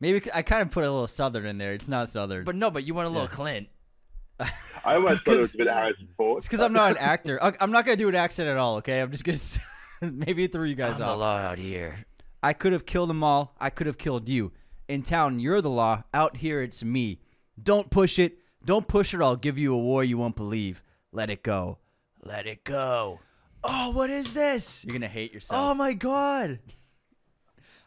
Maybe 0.00 0.30
I 0.34 0.42
kind 0.42 0.60
of 0.60 0.70
put 0.70 0.84
a 0.84 0.90
little 0.90 1.06
southern 1.06 1.46
in 1.46 1.56
there. 1.56 1.72
It's 1.72 1.88
not 1.88 2.10
southern. 2.10 2.44
But 2.44 2.56
no, 2.56 2.70
but 2.70 2.84
you 2.84 2.92
want 2.92 3.06
a 3.06 3.10
little 3.10 3.26
Clint. 3.26 3.68
I 4.84 4.96
almost 4.96 5.24
thought 5.24 5.36
it 5.36 5.38
was 5.38 5.54
a 5.54 5.56
bit 5.56 5.68
Harrison 5.68 6.08
Ford. 6.14 6.38
It's 6.38 6.46
because 6.46 6.60
I'm 6.60 6.74
not 6.74 6.90
an 6.90 6.98
actor. 6.98 7.42
I- 7.42 7.54
I'm 7.58 7.70
not 7.70 7.86
gonna 7.86 7.96
do 7.96 8.10
an 8.10 8.14
accent 8.14 8.50
at 8.50 8.58
all. 8.58 8.76
Okay, 8.76 9.00
I'm 9.00 9.10
just 9.10 9.24
gonna 9.24 10.12
maybe 10.12 10.46
throw 10.46 10.64
you 10.64 10.74
guys 10.74 11.00
I'm 11.00 11.06
the 11.06 11.16
law 11.16 11.38
out 11.38 11.56
here. 11.56 12.04
I 12.42 12.52
could 12.52 12.74
have 12.74 12.84
killed 12.84 13.08
them 13.08 13.24
all. 13.24 13.54
I 13.58 13.70
could 13.70 13.86
have 13.86 13.96
killed 13.96 14.28
you. 14.28 14.52
In 14.88 15.02
town, 15.02 15.40
you're 15.40 15.62
the 15.62 15.70
law. 15.70 16.02
Out 16.12 16.36
here, 16.36 16.60
it's 16.60 16.84
me. 16.84 17.20
Don't 17.62 17.88
push 17.90 18.18
it. 18.18 18.36
Don't 18.62 18.86
push 18.86 19.14
it. 19.14 19.22
I'll 19.22 19.36
give 19.36 19.56
you 19.56 19.72
a 19.72 19.78
war 19.78 20.04
you 20.04 20.18
won't 20.18 20.36
believe. 20.36 20.82
Let 21.12 21.30
it 21.30 21.42
go. 21.42 21.78
Let 22.22 22.46
it 22.46 22.64
go. 22.64 23.20
Oh, 23.64 23.90
what 23.90 24.10
is 24.10 24.32
this? 24.34 24.84
You're 24.84 24.92
gonna 24.94 25.08
hate 25.08 25.32
yourself. 25.32 25.60
Oh 25.60 25.74
my 25.74 25.92
god. 25.92 26.58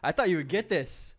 I 0.02 0.12
thought 0.12 0.28
you 0.30 0.36
would 0.36 0.48
get 0.48 0.68
this. 0.68 1.14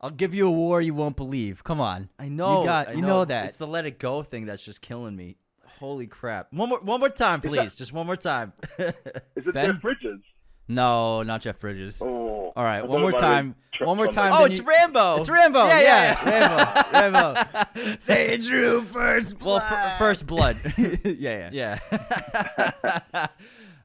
I'll 0.00 0.10
give 0.10 0.34
you 0.34 0.46
a 0.46 0.50
war 0.50 0.82
you 0.82 0.94
won't 0.94 1.16
believe. 1.16 1.64
Come 1.64 1.80
on. 1.80 2.10
I 2.18 2.28
know. 2.28 2.60
You 2.60 2.66
got. 2.66 2.88
I 2.88 2.92
you 2.92 3.02
know, 3.02 3.24
that. 3.24 3.46
It's 3.46 3.56
the 3.56 3.66
let 3.66 3.86
it 3.86 3.98
go 3.98 4.22
thing 4.22 4.46
that's 4.46 4.64
just 4.64 4.80
killing 4.82 5.16
me. 5.16 5.36
Holy 5.80 6.06
crap! 6.06 6.52
One 6.52 6.68
more, 6.68 6.80
one 6.80 7.00
more 7.00 7.08
time, 7.08 7.40
please. 7.40 7.74
Just 7.74 7.92
one 7.92 8.06
more 8.06 8.16
time. 8.16 8.52
Is 8.78 8.92
it 9.36 9.52
Ben? 9.54 9.72
Jeff 9.72 9.82
Bridges? 9.82 10.20
no, 10.68 11.22
not 11.24 11.40
Jeff 11.42 11.58
Bridges. 11.58 12.00
Oh, 12.00 12.52
All 12.56 12.62
right, 12.64 12.86
one 12.86 13.00
more 13.00 13.10
it 13.10 13.14
might 13.14 13.20
time. 13.20 13.46
have 13.72 13.78
been 13.80 13.88
One 13.88 13.96
more 13.96 14.06
time. 14.06 14.32
oh, 14.34 14.44
it's 14.44 14.58
you- 14.58 14.64
Rambo. 14.64 15.16
It's 15.18 15.28
Rambo. 15.28 15.66
Yeah, 15.66 15.80
Yeah, 15.80 16.28
yeah. 16.30 17.00
Rambo. 17.00 17.34
Rambo. 17.74 17.96
they 18.06 18.36
drew 18.38 18.82
first 18.84 19.42
Well, 19.42 19.56
f- 19.56 19.98
first 19.98 20.26
blood. 20.26 20.56
yeah, 20.78 21.50
yeah. 21.52 21.78
yeah. 21.92 23.26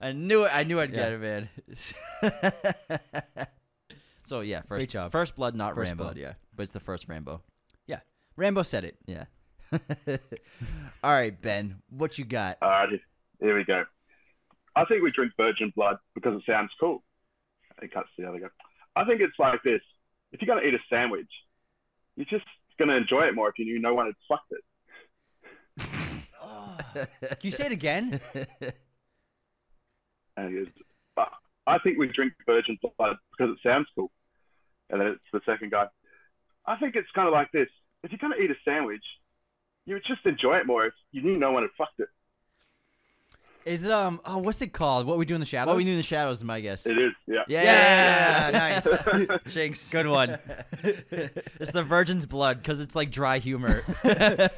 I 0.01 0.11
knew 0.13 0.45
it. 0.45 0.51
I 0.53 0.63
knew 0.63 0.79
I'd 0.79 0.91
get 0.91 1.11
Yeah. 1.11 1.15
it, 1.15 1.49
man. 2.21 3.47
so 4.25 4.39
yeah, 4.41 4.59
first 4.61 4.69
Great 4.79 4.89
job. 4.89 5.11
First 5.11 5.35
blood, 5.35 5.55
not 5.55 5.75
First 5.75 5.89
Rambo. 5.89 6.03
blood, 6.05 6.17
yeah. 6.17 6.33
but 6.55 6.63
it's 6.63 6.71
the 6.71 6.79
first 6.79 7.07
Rambo. 7.09 7.41
Yeah. 7.87 7.99
Rambo 8.37 8.63
said 8.63 8.85
it. 8.85 8.97
Yeah. 9.05 9.25
All 11.03 11.11
right, 11.11 11.39
Ben, 11.41 11.81
what 11.89 12.17
you 12.17 12.25
got? 12.25 12.57
All 12.61 12.69
right, 12.69 12.89
here- 12.89 12.99
here 13.41 13.55
we 13.57 13.63
go. 13.63 13.85
I 14.75 14.85
think 14.85 15.03
we 15.03 15.11
drink 15.11 15.33
virgin 15.37 15.71
blood 15.75 15.97
because 16.15 16.35
it 16.37 16.43
sounds 16.45 16.71
cool. 16.79 17.03
It 17.81 17.93
cuts 17.93 18.09
to 18.15 18.21
the 18.23 18.29
other 18.29 18.39
guy. 18.39 18.47
I 18.95 19.05
think 19.05 19.21
it's 19.21 19.37
like 19.39 19.61
this. 19.63 19.81
If 20.31 20.41
you're 20.41 20.47
going 20.53 20.61
to 20.61 20.67
eat 20.67 20.73
a 20.73 20.79
sandwich, 20.89 21.29
you're 22.15 22.25
just 22.25 22.45
going 22.77 22.89
to 22.89 22.95
enjoy 22.97 23.21
it 23.27 23.35
more 23.35 23.47
if 23.49 23.57
you 23.57 23.65
knew 23.65 23.79
no 23.79 23.93
one 23.93 24.05
had 24.07 24.15
fucked 24.27 24.51
it. 24.51 24.63
Can 27.21 27.37
you 27.41 27.51
say 27.51 27.67
it 27.67 27.71
again? 27.71 28.19
And 30.39 30.49
he 30.49 30.59
goes, 30.63 30.67
"But 31.15 31.29
I 31.67 31.77
think 31.79 31.97
we 31.97 32.07
drink 32.07 32.33
virgin 32.45 32.77
blood 32.81 33.17
because 33.37 33.53
it 33.55 33.59
sounds 33.67 33.87
cool. 33.95 34.11
And 34.89 34.99
then 34.99 35.07
it's 35.07 35.21
the 35.31 35.41
second 35.45 35.71
guy. 35.71 35.87
I 36.65 36.77
think 36.77 36.95
it's 36.95 37.09
kind 37.11 37.27
of 37.27 37.33
like 37.33 37.51
this. 37.51 37.67
If 38.03 38.11
you're 38.11 38.19
going 38.19 38.33
to 38.33 38.39
eat 38.43 38.49
a 38.51 38.55
sandwich, 38.65 39.03
you 39.85 39.95
would 39.95 40.03
just 40.07 40.25
enjoy 40.25 40.57
it 40.57 40.65
more 40.65 40.85
if 40.85 40.93
you 41.11 41.21
knew 41.21 41.37
no 41.37 41.51
one 41.51 41.63
had 41.63 41.71
fucked 41.77 41.99
it. 41.99 42.07
Is 43.65 43.83
it 43.83 43.91
um? 43.91 44.21
Oh, 44.25 44.37
what's 44.37 44.61
it 44.61 44.71
called? 44.71 45.05
What 45.05 45.17
we 45.17 45.25
do 45.25 45.35
in 45.35 45.41
the 45.41 45.45
shadows? 45.45 45.67
what 45.67 45.77
we 45.77 45.83
do 45.83 45.91
in 45.91 45.97
the 45.97 46.01
shadows 46.03 46.43
my 46.43 46.61
guess. 46.61 46.85
It 46.85 46.97
is, 46.97 47.11
yeah. 47.27 47.43
Yeah, 47.47 48.49
Yeah. 48.49 48.57
nice. 48.57 49.27
Jinx. 49.53 49.89
Good 49.89 50.07
one. 50.07 50.39
it's 50.81 51.71
the 51.71 51.83
virgin's 51.83 52.25
blood 52.25 52.57
because 52.63 52.79
it's 52.79 52.95
like 52.95 53.11
dry 53.11 53.37
humor. 53.39 53.81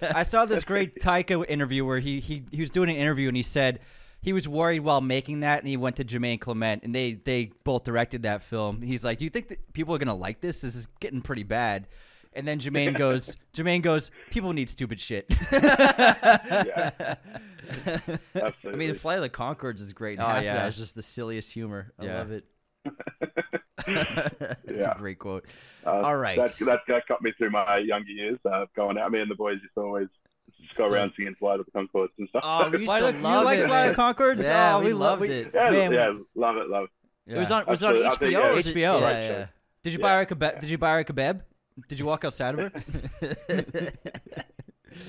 I 0.02 0.24
saw 0.24 0.46
this 0.46 0.64
great 0.64 1.00
Taika 1.00 1.44
interview 1.50 1.84
where 1.84 2.00
he, 2.00 2.20
he 2.20 2.44
he 2.52 2.62
was 2.62 2.70
doing 2.70 2.90
an 2.92 2.96
interview 2.96 3.28
and 3.28 3.36
he 3.36 3.44
said 3.44 3.80
he 4.22 4.34
was 4.34 4.48
worried 4.48 4.82
while 4.82 5.02
making 5.02 5.40
that 5.42 5.60
and 5.60 5.68
he 5.68 5.78
went 5.78 5.96
to 5.98 6.04
Jermaine 6.06 6.40
Clement 6.40 6.84
and 6.84 6.94
they 6.94 7.14
they 7.14 7.52
both 7.64 7.84
directed 7.84 8.24
that 8.24 8.44
film. 8.44 8.82
He's 8.82 9.04
like, 9.04 9.18
"Do 9.20 9.24
you 9.26 9.30
think 9.30 9.48
that 9.50 9.74
people 9.74 9.96
are 9.96 9.98
gonna 9.98 10.14
like 10.16 10.42
this? 10.42 10.62
This 10.62 10.76
is 10.76 10.88
getting 11.00 11.22
pretty 11.22 11.44
bad." 11.44 11.88
And 12.34 12.48
then 12.48 12.60
Jermaine 12.60 12.98
goes, 12.98 13.36
Jermaine 13.54 13.82
goes, 13.82 14.10
"People 14.30 14.54
need 14.54 14.70
stupid 14.70 15.02
shit." 15.02 15.26
yeah. 15.52 17.16
Absolutely. 18.36 18.72
I 18.72 18.76
mean, 18.76 18.90
the 18.90 18.96
Flight 19.00 19.18
of 19.18 19.24
the 19.24 19.30
Conchords 19.30 19.82
is 19.82 19.92
great. 19.94 20.20
Oh, 20.20 20.26
half 20.26 20.38
of 20.38 20.44
yeah. 20.44 20.54
that 20.56 20.70
is 20.70 20.78
just 20.78 20.96
the 20.96 21.04
silliest 21.04 21.52
humor. 21.52 21.92
I 22.00 22.06
Yeah. 22.06 22.18
love 22.20 22.32
it. 22.32 22.46
It's 23.88 24.86
Yeah. 24.86 24.92
a 24.94 24.98
great 24.98 25.18
quote. 25.20 25.46
Uh, 25.86 25.90
All 26.02 26.16
right. 26.16 26.38
That, 26.38 26.54
that, 26.60 26.80
that 26.88 27.08
got 27.08 27.22
me 27.24 27.34
through 27.38 27.50
my 27.50 27.78
younger 27.80 28.12
years. 28.12 28.38
Uh, 28.46 28.66
going 28.76 28.98
out, 28.98 29.12
me 29.12 29.20
and 29.22 29.30
the 29.30 29.36
boys 29.36 29.58
used 29.62 29.74
to 29.76 29.82
always 29.82 30.08
just 30.62 30.76
go 30.76 30.88
So- 30.90 30.96
around 30.96 31.14
singing 31.18 31.36
Flight 31.40 31.60
of 31.60 31.66
the 31.66 31.72
Conchords 31.72 32.10
and 32.20 32.28
stuff. 32.30 32.44
Oh, 32.46 32.70
we 32.70 32.78
used 32.80 32.86
Flight 32.86 33.02
to 33.04 33.10
of- 33.10 33.16
you 33.16 33.22
love 33.22 33.46
like 33.46 33.60
it. 33.60 33.66
Flight 33.68 33.92
of 33.92 33.98
man. 33.98 34.14
Conchords? 34.16 34.44
Yeah, 34.44 34.76
Oh, 34.76 34.80
we, 34.80 34.86
we 34.88 34.94
love- 34.94 35.00
loved 35.20 35.22
we- 35.22 35.30
it. 35.36 35.52
yeah, 35.54 35.70
Man, 35.72 35.92
yeah, 35.94 36.14
love 36.36 36.58
it, 36.58 36.70
love 36.70 36.84
it. 36.86 37.34
It 37.34 37.38
was 37.38 37.52
on. 37.52 37.66
Was 37.68 37.82
it 37.84 37.86
on 37.86 37.96
Absolutely. 38.04 38.08
I 38.08 38.10
think, 38.16 38.22
HBO? 38.22 38.32
yeah, 38.32 38.50
or 38.52 38.56
was 38.56 38.68
it- 38.68 38.76
HBO. 38.76 39.00
Yeah, 39.00 39.06
Right, 39.06 39.14
yeah. 39.26 39.46
Did 39.84 39.94
you 39.94 40.00
buy 40.00 40.12
her 40.16 40.22
a 40.22 40.26
kebab? 40.26 40.60
Did 40.62 40.70
you 40.70 40.78
buy 40.78 40.90
her 40.92 41.00
a 41.00 41.06
kebab? 41.06 41.42
Did 41.88 42.00
you 42.00 42.06
walk 42.06 42.26
outside 42.26 42.60
of 42.60 42.72
her? 42.72 43.92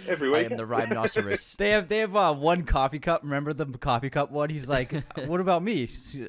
Every 0.07 0.31
week. 0.31 0.47
I 0.47 0.51
am 0.53 0.57
the 0.57 0.65
rhinoceros. 0.65 1.57
They 1.59 1.71
have 1.71 1.89
they 1.89 1.99
have 1.99 2.15
uh, 2.15 2.33
one 2.35 2.63
coffee 2.65 3.01
cup. 3.01 3.23
Remember 3.25 3.53
the 3.53 3.67
coffee 3.67 4.11
cup 4.11 4.31
one? 4.31 4.49
He's 4.49 4.69
like, 4.69 4.93
"What 5.27 5.41
about 5.41 5.63
me?" 5.65 5.87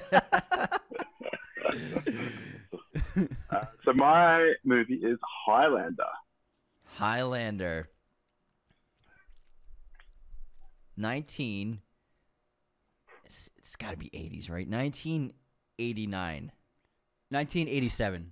so 3.85 3.93
my 3.93 4.53
movie 4.65 4.95
is 4.95 5.17
Highlander. 5.45 6.03
Highlander. 6.95 7.89
19. 10.97 11.79
It's, 13.25 13.49
it's 13.57 13.75
got 13.77 13.91
to 13.91 13.97
be 13.97 14.09
80s, 14.09 14.49
right? 14.49 14.67
1989. 14.67 16.51
1987. 17.29 18.31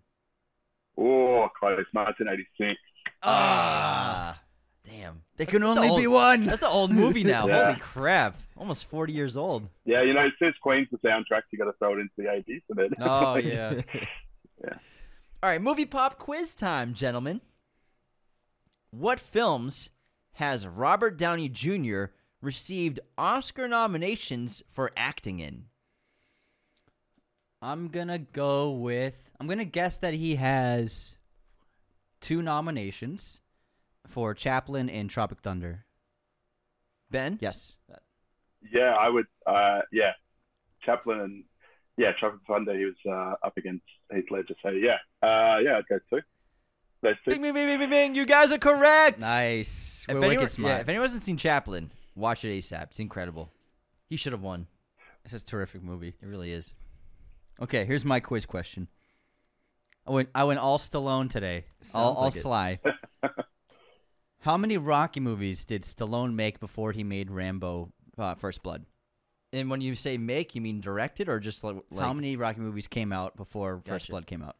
Oh, 0.97 1.47
close. 1.57 1.85
1986. 1.93 2.79
Ah. 3.26 4.41
Damn. 4.86 5.21
There 5.38 5.47
can 5.47 5.63
only 5.63 5.89
old- 5.89 5.99
be 5.99 6.07
one. 6.07 6.45
That's 6.45 6.61
an 6.61 6.69
old 6.71 6.91
movie 6.91 7.23
now. 7.36 7.47
Yeah. 7.47 7.65
Holy 7.65 7.80
crap. 7.80 8.39
Almost 8.55 8.86
40 8.86 9.13
years 9.13 9.36
old. 9.36 9.67
Yeah, 9.84 10.01
you 10.03 10.13
know, 10.13 10.28
since 10.39 10.55
Queen's 10.61 10.88
the 10.91 10.97
soundtrack, 10.99 11.41
you 11.51 11.57
got 11.59 11.65
to 11.65 11.73
throw 11.80 11.93
it 11.97 11.99
into 11.99 12.11
the 12.17 12.23
80s. 12.23 12.61
And 12.69 12.78
then 12.78 12.89
Oh 13.01 13.36
yeah, 13.36 13.82
yeah. 14.63 14.73
All 15.43 15.49
right, 15.49 15.61
movie 15.61 15.86
pop 15.86 16.17
quiz 16.17 16.55
time, 16.55 16.93
gentlemen. 16.93 17.41
What 18.91 19.19
films 19.19 19.89
has 20.34 20.65
Robert 20.67 21.17
Downey 21.17 21.49
Jr. 21.49 22.05
received 22.41 22.99
Oscar 23.17 23.67
nominations 23.67 24.63
for 24.71 24.91
acting 24.95 25.39
in? 25.39 25.65
I'm 27.61 27.88
gonna 27.89 28.19
go 28.19 28.71
with. 28.71 29.32
I'm 29.39 29.47
gonna 29.47 29.65
guess 29.65 29.97
that 29.97 30.13
he 30.13 30.36
has 30.36 31.14
two 32.22 32.41
nominations 32.41 33.39
for 34.07 34.34
Chaplin 34.34 34.89
in 34.89 35.07
Tropic 35.07 35.39
Thunder. 35.41 35.86
Ben? 37.11 37.38
Yes. 37.41 37.74
yeah, 38.74 38.95
I 38.99 39.09
would. 39.09 39.26
Uh, 39.45 39.82
yeah, 39.91 40.11
Chaplin 40.84 41.20
and 41.20 41.43
yeah, 41.97 42.11
Tropic 42.20 42.39
Thunder. 42.47 42.78
He 42.78 42.86
was 42.86 42.95
uh, 43.07 43.45
up 43.45 43.57
against 43.57 43.86
Heath 44.13 44.26
Ledger. 44.32 44.55
So 44.61 44.70
yeah, 44.70 44.95
uh, 45.22 45.59
yeah, 45.59 45.78
I'd 45.78 45.88
go 45.89 45.99
two. 46.09 46.22
Those 47.01 47.16
two. 47.24 47.32
Bing, 47.32 47.41
bing, 47.41 47.53
bing, 47.53 47.68
bing, 47.68 47.80
bing, 47.80 47.89
bing. 47.89 48.16
You 48.16 48.26
guys 48.26 48.51
are 48.51 48.57
correct. 48.57 49.20
Nice. 49.20 50.05
If 50.07 50.13
We're 50.16 50.20
anyone, 50.22 50.38
wicked 50.38 50.51
smart. 50.51 50.74
yeah, 50.74 50.82
if 50.82 50.89
anyone 50.89 51.03
hasn't 51.05 51.24
seen 51.24 51.38
Chaplin, 51.38 51.91
watch 52.16 52.43
it 52.43 52.49
ASAP. 52.49 52.84
It's 52.84 52.99
incredible. 52.99 53.51
He 54.09 54.16
should 54.18 54.34
have 54.34 54.41
won. 54.41 54.68
This 55.24 55.34
is 55.34 55.41
a 55.43 55.45
terrific 55.45 55.84
movie. 55.84 56.16
It 56.22 56.26
really 56.26 56.51
is. 56.51 56.74
Okay, 57.61 57.86
here's 57.86 58.05
my 58.05 58.20
quiz 58.20 58.45
question. 58.45 58.88
I 60.07 60.11
went 60.11 60.29
I 60.35 60.43
went 60.43 60.59
all 60.59 60.77
Stallone 60.77 61.29
today. 61.29 61.65
All, 61.93 62.15
Sounds 62.15 62.17
all 62.17 62.23
like. 62.23 62.79
Sly. 62.79 62.79
How 64.39 64.57
many 64.57 64.77
Rocky 64.77 65.19
movies 65.19 65.65
did 65.65 65.81
Stallone 65.81 66.35
make 66.35 66.59
before 66.59 66.91
he 66.91 67.03
made 67.03 67.31
Rambo 67.31 67.91
uh, 68.17 68.35
First 68.35 68.61
Blood? 68.61 68.85
And 69.51 69.69
when 69.69 69.81
you 69.81 69.95
say 69.95 70.17
make, 70.17 70.53
you 70.53 70.61
mean 70.61 70.81
directed 70.81 71.29
or 71.29 71.39
just 71.39 71.63
like, 71.63 71.77
like 71.89 72.05
How 72.05 72.13
many 72.13 72.35
Rocky 72.35 72.59
movies 72.59 72.87
came 72.87 73.11
out 73.11 73.35
before 73.37 73.81
First 73.85 74.09
Blood 74.09 74.27
came 74.27 74.43
out? 74.43 74.57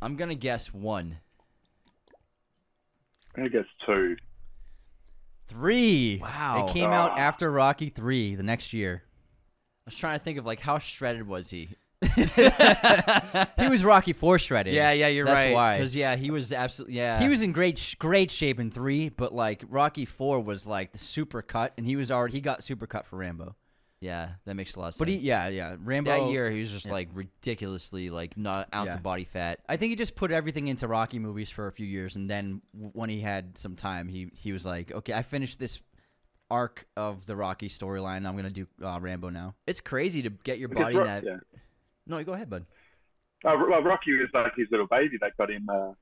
I'm 0.00 0.16
gonna 0.16 0.34
guess 0.34 0.72
one. 0.72 1.18
I 3.36 3.48
guess 3.48 3.66
two. 3.84 4.16
Three. 5.48 6.18
Wow. 6.22 6.66
It 6.68 6.72
came 6.72 6.90
out 6.90 7.18
after 7.18 7.50
Rocky 7.50 7.88
Three 7.88 8.34
the 8.34 8.42
next 8.42 8.72
year. 8.72 9.02
I 9.88 9.90
was 9.90 9.96
trying 9.96 10.18
to 10.18 10.24
think 10.24 10.36
of 10.38 10.44
like 10.44 10.60
how 10.60 10.78
shredded 10.78 11.26
was 11.26 11.48
he? 11.50 11.70
He 13.58 13.68
was 13.68 13.84
Rocky 13.84 14.12
Four 14.12 14.38
shredded. 14.38 14.74
Yeah, 14.74 14.92
yeah, 14.92 15.08
you're 15.08 15.24
That's 15.26 15.36
right. 15.46 15.54
why. 15.54 15.76
Because 15.78 15.94
yeah, 15.96 16.16
he 16.16 16.30
was 16.30 16.52
absolutely 16.52 16.96
yeah. 16.96 17.20
He 17.20 17.28
was 17.28 17.42
in 17.42 17.52
great 17.52 17.78
sh- 17.78 17.94
great 17.96 18.30
shape 18.30 18.60
in 18.60 18.70
three, 18.70 19.08
but 19.08 19.32
like 19.32 19.64
Rocky 19.68 20.04
Four 20.04 20.40
was 20.40 20.66
like 20.66 20.92
the 20.92 20.98
super 20.98 21.42
cut, 21.42 21.72
and 21.76 21.86
he 21.86 21.96
was 21.96 22.10
already 22.10 22.34
he 22.34 22.40
got 22.40 22.62
super 22.62 22.86
cut 22.86 23.06
for 23.06 23.16
Rambo. 23.16 23.56
yeah, 24.00 24.32
that 24.44 24.54
makes 24.54 24.74
a 24.76 24.80
lot 24.80 24.88
of 24.88 24.94
sense. 24.94 24.98
But 25.00 25.08
he, 25.08 25.16
yeah, 25.16 25.48
yeah, 25.48 25.76
Rambo. 25.82 26.10
that 26.10 26.30
year 26.30 26.50
he 26.50 26.60
was 26.60 26.70
just 26.70 26.88
like 26.90 27.08
ridiculously 27.14 28.10
like 28.10 28.36
not 28.36 28.68
an 28.72 28.78
ounce 28.78 28.88
Yeah. 28.90 28.94
of 28.96 29.02
body 29.02 29.24
fat. 29.24 29.58
I 29.68 29.76
think 29.76 29.90
he 29.90 29.96
just 29.96 30.14
put 30.14 30.30
everything 30.30 30.68
into 30.68 30.86
Rocky 30.86 31.18
movies 31.18 31.50
for 31.50 31.66
a 31.66 31.72
few 31.72 31.86
years, 31.86 32.14
and 32.16 32.28
then 32.30 32.62
when 32.72 33.10
he 33.10 33.20
had 33.20 33.58
some 33.58 33.74
time, 33.76 34.08
he 34.08 34.30
he 34.34 34.52
was 34.52 34.64
like, 34.64 34.92
okay, 34.92 35.12
I 35.14 35.22
finished 35.22 35.58
this 35.58 35.80
arc 36.50 36.86
of 36.96 37.26
the 37.26 37.36
Rocky 37.36 37.68
storyline. 37.68 38.26
I'm 38.26 38.36
gonna 38.36 38.50
do 38.50 38.66
uh, 38.82 38.98
Rambo 39.00 39.28
now. 39.30 39.54
It's 39.66 39.80
crazy 39.80 40.22
to 40.22 40.30
get 40.30 40.58
your 40.58 40.68
Because 40.68 40.84
body 40.84 40.96
in 40.96 41.04
that. 41.04 41.24
yeah. 41.24 41.36
No, 42.06 42.22
go 42.24 42.32
ahead, 42.32 42.48
bud. 42.48 42.64
Uh, 43.44 43.54
well, 43.68 43.82
Rocky 43.82 44.12
was 44.12 44.28
like 44.34 44.52
his 44.56 44.66
little 44.70 44.86
baby 44.86 45.16
that 45.20 45.36
got 45.36 45.50
him, 45.50 45.68
uh, 45.68 45.92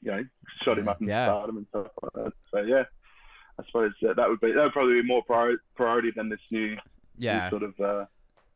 you 0.00 0.10
know, 0.10 0.24
shot 0.64 0.78
him 0.78 0.88
up 0.88 1.00
in 1.02 1.08
Yeah. 1.08 1.26
stardom 1.26 1.56
and 1.58 1.66
stuff 1.68 1.86
like 2.02 2.12
that. 2.24 2.32
So 2.52 2.60
yeah, 2.62 2.84
I 3.58 3.64
suppose 3.66 3.92
that, 4.02 4.16
that 4.16 4.28
would 4.28 4.40
be 4.40 4.52
that 4.52 4.62
would 4.62 4.72
probably 4.72 5.00
be 5.02 5.06
more 5.06 5.22
prior- 5.24 5.60
priority 5.74 6.12
than 6.14 6.28
this 6.28 6.40
new, 6.50 6.70
new 6.70 6.76
Yeah, 7.18 7.50
sort 7.50 7.62
of. 7.64 7.78
Uh, 7.80 8.04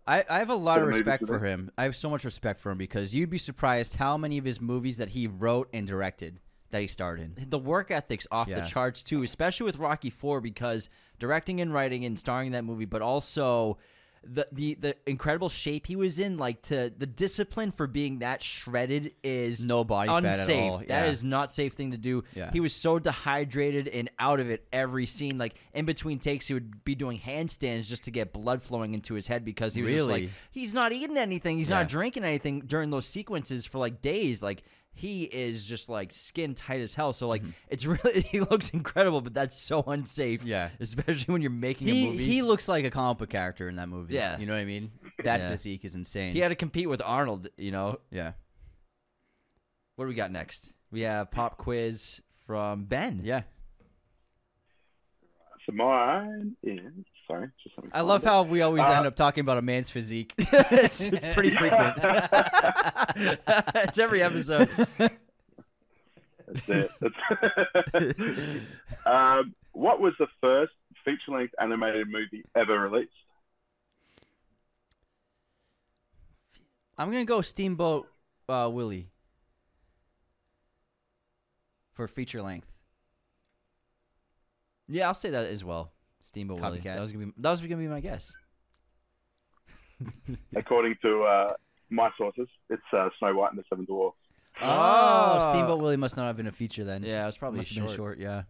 I, 0.07 0.24
I 0.28 0.38
have 0.38 0.51
a 0.51 0.55
lot 0.55 0.78
of 0.78 0.82
Sort 0.82 0.82
of 0.82 0.86
movies 0.86 1.01
respect 1.07 1.26
for 1.26 1.38
him. 1.40 1.70
I 1.78 1.84
have 1.84 1.95
so 1.95 2.11
much 2.11 2.24
respect 2.24 2.59
for 2.61 2.70
him 2.72 2.78
because 2.78 3.14
you'd 3.14 3.30
be 3.30 3.38
surprised 3.38 3.97
how 3.97 4.16
many 4.16 4.36
of 4.38 4.45
his 4.45 4.61
movies 4.61 4.97
that 4.97 5.11
he 5.11 5.26
wrote 5.28 5.68
and 5.72 5.86
directed 5.86 6.40
that 6.73 6.81
he 6.81 6.87
starred 6.89 7.20
in. 7.20 7.37
The 7.49 7.59
work 7.59 7.91
ethic's 7.91 8.27
off 8.31 8.49
Yeah. 8.49 8.61
the 8.61 8.66
charts 8.66 9.03
too, 9.03 9.23
especially 9.23 9.65
with 9.65 9.78
Rocky 9.78 10.11
Four 10.11 10.40
because 10.40 10.89
directing 11.19 11.61
and 11.61 11.73
writing 11.73 12.05
and 12.05 12.19
starring 12.19 12.49
in 12.49 12.53
that 12.55 12.65
movie, 12.65 12.85
but 12.86 13.01
also 13.03 13.78
the 14.24 14.47
the 14.53 14.74
the 14.74 14.97
incredible 15.05 15.49
shape 15.49 15.89
he 15.89 15.97
was 15.97 16.20
in, 16.20 16.36
like 16.36 16.62
to 16.62 16.93
the 16.97 17.07
discipline 17.07 17.73
for 17.73 17.89
being 17.89 18.20
that 18.20 18.40
shredded 18.40 19.12
is 19.24 19.65
No 19.65 19.82
body 19.82 20.09
fat 20.09 20.24
at 20.24 20.39
unsafe. 20.39 20.70
all. 20.73 20.78
That 20.78 20.89
Yeah. 20.89 21.05
is 21.07 21.24
not 21.24 21.51
safe 21.51 21.73
thing 21.73 21.90
to 21.90 21.97
do. 21.97 22.23
Yeah. 22.32 22.53
He 22.53 22.61
was 22.61 22.73
so 22.73 23.01
dehydrated 23.01 23.89
and 23.89 24.09
out 24.20 24.39
of 24.39 24.49
it 24.49 24.65
every 24.73 25.07
scene. 25.07 25.39
Like 25.39 25.55
in 25.74 25.86
between 25.86 26.20
takes, 26.20 26.47
he 26.47 26.55
would 26.55 26.85
be 26.85 26.94
doing 26.94 27.19
handstands 27.19 27.89
just 27.89 28.05
to 28.05 28.12
get 28.12 28.32
blood 28.32 28.62
flowing 28.62 28.94
into 28.94 29.15
his 29.15 29.27
head 29.27 29.44
because 29.44 29.74
he 29.74 29.82
was 29.82 29.90
just 29.90 30.07
Really? 30.09 30.23
like 30.27 30.31
he's 30.53 30.73
not 30.73 30.93
eating 30.93 31.16
anything, 31.19 31.59
he's 31.59 31.69
Yeah. 31.69 31.78
not 31.81 31.89
drinking 31.89 32.23
anything 32.24 32.61
during 32.61 32.90
those 32.90 33.07
sequences 33.07 33.66
for 33.66 33.78
like 33.78 34.01
days. 34.01 34.40
Like 34.40 34.62
he 34.94 35.23
is 35.24 35.64
just 35.64 35.89
like 35.89 36.12
skin 36.12 36.55
tight 36.55 36.81
as 36.81 36.94
hell. 36.94 37.12
So 37.12 37.27
like 37.28 37.43
it's 37.69 37.86
really 37.86 38.23
he 38.23 38.40
looks 38.40 38.70
incredible, 38.70 39.20
but 39.20 39.35
that's 39.35 39.56
so 39.59 39.82
unsafe. 39.86 40.40
Mm-hmm. 40.40 40.48
Yeah. 40.48 40.70
especially 40.81 41.32
when 41.32 41.43
you're 41.43 41.51
making 41.51 41.89
a 41.89 41.93
He 41.93 42.06
movie. 42.10 42.24
he 42.27 42.43
looks 42.43 42.69
like 42.69 42.85
a 42.85 42.90
comic 42.90 43.19
book 43.19 43.31
character 43.31 43.69
in 43.69 43.77
that 43.77 43.89
movie. 43.89 44.14
Yeah. 44.14 44.39
you 44.39 44.47
know 44.47 44.52
what 44.52 44.60
I 44.60 44.64
mean. 44.64 44.90
That 45.24 45.40
Yeah. 45.40 45.51
physique 45.51 45.85
is 45.85 45.94
insane. 45.94 46.35
he 46.35 46.40
had 46.40 46.48
to 46.48 46.55
compete 46.55 46.89
with 46.89 47.01
Arnold. 47.05 47.48
You 47.56 47.70
know 47.73 48.01
yeah, 48.10 48.32
what 49.97 50.05
do 50.05 50.09
we 50.09 50.14
got 50.14 50.31
next? 50.31 50.73
We 50.90 51.01
have 51.02 51.31
pop 51.31 51.56
quiz 51.56 52.20
from 52.47 52.85
Ben. 52.85 53.23
yeah. 53.24 53.43
so 55.66 55.73
mine 55.73 56.56
is 56.62 56.81
sorry, 57.33 57.51
I 57.93 58.01
love 58.03 58.23
how 58.25 58.43
we 58.43 58.61
always 58.63 58.85
Uh, 58.85 58.93
end 58.93 59.07
up 59.07 59.17
talking 59.17 59.41
about 59.43 59.59
a 59.59 59.63
man's 59.63 59.91
physique. 59.91 60.35
it's, 60.39 61.01
it's 61.01 61.35
pretty 61.35 61.51
frequent. 61.51 61.95
it's 63.75 63.99
every 63.99 64.23
episode. 64.23 64.69
That's 66.47 66.69
it. 66.69 66.91
That's- 67.01 68.61
um, 69.07 69.55
what 69.73 70.01
was 70.01 70.15
the 70.19 70.27
first 70.41 70.73
feature-length 71.05 71.55
animated 71.61 72.09
movie 72.09 72.45
ever 72.55 72.79
released? 72.79 73.11
I'm 76.99 77.11
gonna 77.11 77.25
go 77.25 77.41
Steamboat 77.41 78.07
uh, 78.49 78.69
Willie. 78.73 79.09
for 81.95 82.07
feature 82.07 82.43
length. 82.43 82.69
Yeah, 84.89 85.07
I'll 85.09 85.15
say 85.15 85.31
that 85.31 85.47
as 85.47 85.65
well. 85.65 85.93
Steamboat 86.33 86.61
Willie. 86.61 86.81
That 86.81 86.99
was 87.01 87.13
gonna 87.13 87.27
be 87.27 87.33
that 87.39 87.51
was 87.51 87.61
gonna 87.61 87.77
be 87.77 87.89
my 87.89 88.01
guess. 88.01 88.33
According 90.57 90.97
to 91.03 91.23
uh, 91.23 91.53
my 91.91 92.11
sources, 92.17 92.49
it's 92.71 92.83
uh, 92.93 93.11
Snow 93.19 93.35
White 93.35 93.51
and 93.51 93.59
the 93.59 93.65
Seven 93.69 93.85
Dwarfs. 93.85 94.17
Oh, 94.61 95.51
Steamboat 95.51 95.79
Willie 95.79 95.97
must 95.97 96.17
not 96.17 96.27
have 96.27 96.37
been 96.37 96.47
a 96.47 96.53
feature 96.53 96.85
then. 96.85 97.03
Yeah, 97.03 97.23
it 97.23 97.27
was 97.27 97.37
probably 97.39 97.59
must 97.59 97.69
have 97.71 97.77
short. 97.77 97.89
been 97.89 97.97
short. 97.97 98.19
Yeah. 98.19 98.43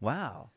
Wow. 0.00 0.50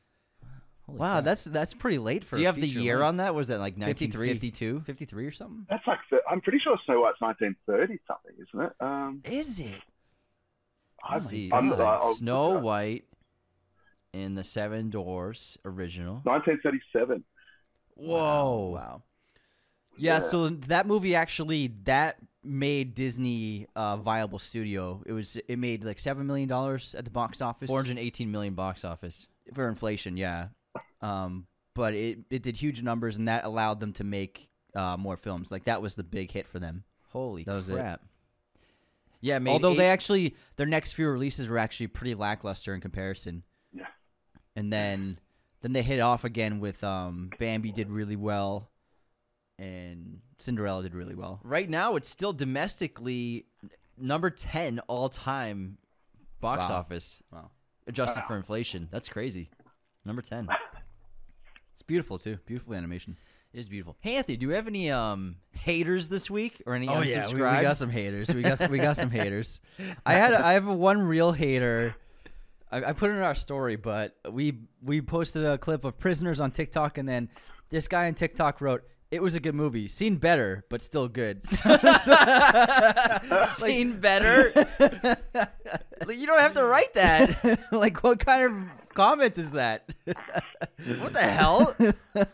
Holy 0.88 1.00
wow, 1.00 1.14
crap. 1.16 1.26
that's 1.26 1.44
that's 1.44 1.74
pretty 1.74 2.00
late 2.00 2.24
for. 2.24 2.38
Do 2.38 2.42
you 2.42 2.48
a 2.48 2.52
have 2.52 2.60
the 2.60 2.68
year 2.68 2.98
length. 2.98 3.08
on 3.08 3.18
that? 3.18 3.36
Was 3.36 3.48
that 3.50 3.60
like 3.60 3.78
53. 3.78 4.30
1952? 4.30 4.82
53 4.86 5.26
or 5.26 5.32
something? 5.32 5.66
That's 5.70 5.86
like 5.86 6.00
the, 6.10 6.18
I'm 6.30 6.42
pretty 6.42 6.60
sure 6.60 6.78
Snow 6.86 7.02
White's 7.02 7.22
1930 7.22 8.00
something, 8.08 8.32
isn't 8.42 8.66
it? 8.66 8.74
Um, 8.80 9.22
Is 9.26 9.60
it? 9.60 9.82
I'm, 11.04 11.14
Let's 11.14 11.28
see. 11.28 11.52
I'm, 11.54 11.72
I'll- 11.74 11.82
I'll- 11.82 12.16
Snow 12.16 12.58
White 12.60 13.06
in 14.18 14.36
the 14.36 14.44
Seven 14.44 14.90
Dwarfs 14.90 15.58
original. 15.66 16.16
1937. 16.24 17.24
Whoa. 17.96 18.72
Wow. 18.76 19.04
Yeah, 19.98 20.14
Yeah. 20.14 20.20
so 20.20 20.50
that 20.50 20.86
movie 20.88 21.16
actually 21.16 21.68
that 21.86 22.18
made 22.44 22.94
Disney 22.96 23.68
a 23.76 23.98
viable 23.98 24.40
studio. 24.40 25.02
It 25.06 25.14
was 25.14 25.38
it 25.48 25.58
made 25.58 25.84
like 25.84 26.00
seven 26.00 26.28
million 26.28 26.48
dollars 26.48 26.96
at 26.96 27.04
the 27.06 27.12
box 27.12 27.42
office 27.42 27.68
418 27.68 28.32
million 28.32 28.54
box 28.54 28.86
office. 28.86 29.28
for 29.54 29.68
inflation. 29.68 30.18
Yeah, 30.18 30.50
um, 31.02 31.48
but 31.74 31.94
it 31.94 32.20
it 32.30 32.44
did 32.44 32.58
huge 32.58 32.82
numbers, 32.84 33.18
and 33.18 33.28
that 33.28 33.44
allowed 33.44 33.80
them 33.80 33.94
to 33.94 34.04
make 34.04 34.48
uh, 34.76 34.98
more 34.98 35.18
films. 35.18 35.52
Like 35.52 35.66
that 35.66 35.82
was 35.82 35.96
the 35.96 36.04
big 36.04 36.32
hit 36.32 36.48
for 36.48 36.60
them. 36.60 36.84
Holy 37.12 37.44
That 37.44 37.56
was 37.56 37.70
it. 37.70 37.74
crap. 37.74 38.02
Yeah, 39.20 39.38
it 39.38 39.40
made 39.40 39.52
Although 39.54 39.72
eight- 39.72 39.78
they 39.78 39.90
actually 39.90 40.36
their 40.58 40.68
next 40.68 40.92
few 40.94 41.10
releases 41.10 41.48
were 41.48 41.58
actually 41.58 41.88
pretty 41.88 42.14
lackluster 42.14 42.76
in 42.76 42.82
comparison. 42.82 43.42
Yeah. 44.58 44.62
And 44.62 44.74
then 44.74 45.20
then 45.62 45.74
they 45.74 45.82
hit 45.84 46.00
off 46.00 46.24
again 46.24 46.60
with 46.60 46.84
um, 46.84 47.30
Bambi 47.40 47.72
did 47.72 47.90
really 47.90 48.16
well, 48.16 48.70
and 49.60 50.20
Cinderella 50.40 50.84
did 50.84 50.94
really 50.94 51.16
well. 51.16 51.40
right 51.44 51.70
now 51.70 51.96
it's 51.96 52.10
still 52.10 52.34
domestically 52.34 53.46
number 53.98 54.30
10 54.30 54.80
all 54.88 55.10
time 55.10 55.78
box 56.40 56.70
Wow. 56.70 56.76
office 56.76 57.22
Wow. 57.32 57.50
adjusted 57.88 58.24
for 58.28 58.36
inflation. 58.38 58.88
That's 58.92 59.10
crazy. 59.10 59.50
Number 60.06 60.22
10. 60.22 60.48
It's 61.74 61.82
beautiful 61.82 62.18
too. 62.20 62.38
Beautiful 62.46 62.74
animation. 62.76 63.18
It 63.54 63.60
is 63.60 63.68
beautiful. 63.70 63.98
Hey 64.02 64.16
Anthony, 64.18 64.38
do 64.38 64.48
we 64.50 64.54
have 64.54 64.68
any 64.68 64.92
um 64.92 65.38
haters 65.52 66.10
this 66.10 66.30
week 66.30 66.62
or 66.68 66.76
any 66.76 66.88
unsubscribes? 66.88 67.30
Oh, 67.32 67.34
we, 67.34 67.42
we 67.58 67.62
got 67.64 67.78
some 67.78 67.90
haters. 67.90 68.34
We 68.34 68.42
got 68.44 68.70
we 68.70 68.78
got 68.78 68.98
some 68.98 69.10
haters. 69.20 69.60
I 70.06 70.14
had 70.14 70.34
I 70.34 70.54
have 70.54 70.68
one 70.68 71.02
real 71.02 71.32
hater. 71.32 71.96
I, 72.72 72.86
I 72.86 72.94
put 72.94 73.10
it 73.10 73.14
in 73.14 73.22
our 73.22 73.36
story, 73.36 73.76
but 73.76 74.16
we 74.30 74.60
we 74.82 75.02
posted 75.02 75.46
a 75.46 75.58
clip 75.58 75.86
of 75.86 75.98
prisoners 75.98 76.40
on 76.40 76.52
TikTok, 76.52 76.98
and 76.98 77.08
then 77.08 77.30
this 77.70 77.88
guy 77.88 78.08
on 78.08 78.14
TikTok 78.14 78.62
wrote, 78.62 78.84
"It 79.12 79.22
was 79.22 79.36
a 79.36 79.40
good 79.40 79.56
movie, 79.56 79.88
seen 79.88 80.18
better, 80.18 80.66
but 80.70 80.82
still 80.82 81.08
good." 81.08 81.42
Seen 83.48 84.00
better. 84.00 84.68
Like, 86.06 86.20
you 86.20 86.28
don't 86.28 86.40
have 86.40 86.54
to 86.54 86.64
write 86.64 86.94
that. 86.94 87.60
like, 87.72 88.04
what 88.04 88.20
kind 88.20 88.46
of 88.46 88.54
comment 88.94 89.38
is 89.38 89.54
that? 89.54 89.90
What 90.06 91.14
the 91.14 91.22
hell? 91.22 91.76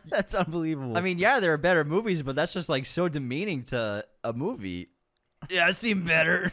That's 0.05 0.35
unbelievable. 0.35 0.97
I 0.97 1.01
mean, 1.01 1.18
yeah, 1.18 1.39
there 1.39 1.53
are 1.53 1.57
better 1.57 1.85
movies, 1.85 2.22
but 2.22 2.35
that's 2.35 2.53
just 2.53 2.68
like 2.68 2.85
so 2.85 3.07
demeaning 3.07 3.64
to 3.68 4.05
a 4.23 4.34
movie. 4.34 4.89
Yeah, 5.49 5.68
I've 5.68 5.77
seen 5.77 6.03
better. 6.03 6.51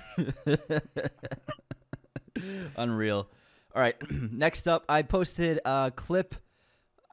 Unreal. 2.76 3.28
All 3.74 3.80
right. 3.80 3.96
Next 4.10 4.66
up, 4.66 4.84
I 4.88 5.02
posted 5.02 5.60
a 5.64 5.92
clip 5.94 6.34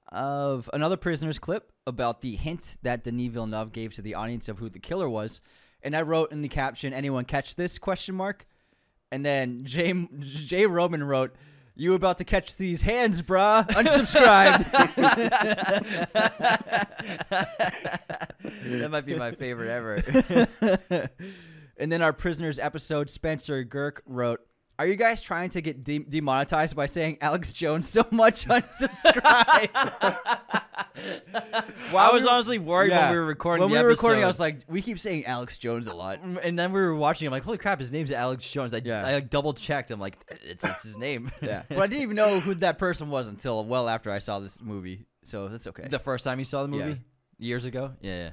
of 0.09 0.69
another 0.73 0.97
prisoner's 0.97 1.39
clip 1.39 1.71
about 1.85 2.21
the 2.21 2.35
hint 2.35 2.77
that 2.81 3.03
Denis 3.03 3.31
Villeneuve 3.31 3.71
gave 3.71 3.93
to 3.95 4.01
the 4.01 4.15
audience 4.15 4.47
of 4.49 4.57
who 4.59 4.69
the 4.69 4.79
killer 4.79 5.09
was, 5.09 5.41
and 5.83 5.95
I 5.95 6.01
wrote 6.01 6.31
in 6.31 6.41
the 6.41 6.49
caption, 6.49 6.93
"Anyone 6.93 7.25
catch 7.25 7.55
this?" 7.55 7.77
question 7.77 8.15
mark, 8.15 8.47
and 9.11 9.25
then 9.25 9.65
Jay 9.65 9.93
Jay 10.19 10.65
Roman 10.65 11.03
wrote. 11.03 11.35
You 11.79 11.93
about 11.93 12.17
to 12.17 12.23
catch 12.23 12.57
these 12.57 12.81
hands, 12.81 13.21
brah? 13.21 13.63
Unsubscribed. 13.67 14.65
that 18.79 18.89
might 18.89 19.05
be 19.05 19.13
my 19.13 19.33
favorite 19.33 19.69
ever. 19.69 21.09
and 21.77 21.91
then 21.91 22.01
our 22.01 22.13
prisoners 22.13 22.57
episode, 22.57 23.11
Spencer 23.11 23.63
Girk 23.63 23.99
wrote, 24.07 24.41
"Are 24.79 24.85
you 24.85 24.95
guys 24.95 25.21
trying 25.21 25.49
to 25.51 25.61
get 25.61 25.83
de- 25.83 25.99
demonetized 25.99 26.75
by 26.75 26.85
saying 26.85 27.17
Alex 27.21 27.51
Jones 27.53 27.87
so 27.89 28.05
much? 28.11 28.45
Unsubscribe." 28.47 30.27
Well, 31.93 32.09
I 32.09 32.13
was 32.13 32.25
honestly 32.25 32.57
worried 32.57 32.91
when 32.91 33.11
we 33.11 33.17
were 33.17 33.25
recording 33.25 33.61
When 33.63 33.71
we 33.71 33.77
were 33.77 33.87
recording, 33.87 34.23
I 34.23 34.27
was 34.27 34.39
like, 34.39 34.61
"We 34.67 34.81
keep 34.81 34.99
saying 34.99 35.25
Alex 35.25 35.57
Jones 35.57 35.85
a 35.87 35.95
lot." 35.95 36.21
Mm, 36.23 36.39
and 36.43 36.57
then 36.59 36.71
we 36.73 36.81
were 36.81 36.95
watching. 36.95 37.27
I'm 37.27 37.31
like, 37.31 37.43
holy 37.43 37.57
crap, 37.59 37.79
his 37.79 37.91
name's 37.91 38.11
Alex 38.11 38.49
Jones. 38.49 38.73
I, 38.73 38.81
Yeah. 38.83 39.05
I 39.05 39.13
like 39.13 39.29
double 39.29 39.53
checked. 39.53 39.91
I'm 39.91 39.99
like, 39.99 40.17
it's, 40.43 40.63
it's 40.63 40.83
his 40.83 40.97
name. 40.97 41.31
Yeah, 41.41 41.63
but 41.69 41.79
I 41.79 41.87
didn't 41.87 42.01
even 42.01 42.15
know 42.15 42.39
who 42.39 42.55
that 42.55 42.77
person 42.79 43.09
was 43.09 43.27
until 43.27 43.63
well 43.63 43.87
after 43.87 44.11
I 44.11 44.17
saw 44.19 44.39
this 44.39 44.59
movie, 44.59 45.05
so 45.23 45.47
that's 45.47 45.67
okay. 45.67 45.87
the 45.87 45.99
first 45.99 46.23
time 46.25 46.39
you 46.39 46.45
saw 46.45 46.63
the 46.63 46.67
movie 46.67 46.89
Yeah. 46.89 46.95
years 47.37 47.65
ago. 47.65 47.93
Yeah, 48.01 48.17
yeah. 48.17 48.29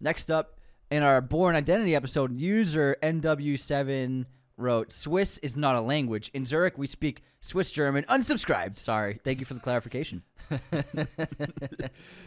Next 0.00 0.30
up, 0.30 0.58
in 0.90 1.02
our 1.02 1.20
Bourne 1.20 1.54
Identity 1.54 1.94
episode, 1.94 2.40
user 2.40 2.96
NW7 3.02 4.24
wrote, 4.60 4.92
Swiss 4.92 5.38
is 5.38 5.56
not 5.56 5.74
a 5.76 5.80
language. 5.80 6.30
In 6.34 6.44
Zurich, 6.44 6.78
we 6.78 6.86
speak 6.86 7.22
Swiss 7.40 7.70
German. 7.70 8.04
Unsubscribed. 8.04 8.76
Sorry. 8.76 9.20
Thank 9.24 9.40
you 9.40 9.46
for 9.46 9.54
the 9.54 9.60
clarification. 9.60 10.22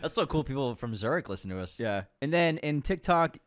That's 0.02 0.14
so 0.14 0.26
cool. 0.26 0.44
People 0.44 0.76
from 0.76 0.96
Zurich 0.96 1.30
listen 1.30 1.50
to 1.52 1.60
us. 1.60 1.80
Yeah. 1.80 2.04
And 2.22 2.34
then 2.34 2.58
in 2.60 2.82
TikTok, 2.82 3.38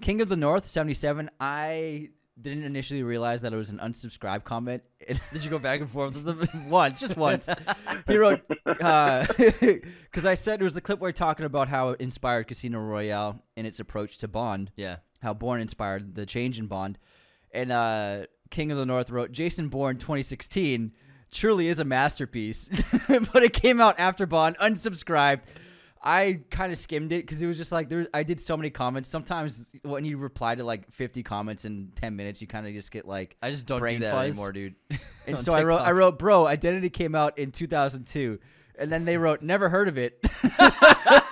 King 0.00 0.20
of 0.20 0.28
the 0.28 0.36
North 0.36 0.66
77, 0.66 1.30
I 1.40 2.10
didn't 2.40 2.64
initially 2.64 3.02
realize 3.02 3.42
that 3.42 3.52
it 3.52 3.56
was 3.56 3.70
an 3.70 3.78
unsubscribe 3.78 4.44
comment. 4.44 4.82
Did 5.32 5.44
you 5.44 5.50
go 5.50 5.58
back 5.58 5.80
and 5.80 5.90
forth 5.90 6.22
with 6.22 6.38
them? 6.38 6.48
once, 6.70 7.00
just 7.00 7.16
once. 7.16 7.48
he 8.06 8.16
wrote, 8.16 8.40
uh, 8.66 9.26
because 9.36 10.26
I 10.26 10.34
said 10.34 10.60
it 10.60 10.64
was 10.64 10.74
the 10.74 10.80
clip 10.80 10.98
where 10.98 11.08
we're 11.08 11.12
talking 11.12 11.46
about 11.46 11.68
how 11.68 11.90
it 11.90 12.00
inspired 12.00 12.48
Casino 12.48 12.78
Royale 12.80 13.42
in 13.56 13.66
its 13.66 13.80
approach 13.80 14.18
to 14.18 14.28
Bond. 14.28 14.72
yeah. 14.76 14.96
how 15.22 15.34
Bourne 15.34 15.60
inspired 15.60 16.14
the 16.14 16.26
change 16.26 16.58
in 16.58 16.66
Bond. 16.66 16.98
And 17.52 17.70
uh, 17.72 18.26
King 18.50 18.72
of 18.72 18.78
the 18.78 18.86
North 18.86 19.10
wrote, 19.10 19.32
Jason 19.32 19.68
Bourne 19.68 19.98
2016 19.98 20.92
truly 21.30 21.68
is 21.68 21.78
a 21.78 21.84
masterpiece, 21.84 22.68
but 23.08 23.42
it 23.42 23.52
came 23.52 23.80
out 23.80 23.98
after 23.98 24.26
Bond, 24.26 24.56
unsubscribed. 24.58 25.40
I 26.04 26.40
kind 26.50 26.72
of 26.72 26.78
skimmed 26.78 27.12
it 27.12 27.22
because 27.22 27.40
it 27.40 27.46
was 27.46 27.56
just 27.56 27.70
like 27.70 27.88
there. 27.88 28.08
I 28.12 28.24
did 28.24 28.40
so 28.40 28.56
many 28.56 28.70
comments. 28.70 29.08
Sometimes 29.08 29.70
when 29.82 30.04
you 30.04 30.18
reply 30.18 30.56
to 30.56 30.64
like 30.64 30.90
50 30.90 31.22
comments 31.22 31.64
in 31.64 31.92
10 31.94 32.16
minutes, 32.16 32.40
you 32.40 32.48
kind 32.48 32.66
of 32.66 32.72
just 32.72 32.90
get 32.90 33.06
like. 33.06 33.36
I 33.40 33.52
just 33.52 33.66
don't 33.66 33.78
Brain 33.78 34.00
do 34.00 34.06
that 34.06 34.12
fuzz. 34.12 34.28
anymore, 34.30 34.52
dude. 34.52 34.74
And 35.24 35.38
so 35.38 35.54
I 35.54 35.62
wrote, 35.62 35.80
I 35.80 35.92
wrote, 35.92 36.18
bro, 36.18 36.48
Identity 36.48 36.90
came 36.90 37.14
out 37.14 37.38
in 37.38 37.52
2002. 37.52 38.40
And 38.82 38.90
then 38.92 39.04
they 39.04 39.16
wrote, 39.16 39.42
never 39.42 39.68
heard 39.68 39.86
of 39.88 39.96
it. 39.96 40.18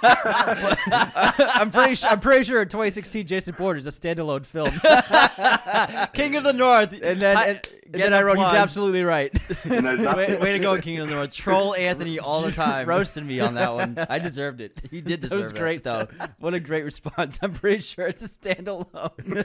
I'm 0.03 1.71
pretty 1.71 1.95
sure. 1.97 2.11
I'm 2.11 2.21
pretty 2.21 2.45
sure 2.45 2.65
2016 2.65 3.27
Jason 3.27 3.55
Bourne 3.59 3.77
is 3.77 3.87
a 3.87 3.91
standalone 3.91 4.47
film. 4.47 4.71
King 6.13 6.37
of 6.37 6.45
the 6.45 6.53
North. 6.53 6.93
And 6.93 7.21
then, 7.21 7.37
Hi- 7.37 7.47
and, 7.49 7.69
and 7.93 7.95
then 8.03 8.15
I 8.15 8.23
wrote, 8.23 8.39
he's 8.39 8.47
absolutely 8.47 9.03
right. 9.03 9.33
Way, 9.67 10.37
way 10.39 10.53
to 10.53 10.59
go, 10.59 10.79
King 10.81 11.01
of 11.01 11.09
the 11.09 11.15
North. 11.15 11.33
Troll 11.33 11.75
Anthony 11.75 12.19
all 12.19 12.43
the 12.43 12.53
time. 12.53 12.87
Roasting 12.89 13.27
me 13.27 13.41
on 13.41 13.55
that 13.55 13.75
one. 13.75 13.99
I 14.09 14.19
deserved 14.19 14.61
it. 14.61 14.81
He 14.91 15.01
did 15.01 15.21
That 15.23 15.31
was 15.33 15.47
deserve 15.49 15.57
it. 15.57 15.59
great, 15.59 15.85
though. 15.85 16.07
What 16.39 16.55
a 16.55 16.61
great 16.61 16.85
response. 16.85 17.39
I'm 17.43 17.53
pretty 17.53 17.81
sure 17.83 18.07
it's 18.07 18.23
a 18.23 18.29
standalone. 18.29 19.45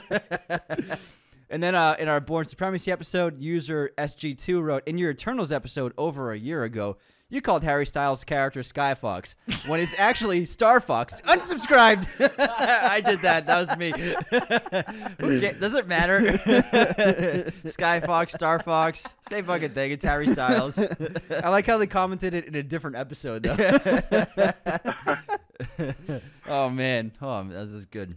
and 1.50 1.62
then 1.62 1.74
uh, 1.74 1.96
in 1.98 2.08
our 2.08 2.20
Bourne 2.20 2.44
Supremacy 2.44 2.92
episode, 2.92 3.40
user 3.40 3.90
SG2 3.98 4.62
wrote, 4.62 4.82
In 4.86 4.96
your 4.98 5.10
Eternals 5.10 5.50
episode 5.52 5.92
over 5.98 6.30
a 6.32 6.38
year 6.38 6.62
ago, 6.62 6.96
you 7.28 7.40
called 7.42 7.64
Harry 7.64 7.84
Styles' 7.86 8.22
character 8.22 8.60
Skyfox 8.60 9.34
when 9.66 9.80
it's 9.80 9.94
actually 9.98 10.46
Star 10.46 10.80
Fox. 10.80 11.20
Unsubscribed. 11.22 12.06
I 12.38 13.00
did 13.00 13.22
that. 13.22 13.46
That 13.46 13.66
was 13.68 13.76
me. 13.76 13.92
Ca- 15.40 15.58
Does 15.58 15.74
it 15.74 15.88
matter? 15.88 16.38
Sky 17.68 18.00
Fox, 18.00 18.32
Star 18.32 18.60
Fox, 18.60 19.16
same 19.28 19.44
fucking 19.44 19.70
thing. 19.70 19.90
It's 19.90 20.04
Harry 20.04 20.28
Styles. 20.28 20.78
I 20.78 21.48
like 21.48 21.66
how 21.66 21.78
they 21.78 21.86
commented 21.88 22.32
it 22.34 22.44
in 22.46 22.54
a 22.54 22.62
different 22.62 22.96
episode, 22.96 23.42
though. 23.42 23.56
oh, 26.48 26.70
man. 26.70 27.12
Oh, 27.20 27.44
that's, 27.48 27.70
that's 27.72 27.84
good. 27.86 28.16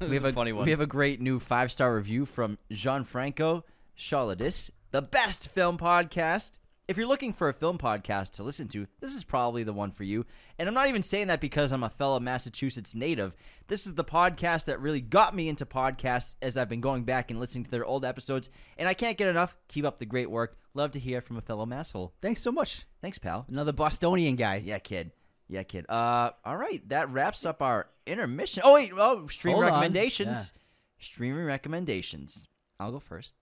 We 0.00 0.16
have 0.16 0.24
a 0.24 0.32
funny 0.32 0.52
one. 0.52 0.64
We 0.64 0.72
have 0.72 0.80
a 0.80 0.86
great 0.86 1.20
new 1.20 1.38
five 1.38 1.70
star 1.70 1.94
review 1.94 2.26
from 2.26 2.58
Gianfranco 2.72 3.62
Chaladis, 3.96 4.70
the 4.90 5.00
best 5.02 5.46
film 5.48 5.78
podcast. 5.78 6.52
If 6.88 6.96
you're 6.96 7.06
looking 7.06 7.32
for 7.32 7.48
a 7.48 7.54
film 7.54 7.78
podcast 7.78 8.32
to 8.32 8.42
listen 8.42 8.66
to, 8.68 8.88
this 9.00 9.14
is 9.14 9.22
probably 9.22 9.62
the 9.62 9.72
one 9.72 9.92
for 9.92 10.02
you. 10.02 10.26
And 10.58 10.68
I'm 10.68 10.74
not 10.74 10.88
even 10.88 11.04
saying 11.04 11.28
that 11.28 11.40
because 11.40 11.70
I'm 11.70 11.84
a 11.84 11.88
fellow 11.88 12.18
Massachusetts 12.18 12.92
native. 12.92 13.36
This 13.68 13.86
is 13.86 13.94
the 13.94 14.04
podcast 14.04 14.64
that 14.64 14.80
really 14.80 15.00
got 15.00 15.34
me 15.34 15.48
into 15.48 15.64
podcasts 15.64 16.34
as 16.42 16.56
I've 16.56 16.68
been 16.68 16.80
going 16.80 17.04
back 17.04 17.30
and 17.30 17.38
listening 17.38 17.64
to 17.64 17.70
their 17.70 17.84
old 17.84 18.04
episodes. 18.04 18.50
And 18.76 18.88
I 18.88 18.94
can't 18.94 19.16
get 19.16 19.28
enough. 19.28 19.56
Keep 19.68 19.84
up 19.84 20.00
the 20.00 20.06
great 20.06 20.28
work. 20.28 20.58
Love 20.74 20.90
to 20.90 20.98
hear 20.98 21.20
from 21.20 21.36
a 21.36 21.40
fellow 21.40 21.66
masshole. 21.66 22.10
Thanks 22.20 22.42
so 22.42 22.50
much. 22.50 22.84
Thanks, 23.00 23.18
pal. 23.18 23.46
Another 23.48 23.72
Bostonian 23.72 24.34
guy. 24.34 24.56
Yeah, 24.56 24.80
kid. 24.80 25.12
Yeah, 25.48 25.62
kid. 25.62 25.86
Uh, 25.88 26.30
all 26.44 26.56
right. 26.56 26.86
That 26.88 27.10
wraps 27.10 27.46
up 27.46 27.62
our 27.62 27.90
intermission. 28.06 28.64
Oh 28.66 28.74
wait. 28.74 28.90
Oh, 28.96 29.28
stream 29.28 29.54
Hold 29.54 29.66
on. 29.66 29.70
recommendations. 29.70 30.52
Streaming 30.98 31.44
recommendations. 31.44 32.48
I'll 32.80 32.90
go 32.90 32.98
first. 32.98 33.34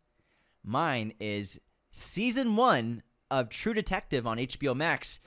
Mine 0.63 1.15
is 1.19 1.59
season 1.91 2.57
one 2.57 3.03
of 3.31 3.49
True 3.49 3.75
Detective 3.75 4.27
on 4.27 4.39
HBO 4.39 4.75
Max. 4.77 5.21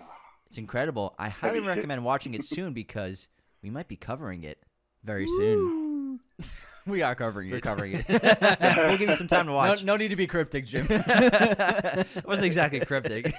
It's 0.48 0.58
incredible. 0.58 1.16
I 1.18 1.30
highly 1.30 1.60
recommend 1.60 2.04
watching 2.06 2.34
it 2.34 2.44
soon 2.44 2.74
because 2.74 3.28
we 3.62 3.70
might 3.70 3.88
be 3.88 3.96
covering 3.96 4.44
it. 4.44 4.62
Very 5.04 5.28
soon. 5.28 6.20
we 6.86 7.02
are 7.02 7.16
covering 7.16 7.50
it. 7.50 7.54
We're 7.54 7.60
covering 7.62 8.04
it. 8.08 8.08
we'll 8.88 8.98
give 8.98 9.10
you 9.10 9.16
some 9.16 9.28
time 9.28 9.46
to 9.46 9.52
No, 9.52 9.56
watch. 9.56 9.84
no 9.84 9.96
need 9.96 10.10
to 10.10 10.16
be 10.16 10.28
cryptic, 10.28 10.66
Jim. 10.66 10.88
it 10.90 12.26
wasn't 12.26 12.46
exactly 12.46 12.80
cryptic. 12.82 13.34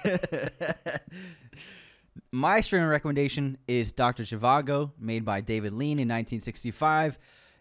My 2.33 2.61
streaming 2.61 2.89
recommendation 2.89 3.59
is 3.69 3.93
Dr. 3.93 4.25
Zhivago, 4.25 4.91
made 4.99 5.25
by 5.25 5.41
David 5.41 5.73
Lean 5.73 5.99
in 5.99 6.09
1965. 6.09 7.19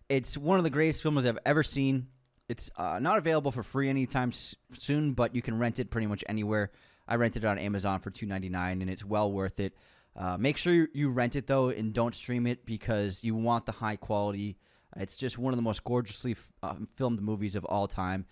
It's 0.10 0.38
one 0.38 0.58
of 0.58 0.64
the 0.64 0.70
greatest 0.70 1.02
films 1.04 1.26
I've 1.26 1.40
ever 1.46 1.64
seen. 1.64 2.08
It's 2.50 2.70
uh, 2.76 3.00
not 3.00 3.18
available 3.18 3.52
for 3.52 3.64
free 3.64 3.90
anytime 3.90 4.30
s- 4.30 4.56
soon, 4.78 5.14
but 5.14 5.36
you 5.36 5.42
can 5.42 5.58
rent 5.60 5.80
it 5.80 5.90
pretty 5.92 6.08
much 6.08 6.24
anywhere. 6.28 6.72
I 7.08 7.16
rented 7.16 7.44
it 7.44 7.48
on 7.48 7.58
Amazon 7.58 8.00
for 8.00 8.12
$2.99, 8.12 8.54
and 8.82 8.90
it's 8.90 9.04
well 9.04 9.32
worth 9.32 9.60
it. 9.60 9.76
Uh, 10.16 10.38
make 10.38 10.58
sure 10.58 10.88
you, 10.94 11.10
rent 11.10 11.36
it 11.36 11.48
though, 11.48 11.70
and 11.70 11.94
don't 11.94 12.14
stream 12.16 12.46
it 12.48 12.66
because 12.66 13.24
you 13.24 13.36
want 13.36 13.66
the 13.66 13.72
high 13.72 13.96
quality. 13.96 14.58
It's 14.96 15.16
just 15.16 15.38
one 15.40 15.52
of 15.54 15.58
the 15.58 15.64
most 15.64 15.84
gorgeously 15.84 16.32
f- 16.34 16.52
uh, 16.62 16.76
filmed 16.96 17.22
movies 17.22 17.56
of 17.56 17.66
all 17.66 17.88
time. 17.88 18.26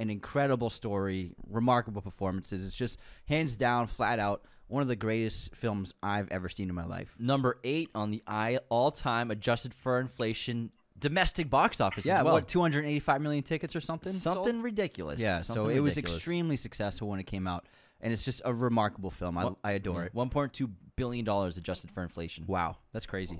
An 0.00 0.08
incredible 0.10 0.70
story, 0.70 1.34
remarkable 1.48 2.00
performances. 2.02 2.66
It's 2.66 2.74
just 2.74 2.98
hands 3.28 3.56
down, 3.56 3.86
flat 3.86 4.18
out, 4.18 4.44
one 4.68 4.82
of 4.82 4.88
the 4.88 4.96
greatest 4.96 5.54
films 5.54 5.92
I've 6.02 6.28
ever 6.30 6.48
seen 6.48 6.68
in 6.70 6.74
my 6.74 6.84
life. 6.86 7.14
Number 7.18 7.58
eight 7.64 7.90
on 7.94 8.10
the 8.10 8.22
all-time 8.70 9.30
adjusted 9.30 9.72
for 9.74 10.00
inflation 10.00 10.70
domestic 10.98 11.50
box 11.50 11.80
office 11.80 12.06
Yeah, 12.06 12.18
as 12.20 12.24
well. 12.24 12.34
what 12.34 12.48
285 12.48 13.20
million 13.20 13.42
tickets 13.42 13.76
or 13.76 13.80
something? 13.82 14.12
Something 14.12 14.52
sold? 14.54 14.64
ridiculous. 14.64 15.20
Yeah, 15.20 15.40
so 15.40 15.54
Something 15.54 15.76
it 15.76 15.80
was 15.80 15.98
extremely 15.98 16.56
successful 16.56 17.08
when 17.08 17.20
it 17.20 17.26
came 17.26 17.46
out, 17.46 17.66
and 18.00 18.12
it's 18.12 18.24
just 18.24 18.42
a 18.44 18.52
remarkable 18.52 19.10
film. 19.10 19.38
I, 19.38 19.44
One- 19.44 19.56
I 19.64 19.72
adore 19.72 20.00
yeah, 20.00 20.06
it. 20.06 20.14
$1.2 20.14 20.70
billion 20.96 21.28
adjusted 21.28 21.90
for 21.90 22.02
inflation. 22.02 22.44
Wow, 22.46 22.76
that's 22.92 23.06
crazy. 23.06 23.38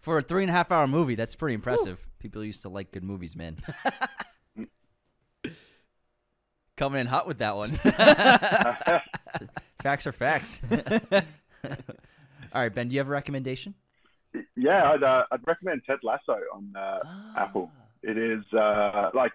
For 0.00 0.18
a 0.18 0.22
three 0.22 0.42
and 0.42 0.50
a 0.50 0.52
half 0.52 0.70
hour 0.70 0.86
movie, 0.86 1.14
that's 1.14 1.34
pretty 1.34 1.54
impressive. 1.54 2.06
People 2.18 2.44
used 2.44 2.62
to 2.62 2.68
like 2.68 2.92
good 2.92 3.04
movies, 3.04 3.34
man. 3.34 3.56
Coming 6.76 7.00
in 7.00 7.06
hot 7.06 7.26
with 7.26 7.38
that 7.38 7.56
one. 7.56 7.72
facts 9.82 10.06
are 10.06 10.12
facts. 10.12 10.60
All 11.64 12.62
right, 12.62 12.74
Ben, 12.74 12.88
do 12.88 12.94
you 12.94 13.00
have 13.00 13.08
a 13.08 13.10
recommendation? 13.10 13.74
Yeah, 14.54 14.92
I'd, 14.92 15.02
uh, 15.02 15.24
I'd 15.32 15.46
recommend 15.46 15.82
Ted 15.86 15.98
Lasso 16.02 16.36
on 16.54 16.74
uh, 16.76 16.98
Apple. 17.36 17.70
It 18.02 18.18
is 18.18 18.44
uh, 18.52 19.10
like 19.14 19.32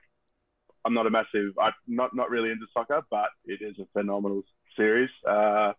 I'm 0.85 0.93
not 0.93 1.05
a 1.07 1.09
massive, 1.09 1.53
I'm 1.61 1.73
not 1.87 2.15
not 2.15 2.29
really 2.29 2.49
into 2.51 2.65
soccer, 2.73 3.01
but 3.09 3.29
it 3.45 3.61
is 3.61 3.75
a 3.79 3.85
phenomenal 3.93 4.43
series. 4.75 5.09
Uh, 5.27 5.73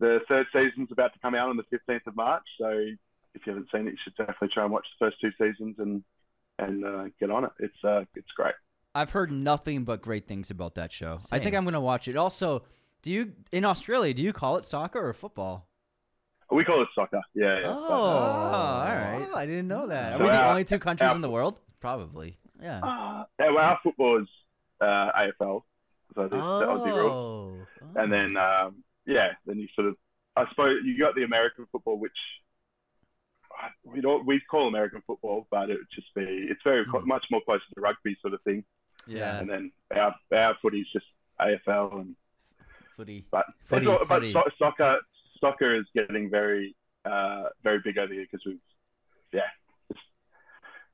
the 0.00 0.20
third 0.28 0.46
season's 0.52 0.90
about 0.90 1.12
to 1.12 1.18
come 1.20 1.34
out 1.34 1.48
on 1.48 1.56
the 1.56 1.64
15th 1.64 2.06
of 2.06 2.16
March, 2.16 2.42
so 2.58 2.68
if 3.34 3.46
you 3.46 3.52
haven't 3.52 3.68
seen 3.72 3.86
it, 3.86 3.92
you 3.92 3.96
should 4.02 4.16
definitely 4.16 4.48
try 4.52 4.64
and 4.64 4.72
watch 4.72 4.86
the 4.98 5.06
first 5.06 5.20
two 5.20 5.30
seasons 5.38 5.76
and 5.78 6.02
and 6.58 6.84
uh, 6.84 7.04
get 7.18 7.30
on 7.30 7.44
it. 7.44 7.50
It's 7.60 7.84
uh, 7.84 8.04
it's 8.14 8.30
great. 8.36 8.54
I've 8.94 9.10
heard 9.12 9.30
nothing 9.30 9.84
but 9.84 10.02
great 10.02 10.26
things 10.26 10.50
about 10.50 10.74
that 10.74 10.92
show. 10.92 11.20
I 11.30 11.38
think 11.38 11.54
I'm 11.54 11.62
going 11.62 11.74
to 11.74 11.80
watch 11.80 12.08
it. 12.08 12.16
Also, 12.16 12.64
do 13.02 13.10
you 13.12 13.32
in 13.52 13.64
Australia? 13.64 14.12
Do 14.12 14.22
you 14.22 14.32
call 14.32 14.56
it 14.56 14.64
soccer 14.64 15.06
or 15.06 15.12
football? 15.12 15.68
We 16.50 16.64
call 16.64 16.82
it 16.82 16.88
soccer. 16.96 17.20
Yeah. 17.32 17.60
yeah 17.60 17.66
Oh, 17.68 17.92
all 17.92 18.84
right. 18.84 19.28
I 19.32 19.46
didn't 19.46 19.68
know 19.68 19.86
that. 19.86 20.14
Are 20.14 20.18
So 20.18 20.24
we 20.24 20.30
the 20.30 20.36
our- 20.36 20.50
only 20.50 20.64
two 20.64 20.80
countries 20.80 21.10
our- 21.10 21.14
in 21.14 21.22
the 21.22 21.30
world? 21.30 21.60
Probably. 21.78 22.36
Yeah. 22.62 22.80
Uh, 22.80 23.24
well, 23.38 23.58
our 23.58 23.78
football 23.82 24.20
is 24.22 24.28
uh, 24.80 25.10
AFL, 25.12 25.62
so 26.14 26.22
the, 26.22 26.28
the 26.28 26.36
Aussie 26.36 26.96
rule. 26.96 27.58
Oh. 27.82 28.00
And 28.00 28.12
then, 28.12 28.36
um, 28.36 28.82
yeah, 29.06 29.32
then 29.46 29.58
you 29.58 29.68
sort 29.74 29.88
of, 29.88 29.96
I 30.36 30.48
suppose 30.50 30.78
you 30.84 30.98
got 30.98 31.14
the 31.14 31.22
American 31.24 31.66
football, 31.72 31.98
which 31.98 32.16
we 33.84 34.00
don't 34.00 34.26
we 34.26 34.40
call 34.50 34.68
American 34.68 35.02
football, 35.06 35.46
but 35.50 35.70
it 35.70 35.74
would 35.78 35.90
just 35.94 36.12
be 36.14 36.22
it's 36.50 36.62
very 36.64 36.84
clo- 36.86 37.00
much 37.04 37.26
more 37.30 37.40
close 37.44 37.60
to 37.60 37.74
the 37.74 37.80
rugby 37.80 38.16
sort 38.22 38.34
of 38.34 38.40
thing. 38.42 38.64
yeah. 39.06 39.38
And 39.38 39.48
then 39.50 39.72
our 39.94 40.14
our 40.32 40.56
footy's 40.62 40.86
just 40.92 41.06
AFL, 41.40 42.00
and 42.00 42.16
Footy. 42.96 43.24
but 43.30 43.46
Footy, 43.66 43.86
all- 43.86 44.04
but 44.08 44.22
so, 44.32 44.42
soccer 44.58 44.98
soccer 45.40 45.74
is 45.74 45.84
getting 45.94 46.30
very 46.30 46.74
uh, 47.04 47.44
very 47.62 47.80
big 47.84 47.98
over 47.98 48.12
here 48.12 48.24
because 48.30 48.44
we've 48.46 48.58
yeah, 49.32 49.42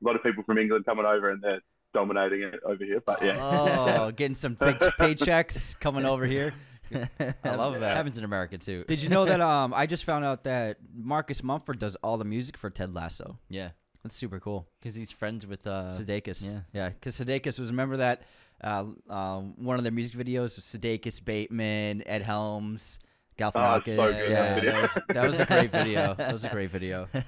a 0.01 0.05
lot 0.07 0.15
of 0.15 0.23
people 0.23 0.43
from 0.43 0.57
England 0.57 0.85
coming 0.85 1.05
over 1.05 1.29
and 1.31 1.41
they're 1.41 1.61
dominating 1.93 2.41
it 2.43 2.59
over 2.65 2.83
here. 2.83 3.01
But 3.05 3.23
yeah, 3.23 3.37
Oh, 3.39 4.11
getting 4.15 4.35
some 4.35 4.55
pay- 4.55 4.73
paychecks 4.73 5.79
coming 5.79 6.05
over 6.05 6.25
here. 6.25 6.53
I 6.93 7.55
love 7.55 7.79
that. 7.81 7.97
Happens 7.97 8.17
in 8.17 8.23
America 8.23 8.57
too. 8.57 8.85
Did 8.87 9.03
you 9.03 9.09
know 9.09 9.25
that? 9.25 9.41
Um, 9.47 9.73
I 9.73 9.85
just 9.87 10.03
found 10.05 10.23
out 10.25 10.43
that 10.45 10.77
Marcus 10.93 11.43
Mumford 11.43 11.79
does 11.79 11.95
all 11.97 12.17
the 12.17 12.25
music 12.25 12.57
for 12.57 12.69
Ted 12.69 12.93
Lasso. 12.93 13.37
Yeah, 13.49 13.69
That's 14.03 14.15
super 14.15 14.39
cool. 14.39 14.67
because 14.79 14.95
he's 14.95 15.11
friends 15.11 15.45
with 15.45 15.65
uh, 15.67 15.91
Sudeikis. 15.91 16.45
yeah. 16.45 16.59
yeah. 16.73 16.89
Because 16.89 17.17
Sudeikis 17.17 17.59
was 17.59 17.69
remember 17.69 17.97
that 17.97 18.21
uh, 18.63 18.85
um, 19.09 19.53
one 19.57 19.77
of 19.77 19.83
their 19.83 19.91
music 19.91 20.17
videos 20.17 20.55
was 20.55 20.59
Sudeikis, 20.65 21.23
Bateman, 21.23 22.03
Ed 22.07 22.21
Helms, 22.23 22.99
Galifianakis. 23.37 23.97
Oh, 23.99 24.11
so 24.11 24.23
yeah, 24.23 24.55
that 24.59 24.63
that 24.65 24.81
was 24.81 24.97
that 25.09 25.27
was 25.27 25.39
a 25.39 25.45
great 25.45 25.71
video. 25.71 26.13
That 26.15 26.33
was 26.33 26.43
a 26.45 26.49
great 26.49 26.71
video. 26.71 27.07
is 27.13 27.23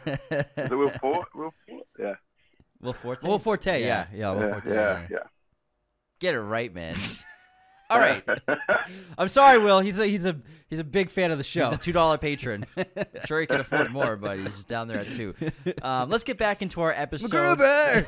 it 0.57 0.71
Will 0.77 0.89
Fort? 0.89 1.27
Will 1.35 1.53
Fort? 1.67 1.83
Yeah, 1.99 2.15
Will 2.81 2.93
Forte. 2.93 3.27
Will 3.27 3.39
Forte, 3.39 3.81
yeah, 3.81 4.07
yeah, 4.13 4.31
Will 4.31 4.41
yeah, 4.41 4.51
Forte. 4.51 4.73
yeah, 4.73 5.07
yeah. 5.11 5.17
Get 6.19 6.35
it 6.35 6.39
right, 6.39 6.73
man. 6.73 6.95
All 7.89 7.97
right, 7.99 8.23
I'm 9.17 9.29
sorry, 9.29 9.57
Will. 9.57 9.79
He's 9.79 9.97
a 9.97 10.05
he's 10.05 10.27
a 10.27 10.39
he's 10.69 10.77
a 10.77 10.83
big 10.83 11.09
fan 11.09 11.31
of 11.31 11.39
the 11.39 11.43
show. 11.43 11.65
he's 11.65 11.73
a 11.73 11.77
two 11.77 11.91
dollar 11.91 12.19
patron. 12.19 12.67
sure, 13.25 13.41
he 13.41 13.47
can 13.47 13.59
afford 13.59 13.91
more, 13.91 14.15
but 14.15 14.37
he's 14.37 14.63
down 14.63 14.87
there 14.87 14.99
at 14.99 15.09
two. 15.09 15.33
Um, 15.81 16.09
let's 16.11 16.23
get 16.23 16.37
back 16.37 16.61
into 16.61 16.81
our 16.81 16.91
episode 16.91 17.59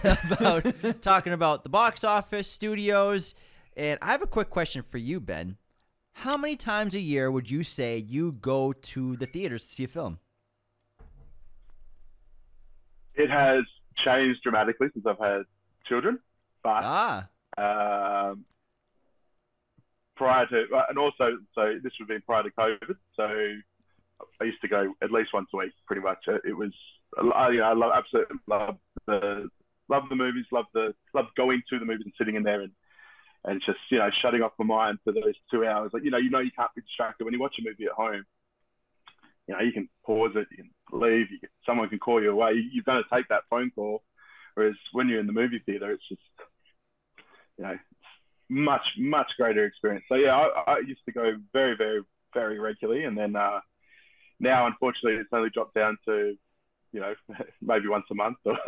about 0.03 1.02
talking 1.02 1.34
about 1.34 1.64
the 1.64 1.69
box 1.69 2.03
office, 2.03 2.48
studios, 2.48 3.34
and 3.76 3.98
I 4.03 4.11
have 4.11 4.22
a 4.22 4.27
quick 4.27 4.52
question 4.52 4.84
for 4.84 4.99
you, 4.99 5.19
Ben. 5.19 5.57
How 6.14 6.38
many 6.38 6.56
times 6.57 6.93
a 6.93 6.99
year 6.99 7.31
would 7.31 7.49
you 7.49 7.64
say 7.64 7.98
you 7.98 8.34
go 8.34 8.73
to 8.73 9.15
the 9.18 9.26
theaters 9.26 9.65
to 9.68 9.73
see 9.73 9.84
a 9.85 9.88
film? 9.88 10.19
it 13.15 13.30
has 13.30 13.64
changed 13.98 14.42
dramatically 14.44 14.88
since 14.94 15.06
I've 15.06 15.20
had 15.20 15.44
children, 15.86 16.20
but 16.64 16.84
Ah, 16.84 17.28
um, 17.58 18.46
prior 20.16 20.46
to, 20.48 20.66
uh, 20.76 20.86
and 20.90 20.98
also, 20.98 21.38
so 21.56 21.80
this 21.84 21.94
would 22.00 22.08
be 22.08 22.20
prior 22.20 22.44
to 22.44 22.52
COVID. 22.52 22.96
So 23.16 23.24
I 24.40 24.44
used 24.44 24.62
to 24.62 24.68
go 24.68 24.94
at 25.02 25.12
least 25.12 25.34
once 25.34 25.50
a 25.54 25.58
week, 25.58 25.74
pretty 25.88 26.02
much. 26.02 26.20
Uh, 26.28 26.38
It 26.46 26.56
was, 26.56 26.72
I, 27.18 27.50
you 27.50 27.60
know, 27.60 27.66
I 27.66 27.74
love, 27.74 27.92
absolutely 27.96 28.38
love 28.48 28.78
the, 29.08 29.50
love 29.90 30.04
the 30.10 30.16
movies, 30.16 30.46
love 30.52 30.66
the, 30.74 30.94
love 31.14 31.26
going 31.36 31.62
to 31.70 31.80
the 31.80 31.86
movies 31.86 32.06
and 32.06 32.14
sitting 32.18 32.36
in 32.36 32.44
there 32.44 32.62
and, 32.62 32.72
and 33.46 33.62
just, 33.66 33.80
you 33.90 33.98
know, 33.98 34.10
shutting 34.22 34.44
off 34.44 34.52
my 34.60 34.66
mind 34.66 35.00
for 35.04 35.12
those 35.12 35.34
two 35.50 35.66
hours. 35.66 35.92
Like, 35.94 36.04
you 36.04 36.12
know, 36.12 36.20
you 36.20 36.30
know, 36.30 36.40
you 36.40 36.52
can't 36.52 36.74
be 36.76 36.82
distracted 36.82 37.24
when 37.24 37.34
you 37.34 37.40
watch 37.40 37.56
a 37.60 37.64
movie 37.64 37.86
at 37.86 37.92
home. 37.92 38.24
You 39.52 39.57
know, 39.57 39.64
you 39.64 39.73
can 39.73 39.90
pause 40.06 40.32
it, 40.36 40.48
you 40.49 40.64
can 40.64 40.72
leave, 40.94 41.30
you 41.30 41.40
can, 41.40 41.49
someone 41.65 41.90
can 41.90 41.99
call 41.99 42.23
you 42.23 42.32
away. 42.32 42.53
You, 42.53 42.64
you're 42.72 42.86
going 42.86 43.03
to 43.03 43.15
take 43.15 43.28
that 43.28 43.44
phone 43.49 43.69
call. 43.76 44.02
Whereas 44.53 44.76
when 44.94 45.10
you're 45.10 45.19
in 45.19 45.28
the 45.28 45.34
movie 45.34 45.61
theater, 45.65 45.91
it's 45.91 46.07
just, 46.07 46.22
you 47.57 47.65
know, 47.65 47.78
much 48.48 48.86
much 48.98 49.30
greater 49.38 49.65
experience. 49.65 50.06
So 50.07 50.15
yeah, 50.15 50.36
I, 50.36 50.72
I 50.72 50.78
used 50.80 51.03
to 51.06 51.11
go 51.11 51.34
very 51.52 51.76
very 51.76 52.02
very 52.34 52.60
regularly, 52.60 53.03
and 53.03 53.18
then 53.18 53.36
uh, 53.36 53.60
now 54.40 54.68
unfortunately 54.68 55.19
it's 55.19 55.30
only 55.34 55.49
dropped 55.49 55.73
down 55.73 55.98
to 56.06 56.36
you 56.94 57.00
know, 57.00 57.14
maybe 57.62 57.88
once 57.88 58.06
a 58.12 58.16
month. 58.16 58.38
Or, 58.46 58.58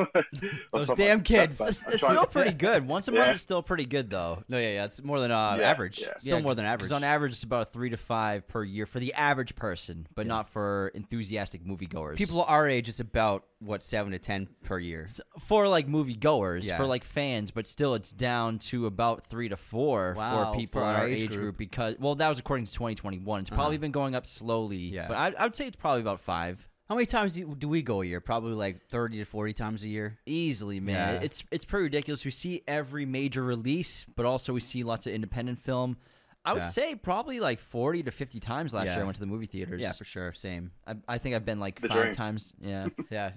or 0.74 0.86
Those 0.86 0.88
damn 0.90 1.18
like 1.20 1.20
that. 1.20 1.24
kids. 1.26 1.58
But 1.60 1.68
It's, 1.70 1.84
it's 1.88 2.04
still 2.04 2.26
pretty 2.26 2.54
good. 2.58 2.88
Once 2.88 3.08
a 3.08 3.12
month 3.12 3.36
is 3.36 3.41
still 3.41 3.62
pretty 3.62 3.86
good, 3.86 4.10
though. 4.10 4.44
No, 4.48 4.58
yeah, 4.58 4.70
yeah. 4.74 4.86
It's 4.86 5.04
more 5.04 5.20
than 5.20 5.32
uh, 5.32 5.58
Yeah, 5.60 5.70
average. 5.70 6.00
yeah. 6.02 6.18
Still 6.20 6.38
Yeah, 6.38 6.44
more 6.44 6.56
than 6.56 6.66
average. 6.66 6.91
on 6.91 7.04
average, 7.04 7.34
it's 7.34 7.44
about 7.44 7.72
three 7.74 7.90
to 7.90 7.98
five 7.98 8.48
per 8.48 8.64
year 8.64 8.86
for 8.86 9.00
the 9.00 9.14
average 9.14 9.56
person, 9.56 10.08
but 10.16 10.26
not 10.28 10.48
for 10.50 10.91
enthusiastic 10.95 11.66
moviegoers. 11.66 12.16
People 12.18 12.44
our 12.44 12.68
age, 12.68 12.88
it's 12.90 13.00
about 13.00 13.45
what 13.60 13.82
seven 13.84 14.12
to 14.12 14.20
ten 14.20 14.48
per 14.64 14.78
year. 14.80 15.08
for 15.40 15.68
like 15.68 15.88
moviegoers, 15.88 16.64
Yeah. 16.66 16.78
for 16.78 16.86
like 16.86 17.04
fans, 17.04 17.52
but 17.52 17.66
still, 17.68 17.94
it's 17.95 18.12
down 18.12 18.60
to 18.60 18.86
about 18.86 19.28
three 19.28 19.50
to 19.50 19.56
four 19.58 20.14
Wow, 20.18 20.52
for 20.52 20.58
people 20.60 20.82
for 20.82 20.88
in 20.90 20.95
our 20.95 21.02
our 21.02 21.08
age 21.08 21.24
age 21.24 21.28
group. 21.32 21.41
group. 21.41 21.58
Because 21.58 21.95
well, 22.00 22.16
that 22.16 22.28
was 22.30 22.40
according 22.40 22.66
to 22.66 22.74
2021. 22.74 23.41
It's 23.41 23.50
probably 23.50 23.76
Uh-huh. 23.76 23.82
been 23.82 23.91
going 23.91 24.16
up 24.16 24.26
slowly. 24.26 24.78
Yeah. 24.78 25.08
but 25.08 25.16
I, 25.18 25.34
I 25.40 25.44
would 25.44 25.56
say 25.56 25.68
it's 25.68 25.76
probably 25.78 26.02
about 26.02 26.20
five. 26.20 26.68
How 26.89 26.95
many 26.95 27.05
times 27.05 27.34
do, 27.34 27.55
do 27.55 27.68
we 27.69 27.81
go 27.81 28.01
a 28.01 28.05
year? 28.05 28.19
Probably 28.19 28.53
like 28.53 28.81
thirty 28.88 29.18
to 29.19 29.26
forty 29.26 29.53
times 29.53 29.84
a 29.84 29.88
year. 29.88 30.19
Easily, 30.26 30.80
man. 30.80 31.15
Yeah. 31.15 31.22
It's 31.22 31.43
it's 31.51 31.65
pretty 31.65 31.84
ridiculous. 31.84 32.26
We 32.26 32.31
see 32.31 32.61
every 32.68 33.05
major 33.05 33.41
release, 33.43 34.05
but 34.15 34.26
also 34.26 34.53
we 34.53 34.60
see 34.60 34.84
lots 34.84 35.07
of 35.07 35.14
independent 35.14 35.60
film. 35.60 35.97
I 36.45 36.51
would 36.51 36.64
Yeah. 36.64 36.69
say 36.72 36.95
probably 36.95 37.39
like 37.39 37.61
40 37.61 38.03
to 38.03 38.11
50 38.11 38.41
times 38.41 38.73
last 38.73 38.88
Yeah. 38.88 38.95
year 38.95 39.01
I 39.03 39.05
went 39.05 39.15
to 39.15 39.22
the 39.22 39.27
movie 39.27 39.45
theaters. 39.45 39.81
Yeah, 39.81 39.93
for 39.93 40.03
sure. 40.03 40.34
Same. 40.34 40.72
I, 40.85 40.95
I 41.07 41.18
think 41.18 41.35
I've 41.35 41.45
been 41.45 41.61
like 41.61 41.80
The 41.80 41.88
five 41.88 42.01
dream. 42.01 42.14
times. 42.15 42.53
Yeah. 42.61 42.88
Yeah, 43.10 43.31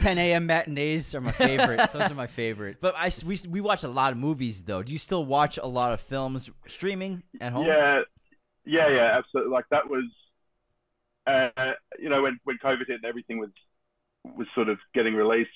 10 0.00 0.18
a.m. 0.18 0.46
matinees 0.46 1.14
are 1.14 1.20
my 1.20 1.30
favorite. 1.30 1.78
Those 1.92 2.10
are 2.10 2.16
my 2.16 2.26
favorite. 2.26 2.78
But 2.80 2.96
I 2.96 3.06
s- 3.06 3.22
we, 3.22 3.38
we 3.48 3.60
watch 3.60 3.84
a 3.84 3.88
lot 3.88 4.10
of 4.10 4.18
movies 4.18 4.62
though. 4.62 4.82
Do 4.82 4.92
you 4.92 4.98
still 4.98 5.24
watch 5.24 5.56
a 5.62 5.68
lot 5.68 5.92
of 5.92 6.00
films 6.00 6.50
streaming 6.66 7.22
at 7.40 7.52
home? 7.52 7.64
Yeah, 7.66 8.00
yeah, 8.64 8.88
yeah, 8.90 9.16
absolutely. 9.16 9.52
Like 9.52 9.66
that 9.70 9.88
was, 9.88 10.02
uh, 11.28 11.72
you 11.98 12.08
know, 12.08 12.22
when 12.22 12.38
when 12.44 12.58
COVID 12.58 12.86
hit 12.86 12.96
and 12.96 13.04
everything 13.04 13.38
was 13.38 13.50
was 14.24 14.46
sort 14.54 14.68
of 14.68 14.78
getting 14.94 15.14
released, 15.14 15.50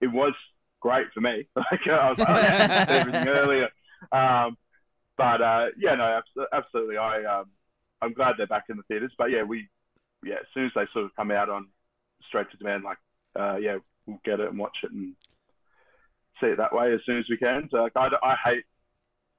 it 0.00 0.08
was 0.08 0.34
great 0.80 1.06
for 1.14 1.20
me. 1.20 1.48
Like 1.56 1.86
I 1.88 2.10
was 2.10 2.18
like, 2.18 2.88
everything 2.90 3.28
earlier. 3.28 3.68
Um, 4.10 4.56
but 5.16 5.40
uh, 5.42 5.66
yeah, 5.78 5.94
no, 5.94 6.20
absolutely. 6.52 6.96
I 6.96 7.24
um, 7.24 7.46
I'm 8.00 8.12
glad 8.12 8.34
they're 8.36 8.46
back 8.46 8.64
in 8.68 8.76
the 8.76 8.82
theaters. 8.84 9.12
But 9.16 9.30
yeah, 9.30 9.42
we 9.42 9.68
yeah, 10.24 10.36
as 10.36 10.46
soon 10.54 10.66
as 10.66 10.72
they 10.74 10.86
sort 10.92 11.04
of 11.06 11.14
come 11.16 11.30
out 11.30 11.48
on 11.48 11.68
straight 12.28 12.50
to 12.50 12.56
demand, 12.56 12.84
like 12.84 12.98
uh, 13.38 13.56
yeah, 13.56 13.78
we'll 14.06 14.20
get 14.24 14.40
it 14.40 14.48
and 14.48 14.58
watch 14.58 14.76
it 14.82 14.90
and 14.92 15.14
see 16.40 16.48
it 16.48 16.58
that 16.58 16.74
way 16.74 16.92
as 16.92 17.00
soon 17.06 17.18
as 17.18 17.26
we 17.30 17.36
can. 17.36 17.68
So 17.70 17.78
like, 17.78 17.92
I, 17.96 18.08
I 18.22 18.36
hate 18.44 18.64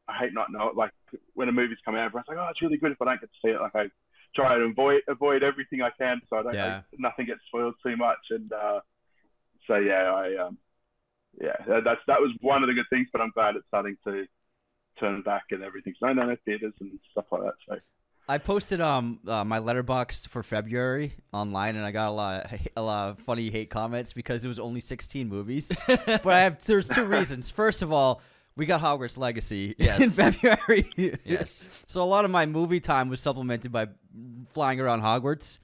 I 0.08 0.18
hate 0.18 0.34
not 0.34 0.52
know 0.52 0.70
it. 0.70 0.76
Like 0.76 0.92
when 1.34 1.50
a 1.50 1.52
movie's 1.52 1.78
coming 1.86 2.02
out, 2.02 2.06
everyone's 2.06 2.28
like, 2.28 2.38
"Oh, 2.38 2.48
it's 2.50 2.62
really 2.62 2.78
good." 2.78 2.92
If 2.92 3.02
I 3.02 3.06
don't 3.06 3.22
get 3.22 3.30
to 3.32 3.40
see 3.46 3.52
it, 3.52 3.62
like 3.62 3.76
I 3.76 3.90
try 4.36 4.58
to 4.58 4.64
avoid 4.66 5.02
avoid 5.08 5.44
everything 5.44 5.82
I 5.82 5.90
can, 5.98 6.22
so 6.30 6.38
I 6.38 6.44
don't 6.44 6.54
Yeah. 6.56 6.76
like, 6.92 7.00
nothing 7.00 7.26
gets 7.26 7.42
spoiled 7.48 7.76
too 7.86 7.96
much. 7.98 8.20
And 8.30 8.52
uh, 8.52 8.80
so 9.68 9.76
yeah, 9.76 10.12
I 10.14 10.36
um, 10.48 10.58
yeah, 11.42 11.56
that- 11.68 11.84
that's 11.84 12.02
that 12.08 12.20
was 12.20 12.32
one 12.42 12.64
of 12.64 12.68
the 12.68 12.74
good 12.74 12.86
things. 12.90 13.08
But 13.12 13.22
I'm 13.22 13.32
glad 13.32 13.56
it's 13.56 13.68
starting 13.68 13.98
to 14.06 14.26
turn 15.00 15.22
back 15.24 15.44
and 15.52 15.64
everything. 15.64 15.94
So 16.00 16.12
no, 16.12 16.26
no 16.26 16.36
theaters 16.46 16.74
and 16.80 17.00
stuff 17.12 17.26
like 17.32 17.42
that. 17.44 17.54
So 17.68 17.78
I 18.30 18.38
posted 18.38 18.80
um 18.80 19.20
uh, 19.28 19.44
my 19.44 19.60
Letterboxd 19.60 20.30
for 20.30 20.44
February 20.44 21.14
online, 21.34 21.76
and 21.76 21.86
I 21.86 21.92
got 21.92 22.08
a 22.10 22.12
lot 22.12 22.46
of, 22.54 22.68
a 22.78 22.82
lot 22.82 23.10
of 23.10 23.20
funny 23.20 23.50
hate 23.50 23.70
comments 23.70 24.14
because 24.14 24.46
it 24.46 24.48
was 24.48 24.60
only 24.60 24.80
16 24.82 25.28
movies. 25.28 25.72
but 25.88 26.26
I 26.28 26.40
have 26.42 26.64
there's 26.66 26.88
two 26.88 27.06
reasons. 27.06 27.50
First 27.50 27.82
of 27.82 27.92
all, 27.92 28.22
we 28.56 28.66
got 28.66 28.82
Hogwarts 28.82 29.18
Legacy 29.18 29.76
in 29.78 30.10
February. 30.10 30.90
Yes. 31.26 31.84
so 31.88 32.02
a 32.04 32.06
lot 32.06 32.26
of 32.26 32.32
my 32.32 32.46
movie 32.46 32.80
time 32.80 33.10
was 33.10 33.20
supplemented 33.20 33.72
by 33.72 33.88
flying 34.54 34.80
around 34.80 35.02
Hogwarts, 35.02 35.60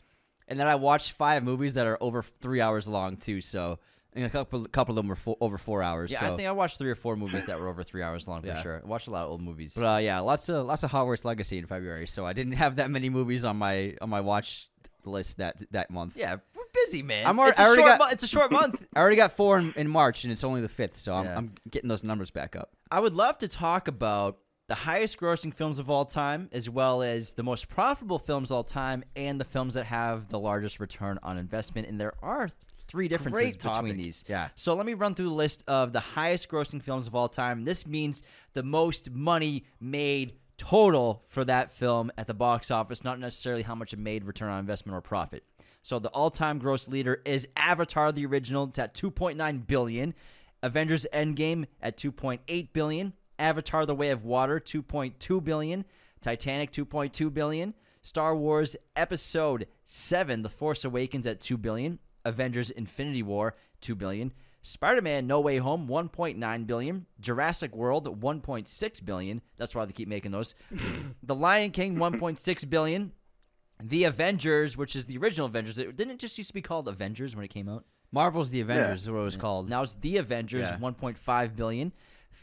and 0.48 0.60
then 0.60 0.68
I 0.68 0.76
watched 0.76 1.12
five 1.14 1.44
movies 1.44 1.76
that 1.76 1.86
are 1.88 1.98
over 2.02 2.24
three 2.42 2.62
hours 2.62 2.88
long 2.88 3.18
too. 3.18 3.42
So 3.42 3.80
and 4.14 4.26
a 4.26 4.30
couple 4.30 4.66
couple 4.66 4.94
of 4.94 4.96
them 4.98 5.08
were 5.08 5.16
four, 5.16 5.38
over 5.40 5.58
four 5.58 5.84
hours. 5.84 6.12
Yeah, 6.12 6.22
so. 6.22 6.34
I 6.34 6.36
think 6.36 6.48
I 6.48 6.52
watched 6.52 6.80
three 6.80 6.90
or 6.90 6.96
four 6.96 7.16
movies 7.16 7.46
that 7.46 7.60
were 7.60 7.68
over 7.68 7.84
three 7.84 8.02
hours 8.02 8.28
long 8.28 8.42
for 8.42 8.48
Yeah. 8.48 8.62
sure. 8.62 8.82
I 8.84 8.88
watched 8.88 9.08
a 9.08 9.12
lot 9.12 9.24
of 9.26 9.30
old 9.30 9.42
movies. 9.42 9.76
But 9.76 9.86
uh, 9.86 9.98
yeah, 10.00 10.20
lots 10.20 10.50
of 10.50 10.66
lots 10.66 10.82
of 10.84 10.92
Hogwarts 10.92 11.26
Legacy 11.26 11.60
in 11.60 11.68
February, 11.68 12.08
so 12.08 12.26
I 12.26 12.34
didn't 12.34 12.54
have 12.54 12.78
that 12.78 12.90
many 12.90 13.10
movies 13.10 13.46
on 13.46 13.58
my 13.58 13.96
on 14.02 14.10
my 14.10 14.22
watch 14.22 14.70
list 15.06 15.38
that 15.38 15.62
that 15.72 15.92
month. 15.92 16.14
yeah, 16.18 16.38
busy, 16.86 17.02
man. 17.04 17.26
I'm 17.26 17.38
alre- 17.38 17.50
it's, 17.50 17.60
a 17.60 17.64
I 17.64 17.66
already 17.66 17.82
short 17.82 17.92
got- 17.92 18.00
mo- 18.00 18.12
it's 18.12 18.24
a 18.24 18.28
short 18.28 18.52
month. 18.52 18.76
I 18.96 19.00
already 19.00 19.16
got 19.16 19.32
four 19.34 19.58
in, 19.58 19.74
in 19.76 19.88
March, 19.88 20.24
and 20.24 20.32
it's 20.34 20.44
only 20.44 20.62
the 20.62 20.70
fifth, 20.70 20.98
so 20.98 21.14
I'm, 21.14 21.26
Yeah. 21.26 21.38
I'm 21.38 21.52
getting 21.70 21.88
those 21.90 22.04
numbers 22.04 22.30
back 22.32 22.56
up. 22.56 22.72
I 22.92 23.00
would 23.00 23.14
love 23.14 23.38
to 23.40 23.48
talk 23.48 23.88
about 23.88 24.38
the 24.68 24.76
highest 24.76 25.18
grossing 25.18 25.54
films 25.54 25.80
of 25.80 25.90
all 25.90 26.06
time, 26.06 26.48
as 26.52 26.70
well 26.70 27.02
as 27.02 27.34
the 27.34 27.44
most 27.44 27.70
profitable 27.70 28.20
films 28.20 28.52
of 28.52 28.56
all 28.58 28.64
time, 28.64 29.04
and 29.16 29.40
the 29.40 29.46
films 29.46 29.74
that 29.74 29.86
have 29.86 30.30
the 30.30 30.40
largest 30.40 30.80
return 30.80 31.18
on 31.24 31.38
investment. 31.38 31.88
And 31.88 32.00
there 32.00 32.14
are 32.22 32.50
three 32.88 33.08
differences 33.08 33.56
Great 33.56 33.62
between 33.64 33.98
these. 33.98 34.24
Yeah. 34.28 34.50
So 34.56 34.74
let 34.76 34.86
me 34.86 34.94
run 34.96 35.16
through 35.16 35.26
the 35.26 35.32
list 35.32 35.64
of 35.68 35.92
the 35.94 36.00
highest 36.00 36.50
grossing 36.50 36.82
films 36.82 37.08
of 37.08 37.16
all 37.16 37.30
time. 37.30 37.64
This 37.66 37.86
means 37.88 38.22
the 38.54 38.64
most 38.64 39.10
money 39.12 39.64
made 39.80 40.34
total 40.58 41.24
for 41.26 41.46
that 41.46 41.72
film 41.72 42.12
at 42.18 42.28
the 42.28 42.34
box 42.34 42.70
office, 42.70 43.04
not 43.04 43.20
necessarily 43.20 43.64
how 43.64 43.74
much 43.76 43.94
it 43.94 44.00
made 44.00 44.24
return 44.26 44.50
on 44.50 44.60
investment 44.60 44.96
or 44.96 45.02
profit. 45.02 45.44
So 45.82 46.00
the 46.00 46.10
all-time 46.10 46.60
gross 46.60 46.88
leader 46.88 47.22
is 47.26 47.48
Avatar 47.56 48.12
the 48.12 48.26
original. 48.26 48.66
It's 48.66 48.80
at 48.80 48.94
2.9 48.94 49.68
billion. 49.68 50.14
Avengers 50.62 51.06
Endgame 51.14 51.66
at 51.82 51.98
2.8 51.98 52.74
billion. 52.74 53.14
Avatar 53.38 53.86
The 53.86 53.96
Way 53.96 54.10
of 54.10 54.26
Water 54.26 54.60
2.2 54.60 55.44
billion. 55.44 55.86
Titanic 56.22 56.72
2.2 56.72 57.34
billion. 57.34 57.74
Star 58.02 58.36
Wars 58.36 58.76
Episode 58.96 59.68
7 59.86 60.42
The 60.42 60.50
Force 60.50 60.84
Awakens 60.84 61.26
at 61.26 61.40
2 61.40 61.58
billion. 61.58 62.00
Avengers 62.26 62.70
Infinity 62.72 63.24
War 63.24 63.56
2 63.82 63.96
billion. 63.96 64.34
Spider-Man 64.62 65.26
No 65.26 65.40
Way 65.40 65.58
Home 65.58 65.88
1.9 65.88 66.68
billion. 66.68 67.06
Jurassic 67.20 67.74
World 67.76 68.22
1.6 68.22 69.06
billion. 69.06 69.42
That's 69.58 69.74
why 69.74 69.86
they 69.86 69.94
keep 69.94 70.10
making 70.10 70.32
those. 70.32 70.54
the 71.24 71.36
Lion 71.36 71.72
King 71.72 71.96
1.6 71.96 72.70
billion. 72.70 73.14
The 73.82 74.04
Avengers, 74.04 74.76
which 74.76 74.96
is 74.96 75.06
the 75.06 75.18
original 75.18 75.48
Avengers, 75.48 75.78
it 75.78 75.96
didn't 75.96 76.14
it 76.14 76.20
just 76.20 76.38
used 76.38 76.50
to 76.50 76.54
be 76.54 76.62
called 76.62 76.88
Avengers 76.88 77.36
when 77.36 77.46
it 77.46 77.50
came 77.50 77.70
out. 77.70 77.86
Marvel's 78.12 78.50
The 78.50 78.62
Avengers 78.62 79.04
is 79.04 79.10
what 79.10 79.20
it 79.20 79.24
was 79.24 79.38
called. 79.38 79.70
Now 79.70 79.84
it's 79.84 79.94
The 79.96 80.18
Avengers, 80.18 80.64
Yeah. 80.64 80.78
1.5 80.80 81.56
billion. 81.56 81.94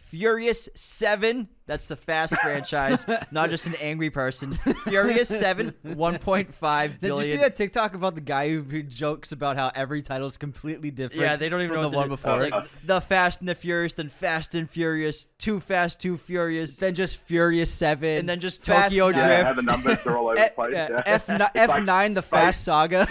Furious 0.08 0.68
7, 0.76 1.48
that's 1.66 1.88
the 1.88 1.96
Fast 1.96 2.32
franchise, 2.42 3.04
not 3.32 3.50
just 3.50 3.66
an 3.66 3.74
angry 3.80 4.08
person. 4.08 4.54
Furious 4.84 5.28
7, 5.28 5.74
1.5 5.84 6.88
Did 6.90 7.00
billion. 7.00 7.28
you 7.28 7.34
see 7.36 7.40
that 7.42 7.56
TikTok 7.56 7.94
about 7.94 8.14
the 8.14 8.20
guy 8.20 8.48
who, 8.48 8.62
who 8.62 8.82
jokes 8.84 9.32
about 9.32 9.56
how 9.56 9.72
every 9.74 10.02
title 10.02 10.28
is 10.28 10.36
completely 10.38 10.92
different? 10.92 11.22
Yeah, 11.22 11.34
they 11.36 11.48
don't 11.48 11.60
even 11.60 11.74
from 11.74 11.82
know 11.82 11.90
the 11.90 11.96
one 11.96 12.08
before. 12.08 12.40
it's 12.40 12.52
like 12.52 12.68
the 12.84 13.00
Fast 13.00 13.40
and 13.40 13.48
the 13.48 13.54
Furious, 13.56 13.94
then 13.94 14.08
Fast 14.08 14.54
and 14.54 14.70
Furious, 14.70 15.26
Too 15.38 15.58
Fast, 15.58 15.98
Too 16.00 16.16
Furious, 16.16 16.76
then 16.76 16.94
just 16.94 17.16
Furious 17.18 17.70
Seven, 17.72 18.18
and 18.20 18.28
then 18.28 18.38
just 18.38 18.64
Fast 18.64 18.90
Tokyo 18.90 19.10
Nine. 19.10 19.18
yeah, 19.18 19.26
Drift. 19.26 19.46
how 19.46 19.52
the 19.54 19.62
numbers 19.62 19.98
are 20.06 20.16
all 20.16 20.26
over 20.26 20.36
the 20.36 20.40
eh, 20.44 20.48
place. 20.50 20.72
yeah, 20.72 20.88
yeah. 20.90 21.02
F, 21.04 21.28
ni- 21.28 21.34
F9, 21.36 22.14
the 22.14 22.22
Fast 22.22 22.62
Saga. 22.64 23.08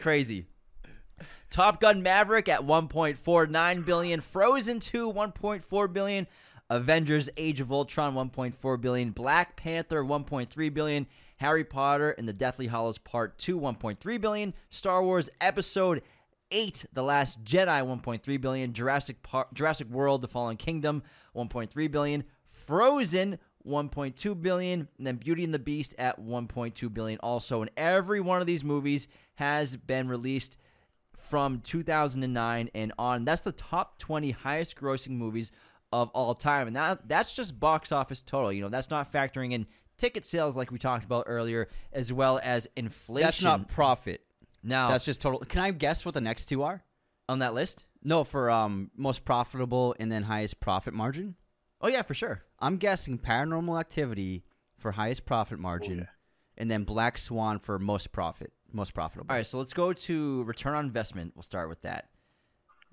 Crazy. 0.00 0.46
Top 1.52 1.82
Gun 1.82 2.02
Maverick 2.02 2.48
at 2.48 2.62
1.49 2.62 3.84
billion, 3.84 4.20
Frozen 4.22 4.80
2 4.80 5.12
1.4 5.12 5.92
billion, 5.92 6.26
Avengers 6.70 7.28
Age 7.36 7.60
of 7.60 7.70
Ultron 7.70 8.14
1.4 8.14 8.80
billion, 8.80 9.10
Black 9.10 9.54
Panther 9.54 10.02
1.3 10.02 10.72
billion, 10.72 11.06
Harry 11.36 11.62
Potter 11.62 12.12
and 12.12 12.26
the 12.26 12.32
Deathly 12.32 12.68
Hallows 12.68 12.96
Part 12.96 13.38
2 13.38 13.60
1.3 13.60 14.18
billion, 14.18 14.54
Star 14.70 15.04
Wars 15.04 15.28
Episode 15.42 16.00
8 16.50 16.86
The 16.94 17.02
Last 17.02 17.44
Jedi 17.44 17.66
1.3 17.66 18.40
billion, 18.40 18.72
Jurassic 18.72 19.22
Par- 19.22 19.48
Jurassic 19.52 19.88
World 19.88 20.22
The 20.22 20.28
Fallen 20.28 20.56
Kingdom 20.56 21.02
1.3 21.36 21.90
billion, 21.90 22.24
Frozen 22.48 23.38
1.2 23.66 24.40
billion, 24.40 24.88
and 24.96 25.06
then 25.06 25.16
Beauty 25.16 25.44
and 25.44 25.52
the 25.52 25.58
Beast 25.58 25.94
at 25.98 26.18
1.2 26.18 26.94
billion. 26.94 27.18
Also. 27.18 27.60
And 27.60 27.70
every 27.76 28.22
one 28.22 28.40
of 28.40 28.46
these 28.46 28.64
movies 28.64 29.06
has 29.34 29.76
been 29.76 30.08
released 30.08 30.56
from 31.22 31.60
2009 31.60 32.70
and 32.74 32.92
on. 32.98 33.24
That's 33.24 33.42
the 33.42 33.52
top 33.52 33.98
20 33.98 34.30
highest 34.30 34.76
grossing 34.76 35.10
movies 35.10 35.50
of 35.92 36.08
all 36.10 36.34
time. 36.34 36.66
And 36.66 36.76
that 36.76 37.08
that's 37.08 37.34
just 37.34 37.58
box 37.58 37.92
office 37.92 38.22
total. 38.22 38.52
You 38.52 38.62
know, 38.62 38.68
that's 38.68 38.90
not 38.90 39.12
factoring 39.12 39.52
in 39.52 39.66
ticket 39.98 40.24
sales 40.24 40.56
like 40.56 40.70
we 40.70 40.78
talked 40.78 41.04
about 41.04 41.24
earlier 41.26 41.68
as 41.92 42.12
well 42.12 42.40
as 42.42 42.66
inflation. 42.76 43.26
That's 43.26 43.42
not 43.42 43.68
profit. 43.68 44.22
now 44.62 44.88
That's 44.88 45.04
just 45.04 45.20
total. 45.20 45.40
Can 45.40 45.60
I 45.60 45.70
guess 45.70 46.04
what 46.04 46.14
the 46.14 46.20
next 46.20 46.46
two 46.46 46.62
are? 46.62 46.82
on 47.28 47.38
that 47.40 47.54
list. 47.54 47.86
No, 48.02 48.24
for 48.24 48.50
um 48.50 48.90
most 48.96 49.24
profitable 49.24 49.94
and 49.98 50.10
then 50.10 50.24
highest 50.24 50.60
profit 50.60 50.94
margin. 50.94 51.36
Oh 51.80 51.88
yeah, 51.88 52.02
for 52.02 52.14
sure. 52.14 52.42
I'm 52.60 52.76
guessing 52.76 53.18
Paranormal 53.18 53.78
Activity 53.80 54.44
for 54.78 54.92
highest 54.92 55.24
profit 55.24 55.58
margin, 55.58 56.08
and 56.56 56.70
then 56.70 56.84
Black 56.84 57.18
Swan 57.18 57.58
for 57.58 57.78
most 57.78 58.12
profit, 58.12 58.52
most 58.74 58.94
profitable. 58.94 59.26
All 59.30 59.36
right, 59.36 59.46
so 59.46 59.58
let's 59.58 59.72
go 59.72 59.92
to 59.92 60.42
return 60.44 60.74
on 60.74 60.84
investment. 60.84 61.32
We'll 61.34 61.42
start 61.42 61.68
with 61.68 61.82
that. 61.82 62.08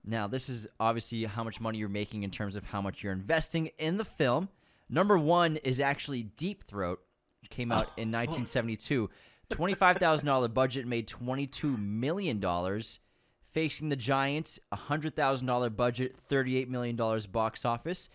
Now, 0.05 0.27
this 0.27 0.49
is 0.49 0.67
obviously 0.79 1.25
how 1.25 1.43
much 1.43 1.59
money 1.59 1.77
you're 1.77 1.89
making 1.89 2.23
in 2.23 2.31
terms 2.31 2.55
of 2.55 2.63
how 2.65 2.81
much 2.81 3.03
you're 3.03 3.13
investing 3.13 3.67
in 3.77 3.97
the 3.97 4.05
film. 4.05 4.49
Number 4.89 5.17
one 5.17 5.57
is 5.57 5.79
actually 5.79 6.23
Deep 6.23 6.63
Throat, 6.65 6.99
which 7.41 7.49
came 7.49 7.71
out 7.71 7.87
in 7.97 8.11
1972. 8.11 9.09
Twenty-five 9.49 9.97
thousand 9.97 10.27
dollar 10.27 10.47
budget 10.47 10.85
made 10.85 11.07
twenty-two 11.07 11.75
million 11.77 12.39
dollars. 12.39 12.99
Facing 13.51 13.89
the 13.89 13.95
Giants, 13.95 14.59
a 14.71 14.75
hundred 14.75 15.15
thousand 15.15 15.47
dollar 15.47 15.71
budget, 15.71 16.15
thirty-eight 16.17 16.69
million 16.69 16.95
dollars 16.95 17.25
box 17.25 17.65
office. 17.65 18.09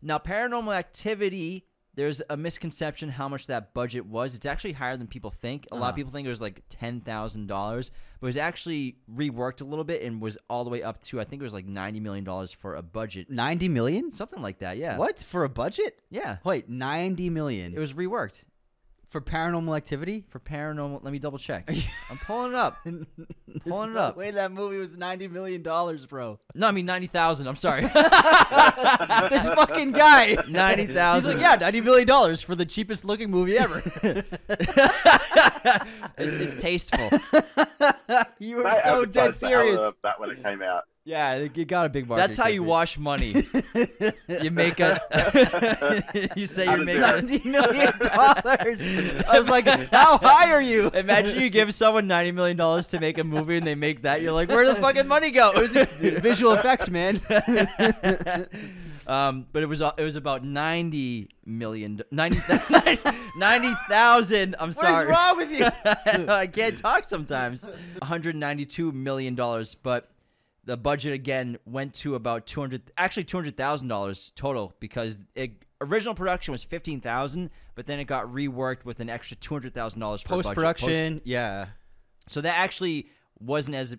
Now, 0.00 0.18
Paranormal 0.18 0.74
Activity. 0.74 1.66
There's 1.98 2.22
a 2.30 2.36
misconception 2.36 3.08
how 3.08 3.28
much 3.28 3.48
that 3.48 3.74
budget 3.74 4.06
was. 4.06 4.36
It's 4.36 4.46
actually 4.46 4.72
higher 4.74 4.96
than 4.96 5.08
people 5.08 5.30
think. 5.32 5.66
A 5.70 5.74
lot 5.74 5.78
of 5.80 5.82
Uh-huh. 5.88 5.96
people 5.96 6.12
think 6.12 6.26
it 6.26 6.30
was 6.30 6.40
like 6.40 6.62
ten 6.68 7.00
thousand 7.00 7.48
dollars, 7.48 7.90
but 8.20 8.26
it 8.26 8.28
was 8.28 8.36
actually 8.36 8.98
reworked 9.12 9.60
a 9.60 9.64
little 9.64 9.84
bit 9.84 10.02
and 10.02 10.22
was 10.22 10.38
all 10.48 10.62
the 10.62 10.70
way 10.70 10.82
up 10.82 11.00
to 11.06 11.20
I 11.20 11.24
think 11.24 11.42
it 11.42 11.44
was 11.44 11.52
like 11.54 11.66
ninety 11.66 11.98
million 12.00 12.24
dollars 12.24 12.52
for 12.52 12.76
a 12.76 12.82
budget, 12.82 13.28
Ninety 13.30 13.68
million? 13.68 14.12
something 14.12 14.40
like 14.40 14.60
that. 14.60 14.76
Yeah. 14.78 14.96
What 14.96 15.18
for 15.18 15.42
a 15.42 15.48
budget? 15.48 15.98
Yeah. 16.08 16.36
Wait, 16.44 16.68
ninety 16.68 17.30
million 17.30 17.74
It 17.74 17.80
was 17.80 17.92
reworked 17.94 18.44
for 19.08 19.20
Paranormal 19.22 19.74
Activity. 19.76 20.24
for 20.28 20.38
paranormal. 20.38 21.02
Let 21.02 21.12
me 21.12 21.18
double 21.18 21.38
check. 21.38 21.70
I'm 22.10 22.18
pulling 22.18 22.52
it 22.52 22.56
up. 22.58 22.76
pulling 23.66 23.92
it 23.92 23.96
up. 23.96 24.16
Wait, 24.16 24.34
that 24.34 24.52
movie 24.52 24.76
was 24.76 24.96
ninety 24.98 25.28
million 25.28 25.62
dollars, 25.62 26.04
bro. 26.06 26.38
No, 26.54 26.68
I 26.68 26.70
mean 26.72 26.84
ninety 26.86 27.06
thousand. 27.06 27.46
I'm 27.48 27.56
sorry. 27.56 27.80
this 29.30 29.48
fucking 29.48 29.92
guy, 29.92 30.36
Ninety 30.48 30.84
He's 30.86 30.94
thousand. 30.94 31.32
like, 31.32 31.40
yeah, 31.40 31.54
ninety 31.56 31.80
million 31.80 32.06
dollars 32.06 32.42
for 32.42 32.54
the 32.54 32.66
cheapest 32.66 33.04
looking 33.06 33.30
movie 33.30 33.56
ever. 33.58 33.82
it's, 36.18 36.34
it's 36.34 36.54
tasteful. 36.60 37.08
you 38.38 38.56
were 38.56 38.62
They 38.64 38.80
so 38.84 39.04
dead 39.04 39.36
serious. 39.36 39.80
out 39.80 39.86
of 39.88 39.94
that 40.02 40.20
when 40.20 40.30
it 40.30 40.42
came 40.42 40.62
out. 40.62 40.84
Yeah, 41.08 41.48
you 41.54 41.64
got 41.64 41.86
a 41.86 41.88
big 41.88 42.06
market. 42.06 42.26
That's 42.26 42.38
how 42.38 42.48
you 42.48 42.60
Kevin. 42.60 42.68
wash 42.68 42.98
money. 42.98 43.46
you 44.42 44.50
make 44.50 44.78
a. 44.78 45.00
you 46.36 46.44
say 46.44 46.64
you're 46.64 46.72
How 46.72 46.76
to 46.76 46.84
do 46.84 46.84
making. 46.84 47.02
it. 47.02 47.46
ninety 47.46 47.48
million 47.48 47.98
dollars. 47.98 49.24
I 49.26 49.38
was 49.38 49.48
like, 49.48 49.64
how 49.90 50.18
high 50.18 50.52
are 50.52 50.60
you? 50.60 50.90
Imagine 50.90 51.40
you 51.40 51.48
give 51.48 51.72
someone 51.72 52.08
ninety 52.08 52.30
million 52.30 52.58
dollars 52.58 52.88
to 52.88 53.00
make 53.00 53.16
a 53.16 53.24
movie 53.24 53.56
and 53.56 53.66
they 53.66 53.74
make 53.74 54.02
that. 54.02 54.20
You're 54.20 54.32
like, 54.32 54.50
where 54.50 54.64
did 54.66 54.76
the 54.76 54.80
fucking 54.82 55.08
money 55.08 55.30
go? 55.30 55.52
Visual 55.66 56.52
effects, 56.52 56.90
man. 56.90 57.22
um, 59.06 59.46
but 59.50 59.62
it 59.62 59.66
was 59.66 59.80
uh, 59.80 59.92
it 59.96 60.02
was 60.04 60.16
about 60.16 60.44
ninety 60.44 61.30
million, 61.46 62.02
ninety 62.10 62.38
ninety 63.34 63.72
thousand. 63.88 64.56
I'm 64.58 64.74
sorry. 64.74 65.04
is 65.04 65.10
wrong 65.10 65.36
with 65.38 65.52
you? 65.52 65.66
I 66.28 66.46
can't 66.46 66.76
talk 66.76 67.04
sometimes. 67.04 67.64
192 68.00 68.92
million 68.92 69.34
dollars, 69.34 69.74
but 69.74 70.10
the 70.68 70.76
budget 70.76 71.14
again 71.14 71.56
went 71.64 71.94
to 71.94 72.14
about 72.14 72.44
200 72.46 72.92
actually 72.98 73.24
200,000 73.24 73.88
dollars 73.88 74.32
total 74.36 74.74
because 74.80 75.18
it 75.34 75.52
original 75.80 76.14
production 76.14 76.52
was 76.52 76.62
15,000, 76.62 77.48
but 77.74 77.86
then 77.86 77.98
it 77.98 78.04
got 78.04 78.26
reworked 78.26 78.84
with 78.84 79.00
an 79.00 79.08
extra 79.08 79.34
200,000 79.38 79.98
dollars 79.98 80.20
for 80.20 80.28
budget. 80.28 80.44
Post 80.44 80.54
production, 80.54 81.22
yeah. 81.24 81.68
So 82.28 82.42
that 82.42 82.58
actually 82.58 83.08
wasn't 83.40 83.76
as 83.76 83.96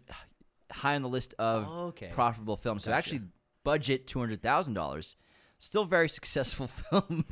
high 0.72 0.94
on 0.94 1.02
the 1.02 1.10
list 1.10 1.34
of 1.40 1.68
Okay. 1.68 2.12
profitable 2.14 2.56
films. 2.56 2.84
So 2.84 2.92
Gotcha. 2.92 2.98
actually 3.00 3.22
budget 3.64 4.06
$200,000. 4.06 5.16
Still 5.62 5.84
very 5.84 6.08
successful 6.08 6.68
film. 6.68 7.26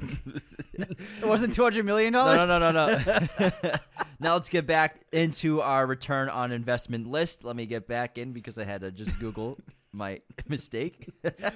It 0.73 1.25
wasn't 1.25 1.53
two 1.53 1.63
hundred 1.63 1.85
million 1.85 2.11
dollars. 2.11 2.47
no, 2.47 2.59
no, 2.59 2.71
no, 2.71 3.01
no. 3.39 3.71
now 4.19 4.33
let's 4.33 4.49
get 4.49 4.67
back 4.67 4.99
into 5.13 5.61
our 5.61 5.87
return 5.87 6.27
on 6.27 6.51
investment 6.51 7.07
list. 7.07 7.45
Let 7.45 7.55
me 7.55 7.65
get 7.65 7.87
back 7.87 8.17
in 8.17 8.33
because 8.33 8.57
I 8.57 8.65
had 8.65 8.81
to 8.81 8.91
just 8.91 9.17
Google 9.19 9.57
my 9.93 10.19
mistake. 10.47 11.09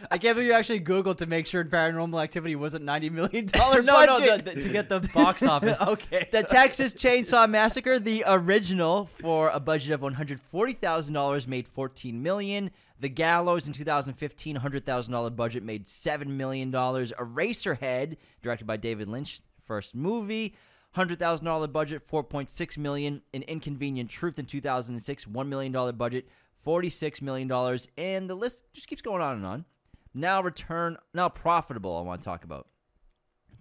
I 0.09 0.17
can't 0.17 0.35
believe 0.35 0.47
you 0.47 0.53
actually 0.53 0.79
Googled 0.79 1.17
to 1.17 1.25
make 1.25 1.45
sure 1.45 1.65
Paranormal 1.65 2.23
Activity 2.23 2.55
wasn't 2.55 2.85
ninety 2.85 3.09
million 3.09 3.47
dollar 3.47 3.81
no, 3.81 4.05
no, 4.05 4.19
the, 4.19 4.41
the, 4.41 4.61
to 4.61 4.69
get 4.69 4.87
the 4.87 5.01
box 5.13 5.43
office. 5.43 5.79
okay. 5.81 6.29
The 6.31 6.43
Texas 6.43 6.93
Chainsaw 6.93 7.49
Massacre, 7.49 7.99
the 7.99 8.23
original, 8.25 9.09
for 9.19 9.49
a 9.49 9.59
budget 9.59 9.91
of 9.91 10.01
one 10.01 10.13
hundred 10.13 10.39
forty 10.39 10.73
thousand 10.73 11.13
dollars, 11.15 11.47
made 11.47 11.67
fourteen 11.67 12.23
million. 12.23 12.71
The 13.01 13.09
Gallows 13.09 13.65
in 13.65 13.73
2015, 13.73 14.57
hundred 14.57 14.85
thousand 14.85 15.11
dollar 15.11 15.31
budget, 15.31 15.63
made 15.63 15.89
seven 15.89 16.37
million 16.37 16.69
dollars. 16.69 17.11
Eraserhead, 17.17 18.17
directed 18.43 18.67
by 18.67 18.77
David 18.77 19.07
Lynch, 19.07 19.41
first 19.65 19.95
movie, 19.95 20.55
hundred 20.91 21.17
thousand 21.17 21.47
dollar 21.47 21.65
budget, 21.65 22.03
four 22.03 22.23
point 22.23 22.51
six 22.51 22.77
million. 22.77 23.23
An 23.33 23.41
Inconvenient 23.41 24.11
Truth 24.11 24.37
in 24.37 24.45
2006, 24.45 25.25
one 25.25 25.49
million 25.49 25.71
dollar 25.71 25.93
budget, 25.93 26.27
forty 26.61 26.91
six 26.91 27.23
million 27.23 27.47
dollars, 27.47 27.87
and 27.97 28.29
the 28.29 28.35
list 28.35 28.61
just 28.71 28.87
keeps 28.87 29.01
going 29.01 29.23
on 29.23 29.35
and 29.35 29.45
on. 29.47 29.65
Now 30.13 30.43
return, 30.43 30.95
now 31.11 31.27
profitable. 31.27 31.97
I 31.97 32.01
want 32.01 32.21
to 32.21 32.25
talk 32.25 32.43
about 32.43 32.67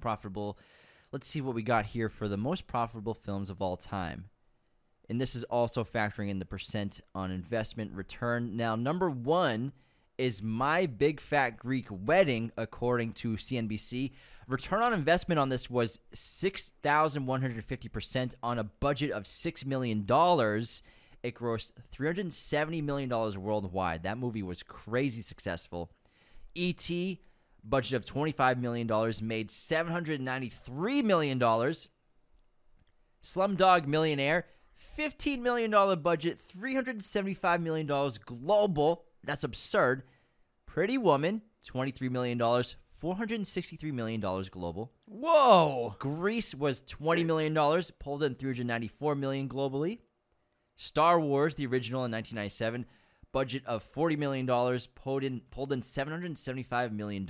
profitable. 0.02 0.58
Let's 1.12 1.26
see 1.26 1.40
what 1.40 1.54
we 1.54 1.62
got 1.62 1.86
here 1.86 2.10
for 2.10 2.28
the 2.28 2.36
most 2.36 2.66
profitable 2.66 3.14
films 3.14 3.48
of 3.48 3.62
all 3.62 3.78
time. 3.78 4.26
And 5.10 5.20
this 5.20 5.34
is 5.34 5.42
also 5.44 5.82
factoring 5.82 6.30
in 6.30 6.38
the 6.38 6.44
percent 6.44 7.00
on 7.16 7.32
investment 7.32 7.90
return. 7.92 8.56
Now, 8.56 8.76
number 8.76 9.10
one 9.10 9.72
is 10.16 10.40
My 10.40 10.86
Big 10.86 11.20
Fat 11.20 11.56
Greek 11.56 11.88
Wedding, 11.90 12.52
according 12.56 13.14
to 13.14 13.32
CNBC. 13.32 14.12
Return 14.46 14.82
on 14.82 14.92
investment 14.92 15.40
on 15.40 15.48
this 15.48 15.68
was 15.68 15.98
6,150% 16.14 18.34
on 18.40 18.58
a 18.60 18.64
budget 18.64 19.10
of 19.10 19.24
$6 19.24 19.66
million. 19.66 20.02
It 20.02 21.34
grossed 21.34 21.72
$370 21.92 22.84
million 22.84 23.10
worldwide. 23.10 24.04
That 24.04 24.16
movie 24.16 24.44
was 24.44 24.62
crazy 24.62 25.22
successful. 25.22 25.90
E.T., 26.54 27.20
budget 27.64 27.94
of 27.94 28.06
$25 28.06 28.60
million, 28.60 28.86
made 29.22 29.48
$793 29.48 31.04
million. 31.04 31.40
Slumdog 33.22 33.86
Millionaire, 33.86 34.46
$15 35.00 35.40
million 35.40 35.70
budget, 36.02 36.38
$375 36.58 37.62
million 37.62 37.86
global. 38.26 39.04
That's 39.24 39.44
absurd. 39.44 40.02
Pretty 40.66 40.98
Woman, 40.98 41.42
$23 41.66 42.10
million, 42.10 42.38
$463 42.38 43.92
million 43.92 44.20
global. 44.20 44.92
Whoa. 45.06 45.96
Grease 45.98 46.54
was 46.54 46.82
$20 46.82 47.24
million, 47.24 47.54
pulled 47.98 48.22
in 48.22 48.34
394 48.34 49.14
million 49.14 49.48
globally. 49.48 50.00
Star 50.76 51.18
Wars, 51.18 51.54
the 51.54 51.66
original 51.66 52.04
in 52.04 52.12
1997, 52.12 52.84
budget 53.32 53.62
of 53.66 53.84
$40 53.92 54.18
million, 54.18 54.46
pulled 54.94 55.24
in, 55.24 55.40
pulled 55.50 55.72
in 55.72 55.80
$775 55.80 56.92
million. 56.92 57.26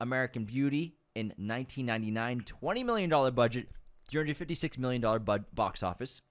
American 0.00 0.44
Beauty 0.44 0.96
in 1.14 1.26
1999, 1.36 2.40
$20 2.40 2.84
million 2.84 3.34
budget, 3.34 3.68
$356 4.10 4.78
million 4.78 5.02
bud- 5.22 5.44
box 5.54 5.82
office. 5.82 6.22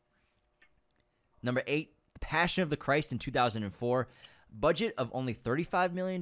Number 1.44 1.64
eight, 1.68 1.94
Passion 2.20 2.64
of 2.64 2.70
the 2.70 2.78
Christ 2.78 3.12
in 3.12 3.20
2004, 3.20 4.08
budget 4.52 4.94
of 4.98 5.10
only 5.14 5.34
$35 5.34 5.94
million, 5.94 6.22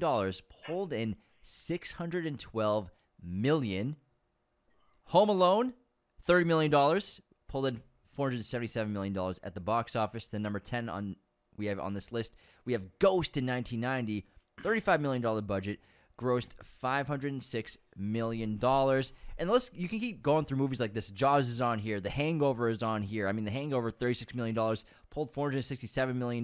pulled 0.66 0.94
in 0.94 1.16
612 1.44 2.92
million. 3.24 3.96
Home 5.06 5.30
Alone, 5.30 5.74
$30 6.28 6.46
million, 6.46 7.02
pulled 7.48 7.66
in 7.66 7.82
$477 8.18 8.90
million 8.90 9.34
at 9.44 9.54
the 9.54 9.60
box 9.60 9.96
office. 9.96 10.28
Then 10.28 10.42
number 10.42 10.60
10 10.60 10.90
on 10.90 11.16
we 11.58 11.66
have 11.66 11.80
on 11.80 11.94
this 11.94 12.12
list, 12.12 12.36
we 12.66 12.74
have 12.74 13.00
Ghost 13.00 13.36
in 13.36 13.46
1990, 13.46 14.26
$35 14.64 15.02
million 15.02 15.46
budget, 15.46 15.80
grossed 16.18 16.52
$506 16.82 17.78
million. 17.98 18.58
And 19.40 19.50
let's 19.50 19.72
you 19.74 19.88
can 19.88 20.00
keep 20.00 20.22
going 20.22 20.44
through 20.46 20.58
movies 20.58 20.80
like 20.82 20.94
this. 20.94 21.10
Jaws 21.10 21.48
is 21.48 21.62
on 21.62 21.80
here. 21.80 22.00
The 22.02 22.10
Hangover 22.10 22.68
is 22.68 22.84
on 22.84 23.02
here. 23.02 23.28
I 23.28 23.32
mean, 23.32 23.46
The 23.46 23.52
Hangover, 23.52 23.90
$36 23.90 24.36
million, 24.36 24.54
pulled 25.10 25.34
$467 25.34 26.16
million. 26.16 26.44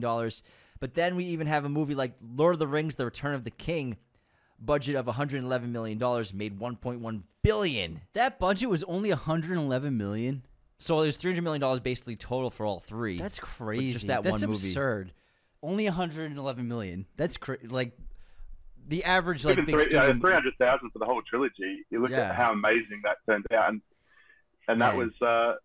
But 0.80 0.94
then 0.94 1.16
we 1.18 1.26
even 1.26 1.48
have 1.48 1.66
a 1.66 1.70
movie 1.70 1.94
like 1.94 2.14
Lord 2.22 2.56
of 2.56 2.60
the 2.60 2.68
Rings, 2.68 2.96
The 2.96 3.06
Return 3.06 3.36
of 3.36 3.44
the 3.44 3.52
King, 3.52 3.98
budget 4.60 4.96
of 4.96 5.06
$111 5.08 5.70
million, 5.70 5.98
made 6.34 6.58
1.1 6.58 7.22
billion. 7.44 8.02
That 8.14 8.40
budget 8.40 8.70
was 8.70 8.84
only 8.86 9.10
111 9.10 9.98
million. 9.98 10.46
So 10.80 11.02
there's 11.02 11.18
$300 11.18 11.44
million 11.44 11.80
basically 11.80 12.16
total 12.16 12.50
for 12.50 12.66
all 12.66 12.80
three. 12.80 13.18
That's 13.18 13.40
crazy. 13.40 13.92
Just 13.92 14.08
that 14.08 14.24
That's 14.24 14.42
one 14.42 14.50
movie. 14.52 14.68
absurd. 14.70 15.12
Only 15.62 15.86
111 15.86 16.68
million. 16.68 17.06
That's 17.18 17.38
cra- 17.38 17.58
like 17.68 17.98
the 18.88 19.04
average 19.04 19.44
like 19.46 19.54
Even 19.54 19.66
big 19.66 19.76
three, 19.76 19.84
studio. 19.86 20.10
uh, 20.12 20.14
300,000 20.20 20.90
for 20.92 21.00
the 21.00 21.06
whole 21.06 21.22
trilogy. 21.28 21.86
You 21.90 22.02
look 22.02 22.12
Yeah. 22.12 22.30
at 22.30 22.36
how 22.36 22.52
amazing 22.52 23.02
that 23.04 23.18
turned 23.28 23.46
out. 23.54 23.70
And, 23.70 23.82
and 24.68 24.82
that 24.82 24.96
Man. 24.96 25.12
was, 25.20 25.22
uh, 25.22 25.56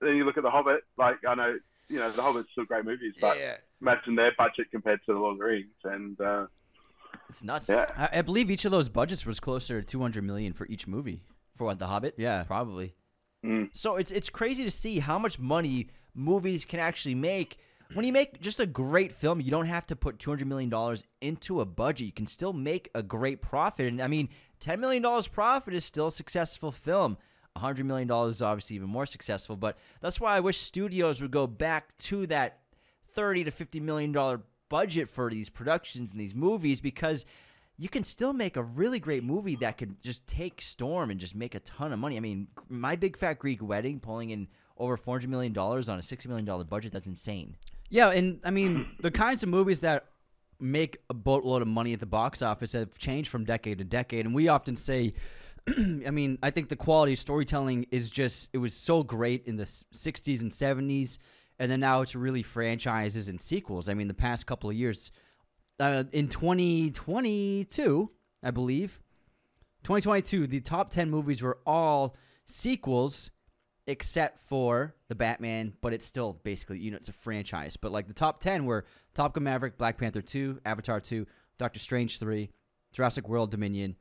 then 0.00 0.16
you 0.16 0.24
look 0.24 0.36
at 0.36 0.42
The 0.42 0.50
Hobbit, 0.50 0.80
like, 0.98 1.16
I 1.28 1.34
know, 1.34 1.58
you 1.88 1.98
know, 1.98 2.10
The 2.10 2.22
Hobbit's 2.22 2.48
still 2.52 2.64
great 2.64 2.84
movies, 2.84 3.14
but 3.20 3.36
imagine 3.80 4.14
their 4.16 4.32
budget 4.38 4.68
compared 4.70 5.00
to 5.06 5.12
The 5.14 5.18
Lord 5.18 5.32
of 5.34 5.38
the 5.38 5.44
Rings. 5.44 5.74
And, 5.84 6.20
uh, 6.20 6.46
It's 7.28 7.42
nuts. 7.42 7.68
yeah. 7.68 7.86
I, 7.96 8.18
I 8.18 8.22
believe 8.22 8.50
each 8.50 8.64
of 8.64 8.70
those 8.70 8.88
budgets 8.88 9.24
was 9.26 9.40
closer 9.40 9.80
to 9.80 9.86
200 9.86 10.22
million 10.24 10.52
for 10.52 10.66
each 10.66 10.86
movie. 10.86 11.22
For 11.56 11.64
what, 11.64 11.78
The 11.78 11.86
Hobbit? 11.86 12.14
Yeah. 12.18 12.44
Probably. 12.44 12.94
Mm. 13.44 13.68
So 13.72 13.96
it's 13.96 14.10
it's 14.10 14.28
crazy 14.28 14.64
to 14.64 14.70
see 14.70 14.98
how 14.98 15.18
much 15.18 15.38
money 15.38 15.88
movies 16.14 16.64
can 16.64 16.80
actually 16.80 17.14
make. 17.14 17.58
When 17.94 18.04
you 18.04 18.12
make 18.12 18.40
just 18.40 18.60
a 18.60 18.66
great 18.66 19.12
film, 19.12 19.40
you 19.40 19.50
don't 19.50 19.66
have 19.66 19.86
to 19.86 19.96
put 19.96 20.18
two 20.18 20.30
hundred 20.30 20.48
million 20.48 20.70
dollars 20.70 21.04
into 21.20 21.60
a 21.60 21.64
budget. 21.64 22.06
You 22.06 22.12
can 22.12 22.26
still 22.26 22.52
make 22.52 22.90
a 22.94 23.02
great 23.02 23.40
profit. 23.40 23.86
And 23.86 24.02
I 24.02 24.08
mean, 24.08 24.28
ten 24.60 24.80
million 24.80 25.02
dollars 25.02 25.28
profit 25.28 25.74
is 25.74 25.84
still 25.84 26.08
a 26.08 26.12
successful 26.12 26.72
film. 26.72 27.16
$100 27.56 27.84
million 27.84 28.10
is 28.28 28.42
obviously 28.42 28.76
even 28.76 28.88
more 28.90 29.06
successful, 29.06 29.56
but 29.56 29.78
that's 30.02 30.20
why 30.20 30.36
I 30.36 30.40
wish 30.40 30.58
studios 30.58 31.22
would 31.22 31.30
go 31.30 31.46
back 31.46 31.96
to 31.98 32.26
that 32.26 32.58
30 33.12 33.44
to 33.44 33.50
50 33.50 33.80
million 33.80 34.12
dollar 34.12 34.42
budget 34.68 35.08
for 35.08 35.30
these 35.30 35.48
productions 35.48 36.10
and 36.10 36.20
these 36.20 36.34
movies 36.34 36.80
because 36.80 37.24
you 37.78 37.88
can 37.88 38.04
still 38.04 38.32
make 38.32 38.56
a 38.56 38.62
really 38.62 38.98
great 38.98 39.22
movie 39.22 39.56
that 39.56 39.78
could 39.78 40.00
just 40.02 40.26
take 40.26 40.60
storm 40.60 41.10
and 41.10 41.20
just 41.20 41.34
make 41.34 41.54
a 41.54 41.60
ton 41.60 41.92
of 41.92 41.98
money. 41.98 42.16
I 42.16 42.20
mean, 42.20 42.48
my 42.68 42.96
big 42.96 43.16
fat 43.16 43.38
Greek 43.38 43.62
wedding 43.62 44.00
pulling 44.00 44.30
in 44.30 44.48
over 44.78 44.96
400 44.96 45.28
million 45.28 45.52
dollars 45.52 45.88
on 45.88 45.98
a 45.98 46.02
60 46.02 46.28
million 46.28 46.44
dollar 46.44 46.64
budget, 46.64 46.92
that's 46.92 47.06
insane. 47.06 47.56
Yeah, 47.88 48.10
and 48.10 48.40
I 48.44 48.50
mean 48.50 48.86
the 49.00 49.10
kinds 49.10 49.42
of 49.42 49.48
movies 49.48 49.80
that 49.80 50.06
make 50.58 50.98
a 51.10 51.14
boatload 51.14 51.62
of 51.62 51.68
money 51.68 51.92
at 51.92 52.00
the 52.00 52.06
box 52.06 52.42
office 52.42 52.72
have 52.72 52.96
changed 52.98 53.30
from 53.30 53.44
decade 53.44 53.78
to 53.78 53.84
decade, 53.84 54.26
and 54.26 54.34
we 54.34 54.48
often 54.48 54.76
say. 54.76 55.14
I 55.68 56.12
mean, 56.12 56.38
I 56.44 56.50
think 56.50 56.68
the 56.68 56.76
quality 56.76 57.14
of 57.14 57.18
storytelling 57.18 57.86
is 57.90 58.08
just, 58.08 58.48
it 58.52 58.58
was 58.58 58.72
so 58.72 59.02
great 59.02 59.46
in 59.46 59.56
the 59.56 59.64
60s 59.64 60.40
and 60.40 60.52
70s 60.52 61.18
and 61.58 61.70
then 61.70 61.80
now 61.80 62.02
it's 62.02 62.14
really 62.14 62.42
franchises 62.42 63.28
and 63.28 63.40
sequels. 63.40 63.88
I 63.88 63.94
mean, 63.94 64.08
the 64.08 64.14
past 64.14 64.46
couple 64.46 64.70
of 64.70 64.76
years, 64.76 65.10
uh, 65.80 66.04
in 66.12 66.28
2022, 66.28 68.10
I 68.42 68.50
believe, 68.50 69.00
2022, 69.84 70.46
the 70.46 70.60
top 70.60 70.90
10 70.90 71.10
movies 71.10 71.42
were 71.42 71.58
all 71.66 72.16
sequels 72.44 73.30
except 73.86 74.40
for 74.48 74.94
the 75.08 75.14
Batman, 75.14 75.74
but 75.80 75.92
it's 75.92 76.04
still 76.04 76.40
basically, 76.42 76.78
you 76.78 76.90
know, 76.90 76.96
it's 76.96 77.08
a 77.08 77.12
franchise. 77.12 77.76
But 77.76 77.92
like 77.92 78.08
the 78.08 78.14
top 78.14 78.40
10 78.40 78.64
were 78.64 78.84
Top 79.14 79.34
Gun 79.34 79.44
Maverick, 79.44 79.78
Black 79.78 79.98
Panther 79.98 80.22
2, 80.22 80.60
Avatar 80.64 81.00
2, 81.00 81.26
Doctor 81.58 81.78
Strange 81.78 82.18
3, 82.18 82.50
Jurassic 82.92 83.28
World 83.28 83.50
Dominion, 83.50 83.96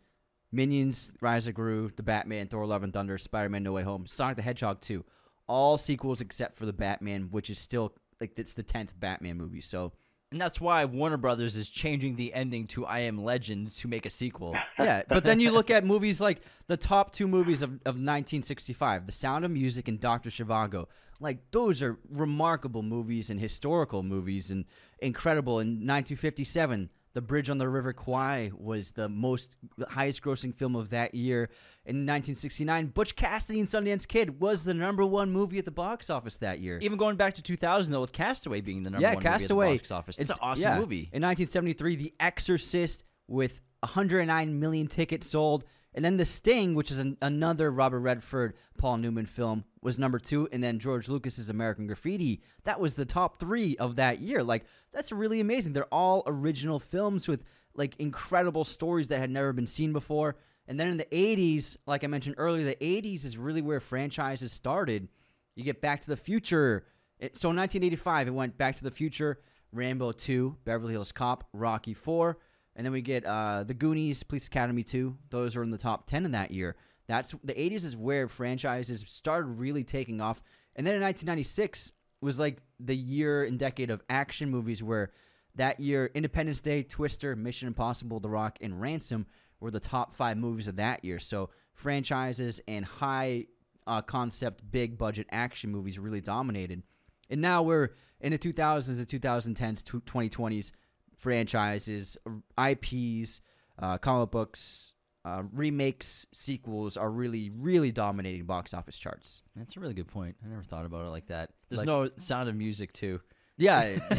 Minions, 0.52 1.12
Rise 1.22 1.48
of 1.48 1.54
Gru, 1.54 1.92
The 1.96 2.04
Batman, 2.04 2.48
Thor 2.48 2.66
Love 2.66 2.84
and 2.84 2.94
Thunder, 2.94 3.18
Spider 3.18 3.50
Man 3.50 3.64
No 3.64 3.74
Way 3.74 3.84
Home, 3.84 4.08
Sonic 4.08 4.38
the 4.38 4.42
Hedgehog 4.42 4.82
2 4.82 5.04
all 5.48 5.78
sequels 5.78 6.22
except 6.22 6.56
for 6.56 6.66
the 6.66 6.74
Batman, 6.74 7.30
which 7.32 7.50
is 7.50 7.60
still 7.60 7.94
like 8.20 8.38
it's 8.38 8.54
the 8.54 8.64
tenth 8.64 8.94
Batman 9.00 9.38
movie. 9.38 9.62
So 9.62 9.94
and 10.32 10.42
that's 10.42 10.60
why 10.60 10.86
Warner 10.86 11.18
Brothers 11.18 11.56
is 11.56 11.70
changing 11.70 12.16
the 12.16 12.34
ending 12.34 12.68
to 12.68 12.86
I 12.86 13.00
Am 13.00 13.24
Legend 13.24 13.72
to 13.74 13.88
make 13.88 14.06
a 14.06 14.10
sequel. 14.10 14.56
yeah, 14.80 15.04
but 15.08 15.24
then 15.24 15.40
you 15.40 15.52
look 15.52 15.70
at 15.70 15.86
movies 15.86 16.20
like 16.20 16.42
the 16.68 16.78
top 16.78 17.14
two 17.14 17.28
movies 17.28 17.62
of, 17.62 17.70
of 17.70 17.96
1965, 17.96 19.06
The 19.06 19.12
Sound 19.12 19.46
of 19.46 19.52
Music 19.52 19.88
and 19.88 20.00
Dr. 20.00 20.30
Zhivago. 20.30 20.88
Like, 21.20 21.52
those 21.52 21.82
are 21.82 21.98
remarkable 22.10 22.82
movies 22.82 23.30
and 23.30 23.40
historical 23.40 24.04
movies 24.04 24.50
and 24.50 24.66
incredible. 25.00 25.60
In 25.60 25.68
1957, 25.68 26.90
the 27.16 27.22
Bridge 27.22 27.50
on 27.50 27.58
the 27.58 27.68
River 27.68 27.94
Kwai 27.94 28.52
was 28.54 28.92
the 28.92 29.08
most 29.08 29.56
highest 29.88 30.22
grossing 30.22 30.54
film 30.54 30.76
of 30.76 30.90
that 30.90 31.16
year. 31.16 31.44
In 31.86 32.06
1969, 32.06 32.88
Butch 32.88 33.16
Cassidy 33.16 33.62
and 33.62 33.70
Sundance 33.70 34.06
Kid 34.06 34.42
was 34.42 34.66
the 34.66 34.74
number 34.74 35.06
one 35.06 35.32
movie 35.32 35.58
at 35.58 35.64
the 35.64 35.72
box 35.72 36.10
office 36.10 36.38
that 36.40 36.60
year. 36.60 36.78
Even 36.82 36.98
going 36.98 37.16
back 37.16 37.36
to 37.36 37.42
2000, 37.42 37.94
though, 37.94 38.02
with 38.02 38.12
Cast 38.12 38.46
Away 38.46 38.60
being 38.60 38.84
the 38.84 38.90
number 38.90 39.08
yeah, 39.08 39.14
one 39.14 39.24
Cast 39.24 39.50
Away, 39.50 39.68
movie 39.68 39.76
at 39.78 39.84
the 39.84 39.90
box 39.90 39.92
office. 39.92 40.20
It's, 40.20 40.30
it's 40.30 40.40
an 40.40 40.46
awesome 40.46 40.64
yeah. 40.64 40.78
movie. 40.78 41.10
In 41.14 41.24
1973, 41.24 41.96
The 41.96 42.14
Exorcist 42.20 43.06
with 43.30 43.62
109 43.80 44.60
million 44.60 44.88
tickets 44.88 45.28
sold. 45.28 45.64
And 45.96 46.04
then 46.04 46.18
The 46.18 46.26
Sting, 46.26 46.76
which 46.76 46.92
is 46.92 47.00
an, 47.00 47.18
another 47.22 47.72
Robert 47.72 48.02
Redford, 48.02 48.54
Paul 48.78 48.98
Newman 48.98 49.26
film, 49.26 49.64
was 49.82 49.98
number 49.98 50.20
two. 50.20 50.48
And 50.52 50.62
then 50.62 50.78
George 50.78 51.08
Lucas's 51.08 51.50
American 51.50 51.88
Graffiti, 51.88 52.42
that 52.66 52.82
was 52.82 52.96
the 52.96 53.06
top 53.06 53.40
three 53.40 53.78
of 53.78 53.96
that 53.96 54.20
year. 54.20 54.44
Like, 54.44 54.66
that's 54.92 55.14
really 55.14 55.40
amazing. 55.40 55.72
They're 55.72 55.86
all 55.86 56.24
original 56.28 56.80
films 56.80 57.30
with 57.30 57.46
like 57.76 57.96
incredible 57.98 58.66
stories 58.66 59.08
that 59.08 59.20
had 59.20 59.30
never 59.30 59.54
been 59.54 59.68
seen 59.68 59.94
before. 59.94 60.36
And 60.68 60.78
then 60.78 60.90
in 60.90 60.98
the 60.98 61.06
80s, 61.06 61.78
like 61.88 62.04
I 62.04 62.08
mentioned 62.08 62.36
earlier, 62.38 62.66
the 62.66 62.76
80s 62.76 63.24
is 63.24 63.38
really 63.38 63.62
where 63.62 63.80
franchises 63.80 64.52
started. 64.52 65.08
You 65.56 65.64
get 65.64 65.82
Back 65.82 66.02
to 66.02 66.10
the 66.10 66.18
Future. 66.18 66.86
It, 67.20 67.38
so 67.38 67.52
in 67.52 67.56
1985, 67.56 68.28
it 68.28 68.32
went 68.32 68.58
Back 68.58 68.76
to 68.78 68.84
the 68.84 68.92
Future, 68.92 69.40
Rambo 69.72 70.12
2, 70.12 70.58
Beverly 70.66 70.94
Hills 70.94 71.14
Cop, 71.14 71.48
Rocky 71.54 71.94
4. 71.94 72.38
And 72.76 72.86
then 72.86 72.92
we 72.92 73.02
get 73.02 73.26
uh, 73.26 73.64
the 73.64 73.74
Goonies, 73.74 74.24
Police 74.24 74.48
Academy 74.48 74.84
2. 74.84 75.16
Those 75.30 75.56
are 75.56 75.64
in 75.64 75.72
the 75.72 75.78
top 75.78 76.08
10 76.08 76.26
in 76.26 76.32
that 76.32 76.52
year. 76.52 76.76
That's 77.08 77.34
the 77.44 77.54
80s 77.54 77.86
is 77.86 77.96
where 77.96 78.28
franchises 78.28 79.06
started 79.08 79.48
really 79.48 79.84
taking 79.84 80.22
off. 80.22 80.42
And 80.76 80.86
then 80.86 80.96
in 80.96 81.02
1996 81.02 81.92
was 82.22 82.40
like 82.40 82.58
the 82.80 82.96
year 82.96 83.44
and 83.44 83.60
decade 83.60 83.92
of 83.92 84.02
action 84.10 84.50
movies 84.50 84.84
where 84.84 85.12
that 85.56 85.80
year 85.80 86.12
Independence 86.14 86.60
Day, 86.60 86.84
Twister, 86.84 87.36
Mission 87.36 87.68
Impossible, 87.68 88.20
The 88.20 88.30
Rock, 88.30 88.58
and 88.62 88.82
Ransom 88.82 89.26
were 89.60 89.72
the 89.72 89.80
top 89.80 90.14
five 90.14 90.38
movies 90.38 90.68
of 90.68 90.76
that 90.76 91.06
year. 91.06 91.20
So 91.20 91.50
franchises 91.74 92.60
and 92.68 92.84
high 92.84 93.46
uh, 93.88 94.02
concept, 94.02 94.70
big 94.70 94.98
budget 94.98 95.28
action 95.32 95.72
movies 95.72 96.00
really 96.00 96.22
dominated. 96.22 96.84
And 97.30 97.42
now 97.42 97.62
we're 97.62 97.92
in 98.20 98.32
the 98.32 98.38
2000s 98.38 98.98
and 98.98 99.08
2010s, 99.08 99.84
2020s 99.84 100.72
franchises, 101.18 102.18
IPs, 102.58 103.42
uh, 103.80 103.98
comic 103.98 104.32
books, 104.32 104.94
uh, 105.26 105.44
remakes, 105.52 106.28
sequels 106.32 106.98
are 106.98 107.10
really, 107.10 107.50
really 107.50 107.92
dominating 107.92 108.46
box 108.46 108.74
office 108.74 108.98
charts. 108.98 109.42
That's 109.56 109.76
a 109.76 109.80
really 109.80 109.96
good 109.96 110.08
point. 110.08 110.36
I 110.46 110.48
never 110.48 110.64
thought 110.64 110.86
about 110.86 111.06
it 111.06 111.10
like 111.10 111.28
that. 111.28 111.52
There's 111.70 111.80
like, 111.80 111.88
no 111.88 112.10
Sound 112.18 112.48
of 112.48 112.56
Music 112.56 112.94
too. 112.94 113.22
Yeah, 113.58 113.82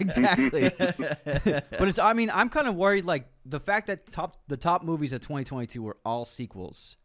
exactly. 0.00 0.70
but 0.78 1.64
it's. 1.80 1.98
I 1.98 2.12
mean, 2.12 2.30
I'm 2.32 2.50
kind 2.50 2.68
of 2.68 2.74
worried. 2.74 3.04
Like 3.06 3.26
the 3.46 3.60
fact 3.60 3.86
that 3.86 4.06
top 4.06 4.42
the 4.46 4.58
top 4.58 4.82
movies 4.82 5.12
of 5.12 5.22
2022 5.22 5.82
were 5.82 5.96
all 6.04 6.24
sequels. 6.24 6.96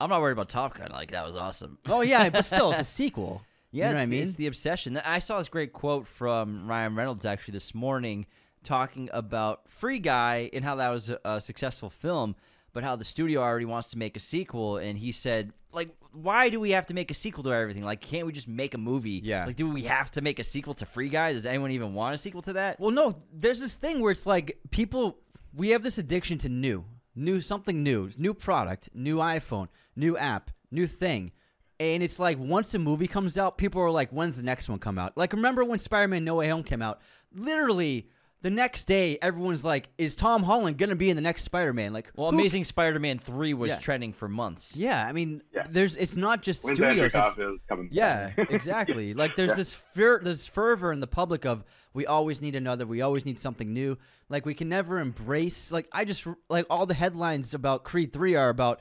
I'm 0.00 0.10
not 0.10 0.20
worried 0.20 0.32
about 0.32 0.48
Top 0.48 0.78
Gun. 0.78 0.90
Like 0.92 1.10
that 1.10 1.26
was 1.26 1.36
awesome. 1.36 1.78
Oh 1.86 2.00
yeah, 2.00 2.30
but 2.30 2.44
still, 2.44 2.70
it's 2.70 2.80
a 2.80 2.84
sequel. 2.84 3.42
Yeah, 3.72 3.88
you 3.88 3.94
know 3.94 4.00
I 4.02 4.06
mean? 4.06 4.22
it's 4.22 4.36
the 4.36 4.46
obsession. 4.46 4.96
I 4.98 5.18
saw 5.18 5.38
this 5.38 5.48
great 5.48 5.72
quote 5.72 6.06
from 6.06 6.68
Ryan 6.68 6.94
Reynolds 6.94 7.24
actually 7.24 7.52
this 7.52 7.74
morning 7.74 8.26
talking 8.64 9.08
about 9.12 9.68
Free 9.68 9.98
Guy 9.98 10.50
and 10.52 10.64
how 10.64 10.76
that 10.76 10.88
was 10.88 11.10
a, 11.10 11.18
a, 11.24 11.40
successful 11.40 11.90
film, 11.90 12.34
but 12.72 12.82
how 12.82 12.96
the 12.96 13.04
studio 13.04 13.40
already 13.40 13.66
wants 13.66 13.90
to 13.90 13.98
make 13.98 14.16
a 14.16 14.20
sequel. 14.20 14.78
And 14.78 14.98
he 14.98 15.12
said, 15.12 15.52
like, 15.72 15.90
why 16.12 16.48
do 16.48 16.60
we 16.60 16.70
have 16.72 16.86
to 16.88 16.94
make 16.94 17.10
a 17.10 17.14
sequel 17.14 17.44
to 17.44 17.52
everything? 17.52 17.82
Like, 17.82 18.00
can't 18.00 18.26
we 18.26 18.32
just 18.32 18.48
make 18.48 18.74
a 18.74 18.78
movie? 18.78 19.20
Yeah. 19.22 19.46
Like, 19.46 19.56
do 19.56 19.68
we 19.68 19.82
have 19.82 20.10
to 20.12 20.20
make 20.20 20.38
a 20.38 20.44
sequel 20.44 20.74
to 20.74 20.86
Free 20.86 21.08
Guy? 21.08 21.32
Does 21.32 21.46
anyone 21.46 21.70
even 21.72 21.94
want 21.94 22.14
a 22.14 22.18
sequel 22.18 22.42
to 22.42 22.54
that? 22.54 22.80
Well, 22.80 22.90
no. 22.90 23.22
There's 23.32 23.60
this 23.60 23.74
thing 23.74 24.00
where 24.00 24.12
it's 24.12 24.26
like 24.26 24.58
people. 24.70 25.18
We 25.52 25.70
have 25.70 25.82
this 25.82 25.98
addiction 25.98 26.38
to 26.38 26.48
new, 26.48 26.84
new 27.14 27.40
something 27.40 27.82
new, 27.82 28.10
new 28.16 28.34
product, 28.34 28.88
new 28.92 29.18
iPhone, 29.18 29.68
new 29.94 30.16
app, 30.16 30.50
new 30.70 30.86
thing. 30.86 31.32
And 31.80 32.02
it's 32.02 32.18
like 32.18 32.38
once 32.38 32.72
a 32.74 32.78
movie 32.78 33.08
comes 33.08 33.36
out, 33.36 33.58
people 33.58 33.82
are 33.82 33.90
like, 33.90 34.10
"When's 34.10 34.36
the 34.36 34.42
next 34.42 34.68
one 34.68 34.78
come 34.78 34.98
out?" 34.98 35.16
Like, 35.16 35.32
remember 35.32 35.64
when 35.64 35.78
Spider-Man: 35.78 36.24
No 36.24 36.36
Way 36.36 36.48
Home 36.48 36.62
came 36.62 36.82
out? 36.82 37.00
Literally, 37.34 38.08
the 38.44 38.50
next 38.50 38.84
day, 38.84 39.18
everyone's 39.22 39.64
like, 39.64 39.88
"Is 39.98 40.14
Tom 40.14 40.42
Holland 40.42 40.76
gonna 40.78 40.94
be 40.94 41.08
in 41.08 41.16
the 41.16 41.22
next 41.22 41.44
Spider-Man?" 41.44 41.92
Like, 41.94 42.12
well, 42.14 42.30
who- 42.30 42.38
Amazing 42.38 42.64
Spider-Man 42.64 43.18
three 43.18 43.54
was 43.54 43.70
Yeah. 43.70 43.78
trending 43.78 44.12
for 44.12 44.28
months. 44.28 44.76
Yeah, 44.76 45.02
I 45.04 45.12
mean, 45.12 45.42
Yeah. 45.52 45.66
there's. 45.68 45.96
It's 45.96 46.14
not 46.14 46.42
just 46.42 46.62
When's 46.62 46.78
Andrew 46.78 47.08
studios. 47.08 47.14
it's- 47.14 47.24
Garfield 47.34 47.60
coming? 47.68 47.88
yeah, 47.90 48.30
back? 48.36 48.50
exactly. 48.52 49.14
Like 49.24 49.34
there's 49.34 49.56
this 49.56 49.72
fer- 49.72 50.20
this 50.22 50.46
fervor 50.46 50.92
in 50.92 51.00
the 51.00 51.06
public 51.06 51.44
of 51.46 51.64
we 51.94 52.06
always 52.06 52.42
need 52.42 52.54
another, 52.54 52.86
we 52.86 53.00
always 53.00 53.24
need 53.24 53.38
something 53.38 53.72
new. 53.72 53.96
Like 54.28 54.44
we 54.44 54.52
can 54.54 54.68
never 54.68 54.98
embrace. 55.00 55.72
Like 55.72 55.88
I 55.92 56.04
just 56.04 56.26
like 56.50 56.66
all 56.68 56.84
the 56.86 56.94
headlines 56.94 57.54
about 57.54 57.82
Creed 57.84 58.12
three 58.12 58.34
are 58.36 58.50
about 58.50 58.80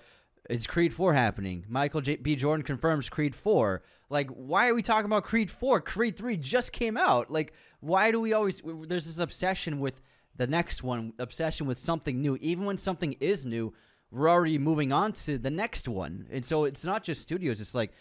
is 0.50 0.68
Creed 0.68 0.94
four 0.94 1.14
happening? 1.14 1.66
Michael 1.68 2.02
J- 2.02 2.18
B. 2.18 2.36
Jordan 2.36 2.64
confirms 2.64 3.10
Creed 3.10 3.36
four. 3.36 3.84
Like 4.10 4.30
why 4.30 4.68
are 4.68 4.76
we 4.76 4.82
talking 4.82 5.06
about 5.06 5.24
Creed 5.24 5.50
four? 5.50 5.82
Creed 5.82 6.18
three 6.18 6.38
just 6.38 6.72
came 6.72 6.98
out. 6.98 7.30
Like 7.30 7.54
why 7.80 8.12
do 8.12 8.20
we 8.20 8.34
always? 8.34 8.62
There's 8.64 9.06
this 9.06 9.20
obsession 9.20 9.80
with 9.80 10.02
the 10.36 10.48
next 10.48 10.84
one, 10.84 11.14
obsession 11.20 11.68
with 11.68 11.78
something 11.78 12.22
new, 12.22 12.38
even 12.42 12.66
when 12.66 12.78
something 12.78 13.14
is 13.20 13.46
new. 13.46 13.74
We're 14.12 14.30
already 14.30 14.58
moving 14.58 14.94
on 14.94 15.14
to 15.14 15.38
the 15.38 15.50
next 15.50 15.88
one, 15.88 16.28
and 16.32 16.46
so 16.46 16.66
it's 16.66 16.86
not 16.86 17.04
just 17.04 17.22
studios. 17.22 17.60
It's 17.60 17.74
like 17.74 17.94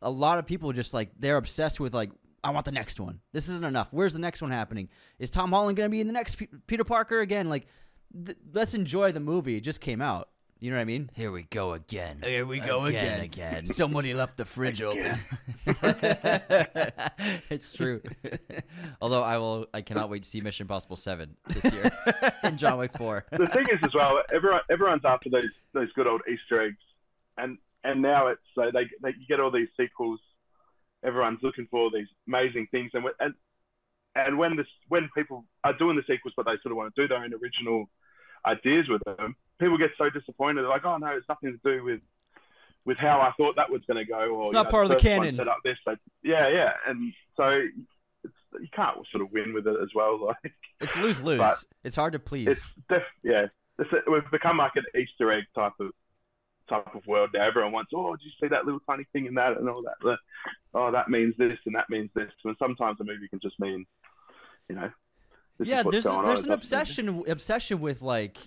a 0.00 0.10
lot 0.10 0.38
of 0.38 0.46
people 0.46 0.72
just 0.72 0.94
like 0.94 1.10
they're 1.18 1.36
obsessed 1.36 1.80
with 1.80 1.94
like 1.94 2.10
I 2.44 2.50
want 2.50 2.64
the 2.64 2.72
next 2.72 2.98
one. 3.00 3.20
This 3.32 3.48
isn't 3.48 3.64
enough. 3.64 3.88
Where's 3.92 4.12
the 4.12 4.18
next 4.18 4.42
one 4.42 4.50
happening? 4.50 4.88
Is 5.18 5.30
Tom 5.30 5.50
Holland 5.50 5.76
going 5.76 5.88
to 5.88 5.90
be 5.90 6.00
in 6.00 6.06
the 6.06 6.12
next 6.12 6.36
P- 6.36 6.48
Peter 6.66 6.84
Parker 6.84 7.20
again? 7.20 7.48
Like, 7.48 7.66
th- 8.24 8.36
let's 8.52 8.74
enjoy 8.74 9.12
the 9.12 9.20
movie. 9.20 9.56
It 9.56 9.60
just 9.60 9.80
came 9.80 10.00
out. 10.00 10.28
You 10.62 10.70
know 10.70 10.76
what 10.76 10.82
I 10.82 10.84
mean? 10.84 11.10
Here 11.14 11.32
we 11.32 11.42
go 11.42 11.72
again. 11.72 12.20
Here 12.22 12.46
we 12.46 12.60
go 12.60 12.84
again. 12.84 13.20
again. 13.22 13.64
again. 13.64 13.66
Somebody 13.74 14.14
left 14.14 14.36
the 14.36 14.44
fridge 14.44 14.80
open. 14.80 15.18
it's 17.50 17.72
true. 17.72 18.00
Although 19.02 19.24
I 19.24 19.38
will, 19.38 19.66
I 19.74 19.82
cannot 19.82 20.08
wait 20.08 20.22
to 20.22 20.28
see 20.28 20.40
Mission 20.40 20.62
Impossible 20.62 20.94
Seven 20.94 21.36
this 21.48 21.64
year 21.72 21.90
and 22.44 22.60
John 22.60 22.78
Wick 22.78 22.92
Four. 22.96 23.26
the 23.32 23.48
thing 23.48 23.64
is 23.72 23.80
as 23.82 23.92
well, 23.92 24.22
everyone 24.32 24.60
everyone's 24.70 25.04
after 25.04 25.28
those 25.30 25.50
those 25.72 25.92
good 25.94 26.06
old 26.06 26.20
Easter 26.32 26.62
eggs, 26.62 26.78
and 27.38 27.58
and 27.82 28.00
now 28.00 28.28
it's 28.28 28.40
so 28.54 28.70
they 28.72 28.84
they 29.02 29.16
you 29.18 29.26
get 29.28 29.40
all 29.40 29.50
these 29.50 29.66
sequels. 29.76 30.20
Everyone's 31.04 31.40
looking 31.42 31.66
for 31.72 31.90
these 31.92 32.06
amazing 32.28 32.68
things, 32.70 32.92
and 32.94 33.02
when- 33.02 33.14
and 33.18 33.34
and 34.14 34.38
when 34.38 34.54
this 34.56 34.68
when 34.86 35.10
people 35.12 35.44
are 35.64 35.76
doing 35.76 35.96
the 35.96 36.04
sequels, 36.06 36.34
but 36.36 36.44
they 36.46 36.52
sort 36.62 36.70
of 36.70 36.76
want 36.76 36.94
to 36.94 37.02
do 37.02 37.08
their 37.08 37.18
own 37.18 37.32
original 37.34 37.90
ideas 38.46 38.88
with 38.88 39.02
them, 39.18 39.34
people 39.58 39.78
get 39.78 39.90
so 39.98 40.10
disappointed. 40.10 40.62
They're 40.62 40.68
like, 40.68 40.84
oh 40.84 40.96
no, 40.98 41.08
it's 41.08 41.28
nothing 41.28 41.58
to 41.64 41.70
do 41.70 41.84
with 41.84 42.00
with 42.84 42.98
how 42.98 43.20
I 43.20 43.32
thought 43.36 43.56
that 43.56 43.70
was 43.70 43.82
going 43.86 44.04
to 44.04 44.10
go. 44.10 44.18
Or 44.18 44.44
It's 44.44 44.52
not 44.52 44.66
know, 44.66 44.70
part 44.70 44.84
of 44.84 44.90
the 44.90 44.96
canon. 44.96 45.36
Set 45.36 45.46
up 45.46 45.58
this, 45.64 45.78
so, 45.84 45.94
yeah, 46.24 46.48
yeah, 46.48 46.72
and 46.86 47.12
so 47.36 47.62
it's, 48.24 48.34
you 48.60 48.68
can't 48.74 48.96
sort 49.12 49.22
of 49.22 49.30
win 49.30 49.54
with 49.54 49.66
it 49.66 49.76
as 49.82 49.90
well. 49.94 50.18
Like 50.42 50.52
It's 50.80 50.96
lose 50.96 51.22
lose. 51.22 51.64
It's 51.84 51.96
hard 51.96 52.12
to 52.14 52.18
please. 52.18 52.48
it's 52.48 52.72
def- 52.88 53.02
yeah, 53.22 53.46
it's, 53.78 53.90
we've 54.10 54.28
become 54.32 54.58
like 54.58 54.72
an 54.74 54.84
Easter 55.00 55.30
egg 55.32 55.44
type 55.54 55.74
of 55.78 55.92
type 56.68 56.94
of 56.94 57.06
world 57.06 57.30
now. 57.34 57.46
Everyone 57.46 57.72
wants, 57.72 57.92
oh, 57.94 58.16
did 58.16 58.24
you 58.24 58.30
see 58.40 58.48
that 58.48 58.64
little 58.64 58.80
tiny 58.80 59.04
thing 59.12 59.26
in 59.26 59.34
that 59.34 59.56
and 59.58 59.68
all 59.68 59.82
that? 59.82 59.94
The- 60.00 60.18
Oh, 60.74 60.90
that 60.90 61.10
means 61.10 61.34
this 61.36 61.58
and 61.66 61.74
that 61.74 61.90
means 61.90 62.08
this. 62.14 62.30
And 62.44 62.56
sometimes 62.58 62.98
a 62.98 63.04
movie 63.04 63.28
can 63.28 63.40
just 63.40 63.60
mean, 63.60 63.84
you 64.70 64.74
know, 64.76 64.90
yeah, 65.62 65.82
there's 65.82 66.04
there's 66.04 66.44
an 66.44 66.52
obsession 66.52 67.24
obsession 67.28 67.80
with 67.80 68.00
like 68.02 68.38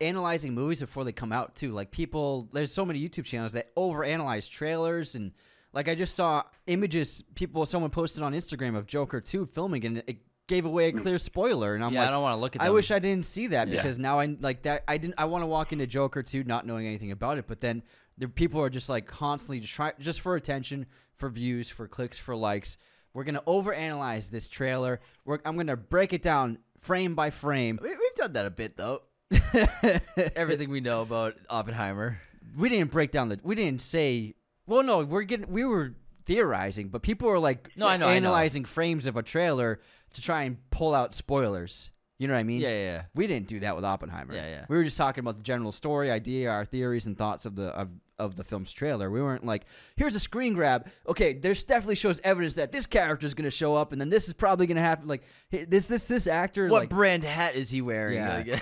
analyzing 0.00 0.54
movies 0.54 0.80
before 0.80 1.04
they 1.04 1.12
come 1.12 1.32
out 1.32 1.54
too. 1.54 1.72
Like 1.72 1.90
people, 1.90 2.48
there's 2.52 2.72
so 2.72 2.84
many 2.84 3.06
YouTube 3.06 3.24
channels 3.24 3.52
that 3.52 3.74
overanalyze 3.76 4.48
trailers 4.50 5.14
and 5.14 5.32
like 5.72 5.88
I 5.88 5.94
just 5.94 6.14
saw 6.14 6.42
images 6.66 7.22
people 7.34 7.64
someone 7.66 7.90
posted 7.90 8.22
on 8.22 8.32
Instagram 8.32 8.76
of 8.76 8.86
Joker 8.86 9.20
2 9.20 9.46
filming 9.46 9.84
and 9.84 9.98
it 10.06 10.18
gave 10.46 10.64
away 10.64 10.86
a 10.88 10.92
clear 10.92 11.18
spoiler 11.18 11.74
and 11.74 11.84
I'm 11.84 11.92
yeah, 11.92 12.00
like 12.00 12.08
I 12.08 12.12
don't 12.12 12.22
want 12.22 12.36
to 12.36 12.40
look 12.40 12.56
at. 12.56 12.62
I 12.62 12.70
wish 12.70 12.90
I 12.90 12.98
didn't 12.98 13.26
see 13.26 13.48
that 13.48 13.68
Yeah. 13.68 13.76
because 13.76 13.98
now 13.98 14.18
I 14.18 14.34
like 14.40 14.62
that 14.62 14.82
I 14.88 14.96
didn't 14.96 15.16
I 15.18 15.26
want 15.26 15.42
to 15.42 15.46
walk 15.46 15.72
into 15.74 15.86
Joker 15.86 16.22
2 16.22 16.44
not 16.44 16.66
knowing 16.66 16.86
anything 16.86 17.12
about 17.12 17.36
it 17.36 17.46
but 17.46 17.60
then 17.60 17.82
the 18.16 18.28
people 18.28 18.60
are 18.62 18.70
just 18.70 18.88
like 18.88 19.06
constantly 19.06 19.60
just 19.60 19.74
try 19.74 19.92
just 20.00 20.20
for 20.22 20.34
attention, 20.36 20.86
for 21.14 21.28
views, 21.28 21.68
for 21.70 21.86
clicks, 21.86 22.18
for 22.18 22.34
likes. 22.34 22.78
We're 23.14 23.24
going 23.24 23.36
to 23.36 23.42
overanalyze 23.42 24.30
this 24.30 24.48
trailer. 24.48 25.00
We're, 25.24 25.38
I'm 25.44 25.54
going 25.54 25.68
to 25.68 25.76
break 25.76 26.12
it 26.12 26.22
down 26.22 26.58
frame 26.80 27.14
by 27.14 27.30
frame. 27.30 27.78
We, 27.82 27.90
we've 27.90 28.14
done 28.16 28.32
that 28.32 28.46
a 28.46 28.50
bit 28.50 28.76
though. 28.76 29.02
Everything 30.36 30.70
we 30.70 30.80
know 30.80 31.02
about 31.02 31.34
Oppenheimer. 31.50 32.18
we 32.56 32.68
didn't 32.68 32.90
break 32.90 33.10
down 33.10 33.28
the 33.28 33.38
we 33.42 33.54
didn't 33.54 33.82
say 33.82 34.34
well 34.66 34.82
no, 34.82 35.04
we're 35.04 35.22
getting 35.22 35.50
we 35.50 35.64
were 35.64 35.94
theorizing, 36.24 36.88
but 36.88 37.02
people 37.02 37.28
were 37.28 37.38
like 37.38 37.70
No, 37.76 37.86
I 37.86 37.96
know, 37.96 38.06
I 38.06 38.18
know. 38.18 38.28
analyzing 38.28 38.64
frames 38.64 39.06
of 39.06 39.16
a 39.16 39.22
trailer 39.22 39.80
to 40.14 40.20
try 40.22 40.42
and 40.42 40.58
pull 40.70 40.94
out 40.94 41.14
spoilers. 41.14 41.90
You 42.18 42.26
know 42.26 42.34
what 42.34 42.40
I 42.40 42.44
mean? 42.44 42.60
Yeah, 42.60 42.70
yeah, 42.70 42.84
yeah. 42.92 43.02
We 43.14 43.26
didn't 43.28 43.46
do 43.46 43.60
that 43.60 43.76
with 43.76 43.84
Oppenheimer. 43.84 44.34
Yeah, 44.34 44.48
yeah. 44.48 44.66
We 44.68 44.76
were 44.76 44.82
just 44.82 44.96
talking 44.96 45.20
about 45.20 45.36
the 45.36 45.44
general 45.44 45.70
story, 45.70 46.10
idea, 46.10 46.50
our 46.50 46.64
theories 46.64 47.06
and 47.06 47.16
thoughts 47.16 47.46
of 47.46 47.54
the 47.54 47.68
of, 47.68 47.90
of 48.18 48.34
the 48.34 48.42
film's 48.42 48.72
trailer. 48.72 49.08
We 49.08 49.22
weren't 49.22 49.46
like, 49.46 49.66
here's 49.96 50.16
a 50.16 50.20
screen 50.20 50.54
grab. 50.54 50.88
Okay, 51.06 51.32
there's 51.34 51.62
definitely 51.62 51.94
shows 51.94 52.20
evidence 52.24 52.54
that 52.54 52.72
this 52.72 52.86
character 52.86 53.24
is 53.24 53.34
going 53.34 53.44
to 53.44 53.52
show 53.52 53.76
up, 53.76 53.92
and 53.92 54.00
then 54.00 54.08
this 54.08 54.26
is 54.26 54.34
probably 54.34 54.66
going 54.66 54.78
to 54.78 54.82
happen. 54.82 55.06
Like 55.06 55.22
hey, 55.50 55.64
this 55.64 55.86
this 55.86 56.08
this 56.08 56.26
actor. 56.26 56.66
What 56.66 56.80
like, 56.82 56.88
brand 56.88 57.22
hat 57.22 57.54
is 57.54 57.70
he 57.70 57.82
wearing? 57.82 58.16
Yeah. 58.16 58.60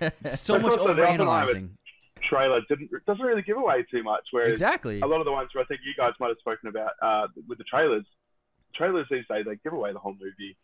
Like- 0.00 0.14
so 0.36 0.58
much 0.58 0.78
Also, 0.78 0.94
overanalyzing. 0.94 1.72
trailer 2.26 2.62
didn't 2.70 2.88
doesn't 3.06 3.22
really 3.22 3.42
give 3.42 3.58
away 3.58 3.84
too 3.90 4.02
much. 4.02 4.22
Whereas 4.30 4.50
Exactly. 4.52 5.00
a 5.02 5.06
lot 5.06 5.20
of 5.20 5.26
the 5.26 5.32
ones 5.32 5.50
where 5.52 5.62
I 5.62 5.66
think 5.66 5.80
you 5.84 5.92
guys 5.94 6.12
might 6.20 6.28
have 6.28 6.38
spoken 6.38 6.68
about 6.70 6.92
uh, 7.02 7.26
with 7.46 7.58
the 7.58 7.64
trailers, 7.64 8.06
trailers 8.74 9.06
these 9.10 9.24
days 9.30 9.44
they 9.46 9.56
give 9.62 9.74
away 9.74 9.92
the 9.92 9.98
whole 9.98 10.14
movie. 10.14 10.56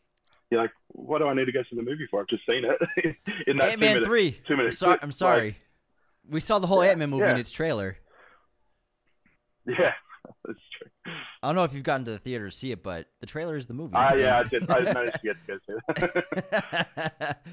You're 0.51 0.63
like, 0.63 0.73
what 0.89 1.19
do 1.19 1.29
I 1.29 1.35
need 1.35 1.45
to 1.45 1.53
go 1.53 1.63
see 1.63 1.77
the 1.77 1.83
movie 1.83 2.07
for? 2.11 2.21
I've 2.21 2.27
just 2.27 2.45
seen 2.45 2.65
it 2.65 3.17
in 3.47 3.57
that 3.59 3.71
Ant 3.71 3.81
Man 3.81 4.05
three. 4.05 4.33
two 4.33 4.55
I'm, 4.55 4.57
minute 4.59 4.75
sorry. 4.75 4.99
I'm 5.01 5.13
sorry. 5.13 5.57
We 6.29 6.41
saw 6.41 6.59
the 6.59 6.67
whole 6.67 6.83
Yeah, 6.85 6.91
Ant 6.91 6.99
Man 6.99 7.11
movie 7.11 7.25
in 7.27 7.37
its 7.39 7.51
trailer. 7.51 7.97
Yeah, 9.67 9.93
that's 10.47 10.59
true. 10.79 11.13
I 11.43 11.49
don't 11.49 11.55
know 11.55 11.65
if 11.65 11.75
you've 11.75 11.85
gotten 11.85 12.05
to 12.07 12.13
the 12.13 12.19
theater 12.19 12.49
to 12.49 12.57
see 12.57 12.73
it, 12.73 12.83
but 12.83 13.07
the 13.21 13.27
trailer 13.27 13.57
is 13.57 13.67
the 13.67 13.75
movie. 13.75 13.93
Ah, 13.95 14.15
yeah, 14.15 14.39
I 14.39 14.45
did. 14.45 14.69
I 14.69 14.81
managed 14.93 15.21
to 15.21 15.21
get 15.23 15.37
to 15.47 15.59
go 15.59 15.59
see 15.67 16.43
that. 16.51 17.45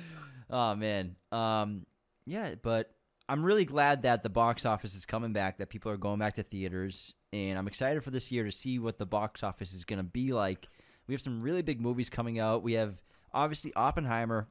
oh 0.49 0.73
man. 0.75 1.15
Um 1.31 1.85
yeah, 2.25 2.55
but 2.61 2.91
I'm 3.29 3.43
really 3.43 3.65
glad 3.65 4.03
that 4.03 4.23
the 4.23 4.29
box 4.29 4.65
office 4.65 4.95
is 4.95 5.05
coming 5.05 5.33
back, 5.33 5.57
that 5.59 5.69
people 5.69 5.91
are 5.91 5.97
going 5.97 6.17
back 6.17 6.35
to 6.35 6.43
theaters, 6.43 7.13
and 7.33 7.59
I'm 7.59 7.67
excited 7.67 8.03
for 8.03 8.09
this 8.11 8.31
year 8.31 8.45
to 8.45 8.51
see 8.51 8.79
what 8.79 8.97
the 8.97 9.05
box 9.05 9.43
office 9.43 9.73
is 9.73 9.83
going 9.83 9.99
to 9.99 10.03
be 10.03 10.31
like. 10.33 10.67
We 11.07 11.13
have 11.13 11.21
some 11.21 11.41
really 11.41 11.61
big 11.61 11.79
movies 11.81 12.09
coming 12.09 12.39
out. 12.39 12.63
We 12.63 12.73
have 12.73 12.95
obviously 13.33 13.73
Oppenheimer. 13.75 14.47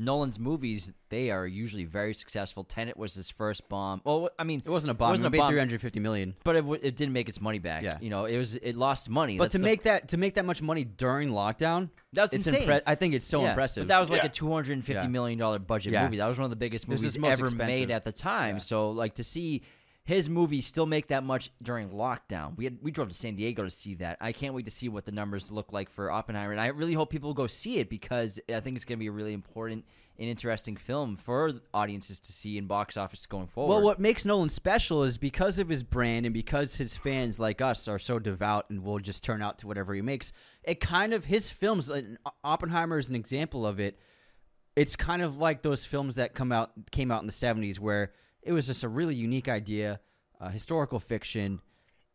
Nolan's 0.00 0.38
movies, 0.38 0.92
they 1.08 1.32
are 1.32 1.44
usually 1.44 1.82
very 1.82 2.14
successful. 2.14 2.62
Tenet 2.62 2.96
was 2.96 3.14
his 3.14 3.30
first 3.30 3.68
bomb. 3.68 4.00
Well, 4.04 4.30
I 4.38 4.44
mean, 4.44 4.62
It 4.64 4.70
wasn't 4.70 4.92
a 4.92 4.94
bomb. 4.94 5.08
It, 5.08 5.10
wasn't 5.14 5.24
it 5.24 5.26
a 5.26 5.30
made 5.32 5.38
bomb. 5.38 5.48
350 5.50 5.98
million. 5.98 6.36
but 6.44 6.54
it, 6.54 6.60
w- 6.60 6.80
it 6.80 6.94
didn't 6.94 7.12
make 7.14 7.28
its 7.28 7.40
money 7.40 7.58
back. 7.58 7.82
Yeah. 7.82 7.98
You 8.00 8.08
know, 8.08 8.24
it 8.26 8.38
was 8.38 8.54
it 8.54 8.76
lost 8.76 9.08
money. 9.10 9.36
But 9.38 9.46
That's 9.46 9.52
to 9.52 9.58
the- 9.58 9.64
make 9.64 9.82
that 9.82 10.08
to 10.10 10.16
make 10.16 10.34
that 10.36 10.44
much 10.44 10.62
money 10.62 10.84
during 10.84 11.30
lockdown, 11.30 11.90
That's 12.12 12.32
it's 12.32 12.46
insane. 12.46 12.68
impre- 12.68 12.82
I 12.86 12.94
think 12.94 13.14
it's 13.14 13.26
so 13.26 13.42
Yeah, 13.42 13.48
impressive. 13.48 13.82
But 13.82 13.88
that 13.88 13.98
was 13.98 14.08
like 14.08 14.22
Yeah. 14.22 14.26
a 14.28 14.32
two 14.32 14.52
hundred 14.52 14.74
and 14.74 14.84
fifty 14.84 15.02
Yeah. 15.02 15.08
million 15.08 15.36
dollar 15.36 15.58
budget 15.58 15.92
Yeah. 15.92 16.04
movie. 16.04 16.18
That 16.18 16.28
was 16.28 16.38
one 16.38 16.44
of 16.44 16.50
the 16.50 16.56
biggest 16.56 16.86
movies 16.86 17.16
ever 17.16 17.26
expensive. 17.46 17.56
made 17.58 17.90
at 17.90 18.04
the 18.04 18.12
time. 18.12 18.54
Yeah. 18.56 18.60
So 18.60 18.92
like 18.92 19.16
to 19.16 19.24
see 19.24 19.62
his 20.08 20.30
movie 20.30 20.62
still 20.62 20.86
make 20.86 21.08
that 21.08 21.22
much 21.22 21.50
during 21.62 21.90
lockdown. 21.90 22.56
We 22.56 22.64
had 22.64 22.78
we 22.80 22.90
drove 22.90 23.08
to 23.08 23.14
San 23.14 23.34
Diego 23.34 23.62
to 23.62 23.68
see 23.68 23.92
that. 23.96 24.16
I 24.22 24.32
can't 24.32 24.54
wait 24.54 24.64
to 24.64 24.70
see 24.70 24.88
what 24.88 25.04
the 25.04 25.12
numbers 25.12 25.50
look 25.50 25.70
like 25.70 25.90
for 25.90 26.10
Oppenheimer, 26.10 26.50
and 26.50 26.58
I 26.58 26.68
really 26.68 26.94
hope 26.94 27.10
people 27.10 27.34
go 27.34 27.46
see 27.46 27.76
it 27.76 27.90
because 27.90 28.40
I 28.48 28.60
think 28.60 28.76
it's 28.76 28.86
going 28.86 28.96
to 28.96 29.00
be 29.00 29.08
a 29.08 29.12
really 29.12 29.34
important 29.34 29.84
and 30.18 30.26
interesting 30.26 30.78
film 30.78 31.18
for 31.18 31.52
audiences 31.74 32.20
to 32.20 32.32
see 32.32 32.56
in 32.56 32.66
box 32.66 32.96
office 32.96 33.26
going 33.26 33.48
forward. 33.48 33.74
Well, 33.74 33.82
what 33.82 34.00
makes 34.00 34.24
Nolan 34.24 34.48
special 34.48 35.02
is 35.02 35.18
because 35.18 35.58
of 35.58 35.68
his 35.68 35.82
brand 35.82 36.24
and 36.24 36.32
because 36.32 36.76
his 36.76 36.96
fans 36.96 37.38
like 37.38 37.60
us 37.60 37.86
are 37.86 37.98
so 37.98 38.18
devout 38.18 38.70
and 38.70 38.82
will 38.82 39.00
just 39.00 39.22
turn 39.22 39.42
out 39.42 39.58
to 39.58 39.66
whatever 39.66 39.92
he 39.92 40.00
makes. 40.00 40.32
It 40.64 40.80
kind 40.80 41.12
of 41.12 41.26
his 41.26 41.50
films. 41.50 41.90
Oppenheimer 42.42 42.96
is 42.96 43.10
an 43.10 43.14
example 43.14 43.66
of 43.66 43.78
it. 43.78 43.98
It's 44.74 44.96
kind 44.96 45.20
of 45.20 45.36
like 45.36 45.60
those 45.60 45.84
films 45.84 46.14
that 46.14 46.32
come 46.32 46.50
out 46.50 46.72
came 46.90 47.10
out 47.10 47.20
in 47.20 47.26
the 47.26 47.32
'70s 47.32 47.78
where 47.78 48.12
it 48.48 48.52
was 48.52 48.66
just 48.66 48.82
a 48.82 48.88
really 48.88 49.14
unique 49.14 49.46
idea, 49.46 50.00
uh, 50.40 50.48
historical 50.48 50.98
fiction, 50.98 51.60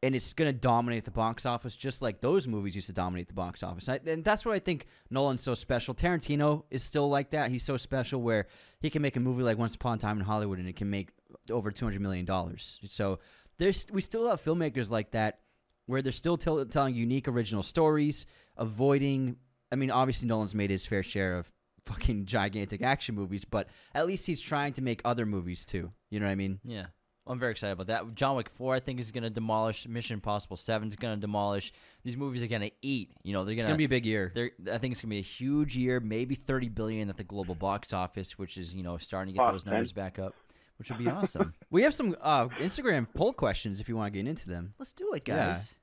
and 0.02 0.16
it's 0.16 0.34
going 0.34 0.52
to 0.52 0.58
dominate 0.58 1.06
the 1.06 1.12
box 1.12 1.46
office 1.46 1.76
just 1.76 2.02
like 2.02 2.22
those 2.22 2.48
movies 2.48 2.74
used 2.74 2.88
to 2.88 2.94
dominate 2.94 3.28
the 3.28 3.36
box 3.36 3.62
office. 3.62 3.88
I, 3.88 4.00
and 4.08 4.24
that's 4.24 4.44
what 4.44 4.56
I 4.56 4.60
think 4.60 4.88
Nolan's 5.12 5.44
so 5.44 5.54
special. 5.54 5.94
Tarantino 5.94 6.64
is 6.72 6.82
still 6.82 7.08
like 7.08 7.30
that. 7.32 7.52
He's 7.52 7.64
so 7.64 7.78
special 7.78 8.20
where 8.20 8.48
he 8.82 8.90
can 8.90 9.04
make 9.04 9.16
a 9.16 9.20
movie 9.20 9.44
like 9.44 9.60
Once 9.60 9.76
Upon 9.76 9.98
a 9.98 10.02
Time 10.02 10.18
in 10.18 10.26
Hollywood 10.26 10.58
and 10.58 10.68
it 10.68 10.76
can 10.76 10.90
make 10.90 11.10
over 11.52 11.70
two 11.70 11.86
hundred 11.86 12.02
million 12.02 12.26
dollars. 12.26 12.80
So 12.88 13.20
there's 13.60 13.86
we 13.92 14.02
still 14.02 14.28
have 14.28 14.44
filmmakers 14.44 14.90
like 14.90 15.12
that 15.12 15.40
where 15.86 16.02
they're 16.02 16.12
still 16.12 16.38
tell, 16.38 16.66
telling 16.66 16.96
unique 16.96 17.28
original 17.28 17.64
stories, 17.64 18.26
avoiding. 18.58 19.38
I 19.72 19.76
mean, 19.76 19.92
obviously 19.92 20.28
Nolan's 20.28 20.56
made 20.56 20.72
his 20.72 20.86
fair 20.86 21.04
share 21.04 21.38
of 21.38 21.52
fucking 21.86 22.26
gigantic 22.26 22.82
action 22.82 23.16
movies, 23.16 23.46
but 23.46 23.68
at 23.94 24.08
least 24.08 24.26
he's 24.26 24.42
trying 24.42 24.74
to 24.74 24.82
make 24.82 25.02
other 25.06 25.26
movies 25.26 25.66
too. 25.66 25.92
You 26.14 26.20
know 26.20 26.28
what 26.28 26.32
I 26.34 26.36
mean? 26.36 26.60
Yeah. 26.64 26.86
I'm 27.26 27.40
very 27.40 27.52
excited 27.54 27.74
about 27.74 27.88
that. 27.88 28.14
John 28.14 28.36
Wick 28.36 28.50
4, 28.52 28.76
I 28.76 28.80
think, 28.80 29.00
is 29.00 29.10
going 29.12 29.24
to 29.24 29.32
demolish. 29.32 29.88
Mission 29.88 30.14
Impossible 30.16 30.58
7 30.58 30.90
is 30.90 30.96
going 30.96 31.16
to 31.16 31.20
demolish. 31.20 31.74
These 32.04 32.18
movies 32.18 32.44
are 32.44 32.48
going 32.48 32.62
to 32.62 32.72
eat. 32.84 33.10
You 33.24 33.34
know, 33.34 33.44
they're 33.46 33.56
going 33.56 33.66
gonna 33.66 33.78
be 33.78 33.86
a 33.86 33.90
big 33.90 34.06
year. 34.06 34.32
I 34.72 34.78
think 34.78 34.92
it's 34.92 35.02
gonna 35.02 35.10
be 35.10 35.18
a 35.20 35.22
huge 35.22 35.76
year, 35.76 36.00
maybe 36.00 36.36
thirty 36.36 36.70
billion 36.70 37.10
at 37.10 37.18
the 37.18 37.24
global 37.24 37.56
box 37.56 37.94
office, 37.94 38.38
which 38.38 38.58
is 38.58 38.76
you 38.76 38.84
know 38.84 38.98
starting 39.00 39.34
to 39.34 39.40
get 39.40 39.52
those 39.52 39.66
numbers 39.66 39.92
back 39.94 40.20
up, 40.20 40.36
which 40.78 40.90
would 40.90 41.00
be 41.00 41.08
awesome. 41.08 41.54
We 41.72 41.82
have 41.84 41.94
some 41.96 42.16
uh, 42.22 42.50
Instagram 42.60 43.08
poll 43.16 43.34
questions 43.34 43.80
if 43.80 43.88
you 43.90 43.96
want 43.96 44.14
to 44.14 44.20
get 44.20 44.30
into 44.30 44.48
them. 44.50 44.74
Let's 44.78 44.94
do 44.94 45.14
it, 45.14 45.24
Yeah. 45.26 45.54
guys. 45.54 45.74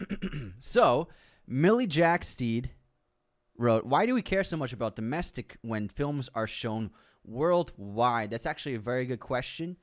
So, 0.58 1.08
Millie 1.46 1.86
Jacksteed 1.86 2.66
wrote, 3.56 3.86
"Why 3.86 4.06
do 4.06 4.14
we 4.14 4.22
care 4.22 4.44
so 4.44 4.56
much 4.56 4.72
about 4.72 4.96
domestic 4.96 5.56
when 5.62 5.88
films 5.88 6.28
are 6.34 6.48
shown 6.48 6.90
worldwide?" 7.24 8.30
That's 8.30 8.46
actually 8.46 8.74
a 8.74 8.80
very 8.80 9.06
good 9.06 9.20
question. 9.20 9.76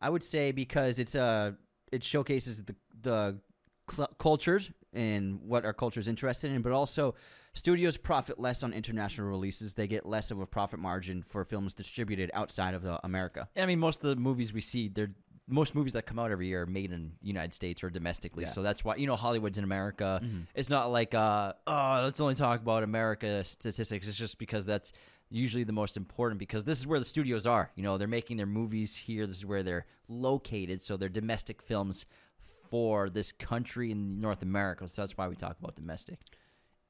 I 0.00 0.10
would 0.10 0.22
say 0.22 0.52
because 0.52 0.98
it's 0.98 1.14
a 1.14 1.56
it 1.92 2.04
showcases 2.04 2.62
the 2.64 2.74
the 3.02 3.38
cl- 3.90 4.10
cultures 4.18 4.70
and 4.92 5.40
what 5.42 5.64
our 5.64 5.72
culture 5.72 6.00
is 6.00 6.08
interested 6.08 6.50
in, 6.50 6.62
but 6.62 6.72
also 6.72 7.14
studios 7.52 7.96
profit 7.96 8.38
less 8.38 8.62
on 8.62 8.72
international 8.72 9.28
releases. 9.28 9.74
They 9.74 9.86
get 9.86 10.06
less 10.06 10.30
of 10.30 10.40
a 10.40 10.46
profit 10.46 10.78
margin 10.78 11.22
for 11.22 11.44
films 11.44 11.74
distributed 11.74 12.30
outside 12.34 12.74
of 12.74 12.84
uh, 12.86 12.98
America. 13.04 13.48
I 13.56 13.66
mean, 13.66 13.78
most 13.78 14.02
of 14.02 14.10
the 14.10 14.16
movies 14.16 14.52
we 14.52 14.60
see, 14.60 14.88
they're 14.88 15.10
most 15.46 15.74
movies 15.74 15.92
that 15.92 16.06
come 16.06 16.18
out 16.18 16.30
every 16.30 16.46
year 16.46 16.62
are 16.62 16.66
made 16.66 16.90
in 16.90 17.12
the 17.20 17.28
United 17.28 17.52
States 17.52 17.84
or 17.84 17.90
domestically. 17.90 18.44
Yeah. 18.44 18.50
So 18.50 18.62
that's 18.62 18.84
why 18.84 18.96
you 18.96 19.06
know 19.06 19.16
Hollywood's 19.16 19.58
in 19.58 19.64
America. 19.64 20.22
It's 20.54 20.70
not 20.70 20.90
like 20.90 21.14
uh 21.14 21.52
oh 21.66 22.00
let's 22.04 22.20
only 22.20 22.34
talk 22.34 22.60
about 22.62 22.82
America 22.82 23.44
statistics. 23.44 24.08
It's 24.08 24.16
just 24.16 24.38
because 24.38 24.64
that's 24.64 24.92
usually 25.30 25.64
the 25.64 25.72
most 25.72 25.96
important 25.96 26.38
because 26.38 26.64
this 26.64 26.78
is 26.78 26.86
where 26.86 26.98
the 26.98 27.04
studios 27.04 27.46
are. 27.46 27.70
You 27.74 27.82
know, 27.82 27.98
they're 27.98 28.08
making 28.08 28.36
their 28.36 28.46
movies 28.46 28.96
here. 28.96 29.26
This 29.26 29.38
is 29.38 29.46
where 29.46 29.62
they're 29.62 29.86
located. 30.08 30.82
So 30.82 30.96
they're 30.96 31.08
domestic 31.08 31.62
films 31.62 32.06
for 32.70 33.10
this 33.10 33.32
country 33.32 33.90
in 33.90 34.20
North 34.20 34.42
America. 34.42 34.88
So 34.88 35.02
that's 35.02 35.16
why 35.16 35.28
we 35.28 35.36
talk 35.36 35.56
about 35.58 35.76
domestic. 35.76 36.18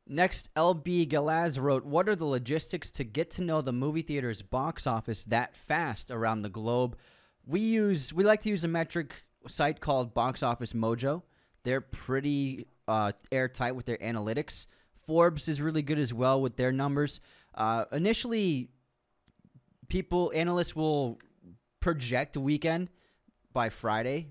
Next, 0.06 0.54
LB 0.54 1.08
Galaz 1.08 1.58
wrote, 1.58 1.84
What 1.84 2.08
are 2.08 2.16
the 2.16 2.26
logistics 2.26 2.90
to 2.92 3.04
get 3.04 3.30
to 3.32 3.42
know 3.42 3.62
the 3.62 3.72
movie 3.72 4.02
theater's 4.02 4.42
box 4.42 4.86
office 4.86 5.24
that 5.24 5.56
fast 5.56 6.10
around 6.10 6.42
the 6.42 6.50
globe? 6.50 6.96
We 7.46 7.60
use 7.60 8.12
we 8.12 8.24
like 8.24 8.40
to 8.42 8.50
use 8.50 8.64
a 8.64 8.68
metric 8.68 9.14
site 9.48 9.80
called 9.80 10.14
Box 10.14 10.42
Office 10.42 10.74
Mojo. 10.74 11.22
They're 11.62 11.80
pretty 11.80 12.66
uh, 12.86 13.12
airtight 13.32 13.76
with 13.76 13.86
their 13.86 13.98
analytics. 13.98 14.66
Forbes 15.06 15.48
is 15.48 15.60
really 15.60 15.82
good 15.82 15.98
as 15.98 16.12
well 16.12 16.40
with 16.40 16.56
their 16.56 16.72
numbers. 16.72 17.20
Uh, 17.54 17.84
initially, 17.92 18.68
people 19.88 20.32
analysts 20.34 20.74
will 20.74 21.18
project 21.80 22.36
a 22.36 22.40
weekend 22.40 22.88
by 23.52 23.68
Friday. 23.70 24.28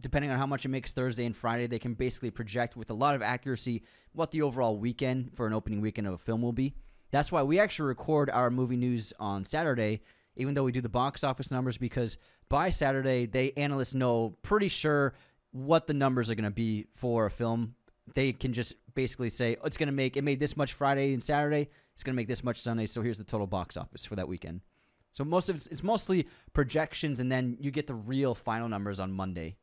depending 0.00 0.30
on 0.30 0.38
how 0.38 0.46
much 0.46 0.64
it 0.64 0.68
makes 0.68 0.92
Thursday 0.92 1.26
and 1.26 1.36
Friday, 1.36 1.66
they 1.66 1.78
can 1.78 1.94
basically 1.94 2.30
project 2.30 2.76
with 2.76 2.90
a 2.90 2.94
lot 2.94 3.14
of 3.14 3.22
accuracy 3.22 3.82
what 4.12 4.30
the 4.30 4.42
overall 4.42 4.76
weekend 4.76 5.30
for 5.34 5.46
an 5.46 5.52
opening 5.52 5.80
weekend 5.80 6.06
of 6.06 6.14
a 6.14 6.18
film 6.18 6.42
will 6.42 6.52
be. 6.52 6.74
That's 7.10 7.30
why 7.30 7.42
we 7.42 7.58
actually 7.58 7.88
record 7.88 8.30
our 8.30 8.50
movie 8.50 8.76
news 8.76 9.12
on 9.18 9.44
Saturday, 9.44 10.00
even 10.36 10.54
though 10.54 10.62
we 10.62 10.72
do 10.72 10.80
the 10.80 10.88
box 10.88 11.22
office 11.24 11.50
numbers, 11.50 11.76
because 11.76 12.16
by 12.48 12.70
Saturday, 12.70 13.26
they 13.26 13.52
analysts 13.52 13.94
know 13.94 14.36
pretty 14.42 14.68
sure 14.68 15.14
what 15.52 15.86
the 15.86 15.94
numbers 15.94 16.30
are 16.30 16.34
going 16.34 16.44
to 16.44 16.50
be 16.50 16.86
for 16.94 17.26
a 17.26 17.30
film. 17.30 17.74
They 18.14 18.32
can 18.32 18.52
just 18.52 18.74
basically 18.94 19.30
say 19.30 19.56
oh, 19.60 19.66
it's 19.66 19.76
going 19.76 19.88
to 19.88 19.92
make 19.92 20.16
it 20.16 20.24
made 20.24 20.40
this 20.40 20.56
much 20.56 20.72
Friday 20.72 21.12
and 21.12 21.22
Saturday. 21.22 21.68
It's 22.00 22.04
going 22.04 22.14
to 22.14 22.16
make 22.16 22.28
this 22.28 22.42
much 22.42 22.62
Sunday. 22.62 22.86
So 22.86 23.02
here's 23.02 23.18
the 23.18 23.24
total 23.24 23.46
box 23.46 23.76
office 23.76 24.06
for 24.06 24.16
that 24.16 24.26
weekend. 24.26 24.62
So 25.10 25.22
most 25.22 25.50
of 25.50 25.56
it's, 25.56 25.66
it's 25.66 25.82
mostly 25.82 26.28
projections, 26.54 27.20
and 27.20 27.30
then 27.30 27.58
you 27.60 27.70
get 27.70 27.86
the 27.86 27.94
real 27.94 28.34
final 28.34 28.70
numbers 28.70 28.98
on 28.98 29.12
Monday. 29.12 29.56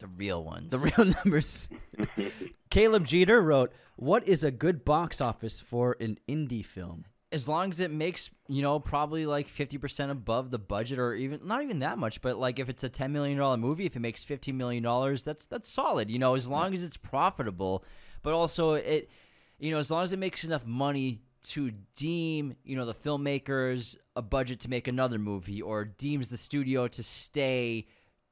The 0.00 0.06
real 0.06 0.44
ones. 0.44 0.70
The 0.70 0.80
real 0.80 1.14
numbers. 1.24 1.70
Caleb 2.70 3.06
Jeter 3.06 3.40
wrote, 3.40 3.72
"What 3.96 4.28
is 4.28 4.44
a 4.44 4.50
good 4.50 4.84
box 4.84 5.22
office 5.22 5.60
for 5.60 5.96
an 5.98 6.18
indie 6.28 6.62
film?" 6.62 7.06
as 7.32 7.48
long 7.48 7.70
as 7.70 7.80
it 7.80 7.90
makes 7.90 8.30
you 8.46 8.60
know 8.60 8.78
probably 8.78 9.26
like 9.26 9.48
50% 9.48 10.10
above 10.10 10.52
the 10.52 10.58
budget 10.58 11.00
or 11.00 11.14
even 11.14 11.40
not 11.42 11.62
even 11.62 11.80
that 11.80 11.98
much 11.98 12.20
but 12.20 12.38
like 12.38 12.60
if 12.60 12.68
it's 12.68 12.84
a 12.84 12.88
10 12.88 13.12
million 13.12 13.38
dollar 13.38 13.56
movie 13.56 13.86
if 13.86 13.96
it 13.96 14.00
makes 14.00 14.22
15 14.22 14.56
million 14.56 14.84
dollars 14.84 15.24
that's 15.24 15.44
that's 15.44 15.68
solid 15.68 16.10
you 16.10 16.18
know 16.20 16.36
as 16.36 16.46
long 16.46 16.74
as 16.74 16.84
it's 16.84 16.96
profitable 16.96 17.82
but 18.22 18.34
also 18.34 18.74
it 18.74 19.10
you 19.64 19.70
know 19.70 19.78
as 19.78 19.90
long 19.90 20.02
as 20.02 20.12
it 20.12 20.18
makes 20.18 20.44
enough 20.44 20.66
money 20.66 21.22
to 21.42 21.70
deem 21.96 22.54
you 22.64 22.76
know 22.76 22.84
the 22.84 22.94
filmmakers 22.94 23.96
a 24.14 24.20
budget 24.20 24.60
to 24.60 24.68
make 24.68 24.86
another 24.86 25.18
movie 25.18 25.62
or 25.62 25.86
deems 25.86 26.28
the 26.28 26.36
studio 26.36 26.86
to 26.86 27.02
stay 27.02 27.86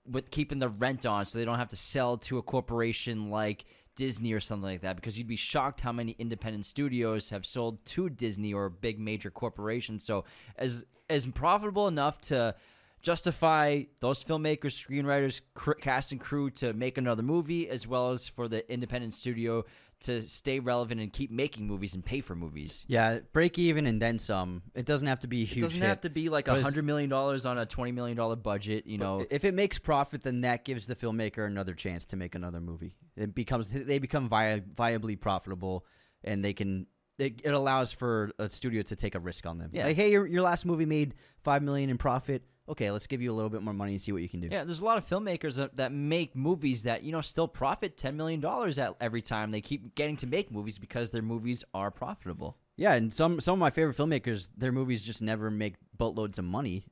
with 0.06 0.30
keeping 0.30 0.58
the 0.58 0.68
rent 0.68 1.06
on 1.06 1.24
so 1.24 1.38
they 1.38 1.44
don't 1.46 1.58
have 1.58 1.70
to 1.70 1.76
sell 1.76 2.18
to 2.18 2.36
a 2.36 2.42
corporation 2.42 3.30
like 3.30 3.64
Disney 3.96 4.32
or 4.32 4.40
something 4.40 4.68
like 4.68 4.82
that 4.82 4.96
because 4.96 5.16
you'd 5.16 5.26
be 5.26 5.36
shocked 5.36 5.80
how 5.80 5.92
many 5.92 6.14
independent 6.18 6.66
studios 6.66 7.30
have 7.30 7.46
sold 7.46 7.84
to 7.86 8.10
Disney 8.10 8.52
or 8.52 8.68
big 8.68 8.98
major 8.98 9.30
corporations. 9.30 10.02
So 10.02 10.24
as 10.56 10.84
as 11.10 11.26
profitable 11.26 11.88
enough 11.88 12.22
to 12.22 12.54
justify 13.02 13.82
those 14.00 14.24
filmmakers, 14.24 14.72
screenwriters, 14.72 15.42
cr- 15.54 15.72
cast 15.72 16.12
and 16.12 16.20
crew 16.20 16.48
to 16.50 16.72
make 16.72 16.96
another 16.96 17.22
movie, 17.22 17.68
as 17.68 17.86
well 17.86 18.10
as 18.10 18.28
for 18.28 18.48
the 18.48 18.70
independent 18.72 19.12
studio 19.12 19.64
to 20.02 20.26
stay 20.28 20.60
relevant 20.60 21.00
and 21.00 21.12
keep 21.12 21.30
making 21.30 21.66
movies 21.66 21.94
and 21.94 22.04
pay 22.04 22.20
for 22.20 22.34
movies. 22.34 22.84
Yeah, 22.88 23.20
break 23.32 23.58
even 23.58 23.86
and 23.86 24.00
then 24.00 24.18
some. 24.18 24.62
It 24.74 24.86
doesn't 24.86 25.06
have 25.08 25.20
to 25.20 25.26
be 25.26 25.42
a 25.42 25.44
huge. 25.44 25.58
It 25.58 25.60
doesn't 25.62 25.80
hit. 25.80 25.88
have 25.88 26.00
to 26.02 26.10
be 26.10 26.28
like 26.28 26.48
a 26.48 26.62
hundred 26.62 26.84
million 26.84 27.10
dollars 27.10 27.46
on 27.46 27.58
a 27.58 27.66
twenty 27.66 27.92
million 27.92 28.16
dollar 28.16 28.36
budget. 28.36 28.86
You 28.86 28.98
know, 28.98 29.24
if 29.30 29.44
it 29.44 29.54
makes 29.54 29.78
profit, 29.78 30.22
then 30.22 30.42
that 30.42 30.64
gives 30.64 30.86
the 30.86 30.94
filmmaker 30.94 31.46
another 31.46 31.74
chance 31.74 32.04
to 32.06 32.16
make 32.16 32.34
another 32.34 32.60
movie. 32.60 32.94
It 33.16 33.34
becomes 33.34 33.70
they 33.70 33.98
become 33.98 34.28
vi- 34.28 34.62
viably 34.74 35.18
profitable, 35.18 35.86
and 36.24 36.44
they 36.44 36.52
can. 36.52 36.86
It, 37.18 37.42
it 37.44 37.52
allows 37.52 37.92
for 37.92 38.32
a 38.38 38.48
studio 38.48 38.82
to 38.82 38.96
take 38.96 39.14
a 39.14 39.20
risk 39.20 39.46
on 39.46 39.58
them. 39.58 39.70
Yeah. 39.72 39.84
Like, 39.84 39.96
hey, 39.96 40.10
your 40.10 40.26
your 40.26 40.42
last 40.42 40.64
movie 40.64 40.86
made 40.86 41.14
five 41.44 41.62
million 41.62 41.90
in 41.90 41.98
profit 41.98 42.42
okay, 42.72 42.90
let's 42.90 43.06
give 43.06 43.22
you 43.22 43.30
a 43.30 43.34
little 43.34 43.50
bit 43.50 43.62
more 43.62 43.72
money 43.72 43.92
and 43.92 44.02
see 44.02 44.12
what 44.12 44.22
you 44.22 44.28
can 44.28 44.40
do. 44.40 44.48
Yeah, 44.50 44.64
there's 44.64 44.80
a 44.80 44.84
lot 44.84 44.98
of 44.98 45.06
filmmakers 45.06 45.56
that, 45.56 45.76
that 45.76 45.92
make 45.92 46.34
movies 46.34 46.82
that, 46.82 47.02
you 47.02 47.12
know, 47.12 47.20
still 47.20 47.48
profit 47.48 47.96
$10 47.96 48.14
million 48.16 48.44
at 48.78 48.96
every 49.00 49.22
time. 49.22 49.50
They 49.50 49.60
keep 49.60 49.94
getting 49.94 50.16
to 50.18 50.26
make 50.26 50.50
movies 50.50 50.78
because 50.78 51.10
their 51.10 51.22
movies 51.22 51.64
are 51.72 51.90
profitable. 51.90 52.56
Yeah, 52.76 52.94
and 52.94 53.12
some 53.12 53.38
some 53.38 53.54
of 53.54 53.58
my 53.58 53.70
favorite 53.70 53.96
filmmakers, 53.96 54.48
their 54.56 54.72
movies 54.72 55.04
just 55.04 55.20
never 55.20 55.50
make 55.50 55.74
boatloads 55.96 56.38
of 56.38 56.44
money. 56.44 56.86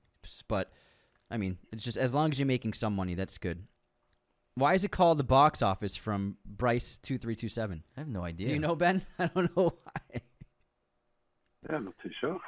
But 0.47 0.71
I 1.31 1.39
mean, 1.39 1.59
it's 1.73 1.83
just 1.83 1.97
as 1.97 2.15
long 2.15 2.31
as 2.31 2.39
you're 2.39 2.47
making 2.47 2.75
some 2.75 2.95
money, 2.95 3.15
that's 3.15 3.39
good. 3.39 3.65
Why 4.57 4.75
is 4.75 4.85
it 4.85 4.91
called 4.91 5.19
the 5.19 5.25
box 5.25 5.63
office 5.63 5.97
from 5.97 6.37
Bryce 6.45 6.99
two 6.99 7.17
three 7.17 7.35
two 7.35 7.49
seven? 7.49 7.83
I 7.97 8.01
have 8.01 8.09
no 8.09 8.23
idea. 8.23 8.49
Do 8.49 8.53
you 8.53 8.59
know 8.59 8.77
Ben? 8.77 9.07
I 9.19 9.27
don't 9.29 9.57
know 9.57 9.75
why. 9.83 10.21
Yeah, 11.69 11.77
I'm 11.77 11.87
not 11.87 11.95
too 12.03 12.11
sure. 12.21 12.39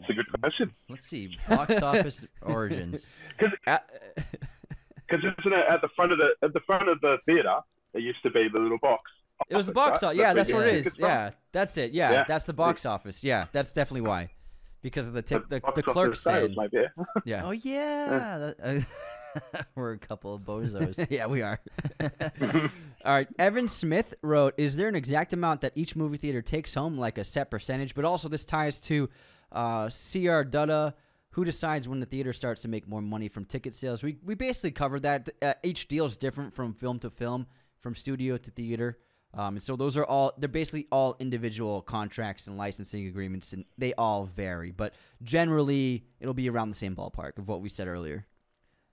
It's 0.00 0.10
a 0.10 0.12
good 0.14 0.26
question. 0.40 0.72
Let's 0.88 1.06
see. 1.06 1.36
Box 1.48 1.80
office 1.82 2.26
origins. 2.42 3.14
Because 3.68 3.82
isn't 5.12 5.52
it 5.52 5.64
at 5.68 5.80
the 5.80 5.88
front 5.96 6.12
of 6.12 6.18
the 6.18 6.28
at 6.46 6.52
the 6.52 6.60
front 6.60 6.88
of 6.88 7.00
the 7.00 7.16
theater? 7.26 7.56
It 7.94 8.02
used 8.02 8.22
to 8.22 8.30
be 8.30 8.48
the 8.52 8.58
little 8.58 8.78
box. 8.78 9.02
It 9.48 9.56
was 9.56 9.66
the 9.66 9.72
box 9.72 10.02
office. 10.02 10.18
Yeah, 10.18 10.32
that's 10.34 10.52
what 10.52 10.66
it 10.66 10.74
is. 10.86 10.96
Yeah, 10.98 11.30
that's 11.52 11.76
it. 11.78 11.92
Yeah, 11.92 12.12
Yeah. 12.12 12.24
that's 12.28 12.44
the 12.44 12.52
box 12.52 12.84
office. 12.86 13.24
Yeah, 13.24 13.46
that's 13.52 13.72
definitely 13.72 14.02
why. 14.08 14.30
Because 14.82 15.08
of 15.08 15.14
the 15.14 15.22
tip, 15.22 15.48
the, 15.48 15.60
box 15.60 15.74
the 15.76 15.82
clerk 15.82 16.14
sales, 16.16 16.52
stand. 16.52 16.70
maybe. 16.72 16.86
Yeah. 17.24 17.44
Oh, 17.44 17.50
yeah. 17.50 18.38
That- 18.58 18.84
uh, 19.54 19.60
we're 19.74 19.92
a 19.92 19.98
couple 19.98 20.34
of 20.34 20.42
bozos. 20.42 21.06
yeah, 21.10 21.26
we 21.26 21.42
are. 21.42 21.60
All 22.00 23.12
right. 23.12 23.28
Evan 23.38 23.68
Smith 23.68 24.14
wrote 24.22 24.54
Is 24.58 24.76
there 24.76 24.88
an 24.88 24.94
exact 24.96 25.32
amount 25.32 25.60
that 25.62 25.72
each 25.74 25.96
movie 25.96 26.16
theater 26.16 26.42
takes 26.42 26.74
home, 26.74 26.98
like 26.98 27.16
a 27.18 27.24
set 27.24 27.50
percentage? 27.50 27.94
But 27.94 28.04
also, 28.04 28.28
this 28.28 28.44
ties 28.44 28.78
to 28.80 29.08
uh, 29.52 29.86
CR 29.86 30.42
Dutta. 30.48 30.94
Who 31.34 31.44
decides 31.44 31.86
when 31.88 32.00
the 32.00 32.06
theater 32.06 32.32
starts 32.32 32.62
to 32.62 32.68
make 32.68 32.88
more 32.88 33.00
money 33.00 33.28
from 33.28 33.44
ticket 33.44 33.74
sales? 33.74 34.02
We, 34.02 34.18
we 34.24 34.34
basically 34.34 34.72
covered 34.72 35.02
that. 35.02 35.30
Uh, 35.40 35.54
each 35.62 35.86
deal 35.86 36.04
is 36.04 36.16
different 36.16 36.54
from 36.54 36.74
film 36.74 36.98
to 37.00 37.10
film, 37.10 37.46
from 37.80 37.94
studio 37.94 38.36
to 38.36 38.50
theater. 38.50 38.98
Um, 39.32 39.54
and 39.54 39.62
so 39.62 39.76
those 39.76 39.96
are 39.96 40.04
all, 40.04 40.32
they're 40.38 40.48
basically 40.48 40.88
all 40.90 41.16
individual 41.20 41.82
contracts 41.82 42.48
and 42.48 42.56
licensing 42.56 43.06
agreements, 43.06 43.52
and 43.52 43.64
they 43.78 43.94
all 43.94 44.24
vary. 44.24 44.72
But 44.72 44.94
generally, 45.22 46.04
it'll 46.18 46.34
be 46.34 46.50
around 46.50 46.70
the 46.70 46.76
same 46.76 46.96
ballpark 46.96 47.38
of 47.38 47.46
what 47.46 47.60
we 47.60 47.68
said 47.68 47.86
earlier. 47.86 48.26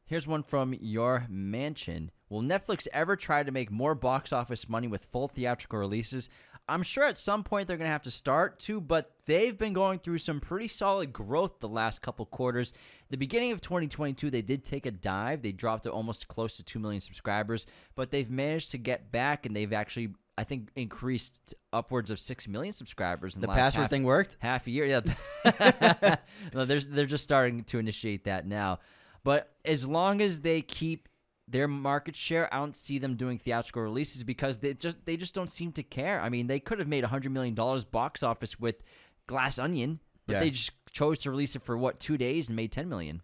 Here's 0.06 0.28
one 0.28 0.44
from 0.44 0.74
Your 0.80 1.26
Mansion. 1.28 2.12
Will 2.30 2.42
Netflix 2.42 2.88
ever 2.94 3.16
try 3.16 3.44
to 3.44 3.52
make 3.52 3.72
more 3.72 3.96
box 3.96 4.32
office 4.32 4.70
money 4.70 4.88
with 4.88 5.06
full 5.06 5.28
theatrical 5.28 5.80
releases? 5.80 6.30
I'm 6.70 6.84
sure 6.84 7.06
at 7.06 7.18
some 7.18 7.44
point 7.44 7.68
they're 7.68 7.78
going 7.78 7.88
to 7.88 7.92
have 7.92 8.04
to 8.04 8.12
start 8.12 8.60
to, 8.62 8.82
but 8.82 9.12
they've 9.26 9.58
been 9.58 9.74
going 9.74 10.00
through 10.00 10.18
some 10.18 10.40
pretty 10.40 10.68
solid 10.68 11.14
growth 11.14 11.60
the 11.60 11.68
last 11.70 12.02
couple 12.02 12.26
quarters. 12.26 12.74
The 13.10 13.18
beginning 13.18 13.52
of 13.54 13.62
2022, 13.62 14.30
they 14.30 14.42
did 14.42 14.66
take 14.66 14.86
a 14.86 14.92
dive. 14.92 15.42
They 15.42 15.52
dropped 15.54 15.84
to 15.84 15.92
almost 15.92 16.28
close 16.28 16.58
to 16.58 16.64
2 16.64 16.80
million 16.80 17.00
subscribers, 17.02 17.66
but 17.96 18.12
they've 18.12 18.30
managed 18.30 18.72
to 18.72 18.78
get 18.78 19.12
back 19.12 19.46
and 19.46 19.56
they've 19.56 19.72
actually 19.74 20.10
I 20.40 20.44
think 20.44 20.70
increased 20.76 21.56
upwards 21.74 22.12
of 22.12 22.20
six 22.20 22.48
million 22.48 22.72
subscribers 22.72 23.34
in 23.36 23.42
the, 23.42 23.48
The 23.48 23.54
last 23.54 23.60
password 23.60 23.82
half- 23.84 23.90
thing 23.90 24.04
worked? 24.04 24.38
half 24.40 24.68
a 24.68 24.72
year. 24.72 24.86
Yeah, 24.86 26.16
no, 26.54 26.66
they're 26.66 26.80
they're 26.80 27.06
just 27.08 27.24
starting 27.24 27.64
to 27.66 27.80
initiate 27.80 28.26
that 28.26 28.46
now. 28.46 28.80
But 29.24 29.52
as 29.66 29.88
long 29.88 30.22
as 30.22 30.42
they 30.42 30.62
keep 30.62 31.10
their 31.48 31.68
market 31.68 32.16
share, 32.16 32.54
I 32.54 32.58
don't 32.58 32.76
see 32.76 33.00
them 33.00 33.16
doing 33.16 33.38
theatrical 33.38 33.82
releases 33.82 34.24
because 34.24 34.58
they 34.60 34.74
just 34.74 34.98
they 35.06 35.16
just 35.18 35.34
don't 35.34 35.50
seem 35.50 35.72
to 35.74 35.84
care. 35.84 36.20
I 36.22 36.30
mean, 36.30 36.48
they 36.48 36.60
could 36.60 36.80
have 36.80 36.88
made 36.88 37.04
a 37.04 37.08
hundred 37.08 37.32
million 37.32 37.56
dollars 37.56 37.86
box 37.86 38.22
office 38.24 38.60
with 38.60 38.84
Glass 39.28 39.58
Onion, 39.58 40.00
but 40.26 40.34
Yeah. 40.34 40.40
they 40.42 40.50
just 40.50 40.72
chose 40.92 41.20
to 41.20 41.32
release 41.32 41.56
it 41.56 41.62
for 41.64 41.78
what 41.78 42.00
two 42.00 42.18
days 42.18 42.48
and 42.50 42.56
made 42.56 42.72
ten 42.72 42.90
million. 42.90 43.22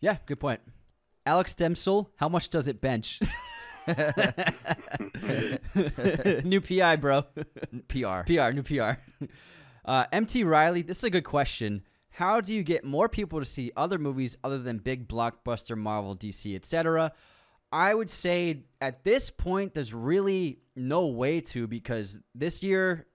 Yeah, 0.00 0.18
good 0.26 0.38
point. 0.40 0.60
Alex 1.24 1.54
Demsel, 1.54 2.08
how 2.16 2.28
much 2.28 2.50
does 2.50 2.68
it 2.68 2.80
bench? 2.80 3.20
new 6.44 6.60
PI, 6.60 6.96
bro. 6.96 7.22
PR. 7.88 8.22
PR, 8.26 8.50
new 8.52 8.62
PR. 8.62 8.92
Uh, 9.84 10.04
MT 10.12 10.44
Riley, 10.44 10.82
this 10.82 10.98
is 10.98 11.04
a 11.04 11.10
good 11.10 11.24
question. 11.24 11.82
How 12.10 12.40
do 12.40 12.52
you 12.52 12.62
get 12.62 12.84
more 12.84 13.08
people 13.08 13.38
to 13.40 13.44
see 13.44 13.72
other 13.76 13.98
movies 13.98 14.36
other 14.42 14.58
than 14.58 14.78
big 14.78 15.06
blockbuster 15.08 15.76
Marvel, 15.76 16.16
DC, 16.16 16.54
etc.? 16.54 17.12
I 17.72 17.94
would 17.94 18.10
say 18.10 18.64
at 18.80 19.04
this 19.04 19.30
point, 19.30 19.74
there's 19.74 19.92
really 19.92 20.60
no 20.74 21.06
way 21.06 21.40
to 21.40 21.66
because 21.66 22.18
this 22.34 22.62
year, 22.62 23.06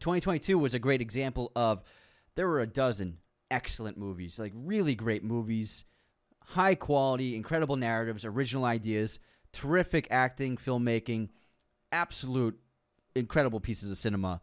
2022 0.00 0.58
was 0.58 0.74
a 0.74 0.78
great 0.78 1.00
example 1.00 1.52
of 1.54 1.82
there 2.34 2.46
were 2.46 2.60
a 2.60 2.66
dozen 2.66 3.18
excellent 3.50 3.98
movies, 3.98 4.38
like 4.38 4.52
really 4.54 4.94
great 4.94 5.24
movies, 5.24 5.84
high 6.44 6.74
quality, 6.74 7.36
incredible 7.36 7.76
narratives, 7.76 8.24
original 8.24 8.64
ideas, 8.64 9.18
terrific 9.52 10.06
acting, 10.10 10.56
filmmaking, 10.56 11.28
absolute 11.92 12.58
incredible 13.14 13.60
pieces 13.60 13.90
of 13.90 13.98
cinema 13.98 14.40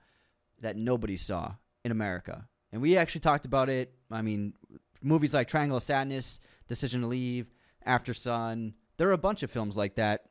that 0.62 0.76
nobody 0.76 1.18
saw 1.18 1.54
in 1.84 1.92
America. 1.92 2.48
And 2.72 2.82
we 2.82 2.98
actually 2.98 3.22
talked 3.22 3.46
about 3.46 3.70
it. 3.70 3.94
I 4.12 4.22
mean, 4.22 4.54
movies 5.02 5.34
like 5.34 5.48
Triangle 5.48 5.78
of 5.78 5.84
Sadness, 5.84 6.40
Decision 6.68 7.02
to 7.02 7.08
Leave, 7.08 7.52
Aftersun, 7.88 8.74
there 8.98 9.10
are 9.10 9.14
a 9.14 9.18
bunch 9.18 9.44
of 9.44 9.52
films 9.52 9.76
like 9.78 9.96
that. 9.96 10.26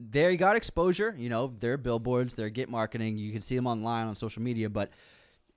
They 0.00 0.36
got 0.36 0.56
exposure, 0.56 1.14
you 1.16 1.28
know, 1.28 1.54
they're 1.60 1.76
billboards, 1.76 2.34
they're 2.34 2.50
get 2.50 2.68
marketing, 2.68 3.18
you 3.18 3.32
can 3.32 3.42
see 3.42 3.54
them 3.54 3.66
online 3.66 4.08
on 4.08 4.16
social 4.16 4.42
media, 4.42 4.68
but 4.68 4.90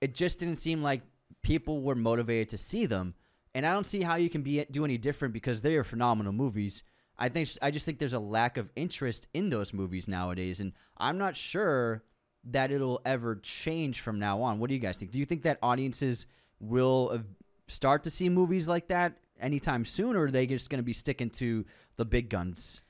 it 0.01 0.13
just 0.13 0.37
didn't 0.37 0.57
seem 0.57 0.83
like 0.83 1.01
people 1.41 1.81
were 1.81 1.95
motivated 1.95 2.49
to 2.49 2.57
see 2.57 2.85
them. 2.85 3.15
And 3.55 3.65
I 3.65 3.73
don't 3.73 3.85
see 3.85 4.01
how 4.01 4.17
you 4.17 4.29
can 4.29 4.43
be 4.43 4.63
do 4.69 4.85
any 4.85 4.97
different 4.97 5.33
because 5.33 5.61
they 5.61 5.75
are 5.75 5.83
phenomenal 5.83 6.33
movies. 6.33 6.83
I 7.17 7.29
think 7.29 7.49
I 7.61 7.71
just 7.71 7.85
think 7.85 7.97
there's 7.97 8.13
a 8.13 8.19
lack 8.19 8.57
of 8.57 8.69
interest 8.75 9.27
in 9.33 9.49
those 9.49 9.73
movies 9.73 10.07
nowadays, 10.07 10.59
and 10.59 10.73
I'm 10.97 11.17
not 11.17 11.35
sure 11.35 12.03
that 12.51 12.71
it'll 12.71 13.01
ever 13.05 13.37
change 13.37 14.01
from 14.01 14.19
now 14.19 14.41
on. 14.41 14.59
What 14.59 14.67
do 14.67 14.75
you 14.75 14.81
guys 14.81 14.97
think? 14.97 15.11
Do 15.11 15.17
you 15.17 15.25
think 15.25 15.43
that 15.43 15.57
audiences 15.63 16.25
will 16.59 17.23
start 17.67 18.03
to 18.03 18.11
see 18.11 18.29
movies 18.29 18.67
like 18.67 18.89
that 18.89 19.17
anytime 19.39 19.85
soon, 19.85 20.15
or 20.15 20.25
are 20.25 20.31
they 20.31 20.47
just 20.47 20.69
going 20.69 20.79
to 20.79 20.83
be 20.83 20.93
sticking 20.93 21.29
to 21.31 21.65
the 21.97 22.05
big 22.05 22.29
guns? 22.29 22.81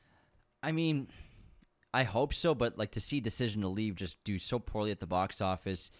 I 0.61 0.71
mean, 0.71 1.07
I 1.93 2.03
hope 2.03 2.33
so, 2.33 2.55
but 2.55 2.77
like 2.77 2.91
to 2.91 3.01
see 3.01 3.19
Decision 3.19 3.61
to 3.61 3.67
Leave 3.67 3.95
just 3.95 4.23
do 4.23 4.37
so 4.37 4.59
poorly 4.59 4.91
at 4.91 4.99
the 4.99 5.07
box 5.07 5.41
office. 5.41 5.91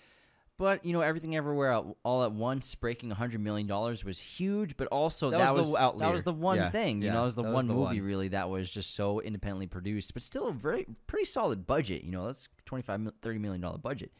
But 0.58 0.86
you 0.86 0.94
know, 0.94 1.02
everything 1.02 1.36
everywhere 1.36 1.82
all 2.04 2.24
at 2.24 2.32
once 2.32 2.76
breaking 2.76 3.12
hundred 3.12 3.42
million 3.42 3.68
dollars 3.68 4.06
was 4.06 4.20
huge. 4.20 4.78
But 4.78 4.88
also 4.88 5.30
that, 5.30 5.38
that 5.38 5.54
was, 5.54 5.72
was, 5.72 6.00
that 6.00 6.12
was 6.12 6.24
the 6.24 6.34
one 6.34 6.58
yeah. 6.58 6.70
thing. 6.70 7.02
You 7.02 7.08
yeah. 7.08 7.14
know, 7.14 7.20
that 7.20 7.26
was 7.26 7.36
the 7.36 7.44
one 7.44 7.54
was 7.54 7.66
the 7.66 7.74
movie 7.74 8.00
one. 8.00 8.08
really 8.08 8.28
that 8.30 8.50
was 8.50 8.72
just 8.72 8.96
so 8.96 9.20
independently 9.20 9.68
produced, 9.68 10.14
but 10.14 10.24
still 10.24 10.48
a 10.48 10.54
very 10.54 10.86
pretty 11.08 11.26
solid 11.26 11.68
budget. 11.68 12.04
You 12.04 12.12
know, 12.12 12.26
that's 12.26 12.48
25 12.66 13.12
30 13.22 13.40
million 13.40 13.62
dollar 13.62 13.78
budget. 13.78 14.12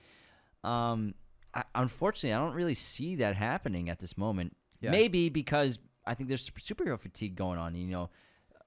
Um, 0.64 1.14
I, 1.54 1.64
unfortunately, 1.74 2.34
I 2.34 2.40
don't 2.40 2.54
really 2.54 2.74
see 2.74 3.16
that 3.16 3.36
happening 3.36 3.90
at 3.90 4.00
this 4.00 4.18
moment. 4.18 4.58
Yeah. 4.82 4.92
Maybe 4.92 5.30
because 5.30 5.80
I 6.06 6.14
think 6.14 6.30
there's 6.30 6.50
superhero 6.50 7.00
fatigue 7.00 7.36
going 7.36 7.60
on. 7.60 7.76
You 7.76 7.88
know, 7.88 8.10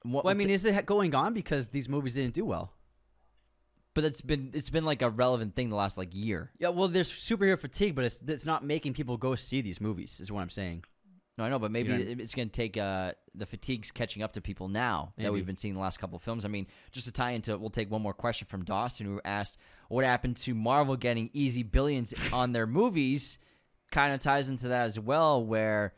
what, 0.02 0.24
Well, 0.24 0.30
I 0.30 0.34
mean, 0.34 0.50
is 0.50 0.64
it 0.64 0.86
going 0.86 1.14
on 1.14 1.34
because 1.34 1.68
these 1.68 1.88
movies 1.88 2.14
didn't 2.14 2.34
do 2.34 2.44
well? 2.44 2.72
but 3.98 4.04
it's 4.04 4.20
been 4.20 4.52
it's 4.54 4.70
been 4.70 4.84
like 4.84 5.02
a 5.02 5.10
relevant 5.10 5.56
thing 5.56 5.70
the 5.70 5.74
last 5.74 5.98
like 5.98 6.14
year. 6.14 6.52
Yeah, 6.60 6.68
well, 6.68 6.86
there's 6.86 7.10
superhero 7.10 7.58
fatigue, 7.58 7.96
but 7.96 8.04
it's 8.04 8.20
it's 8.28 8.46
not 8.46 8.64
making 8.64 8.94
people 8.94 9.16
go 9.16 9.34
see 9.34 9.60
these 9.60 9.80
movies. 9.80 10.20
Is 10.20 10.30
what 10.30 10.40
I'm 10.40 10.50
saying. 10.50 10.84
No, 11.36 11.42
I 11.42 11.48
know, 11.48 11.58
but 11.58 11.72
maybe 11.72 11.88
know- 11.88 12.22
it's 12.22 12.32
going 12.32 12.48
to 12.48 12.52
take 12.54 12.76
uh, 12.76 13.14
the 13.34 13.44
fatigues 13.44 13.90
catching 13.90 14.22
up 14.22 14.34
to 14.34 14.40
people 14.40 14.68
now 14.68 15.14
that 15.18 15.32
we've 15.32 15.46
been 15.46 15.56
seeing 15.56 15.74
the 15.74 15.80
last 15.80 15.98
couple 15.98 16.14
of 16.14 16.22
films. 16.22 16.44
I 16.44 16.48
mean, 16.48 16.68
just 16.92 17.06
to 17.06 17.12
tie 17.12 17.30
into, 17.32 17.58
we'll 17.58 17.70
take 17.70 17.90
one 17.90 18.02
more 18.02 18.14
question 18.14 18.46
from 18.46 18.64
Dawson, 18.64 19.04
who 19.04 19.20
asked, 19.24 19.56
"What 19.88 20.04
happened 20.04 20.36
to 20.38 20.54
Marvel 20.54 20.96
getting 20.96 21.28
easy 21.32 21.64
billions 21.64 22.14
on 22.32 22.52
their 22.52 22.68
movies?" 22.68 23.38
Kind 23.90 24.14
of 24.14 24.20
ties 24.20 24.48
into 24.48 24.68
that 24.68 24.84
as 24.86 25.00
well, 25.00 25.44
where 25.44 25.94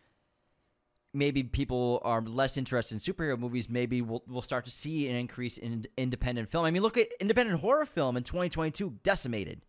maybe 1.12 1.43
people 1.43 2.01
are 2.05 2.23
less 2.23 2.57
interested 2.57 2.95
in 2.95 3.01
superhero 3.01 3.39
movies. 3.39 3.69
Maybe 3.69 4.03
we'll 4.03 4.23
we'll 4.27 4.43
start 4.43 4.65
to 4.66 4.70
see 4.70 5.09
an 5.09 5.16
increase 5.16 5.59
in 5.59 5.87
independent 5.97 6.51
film. 6.51 6.65
I 6.65 6.70
mean, 6.70 6.82
look 6.82 6.97
at 6.97 7.09
independent 7.20 7.61
horror 7.61 7.87
film 7.87 8.16
in 8.16 8.23
2022 8.23 8.99
decimated. 9.03 9.62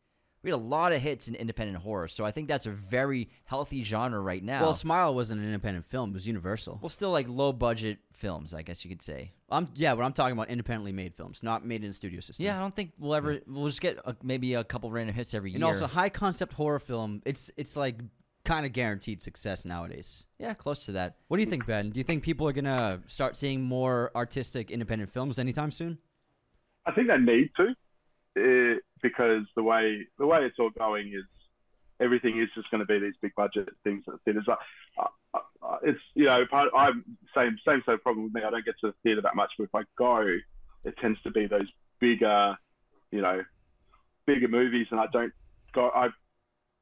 We 0.43 0.49
had 0.49 0.55
a 0.55 0.57
lot 0.57 0.91
of 0.91 1.01
hits 1.03 1.27
in 1.27 1.35
independent 1.35 1.77
horror, 1.83 2.07
so 2.07 2.25
I 2.25 2.31
think 2.31 2.47
that's 2.47 2.65
a 2.65 2.71
very 2.71 3.29
healthy 3.45 3.83
genre 3.83 4.19
right 4.19 4.43
now. 4.43 4.61
Well, 4.61 4.73
Smile 4.73 5.13
wasn't 5.13 5.41
an 5.41 5.45
independent 5.45 5.85
film; 5.85 6.09
it 6.09 6.13
was 6.15 6.25
Universal. 6.25 6.79
Well, 6.81 6.89
still 6.89 7.11
like 7.11 7.27
low 7.29 7.53
budget 7.53 7.99
films, 8.11 8.51
I 8.55 8.63
guess 8.63 8.83
you 8.83 8.89
could 8.89 9.03
say. 9.03 9.33
I'm 9.51 9.67
yeah, 9.75 9.93
but 9.93 10.01
I'm 10.01 10.13
talking 10.13 10.33
about 10.33 10.49
independently 10.49 10.93
made 10.93 11.13
films, 11.13 11.43
not 11.43 11.63
made 11.63 11.83
in 11.83 11.91
a 11.91 11.93
studio 11.93 12.21
system. 12.21 12.43
Yeah, 12.43 12.57
I 12.57 12.59
don't 12.59 12.75
think 12.75 12.93
we'll 12.97 13.13
ever. 13.13 13.39
We'll 13.45 13.67
just 13.67 13.81
get 13.81 13.99
a, 14.03 14.15
maybe 14.23 14.55
a 14.55 14.63
couple 14.63 14.89
random 14.89 15.15
hits 15.15 15.35
every 15.35 15.51
and 15.51 15.59
year. 15.59 15.67
And 15.67 15.75
also 15.75 15.85
high 15.85 16.09
concept 16.09 16.53
horror 16.53 16.79
film. 16.79 17.21
It's 17.23 17.51
it's 17.55 17.75
like 17.75 17.97
kind 18.43 18.65
of 18.65 18.73
guaranteed 18.73 19.21
success 19.21 19.65
nowadays. 19.65 20.25
yeah, 20.39 20.53
close 20.53 20.85
to 20.85 20.91
that. 20.93 21.17
What 21.27 21.37
do 21.37 21.43
you 21.43 21.49
think, 21.49 21.65
Ben? 21.65 21.89
Do 21.89 21.99
you 21.99 22.03
think 22.03 22.23
people 22.23 22.47
are 22.47 22.53
gonna 22.53 23.01
start 23.07 23.37
seeing 23.37 23.61
more 23.61 24.11
artistic 24.15 24.71
independent 24.71 25.11
films 25.11 25.39
anytime 25.39 25.71
soon? 25.71 25.97
I 26.85 26.91
think 26.91 27.07
they 27.07 27.17
need 27.17 27.51
to, 27.57 27.67
uh, 28.37 28.79
because 29.01 29.43
the 29.55 29.63
way 29.63 30.07
the 30.17 30.25
way 30.25 30.39
it's 30.45 30.57
all 30.59 30.71
going 30.71 31.09
is 31.09 31.25
everything 32.01 32.39
is 32.41 32.49
just 32.55 32.69
going 32.71 32.79
to 32.79 32.85
be 32.85 32.99
these 32.99 33.13
big 33.21 33.33
budget 33.35 33.69
things 33.83 34.03
at 34.07 34.13
the 34.13 34.19
theaters. 34.25 34.45
Like, 34.47 34.57
uh, 34.97 35.37
uh, 35.63 35.77
it's 35.83 35.99
you 36.15 36.25
know, 36.25 36.43
part, 36.49 36.69
I'm 36.75 37.05
same 37.35 37.57
same 37.65 37.83
same 37.85 37.99
problem 37.99 38.25
with 38.25 38.33
me. 38.33 38.41
I 38.45 38.49
don't 38.49 38.65
get 38.65 38.75
to 38.81 38.87
the 38.87 38.93
theater 39.03 39.21
that 39.21 39.35
much, 39.35 39.51
but 39.57 39.65
if 39.65 39.75
I 39.75 39.83
go, 39.97 40.25
it 40.83 40.97
tends 40.99 41.21
to 41.21 41.31
be 41.31 41.45
those 41.45 41.67
bigger, 41.99 42.57
you 43.11 43.21
know, 43.21 43.43
bigger 44.25 44.47
movies, 44.47 44.87
and 44.91 44.99
I 44.99 45.05
don't 45.13 45.31
go. 45.73 45.91
I 45.93 46.09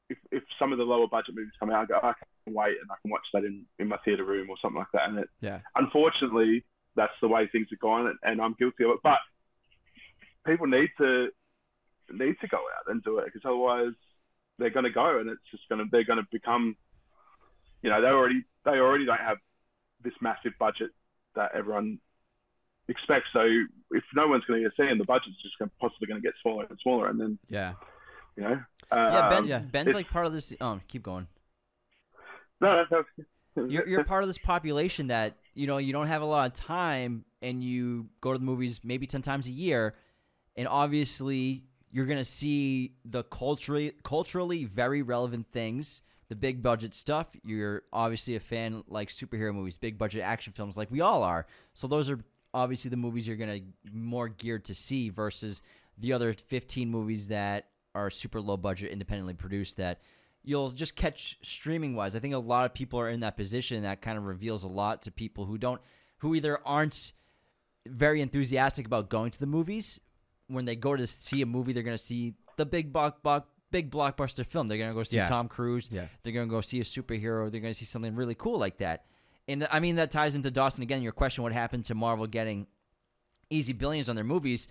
if, 0.10 0.18
if 0.32 0.44
some 0.58 0.72
of 0.72 0.78
the 0.78 0.84
lower 0.84 1.08
budget 1.08 1.36
movies 1.36 1.54
come 1.60 1.70
out, 1.70 1.84
I 1.84 1.86
go, 1.86 2.00
oh, 2.02 2.08
I 2.08 2.14
can 2.46 2.54
wait 2.54 2.78
and 2.82 2.90
I 2.92 2.96
can 3.02 3.12
watch 3.12 3.26
that 3.34 3.44
in, 3.46 3.66
in 3.78 3.88
my 3.88 3.98
theater 4.04 4.26
room 4.26 4.50
or 4.50 4.56
something 4.62 4.80
like 4.80 4.92
that. 4.94 5.08
And 5.10 5.20
it, 5.20 5.30
Yeah. 5.42 5.60
unfortunately, 5.76 6.66
that's 6.96 7.14
the 7.22 7.28
way 7.28 7.48
things 7.48 7.68
are 7.72 7.78
going, 7.82 8.08
and, 8.08 8.18
and 8.24 8.42
I'm 8.42 8.56
guilty 8.58 8.84
of 8.84 8.92
it. 8.92 9.00
But 9.04 9.20
people 10.46 10.68
need 10.68 10.90
to 10.98 11.30
need 12.12 12.36
to 12.42 12.48
go 12.48 12.58
out 12.58 12.92
and 12.92 13.04
do 13.04 13.20
it 13.20 13.26
because 13.26 13.42
otherwise 13.46 13.94
they're 14.58 14.72
going 14.72 14.84
to 14.86 14.90
go 14.90 15.20
and 15.20 15.30
it's 15.30 15.42
just 15.52 15.64
going 15.70 15.80
to 15.80 15.86
they're 15.92 16.04
going 16.04 16.18
to 16.18 16.26
become 16.32 16.76
you 17.84 17.90
know 17.90 18.02
they 18.02 18.08
already 18.08 18.44
they 18.66 18.72
already 18.72 19.06
don't 19.06 19.20
have 19.20 19.38
this 20.04 20.14
massive 20.22 20.54
budget 20.58 20.90
that 21.36 21.52
everyone 21.54 22.00
expects 22.88 23.28
so 23.32 23.42
if 23.92 24.04
no 24.16 24.28
one's 24.28 24.44
going 24.46 24.64
to 24.64 24.72
see 24.76 24.88
them 24.88 24.98
the 24.98 25.06
budget's 25.06 25.40
just 25.44 25.58
going 25.60 25.70
possibly 25.80 26.08
going 26.08 26.20
to 26.20 26.26
get 26.28 26.34
smaller 26.42 26.66
and 26.68 26.80
smaller 26.82 27.10
and 27.10 27.20
then 27.22 27.38
Yeah. 27.48 27.74
You 28.40 28.46
know 28.46 28.62
Yeah, 28.92 29.20
um, 29.20 29.30
Ben's, 29.30 29.50
yeah. 29.50 29.60
Ben's 29.60 29.94
like 29.94 30.10
part 30.10 30.26
of 30.26 30.34
this. 30.34 30.54
Oh, 30.62 30.80
keep 30.88 31.04
going. 31.04 31.28
no, 32.62 32.86
no, 32.90 33.04
no. 33.56 33.66
You're 33.68 33.88
you're 33.88 34.04
part 34.06 34.24
of 34.24 34.30
this 34.30 34.38
population 34.38 35.08
that 35.08 35.36
you 35.54 35.68
know 35.68 35.78
you 35.78 35.94
don't 35.94 36.08
have 36.08 36.22
a 36.22 36.26
lot 36.26 36.48
of 36.48 36.54
time, 36.54 37.26
and 37.42 37.64
you 37.64 38.08
go 38.22 38.32
to 38.34 38.40
the 38.40 38.46
movies 38.46 38.82
maybe 38.84 39.06
ten 39.06 39.22
times 39.22 39.48
a 39.48 39.52
year, 39.52 39.96
and 40.56 40.68
obviously 40.68 41.64
you're 41.92 42.06
gonna 42.06 42.24
see 42.24 42.94
the 43.06 43.24
culturally 43.24 43.94
culturally 44.04 44.64
very 44.64 45.02
relevant 45.02 45.48
things, 45.52 46.02
the 46.30 46.36
big 46.36 46.64
budget 46.64 46.94
stuff. 46.94 47.28
You're 47.44 47.84
obviously 47.92 48.36
a 48.36 48.40
fan 48.40 48.84
like 48.88 49.10
superhero 49.10 49.54
movies, 49.54 49.78
big 49.78 49.98
budget 49.98 50.22
action 50.22 50.54
films, 50.54 50.78
like 50.78 50.90
we 50.90 51.02
all 51.02 51.24
are. 51.24 51.46
So 51.74 51.88
those 51.88 52.10
are 52.10 52.20
obviously 52.54 52.90
the 52.90 52.98
movies 52.98 53.28
you're 53.28 53.38
gonna 53.38 53.60
more 53.92 54.30
geared 54.30 54.66
to 54.66 54.74
see 54.74 55.10
versus 55.10 55.62
the 55.98 56.14
other 56.14 56.34
15 56.34 56.90
movies 56.90 57.28
that 57.28 57.66
are 57.96 58.10
super 58.10 58.42
low 58.42 58.58
budget, 58.58 58.92
independently 58.92 59.34
produced 59.34 59.78
that 59.78 60.00
you'll 60.44 60.70
just 60.70 60.96
catch 60.96 61.38
streaming 61.42 61.96
wise. 61.96 62.16
I 62.16 62.20
think 62.20 62.34
a 62.34 62.40
lot 62.40 62.66
of 62.66 62.74
people 62.74 63.00
are 63.00 63.10
in 63.10 63.20
that 63.22 63.36
position. 63.38 63.84
That 63.84 64.02
kind 64.02 64.18
of 64.18 64.26
reveals 64.26 64.64
a 64.64 64.68
lot 64.68 65.02
to 65.04 65.12
people 65.12 65.46
who 65.46 65.58
don't, 65.58 65.82
who 66.20 66.34
either 66.36 66.60
aren't 66.66 67.12
very 67.88 68.22
enthusiastic 68.22 68.86
about 68.86 69.10
going 69.10 69.32
to 69.32 69.40
the 69.40 69.46
movies. 69.46 70.00
When 70.48 70.66
they 70.66 70.76
go 70.76 70.96
to 70.96 71.06
see 71.06 71.42
a 71.42 71.46
movie, 71.46 71.74
they're 71.74 71.84
going 71.84 71.98
to 71.98 72.04
see 72.04 72.34
the 72.58 72.66
big 72.66 72.92
block, 72.92 73.22
block, 73.22 73.48
big 73.72 73.92
blockbuster 73.92 74.46
film. 74.46 74.68
They're 74.68 74.78
going 74.78 74.90
to 74.90 74.96
go 74.96 75.04
see 75.04 75.18
Yeah. 75.18 75.28
Tom 75.28 75.48
Cruise. 75.48 75.90
Yeah. 75.92 76.08
They're 76.24 76.34
going 76.34 76.48
to 76.48 76.52
go 76.52 76.62
see 76.62 76.80
a 76.80 76.84
superhero. 76.84 77.52
They're 77.52 77.62
going 77.62 77.74
to 77.74 77.80
see 77.80 77.86
something 77.86 78.16
really 78.16 78.36
cool 78.36 78.58
like 78.58 78.78
that. 78.80 79.06
And 79.48 79.68
I 79.72 79.80
mean, 79.80 79.96
that 79.98 80.12
ties 80.12 80.36
into 80.36 80.52
Dawson 80.52 80.84
again. 80.84 81.02
Your 81.02 81.12
question: 81.12 81.44
What 81.44 81.54
happened 81.54 81.86
to 81.86 81.96
Marvel 81.96 82.28
getting 82.28 82.68
easy 83.50 83.74
billions 83.74 84.08
on 84.08 84.16
their 84.16 84.24
movies? 84.24 84.68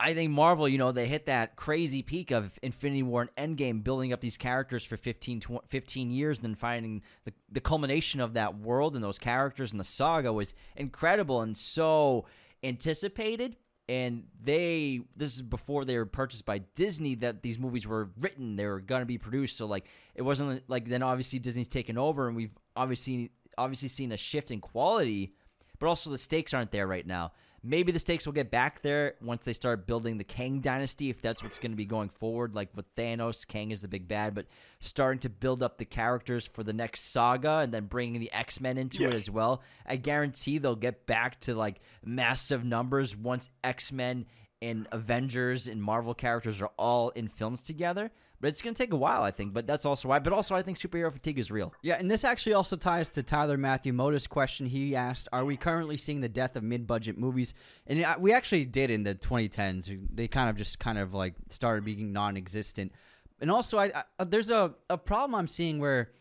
I 0.00 0.14
think 0.14 0.30
Marvel, 0.30 0.68
you 0.68 0.78
know, 0.78 0.92
they 0.92 1.08
hit 1.08 1.26
that 1.26 1.56
crazy 1.56 2.02
peak 2.02 2.30
of 2.30 2.56
Infinity 2.62 3.02
War 3.02 3.28
and 3.36 3.56
Endgame, 3.56 3.82
building 3.82 4.12
up 4.12 4.20
these 4.20 4.36
characters 4.36 4.84
for 4.84 4.96
15, 4.96 5.40
tw- 5.40 5.66
15 5.66 6.10
years, 6.12 6.38
and 6.38 6.44
then 6.44 6.54
finding 6.54 7.02
the, 7.24 7.32
the 7.50 7.60
culmination 7.60 8.20
of 8.20 8.34
that 8.34 8.58
world 8.58 8.94
and 8.94 9.02
those 9.02 9.18
characters 9.18 9.72
and 9.72 9.80
the 9.80 9.84
saga 9.84 10.32
was 10.32 10.54
incredible 10.76 11.42
and 11.42 11.56
so 11.56 12.26
anticipated. 12.62 13.56
And 13.88 14.24
they, 14.40 15.00
this 15.16 15.34
is 15.34 15.42
before 15.42 15.84
they 15.84 15.96
were 15.96 16.06
purchased 16.06 16.44
by 16.44 16.58
Disney, 16.58 17.16
that 17.16 17.42
these 17.42 17.58
movies 17.58 17.86
were 17.86 18.10
written, 18.20 18.54
they 18.54 18.66
were 18.66 18.80
going 18.80 19.00
to 19.00 19.06
be 19.06 19.18
produced. 19.18 19.56
So, 19.56 19.66
like, 19.66 19.86
it 20.14 20.22
wasn't 20.22 20.62
like 20.68 20.88
then 20.88 21.02
obviously 21.02 21.38
Disney's 21.38 21.68
taken 21.68 21.98
over, 21.98 22.28
and 22.28 22.36
we've 22.36 22.54
obviously 22.76 23.30
obviously 23.56 23.88
seen 23.88 24.12
a 24.12 24.16
shift 24.16 24.50
in 24.50 24.60
quality, 24.60 25.32
but 25.78 25.86
also 25.86 26.10
the 26.10 26.18
stakes 26.18 26.54
aren't 26.54 26.70
there 26.70 26.86
right 26.86 27.06
now. 27.06 27.32
Maybe 27.62 27.90
the 27.90 27.98
stakes 27.98 28.24
will 28.24 28.32
get 28.32 28.50
back 28.50 28.82
there 28.82 29.14
once 29.20 29.44
they 29.44 29.52
start 29.52 29.86
building 29.86 30.16
the 30.16 30.24
Kang 30.24 30.60
dynasty, 30.60 31.10
if 31.10 31.20
that's 31.20 31.42
what's 31.42 31.58
going 31.58 31.72
to 31.72 31.76
be 31.76 31.84
going 31.84 32.08
forward. 32.08 32.54
Like 32.54 32.68
with 32.76 32.94
Thanos, 32.94 33.46
Kang 33.46 33.72
is 33.72 33.80
the 33.80 33.88
big 33.88 34.06
bad, 34.06 34.34
but 34.34 34.46
starting 34.78 35.18
to 35.20 35.28
build 35.28 35.62
up 35.62 35.78
the 35.78 35.84
characters 35.84 36.46
for 36.46 36.62
the 36.62 36.72
next 36.72 37.10
saga 37.10 37.58
and 37.58 37.74
then 37.74 37.86
bringing 37.86 38.20
the 38.20 38.32
X 38.32 38.60
Men 38.60 38.78
into 38.78 39.06
it 39.06 39.14
as 39.14 39.28
well. 39.28 39.62
I 39.84 39.96
guarantee 39.96 40.58
they'll 40.58 40.76
get 40.76 41.06
back 41.06 41.40
to 41.40 41.54
like 41.54 41.80
massive 42.04 42.64
numbers 42.64 43.16
once 43.16 43.50
X 43.64 43.90
Men 43.90 44.26
and 44.62 44.86
Avengers 44.92 45.66
and 45.66 45.82
Marvel 45.82 46.14
characters 46.14 46.62
are 46.62 46.70
all 46.78 47.10
in 47.10 47.28
films 47.28 47.62
together. 47.62 48.10
But 48.40 48.48
it's 48.48 48.62
going 48.62 48.74
to 48.74 48.80
take 48.80 48.92
a 48.92 48.96
while, 48.96 49.22
I 49.22 49.32
think. 49.32 49.52
But 49.52 49.66
that's 49.66 49.84
also 49.84 50.08
why. 50.08 50.20
But 50.20 50.32
also, 50.32 50.54
I 50.54 50.62
think 50.62 50.78
superhero 50.78 51.12
fatigue 51.12 51.38
is 51.38 51.50
real. 51.50 51.72
Yeah, 51.82 51.96
and 51.98 52.10
this 52.10 52.22
actually 52.22 52.52
also 52.52 52.76
ties 52.76 53.10
to 53.10 53.22
Tyler 53.22 53.56
Matthew 53.56 53.92
Moda's 53.92 54.26
question. 54.26 54.66
He 54.66 54.94
asked, 54.94 55.28
"Are 55.32 55.44
we 55.44 55.56
currently 55.56 55.96
seeing 55.96 56.20
the 56.20 56.28
death 56.28 56.54
of 56.54 56.62
mid-budget 56.62 57.18
movies?" 57.18 57.54
And 57.86 58.04
uh, 58.04 58.16
we 58.18 58.32
actually 58.32 58.64
did 58.64 58.90
in 58.90 59.02
the 59.02 59.14
2010s. 59.14 60.08
They 60.14 60.28
kind 60.28 60.48
of 60.48 60.56
just 60.56 60.78
kind 60.78 60.98
of 60.98 61.14
like 61.14 61.34
started 61.48 61.84
being 61.84 62.12
non-existent. 62.12 62.92
And 63.40 63.50
also, 63.50 63.78
I, 63.78 64.04
I 64.18 64.24
there's 64.24 64.50
a 64.50 64.74
a 64.88 64.98
problem 64.98 65.34
I'm 65.34 65.48
seeing 65.48 65.80
where, 65.80 66.12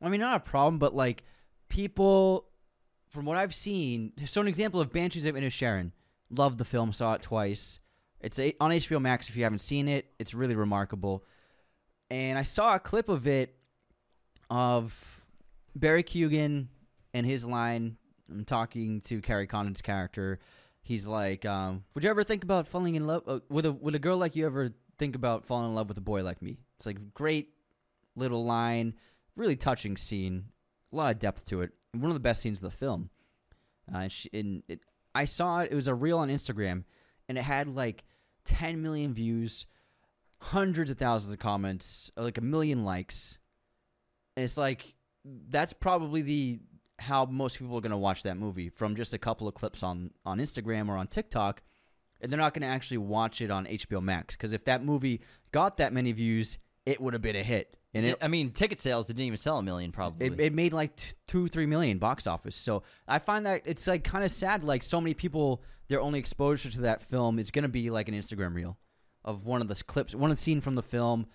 I 0.00 0.08
mean, 0.08 0.20
not 0.20 0.36
a 0.36 0.40
problem, 0.40 0.78
but 0.78 0.94
like 0.94 1.24
people, 1.68 2.46
from 3.08 3.24
what 3.24 3.38
I've 3.38 3.54
seen. 3.54 4.12
So 4.24 4.40
an 4.40 4.48
example 4.48 4.80
of 4.80 4.92
Banshees 4.92 5.26
of 5.26 5.34
Inisherin. 5.34 5.90
Loved 6.28 6.58
the 6.58 6.64
film, 6.64 6.92
saw 6.92 7.14
it 7.14 7.22
twice. 7.22 7.78
It's 8.20 8.38
on 8.38 8.70
HBO 8.72 9.00
Max. 9.00 9.28
If 9.28 9.36
you 9.36 9.44
haven't 9.44 9.60
seen 9.60 9.86
it, 9.86 10.06
it's 10.18 10.34
really 10.34 10.56
remarkable. 10.56 11.24
And 12.10 12.38
I 12.38 12.42
saw 12.42 12.74
a 12.74 12.78
clip 12.78 13.08
of 13.08 13.26
it 13.26 13.56
of 14.48 15.24
Barry 15.74 16.02
Keoghan 16.02 16.68
and 17.12 17.26
his 17.26 17.44
line. 17.44 17.96
I'm 18.30 18.44
talking 18.44 19.00
to 19.02 19.20
Kerry 19.20 19.46
Condon's 19.46 19.82
character. 19.82 20.38
He's 20.82 21.06
like, 21.06 21.44
um, 21.44 21.84
"Would 21.94 22.04
you 22.04 22.10
ever 22.10 22.24
think 22.24 22.44
about 22.44 22.68
falling 22.68 22.94
in 22.94 23.06
love 23.06 23.22
uh, 23.26 23.40
with 23.48 23.66
a 23.66 23.72
with 23.72 23.94
a 23.94 23.98
girl 23.98 24.18
like 24.18 24.36
you? 24.36 24.46
Ever 24.46 24.72
think 24.98 25.16
about 25.16 25.44
falling 25.44 25.68
in 25.70 25.74
love 25.74 25.88
with 25.88 25.98
a 25.98 26.02
boy 26.02 26.22
like 26.22 26.42
me?" 26.42 26.58
It's 26.76 26.86
like 26.86 27.12
great 27.14 27.50
little 28.14 28.44
line, 28.44 28.94
really 29.34 29.56
touching 29.56 29.96
scene, 29.96 30.46
a 30.92 30.96
lot 30.96 31.12
of 31.12 31.18
depth 31.18 31.46
to 31.46 31.62
it. 31.62 31.72
one 31.92 32.10
of 32.10 32.14
the 32.14 32.20
best 32.20 32.42
scenes 32.42 32.58
of 32.58 32.70
the 32.70 32.76
film. 32.76 33.10
Uh, 33.92 33.98
and 33.98 34.12
she, 34.12 34.30
and 34.32 34.62
it, 34.68 34.80
I 35.14 35.24
saw 35.24 35.60
it. 35.60 35.72
It 35.72 35.74
was 35.74 35.88
a 35.88 35.94
reel 35.94 36.18
on 36.18 36.28
Instagram, 36.28 36.84
and 37.28 37.38
it 37.38 37.42
had 37.42 37.68
like 37.68 38.04
10 38.44 38.82
million 38.82 39.14
views, 39.14 39.66
hundreds 40.38 40.90
of 40.90 40.98
thousands 40.98 41.32
of 41.32 41.38
comments, 41.38 42.10
uh, 42.16 42.22
like 42.22 42.38
a 42.38 42.42
million 42.42 42.84
likes. 42.84 43.38
And 44.36 44.44
it's 44.44 44.56
like 44.56 44.94
that's 45.48 45.72
probably 45.72 46.22
the 46.22 46.60
how 46.98 47.26
most 47.26 47.58
people 47.58 47.76
are 47.76 47.80
going 47.80 47.90
to 47.90 47.96
watch 47.96 48.22
that 48.22 48.36
movie 48.36 48.68
from 48.68 48.96
just 48.96 49.12
a 49.12 49.18
couple 49.18 49.48
of 49.48 49.54
clips 49.54 49.82
on 49.82 50.10
on 50.24 50.38
Instagram 50.38 50.88
or 50.88 50.96
on 50.96 51.06
TikTok, 51.06 51.62
and 52.20 52.30
they're 52.30 52.38
not 52.38 52.54
going 52.54 52.62
to 52.62 52.68
actually 52.68 52.98
watch 52.98 53.40
it 53.40 53.50
on 53.50 53.66
HBO 53.66 54.02
Max 54.02 54.36
because 54.36 54.52
if 54.52 54.64
that 54.66 54.84
movie 54.84 55.20
got 55.52 55.78
that 55.78 55.92
many 55.92 56.12
views, 56.12 56.58
it 56.84 57.00
would 57.00 57.12
have 57.12 57.22
been 57.22 57.36
a 57.36 57.42
hit. 57.42 57.76
And 57.94 58.04
it, 58.04 58.18
I 58.20 58.28
mean, 58.28 58.50
ticket 58.50 58.78
sales 58.78 59.06
didn't 59.06 59.22
even 59.22 59.38
sell 59.38 59.56
a 59.56 59.62
million, 59.62 59.90
probably. 59.90 60.26
it, 60.26 60.38
it 60.38 60.52
made 60.52 60.74
like 60.74 60.96
t- 60.96 61.14
two, 61.26 61.48
three 61.48 61.64
million 61.64 61.96
box 61.96 62.26
office. 62.26 62.54
So 62.54 62.82
I 63.08 63.18
find 63.18 63.46
that 63.46 63.62
it's 63.64 63.86
like 63.86 64.04
kind 64.04 64.22
of 64.22 64.30
sad. 64.30 64.62
Like 64.62 64.82
so 64.82 65.00
many 65.00 65.14
people, 65.14 65.62
their 65.88 66.02
only 66.02 66.18
exposure 66.18 66.70
to 66.70 66.82
that 66.82 67.02
film 67.02 67.38
is 67.38 67.50
going 67.50 67.62
to 67.62 67.70
be 67.70 67.88
like 67.88 68.08
an 68.08 68.14
Instagram 68.14 68.54
reel 68.54 68.76
of 69.26 69.44
one 69.44 69.60
of 69.60 69.68
the 69.68 69.74
clips, 69.74 70.14
one 70.14 70.30
of 70.30 70.36
the 70.36 70.42
scene 70.42 70.60
from 70.60 70.76
the 70.76 70.82
film, 70.82 71.26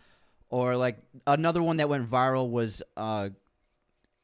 or 0.50 0.76
like 0.76 0.98
another 1.28 1.62
one 1.62 1.78
that 1.78 1.90
went 1.90 2.10
viral 2.10 2.50
was 2.50 2.82
uh, 2.98 3.30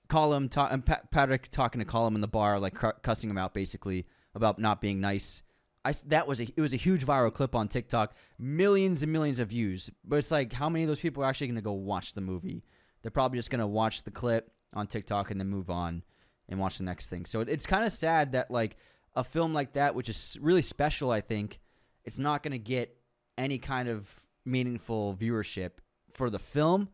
Colm 0.10 0.49
ta- 0.49 0.76
Pa- 0.77 1.02
Patrick 1.11 1.49
talking 1.52 1.80
to 1.80 1.85
Colm 1.85 2.15
in 2.15 2.22
the 2.22 2.27
bar, 2.27 2.60
like 2.60 2.76
cu- 2.76 2.94
cussing 3.02 3.30
him 3.30 3.38
out 3.38 3.53
basically 3.53 4.07
about 4.34 4.57
not 4.60 4.81
being 4.81 5.02
nice. 5.02 5.44
I 5.84 5.94
that 6.07 6.27
was 6.27 6.39
a 6.39 6.48
it 6.56 6.61
was 6.61 6.73
a 6.73 6.77
huge 6.77 7.06
viral 7.06 7.34
clip 7.34 7.56
on 7.56 7.68
TikTok, 7.68 8.15
millions 8.39 9.03
and 9.03 9.11
millions 9.11 9.39
of 9.39 9.49
views. 9.49 9.89
But 10.03 10.18
it's 10.18 10.31
like 10.31 10.53
how 10.53 10.69
many 10.69 10.84
of 10.84 10.88
those 10.88 10.99
people 10.99 11.23
are 11.23 11.27
actually 11.27 11.48
going 11.48 11.56
to 11.56 11.61
go 11.61 11.73
watch 11.73 12.14
the 12.14 12.22
movie? 12.22 12.64
They're 13.02 13.11
probably 13.11 13.38
just 13.38 13.49
going 13.49 13.60
to 13.60 13.68
watch 13.68 14.03
the 14.03 14.11
clip 14.11 14.52
on 14.73 14.88
TikTok 14.88 15.31
and 15.31 15.39
then 15.39 15.48
move 15.48 15.69
on 15.69 16.03
and 16.49 16.60
watch 16.60 16.77
the 16.77 16.84
next 16.84 17.10
thing. 17.10 17.26
So 17.26 17.41
it, 17.41 17.49
it's 17.49 17.65
kind 17.65 17.85
of 17.85 17.94
sad 17.94 18.31
that 18.34 18.52
like 18.52 18.77
a 19.15 19.23
film 19.23 19.53
like 19.53 19.73
that, 19.73 19.95
which 19.95 20.10
is 20.10 20.38
really 20.41 20.61
special, 20.61 21.11
I 21.11 21.22
think, 21.22 21.60
it's 22.06 22.19
not 22.19 22.44
going 22.44 22.52
to 22.52 22.57
get 22.60 22.97
any 23.38 23.57
kind 23.57 23.89
of 23.89 24.09
meaningful 24.45 25.15
viewership 25.15 25.72
for 26.14 26.30
the 26.30 26.39
film, 26.39 26.89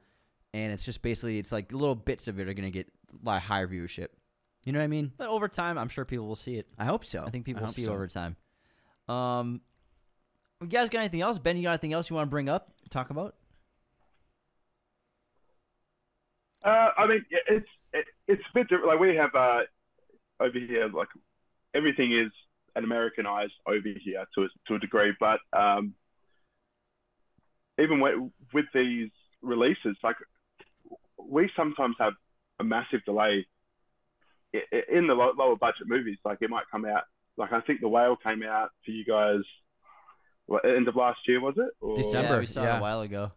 and 0.53 0.71
it's 0.71 0.83
just 0.83 1.01
basically 1.01 1.39
it's 1.39 1.51
like 1.51 1.71
little 1.71 1.95
bits 1.95 2.27
of 2.27 2.39
it 2.39 2.47
are 2.47 2.53
going 2.53 2.71
to 2.71 2.71
get 2.71 2.87
a 3.11 3.25
lot 3.25 3.41
higher 3.41 3.67
viewership. 3.67 4.07
You 4.63 4.71
know 4.71 4.79
what 4.79 4.85
I 4.85 4.87
mean? 4.87 5.11
but 5.17 5.27
over 5.27 5.47
time, 5.47 5.77
I'm 5.77 5.89
sure 5.89 6.05
people 6.05 6.25
will 6.25 6.37
see 6.37 6.55
it. 6.55 6.67
I 6.79 6.85
hope 6.85 7.03
so. 7.03 7.23
I 7.25 7.29
think 7.29 7.45
people 7.45 7.63
will 7.63 7.73
see 7.73 7.83
so. 7.83 7.91
it 7.91 7.95
over 7.95 8.07
time. 8.07 8.37
Um, 9.09 9.61
you 10.61 10.67
guys 10.67 10.89
got 10.89 10.99
anything 10.99 11.21
else? 11.21 11.37
Ben, 11.37 11.57
you 11.57 11.63
got 11.63 11.71
anything 11.71 11.91
else 11.91 12.09
you 12.09 12.15
want 12.15 12.27
to 12.27 12.29
bring 12.29 12.47
up, 12.47 12.71
talk 12.89 13.09
about? 13.09 13.35
Uh, 16.63 16.91
I 16.97 17.07
mean, 17.07 17.25
it's 17.49 17.67
it, 17.91 18.05
it's 18.27 18.41
a 18.41 18.53
bit 18.53 18.69
different. 18.69 18.87
Like 18.87 18.99
we 18.99 19.15
have 19.17 19.35
uh, 19.35 19.61
over 20.39 20.57
here, 20.57 20.87
like 20.87 21.09
everything 21.73 22.13
is 22.13 22.31
an 22.75 22.85
Americanized 22.85 23.53
over 23.67 23.81
here 23.83 24.25
to 24.35 24.43
a, 24.43 24.47
to 24.67 24.75
a 24.75 24.79
degree. 24.79 25.13
But 25.19 25.39
um, 25.51 25.93
even 27.83 27.99
with, 27.99 28.15
with 28.53 28.65
these 28.73 29.09
releases, 29.41 29.95
like 30.03 30.15
we 31.17 31.49
sometimes 31.55 31.95
have 31.99 32.13
a 32.59 32.63
massive 32.63 33.03
delay 33.05 33.45
i- 34.55 34.63
i- 34.73 34.83
in 34.91 35.07
the 35.07 35.13
lower 35.13 35.55
budget 35.55 35.87
movies. 35.87 36.17
Like 36.25 36.39
it 36.41 36.49
might 36.49 36.65
come 36.71 36.85
out. 36.85 37.03
Like 37.37 37.51
I 37.53 37.61
think 37.61 37.81
the 37.81 37.87
whale 37.87 38.15
came 38.15 38.43
out 38.43 38.69
for 38.85 38.91
you 38.91 39.05
guys. 39.05 39.41
What, 40.45 40.65
end 40.65 40.87
of 40.87 40.95
last 40.95 41.19
year 41.27 41.39
was 41.41 41.55
it? 41.57 41.69
Or- 41.81 41.95
December. 41.95 42.33
Yeah, 42.33 42.39
we 42.39 42.45
saw 42.45 42.63
it 42.65 42.77
a 42.77 42.81
while 42.81 43.01
ago. 43.01 43.31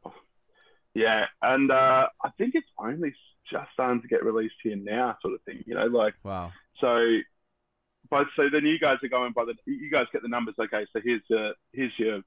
yeah, 0.95 1.27
and 1.43 1.71
uh, 1.71 2.09
I 2.25 2.31
think 2.39 2.55
it's 2.55 2.67
only 2.79 3.15
just 3.51 3.69
starting 3.75 4.03
to 4.03 4.09
get 4.09 4.25
released 4.25 4.57
here 4.63 4.77
now, 4.77 5.17
sort 5.23 5.35
of 5.35 5.43
thing. 5.43 5.63
You 5.67 5.75
know, 5.75 5.87
like 5.87 6.15
Wow. 6.25 6.53
so. 6.81 7.19
But 8.09 8.29
so 8.37 8.49
then 8.53 8.65
you 8.65 8.79
guys 8.79 8.99
are 9.03 9.09
going 9.09 9.33
by 9.33 9.45
the 9.47 9.55
you 9.67 9.91
guys 9.91 10.07
get 10.13 10.23
the 10.23 10.29
numbers. 10.29 10.55
Okay, 10.61 10.87
so 10.93 11.01
here's 11.03 11.23
your 11.29 11.55
here's 11.73 11.93
your 11.99 12.21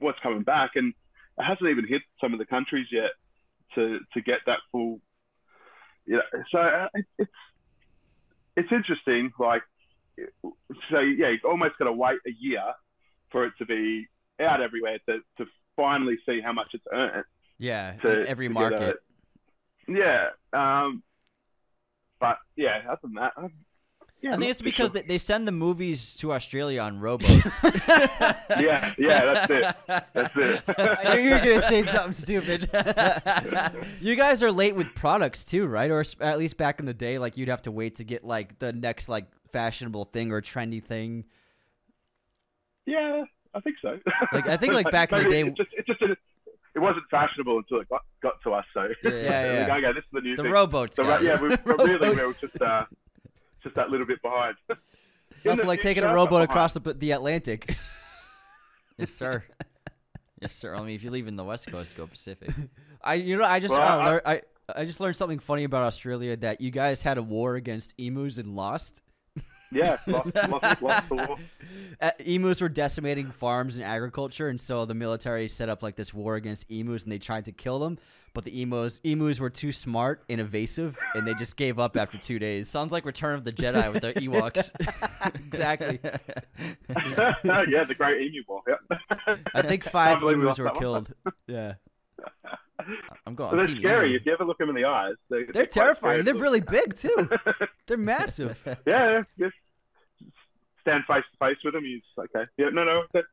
what's 0.00 0.18
coming 0.20 0.42
back, 0.42 0.72
and 0.74 0.92
it 1.38 1.44
hasn't 1.44 1.68
even 1.68 1.86
hit 1.86 2.02
some 2.20 2.32
of 2.32 2.38
the 2.38 2.46
countries 2.46 2.86
yet 2.90 3.10
to 3.74 4.00
to 4.14 4.20
get 4.22 4.40
that 4.46 4.60
full. 4.72 5.00
Yeah, 6.06 6.18
so 6.50 6.58
uh, 6.58 6.88
it, 6.94 7.04
it's 7.18 7.30
it's 8.56 8.72
interesting. 8.72 9.32
Like, 9.38 9.62
so 10.90 11.00
yeah, 11.00 11.28
you've 11.30 11.44
almost 11.44 11.78
got 11.78 11.86
to 11.86 11.92
wait 11.92 12.20
a 12.26 12.32
year 12.38 12.64
for 13.30 13.44
it 13.44 13.52
to 13.58 13.66
be 13.66 14.06
out 14.40 14.60
everywhere 14.60 14.98
to 15.08 15.18
to 15.38 15.46
finally 15.76 16.16
see 16.26 16.40
how 16.40 16.52
much 16.52 16.68
it's 16.72 16.86
earned. 16.92 17.24
Yeah, 17.58 17.96
to- 18.02 18.28
every 18.28 18.48
to 18.48 18.54
get 18.54 18.60
a- 18.60 18.70
market. 18.70 18.96
Yeah. 19.88 20.28
Um, 20.52 21.02
but 22.18 22.38
yeah, 22.56 22.82
other 22.88 23.00
than 23.02 23.14
that, 23.14 23.32
yeah, 24.22 24.34
I 24.34 24.36
think 24.38 24.50
it's 24.50 24.62
because 24.62 24.88
sure. 24.88 24.94
they, 24.94 25.02
they 25.02 25.18
send 25.18 25.46
the 25.46 25.52
movies 25.52 26.16
to 26.16 26.32
Australia 26.32 26.80
on 26.80 26.98
Robo. 27.00 27.24
yeah, 28.58 28.94
yeah, 28.98 29.34
that's 29.34 29.50
it. 29.50 29.76
That's 30.14 30.36
it. 30.36 30.62
I 30.78 31.14
knew 31.16 31.22
you 31.22 31.30
were 31.30 31.38
gonna 31.38 31.60
say 31.60 31.82
something 31.82 32.12
stupid. 32.12 32.68
you 34.00 34.16
guys 34.16 34.42
are 34.42 34.50
late 34.52 34.74
with 34.74 34.94
products 34.94 35.44
too, 35.44 35.66
right? 35.66 35.90
Or 35.90 36.04
at 36.20 36.38
least 36.38 36.56
back 36.56 36.80
in 36.80 36.86
the 36.86 36.94
day, 36.94 37.18
like 37.18 37.36
you'd 37.36 37.48
have 37.48 37.62
to 37.62 37.70
wait 37.70 37.96
to 37.96 38.04
get 38.04 38.24
like 38.24 38.58
the 38.58 38.72
next 38.72 39.08
like 39.08 39.26
fashionable 39.52 40.06
thing 40.06 40.32
or 40.32 40.40
trendy 40.42 40.82
thing. 40.82 41.24
yeah, 42.86 43.24
I 43.54 43.60
think 43.60 43.76
so. 43.80 43.98
Like, 44.32 44.48
I 44.48 44.56
think, 44.56 44.74
like, 44.74 44.90
back 44.90 45.12
in 45.12 45.18
the 45.22 45.30
day- 45.30 45.40
it 45.42 45.56
just 45.56 45.70
it 45.72 45.86
just 45.86 46.00
didn't, 46.00 46.18
it 46.74 46.78
wasn't 46.78 47.04
fashionable 47.10 47.56
until 47.58 47.80
it 47.80 47.88
got, 47.88 48.02
got 48.22 48.34
to 48.42 48.52
us. 48.52 48.64
So 48.74 48.86
Yeah, 49.04 49.10
yeah. 49.12 49.66
Like, 49.68 49.82
okay, 49.84 49.92
this 49.94 50.04
is 50.04 50.10
the 50.12 50.20
new 50.20 50.36
the 50.36 50.42
thing. 50.42 50.52
rowboats, 50.52 50.96
so 50.96 51.04
guys. 51.04 51.22
yeah, 51.22 51.40
we, 51.40 51.48
we're 51.48 51.76
really 51.76 51.86
we 51.98 52.08
were 52.08 52.14
Rowboats. 52.16 52.40
just 52.42 52.60
uh, 52.60 52.84
just 53.66 53.76
that 53.76 53.90
little 53.90 54.06
bit 54.06 54.22
behind. 54.22 54.54
In 54.70 54.76
Nothing 55.50 55.62
the 55.62 55.66
like 55.68 55.80
taking 55.80 56.04
a 56.04 56.14
rowboat 56.14 56.42
across 56.42 56.72
the, 56.74 56.80
the 56.94 57.10
Atlantic. 57.10 57.68
yes, 58.98 59.12
sir. 59.12 59.44
yes, 60.40 60.54
sir. 60.54 60.74
I 60.74 60.80
mean, 60.82 60.94
if 60.94 61.02
you're 61.02 61.12
leaving 61.12 61.36
the 61.36 61.44
West 61.44 61.66
Coast, 61.70 61.96
go 61.96 62.06
Pacific. 62.06 62.50
I 63.04 63.14
you 63.14 63.36
know 63.36 63.44
I 63.44 63.60
just 63.60 63.76
Well, 63.76 64.00
uh, 64.00 64.20
I- 64.24 64.32
I 64.32 64.40
I 64.74 64.84
just 64.84 64.98
learned 64.98 65.14
something 65.14 65.38
funny 65.38 65.62
about 65.64 65.82
Australia 65.82 66.36
that 66.38 66.60
you 66.60 66.70
guys 66.72 67.02
had 67.02 67.18
a 67.18 67.22
war 67.22 67.54
against 67.54 67.94
emus 67.98 68.38
and 68.38 68.56
lost. 68.56 69.02
Yeah, 69.76 69.98
lost, 70.06 70.34
lost, 70.34 70.82
lost 70.82 71.08
the 71.08 71.14
war. 71.14 71.36
Uh, 72.00 72.10
emus 72.20 72.60
were 72.60 72.68
decimating 72.68 73.30
farms 73.30 73.76
and 73.76 73.84
agriculture, 73.84 74.48
and 74.48 74.60
so 74.60 74.84
the 74.86 74.94
military 74.94 75.48
set 75.48 75.68
up 75.68 75.82
like 75.82 75.96
this 75.96 76.12
war 76.14 76.34
against 76.36 76.70
emus, 76.70 77.04
and 77.04 77.12
they 77.12 77.18
tried 77.18 77.44
to 77.44 77.52
kill 77.52 77.78
them. 77.78 77.98
But 78.32 78.44
the 78.44 78.62
emus 78.62 79.00
emus 79.04 79.40
were 79.40 79.50
too 79.50 79.72
smart 79.72 80.22
and 80.28 80.40
evasive, 80.40 80.98
and 81.14 81.26
they 81.26 81.34
just 81.34 81.56
gave 81.56 81.78
up 81.78 81.96
after 81.96 82.18
two 82.18 82.38
days. 82.38 82.68
Sounds 82.68 82.92
like 82.92 83.04
Return 83.04 83.34
of 83.34 83.44
the 83.44 83.52
Jedi 83.52 83.92
with 83.92 84.02
their 84.02 84.12
Ewoks. 84.14 84.70
exactly. 85.34 86.00
yeah, 87.44 87.84
the 87.84 87.94
Great 87.96 88.20
Emu 88.22 88.42
War. 88.46 88.62
Yeah. 88.68 89.36
I 89.54 89.62
think 89.62 89.84
five 89.84 90.20
believe 90.20 90.36
we 90.38 90.42
emus 90.44 90.58
lost 90.58 90.58
were 90.58 90.64
that 90.64 90.74
one. 90.74 90.82
killed. 90.82 91.14
Yeah, 91.46 91.74
I'm 93.26 93.34
going. 93.34 93.50
But 93.50 93.60
I'm 93.60 93.66
they're 93.66 93.66
Team 93.68 93.78
scary 93.78 94.08
Emu. 94.08 94.16
if 94.18 94.26
you 94.26 94.32
ever 94.32 94.44
look 94.44 94.58
them 94.58 94.68
in 94.68 94.74
the 94.74 94.84
eyes. 94.84 95.14
They're, 95.30 95.46
they're 95.46 95.66
quite 95.66 95.70
terrifying. 95.70 96.10
scary 96.10 96.22
They're 96.22 96.34
really 96.42 96.60
big 96.60 96.96
too. 96.96 97.28
They're 97.86 97.96
massive. 97.96 98.60
yeah, 98.66 98.74
yeah, 98.86 99.22
just 99.38 99.54
stand 100.86 101.04
face 101.06 101.24
to 101.32 101.38
face 101.46 101.56
with 101.64 101.74
him. 101.74 101.84
He's 101.84 102.02
okay. 102.18 102.44
Yeah, 102.56 102.68
no, 102.72 102.84
no. 102.84 103.02
that- 103.12 103.24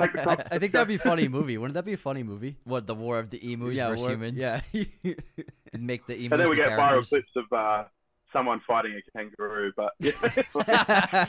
Take 0.00 0.12
the 0.14 0.28
I. 0.30 0.32
I 0.52 0.58
think 0.58 0.72
that'd 0.72 0.88
be 0.88 0.94
a 0.94 0.98
funny 0.98 1.28
movie. 1.28 1.58
Wouldn't 1.58 1.74
that 1.74 1.84
be 1.84 1.92
a 1.92 1.96
funny 1.98 2.22
movie? 2.22 2.56
What 2.64 2.86
the 2.86 2.94
War 2.94 3.18
of 3.18 3.28
the 3.30 3.38
Emus 3.52 3.76
yeah, 3.76 3.88
versus 3.88 4.00
war- 4.02 4.10
humans? 4.12 4.38
Yeah. 4.38 4.60
and 4.72 5.86
make 5.86 6.06
the 6.06 6.14
emus 6.16 6.32
And 6.32 6.40
then 6.40 6.48
we 6.50 6.56
the 6.56 6.62
get 6.62 6.70
viral 6.70 7.04
characters. 7.04 7.08
clips 7.10 7.30
of 7.36 7.52
uh, 7.52 7.84
someone 8.32 8.60
fighting 8.66 8.92
a 8.98 9.02
kangaroo. 9.18 9.72
But 9.76 9.92
yeah, 10.00 11.26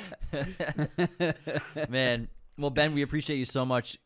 Man, 1.90 2.28
well, 2.58 2.70
Ben, 2.70 2.94
we 2.94 3.02
appreciate 3.02 3.38
you 3.38 3.46
so 3.46 3.66
much 3.66 3.98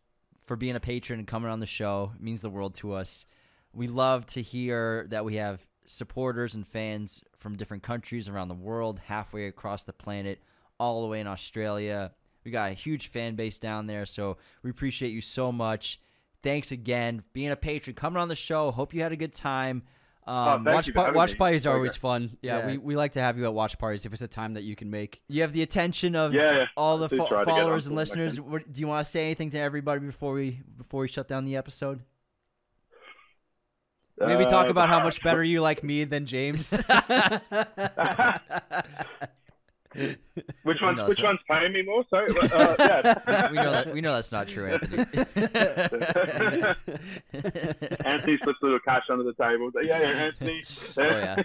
for 0.46 0.56
being 0.56 0.76
a 0.76 0.80
patron 0.80 1.20
and 1.20 1.28
coming 1.28 1.50
on 1.52 1.60
the 1.60 1.66
show. 1.66 2.12
It 2.16 2.22
means 2.24 2.42
the 2.42 2.50
world 2.50 2.76
to 2.76 2.94
us. 2.94 3.26
We 3.74 3.88
love 3.88 4.26
to 4.28 4.42
hear 4.42 5.06
that 5.10 5.26
we 5.26 5.36
have 5.36 5.62
supporters 5.86 6.56
and 6.56 6.66
fans 6.68 7.22
from 7.38 7.56
different 7.56 7.84
countries 7.84 8.28
around 8.28 8.48
the 8.48 8.56
world, 8.56 9.00
halfway 9.06 9.46
across 9.48 9.84
the 9.84 9.94
planet, 9.94 10.42
all 10.80 11.02
the 11.02 11.08
way 11.08 11.20
in 11.20 11.28
Australia. 11.28 12.12
We 12.44 12.52
got 12.52 12.70
a 12.72 12.74
huge 12.74 13.08
fan 13.08 13.36
base 13.36 13.58
down 13.60 13.88
there, 13.88 14.06
so 14.06 14.38
we 14.64 14.70
appreciate 14.70 15.10
you 15.12 15.22
so 15.22 15.52
much. 15.52 16.00
Thanks 16.44 16.72
again, 16.72 17.24
being 17.34 17.50
a 17.52 17.56
patron, 17.56 17.96
coming 17.96 18.18
on 18.22 18.28
the 18.28 18.36
show. 18.36 18.70
Hope 18.72 18.94
you 18.94 19.02
had 19.02 19.12
a 19.12 19.16
good 19.18 19.34
time. 19.34 19.82
Um, 20.28 20.64
thank 20.64 20.76
watch 20.76 20.88
you 20.88 20.94
for 20.94 20.98
par- 20.98 21.06
having 21.06 21.18
watch 21.18 21.38
parties 21.38 21.66
are 21.68 21.70
Okay. 21.72 21.76
always 21.78 21.96
fun. 21.96 22.38
Yeah, 22.42 22.58
Yeah. 22.60 22.66
we, 22.68 22.78
we 22.80 22.96
like 22.96 23.12
to 23.14 23.20
have 23.22 23.38
you 23.38 23.46
at 23.46 23.54
watch 23.54 23.78
parties 23.78 24.06
if 24.06 24.14
it's 24.14 24.22
a 24.24 24.28
time 24.28 24.54
that 24.56 24.64
you 24.64 24.76
can 24.76 24.90
make. 24.92 25.22
you 25.28 25.42
have 25.44 25.54
the 25.54 25.62
attention 25.62 26.16
of 26.16 26.34
Yeah, 26.34 26.52
yeah. 26.58 26.66
all 26.76 26.98
the 26.98 27.10
fo- 27.10 27.28
try 27.28 27.40
to 27.42 27.46
get 27.46 27.52
followers 27.56 27.86
and 27.88 27.96
when 27.96 28.02
I 28.02 28.06
can. 28.10 28.12
listeners. 28.26 28.42
What, 28.42 28.72
do 28.72 28.80
you 28.80 28.88
want 28.88 29.06
to 29.06 29.12
say 29.12 29.26
anything 29.26 29.52
to 29.52 29.60
everybody 29.60 30.00
before 30.06 30.34
we 30.34 30.62
before 30.78 31.02
we 31.02 31.08
shut 31.08 31.28
down 31.28 31.46
the 31.46 31.56
episode? 31.56 32.02
Maybe 34.20 34.46
talk 34.46 34.68
Uh, 34.68 34.70
about 34.72 34.90
how 34.90 35.04
much 35.04 35.22
better 35.24 35.44
you 35.44 35.62
like 35.62 35.84
me 35.84 36.06
than 36.06 36.26
James. 36.26 36.72
Which 40.64 40.82
one's 40.82 41.02
which 41.08 41.22
one's 41.22 41.40
paying 41.50 41.72
me 41.72 41.84
more? 41.84 42.04
So 42.10 42.18
uh, 42.42 42.76
yeah. 42.80 43.50
we 43.50 43.58
know 43.58 43.72
that 43.72 43.94
we 43.94 44.02
know 44.02 44.14
that's 44.14 44.32
not 44.32 44.48
true, 44.48 44.74
Anthony. 44.74 44.98
Anthony 48.06 48.38
slips 48.44 48.60
a 48.62 48.66
little 48.66 48.80
cash 48.80 49.04
under 49.10 49.24
the 49.24 49.34
table. 49.40 49.72
Yeah, 49.82 50.00
yeah, 50.00 50.08
Anthony. 50.08 50.64
oh 50.98 51.04
yeah. 51.04 51.44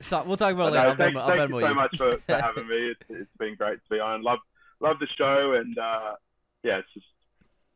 So, 0.00 0.22
we'll 0.24 0.36
talk 0.36 0.52
about 0.52 0.68
it 0.68 0.76
later. 0.76 0.88
no, 0.88 0.96
thank, 0.96 1.16
I'll 1.16 1.26
thank 1.26 1.50
you 1.50 1.60
so 1.60 1.68
you. 1.68 1.74
much 1.74 1.96
for, 1.96 2.12
for 2.12 2.40
having 2.40 2.68
me. 2.68 2.90
It's, 2.90 3.00
it's 3.08 3.36
been 3.38 3.56
great 3.56 3.82
to 3.82 3.90
be 3.90 4.00
on. 4.00 4.22
Love 4.22 4.38
love 4.80 4.96
the 5.00 5.08
show, 5.16 5.54
and 5.54 5.76
uh, 5.78 6.14
yeah, 6.62 6.78
it's 6.78 6.92
just 6.94 7.06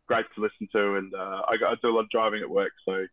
great 0.07 0.27
to 0.35 0.41
listen 0.41 0.69
to. 0.73 0.97
And 0.97 1.15
uh, 1.15 1.43
I, 1.49 1.57
got, 1.59 1.73
I 1.73 1.75
do 1.83 1.91
a 1.91 1.95
lot 1.95 2.05
of 2.05 2.11
driving 2.11 2.43
at 2.43 2.51
work, 2.51 2.73
so 2.85 3.07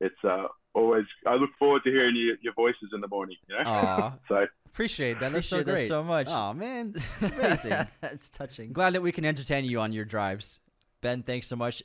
it's 0.00 0.24
uh, 0.24 0.46
always. 0.74 1.04
I 1.26 1.34
look 1.34 1.50
forward 1.58 1.82
to 1.84 1.90
hearing 1.90 2.16
your, 2.16 2.36
your 2.42 2.54
voices 2.54 2.90
in 2.92 3.00
the 3.00 3.08
morning. 3.08 3.36
You 3.48 3.56
know, 3.56 4.14
so 4.28 4.46
Appreciate 4.72 5.20
that. 5.20 5.32
That's 5.32 5.46
so 5.46 5.58
Appreciate 5.58 5.66
that 5.74 5.80
great. 5.80 5.88
so 5.88 6.02
much. 6.02 6.26
Oh 6.30 6.54
man, 6.54 6.94
it's 6.96 7.06
amazing. 7.38 7.86
it's 8.02 8.30
touching. 8.30 8.72
Glad 8.72 8.94
that 8.94 9.02
we 9.02 9.12
can 9.12 9.24
entertain 9.24 9.64
you 9.64 9.80
on 9.80 9.92
your 9.92 10.04
drives. 10.04 10.58
Ben, 11.02 11.22
thanks 11.22 11.46
so 11.46 11.56
much. 11.56 11.82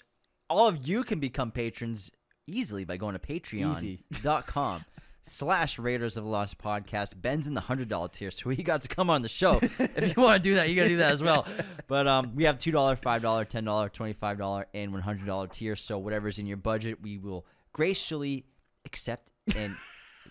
All 0.49 0.68
of 0.68 0.88
you 0.88 1.03
can 1.03 1.19
become 1.19 1.51
patrons 1.51 2.11
easily 2.47 2.85
by 2.85 2.95
going 2.95 3.14
to 3.14 3.19
patreon.com 3.19 4.85
slash 5.23 5.77
Raiders 5.77 6.15
of 6.15 6.23
the 6.23 6.30
Lost 6.30 6.57
podcast. 6.57 7.22
Ben's 7.22 7.45
in 7.47 7.53
the 7.53 7.59
hundred 7.61 7.89
dollar 7.89 8.07
tier, 8.07 8.31
so 8.31 8.49
he 8.51 8.64
got 8.64 8.81
to 8.84 8.88
come 8.88 9.09
on 9.09 9.22
the 9.22 9.27
show. 9.27 9.59
if 9.61 10.15
you 10.15 10.23
want 10.23 10.41
to 10.41 10.49
do 10.49 10.55
that, 10.55 10.69
you 10.69 10.76
gotta 10.77 10.88
do 10.88 10.97
that 10.97 11.11
as 11.11 11.22
well. 11.22 11.45
But 11.88 12.07
um 12.07 12.35
we 12.35 12.45
have 12.45 12.57
two 12.57 12.72
dollar, 12.72 12.95
five 12.95 13.22
dollar, 13.22 13.43
ten 13.43 13.65
dollar, 13.65 13.89
twenty 13.89 14.14
five 14.14 14.38
dollar, 14.38 14.68
and 14.73 14.93
one 14.93 15.01
hundred 15.01 15.26
dollar 15.26 15.47
tier. 15.47 15.76
So 15.76 15.97
whatever's 15.97 16.39
in 16.39 16.45
your 16.45 16.55
budget, 16.57 17.01
we 17.01 17.18
will 17.18 17.45
graciously 17.73 18.45
accept 18.85 19.30
and 19.57 19.76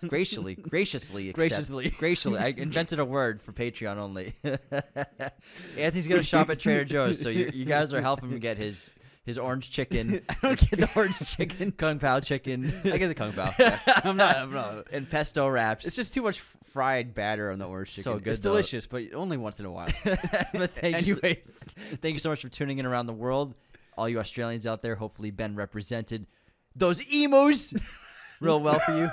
graciously 0.06 0.55
graciously 0.55 1.32
Graciously. 1.32 1.90
graciously 1.98 2.39
I 2.39 2.48
invented 2.48 2.98
a 2.98 3.05
word 3.05 3.43
for 3.43 3.52
Patreon 3.52 3.97
only. 3.97 4.35
Anthony's 5.77 6.06
gonna 6.06 6.23
shop 6.23 6.51
at 6.51 6.59
Trader 6.59 6.85
Joe's, 6.85 7.20
so 7.20 7.28
you, 7.28 7.51
you 7.52 7.64
guys 7.64 7.93
are 7.93 8.01
helping 8.02 8.31
him 8.31 8.39
get 8.39 8.56
his 8.59 8.90
his 9.24 9.39
orange 9.39 9.70
chicken. 9.70 10.20
I 10.28 10.36
don't 10.40 10.70
get 10.70 10.81
the 10.81 10.90
orange 10.94 11.18
chicken, 11.18 11.73
kung 11.73 11.98
pao 11.98 12.20
chicken. 12.20 12.73
I 12.85 12.97
get 12.97 13.09
the 13.09 13.14
kung 13.14 13.32
pao. 13.32 13.52
Yeah. 13.59 13.78
I'm 13.86 14.16
not. 14.16 14.36
I'm 14.36 14.52
not. 14.52 14.86
and 14.93 15.09
pesto 15.10 15.48
wraps. 15.48 15.85
It's 15.86 15.97
just 15.97 16.14
too 16.14 16.23
much 16.23 16.40
fried 16.40 17.14
batter 17.14 17.51
on 17.51 17.59
the 17.59 17.66
orange 17.66 17.90
chicken. 17.90 18.05
So 18.05 18.18
good, 18.18 18.28
It's 18.28 18.39
though. 18.40 18.51
delicious, 18.51 18.86
but 18.86 19.02
only 19.14 19.36
once 19.36 19.59
in 19.59 19.66
a 19.66 19.70
while. 19.70 19.89
but 20.05 20.74
thank 20.77 21.06
you, 21.06 21.18
Anyways, 21.23 21.64
thank 22.01 22.12
you 22.12 22.18
so 22.18 22.31
much 22.31 22.43
for 22.43 22.48
tuning 22.48 22.78
in 22.78 22.86
around 22.86 23.06
the 23.06 23.12
world. 23.12 23.55
All 23.98 24.09
you 24.09 24.20
Australians 24.20 24.66
out 24.66 24.82
there, 24.82 24.94
hopefully 24.94 25.31
Ben 25.31 25.56
represented 25.56 26.27
those 26.77 27.01
emos 27.12 27.73
real 28.40 28.60
well 28.60 28.78
for 28.81 28.97
you. 28.97 29.10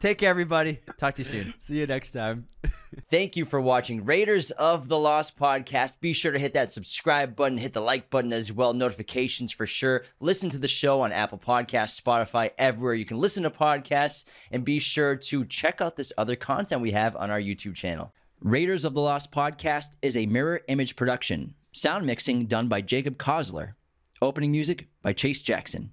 Take 0.00 0.16
care, 0.16 0.30
everybody. 0.30 0.80
Talk 0.96 1.16
to 1.16 1.20
you 1.20 1.28
soon. 1.28 1.54
see 1.58 1.78
you 1.78 1.86
next 1.86 2.12
time. 2.12 2.48
Thank 3.10 3.36
you 3.36 3.44
for 3.44 3.60
watching 3.60 4.02
Raiders 4.02 4.50
of 4.52 4.88
the 4.88 4.98
Lost 4.98 5.36
podcast. 5.36 6.00
Be 6.00 6.14
sure 6.14 6.32
to 6.32 6.38
hit 6.38 6.54
that 6.54 6.72
subscribe 6.72 7.36
button, 7.36 7.58
hit 7.58 7.74
the 7.74 7.82
like 7.82 8.08
button 8.08 8.32
as 8.32 8.50
well, 8.50 8.72
notifications 8.72 9.52
for 9.52 9.66
sure. 9.66 10.04
Listen 10.18 10.48
to 10.50 10.58
the 10.58 10.68
show 10.68 11.02
on 11.02 11.12
Apple 11.12 11.36
Podcasts, 11.36 12.00
Spotify, 12.00 12.50
everywhere 12.56 12.94
you 12.94 13.04
can 13.04 13.18
listen 13.18 13.42
to 13.42 13.50
podcasts, 13.50 14.24
and 14.50 14.64
be 14.64 14.78
sure 14.78 15.16
to 15.16 15.44
check 15.44 15.82
out 15.82 15.96
this 15.96 16.14
other 16.16 16.34
content 16.34 16.80
we 16.80 16.92
have 16.92 17.14
on 17.16 17.30
our 17.30 17.40
YouTube 17.40 17.74
channel. 17.74 18.14
Raiders 18.40 18.86
of 18.86 18.94
the 18.94 19.02
Lost 19.02 19.30
podcast 19.30 19.90
is 20.00 20.16
a 20.16 20.24
mirror 20.24 20.62
image 20.68 20.96
production. 20.96 21.54
Sound 21.72 22.06
mixing 22.06 22.46
done 22.46 22.68
by 22.68 22.80
Jacob 22.80 23.18
Kosler. 23.18 23.74
Opening 24.22 24.50
music 24.50 24.88
by 25.02 25.12
Chase 25.12 25.42
Jackson. 25.42 25.92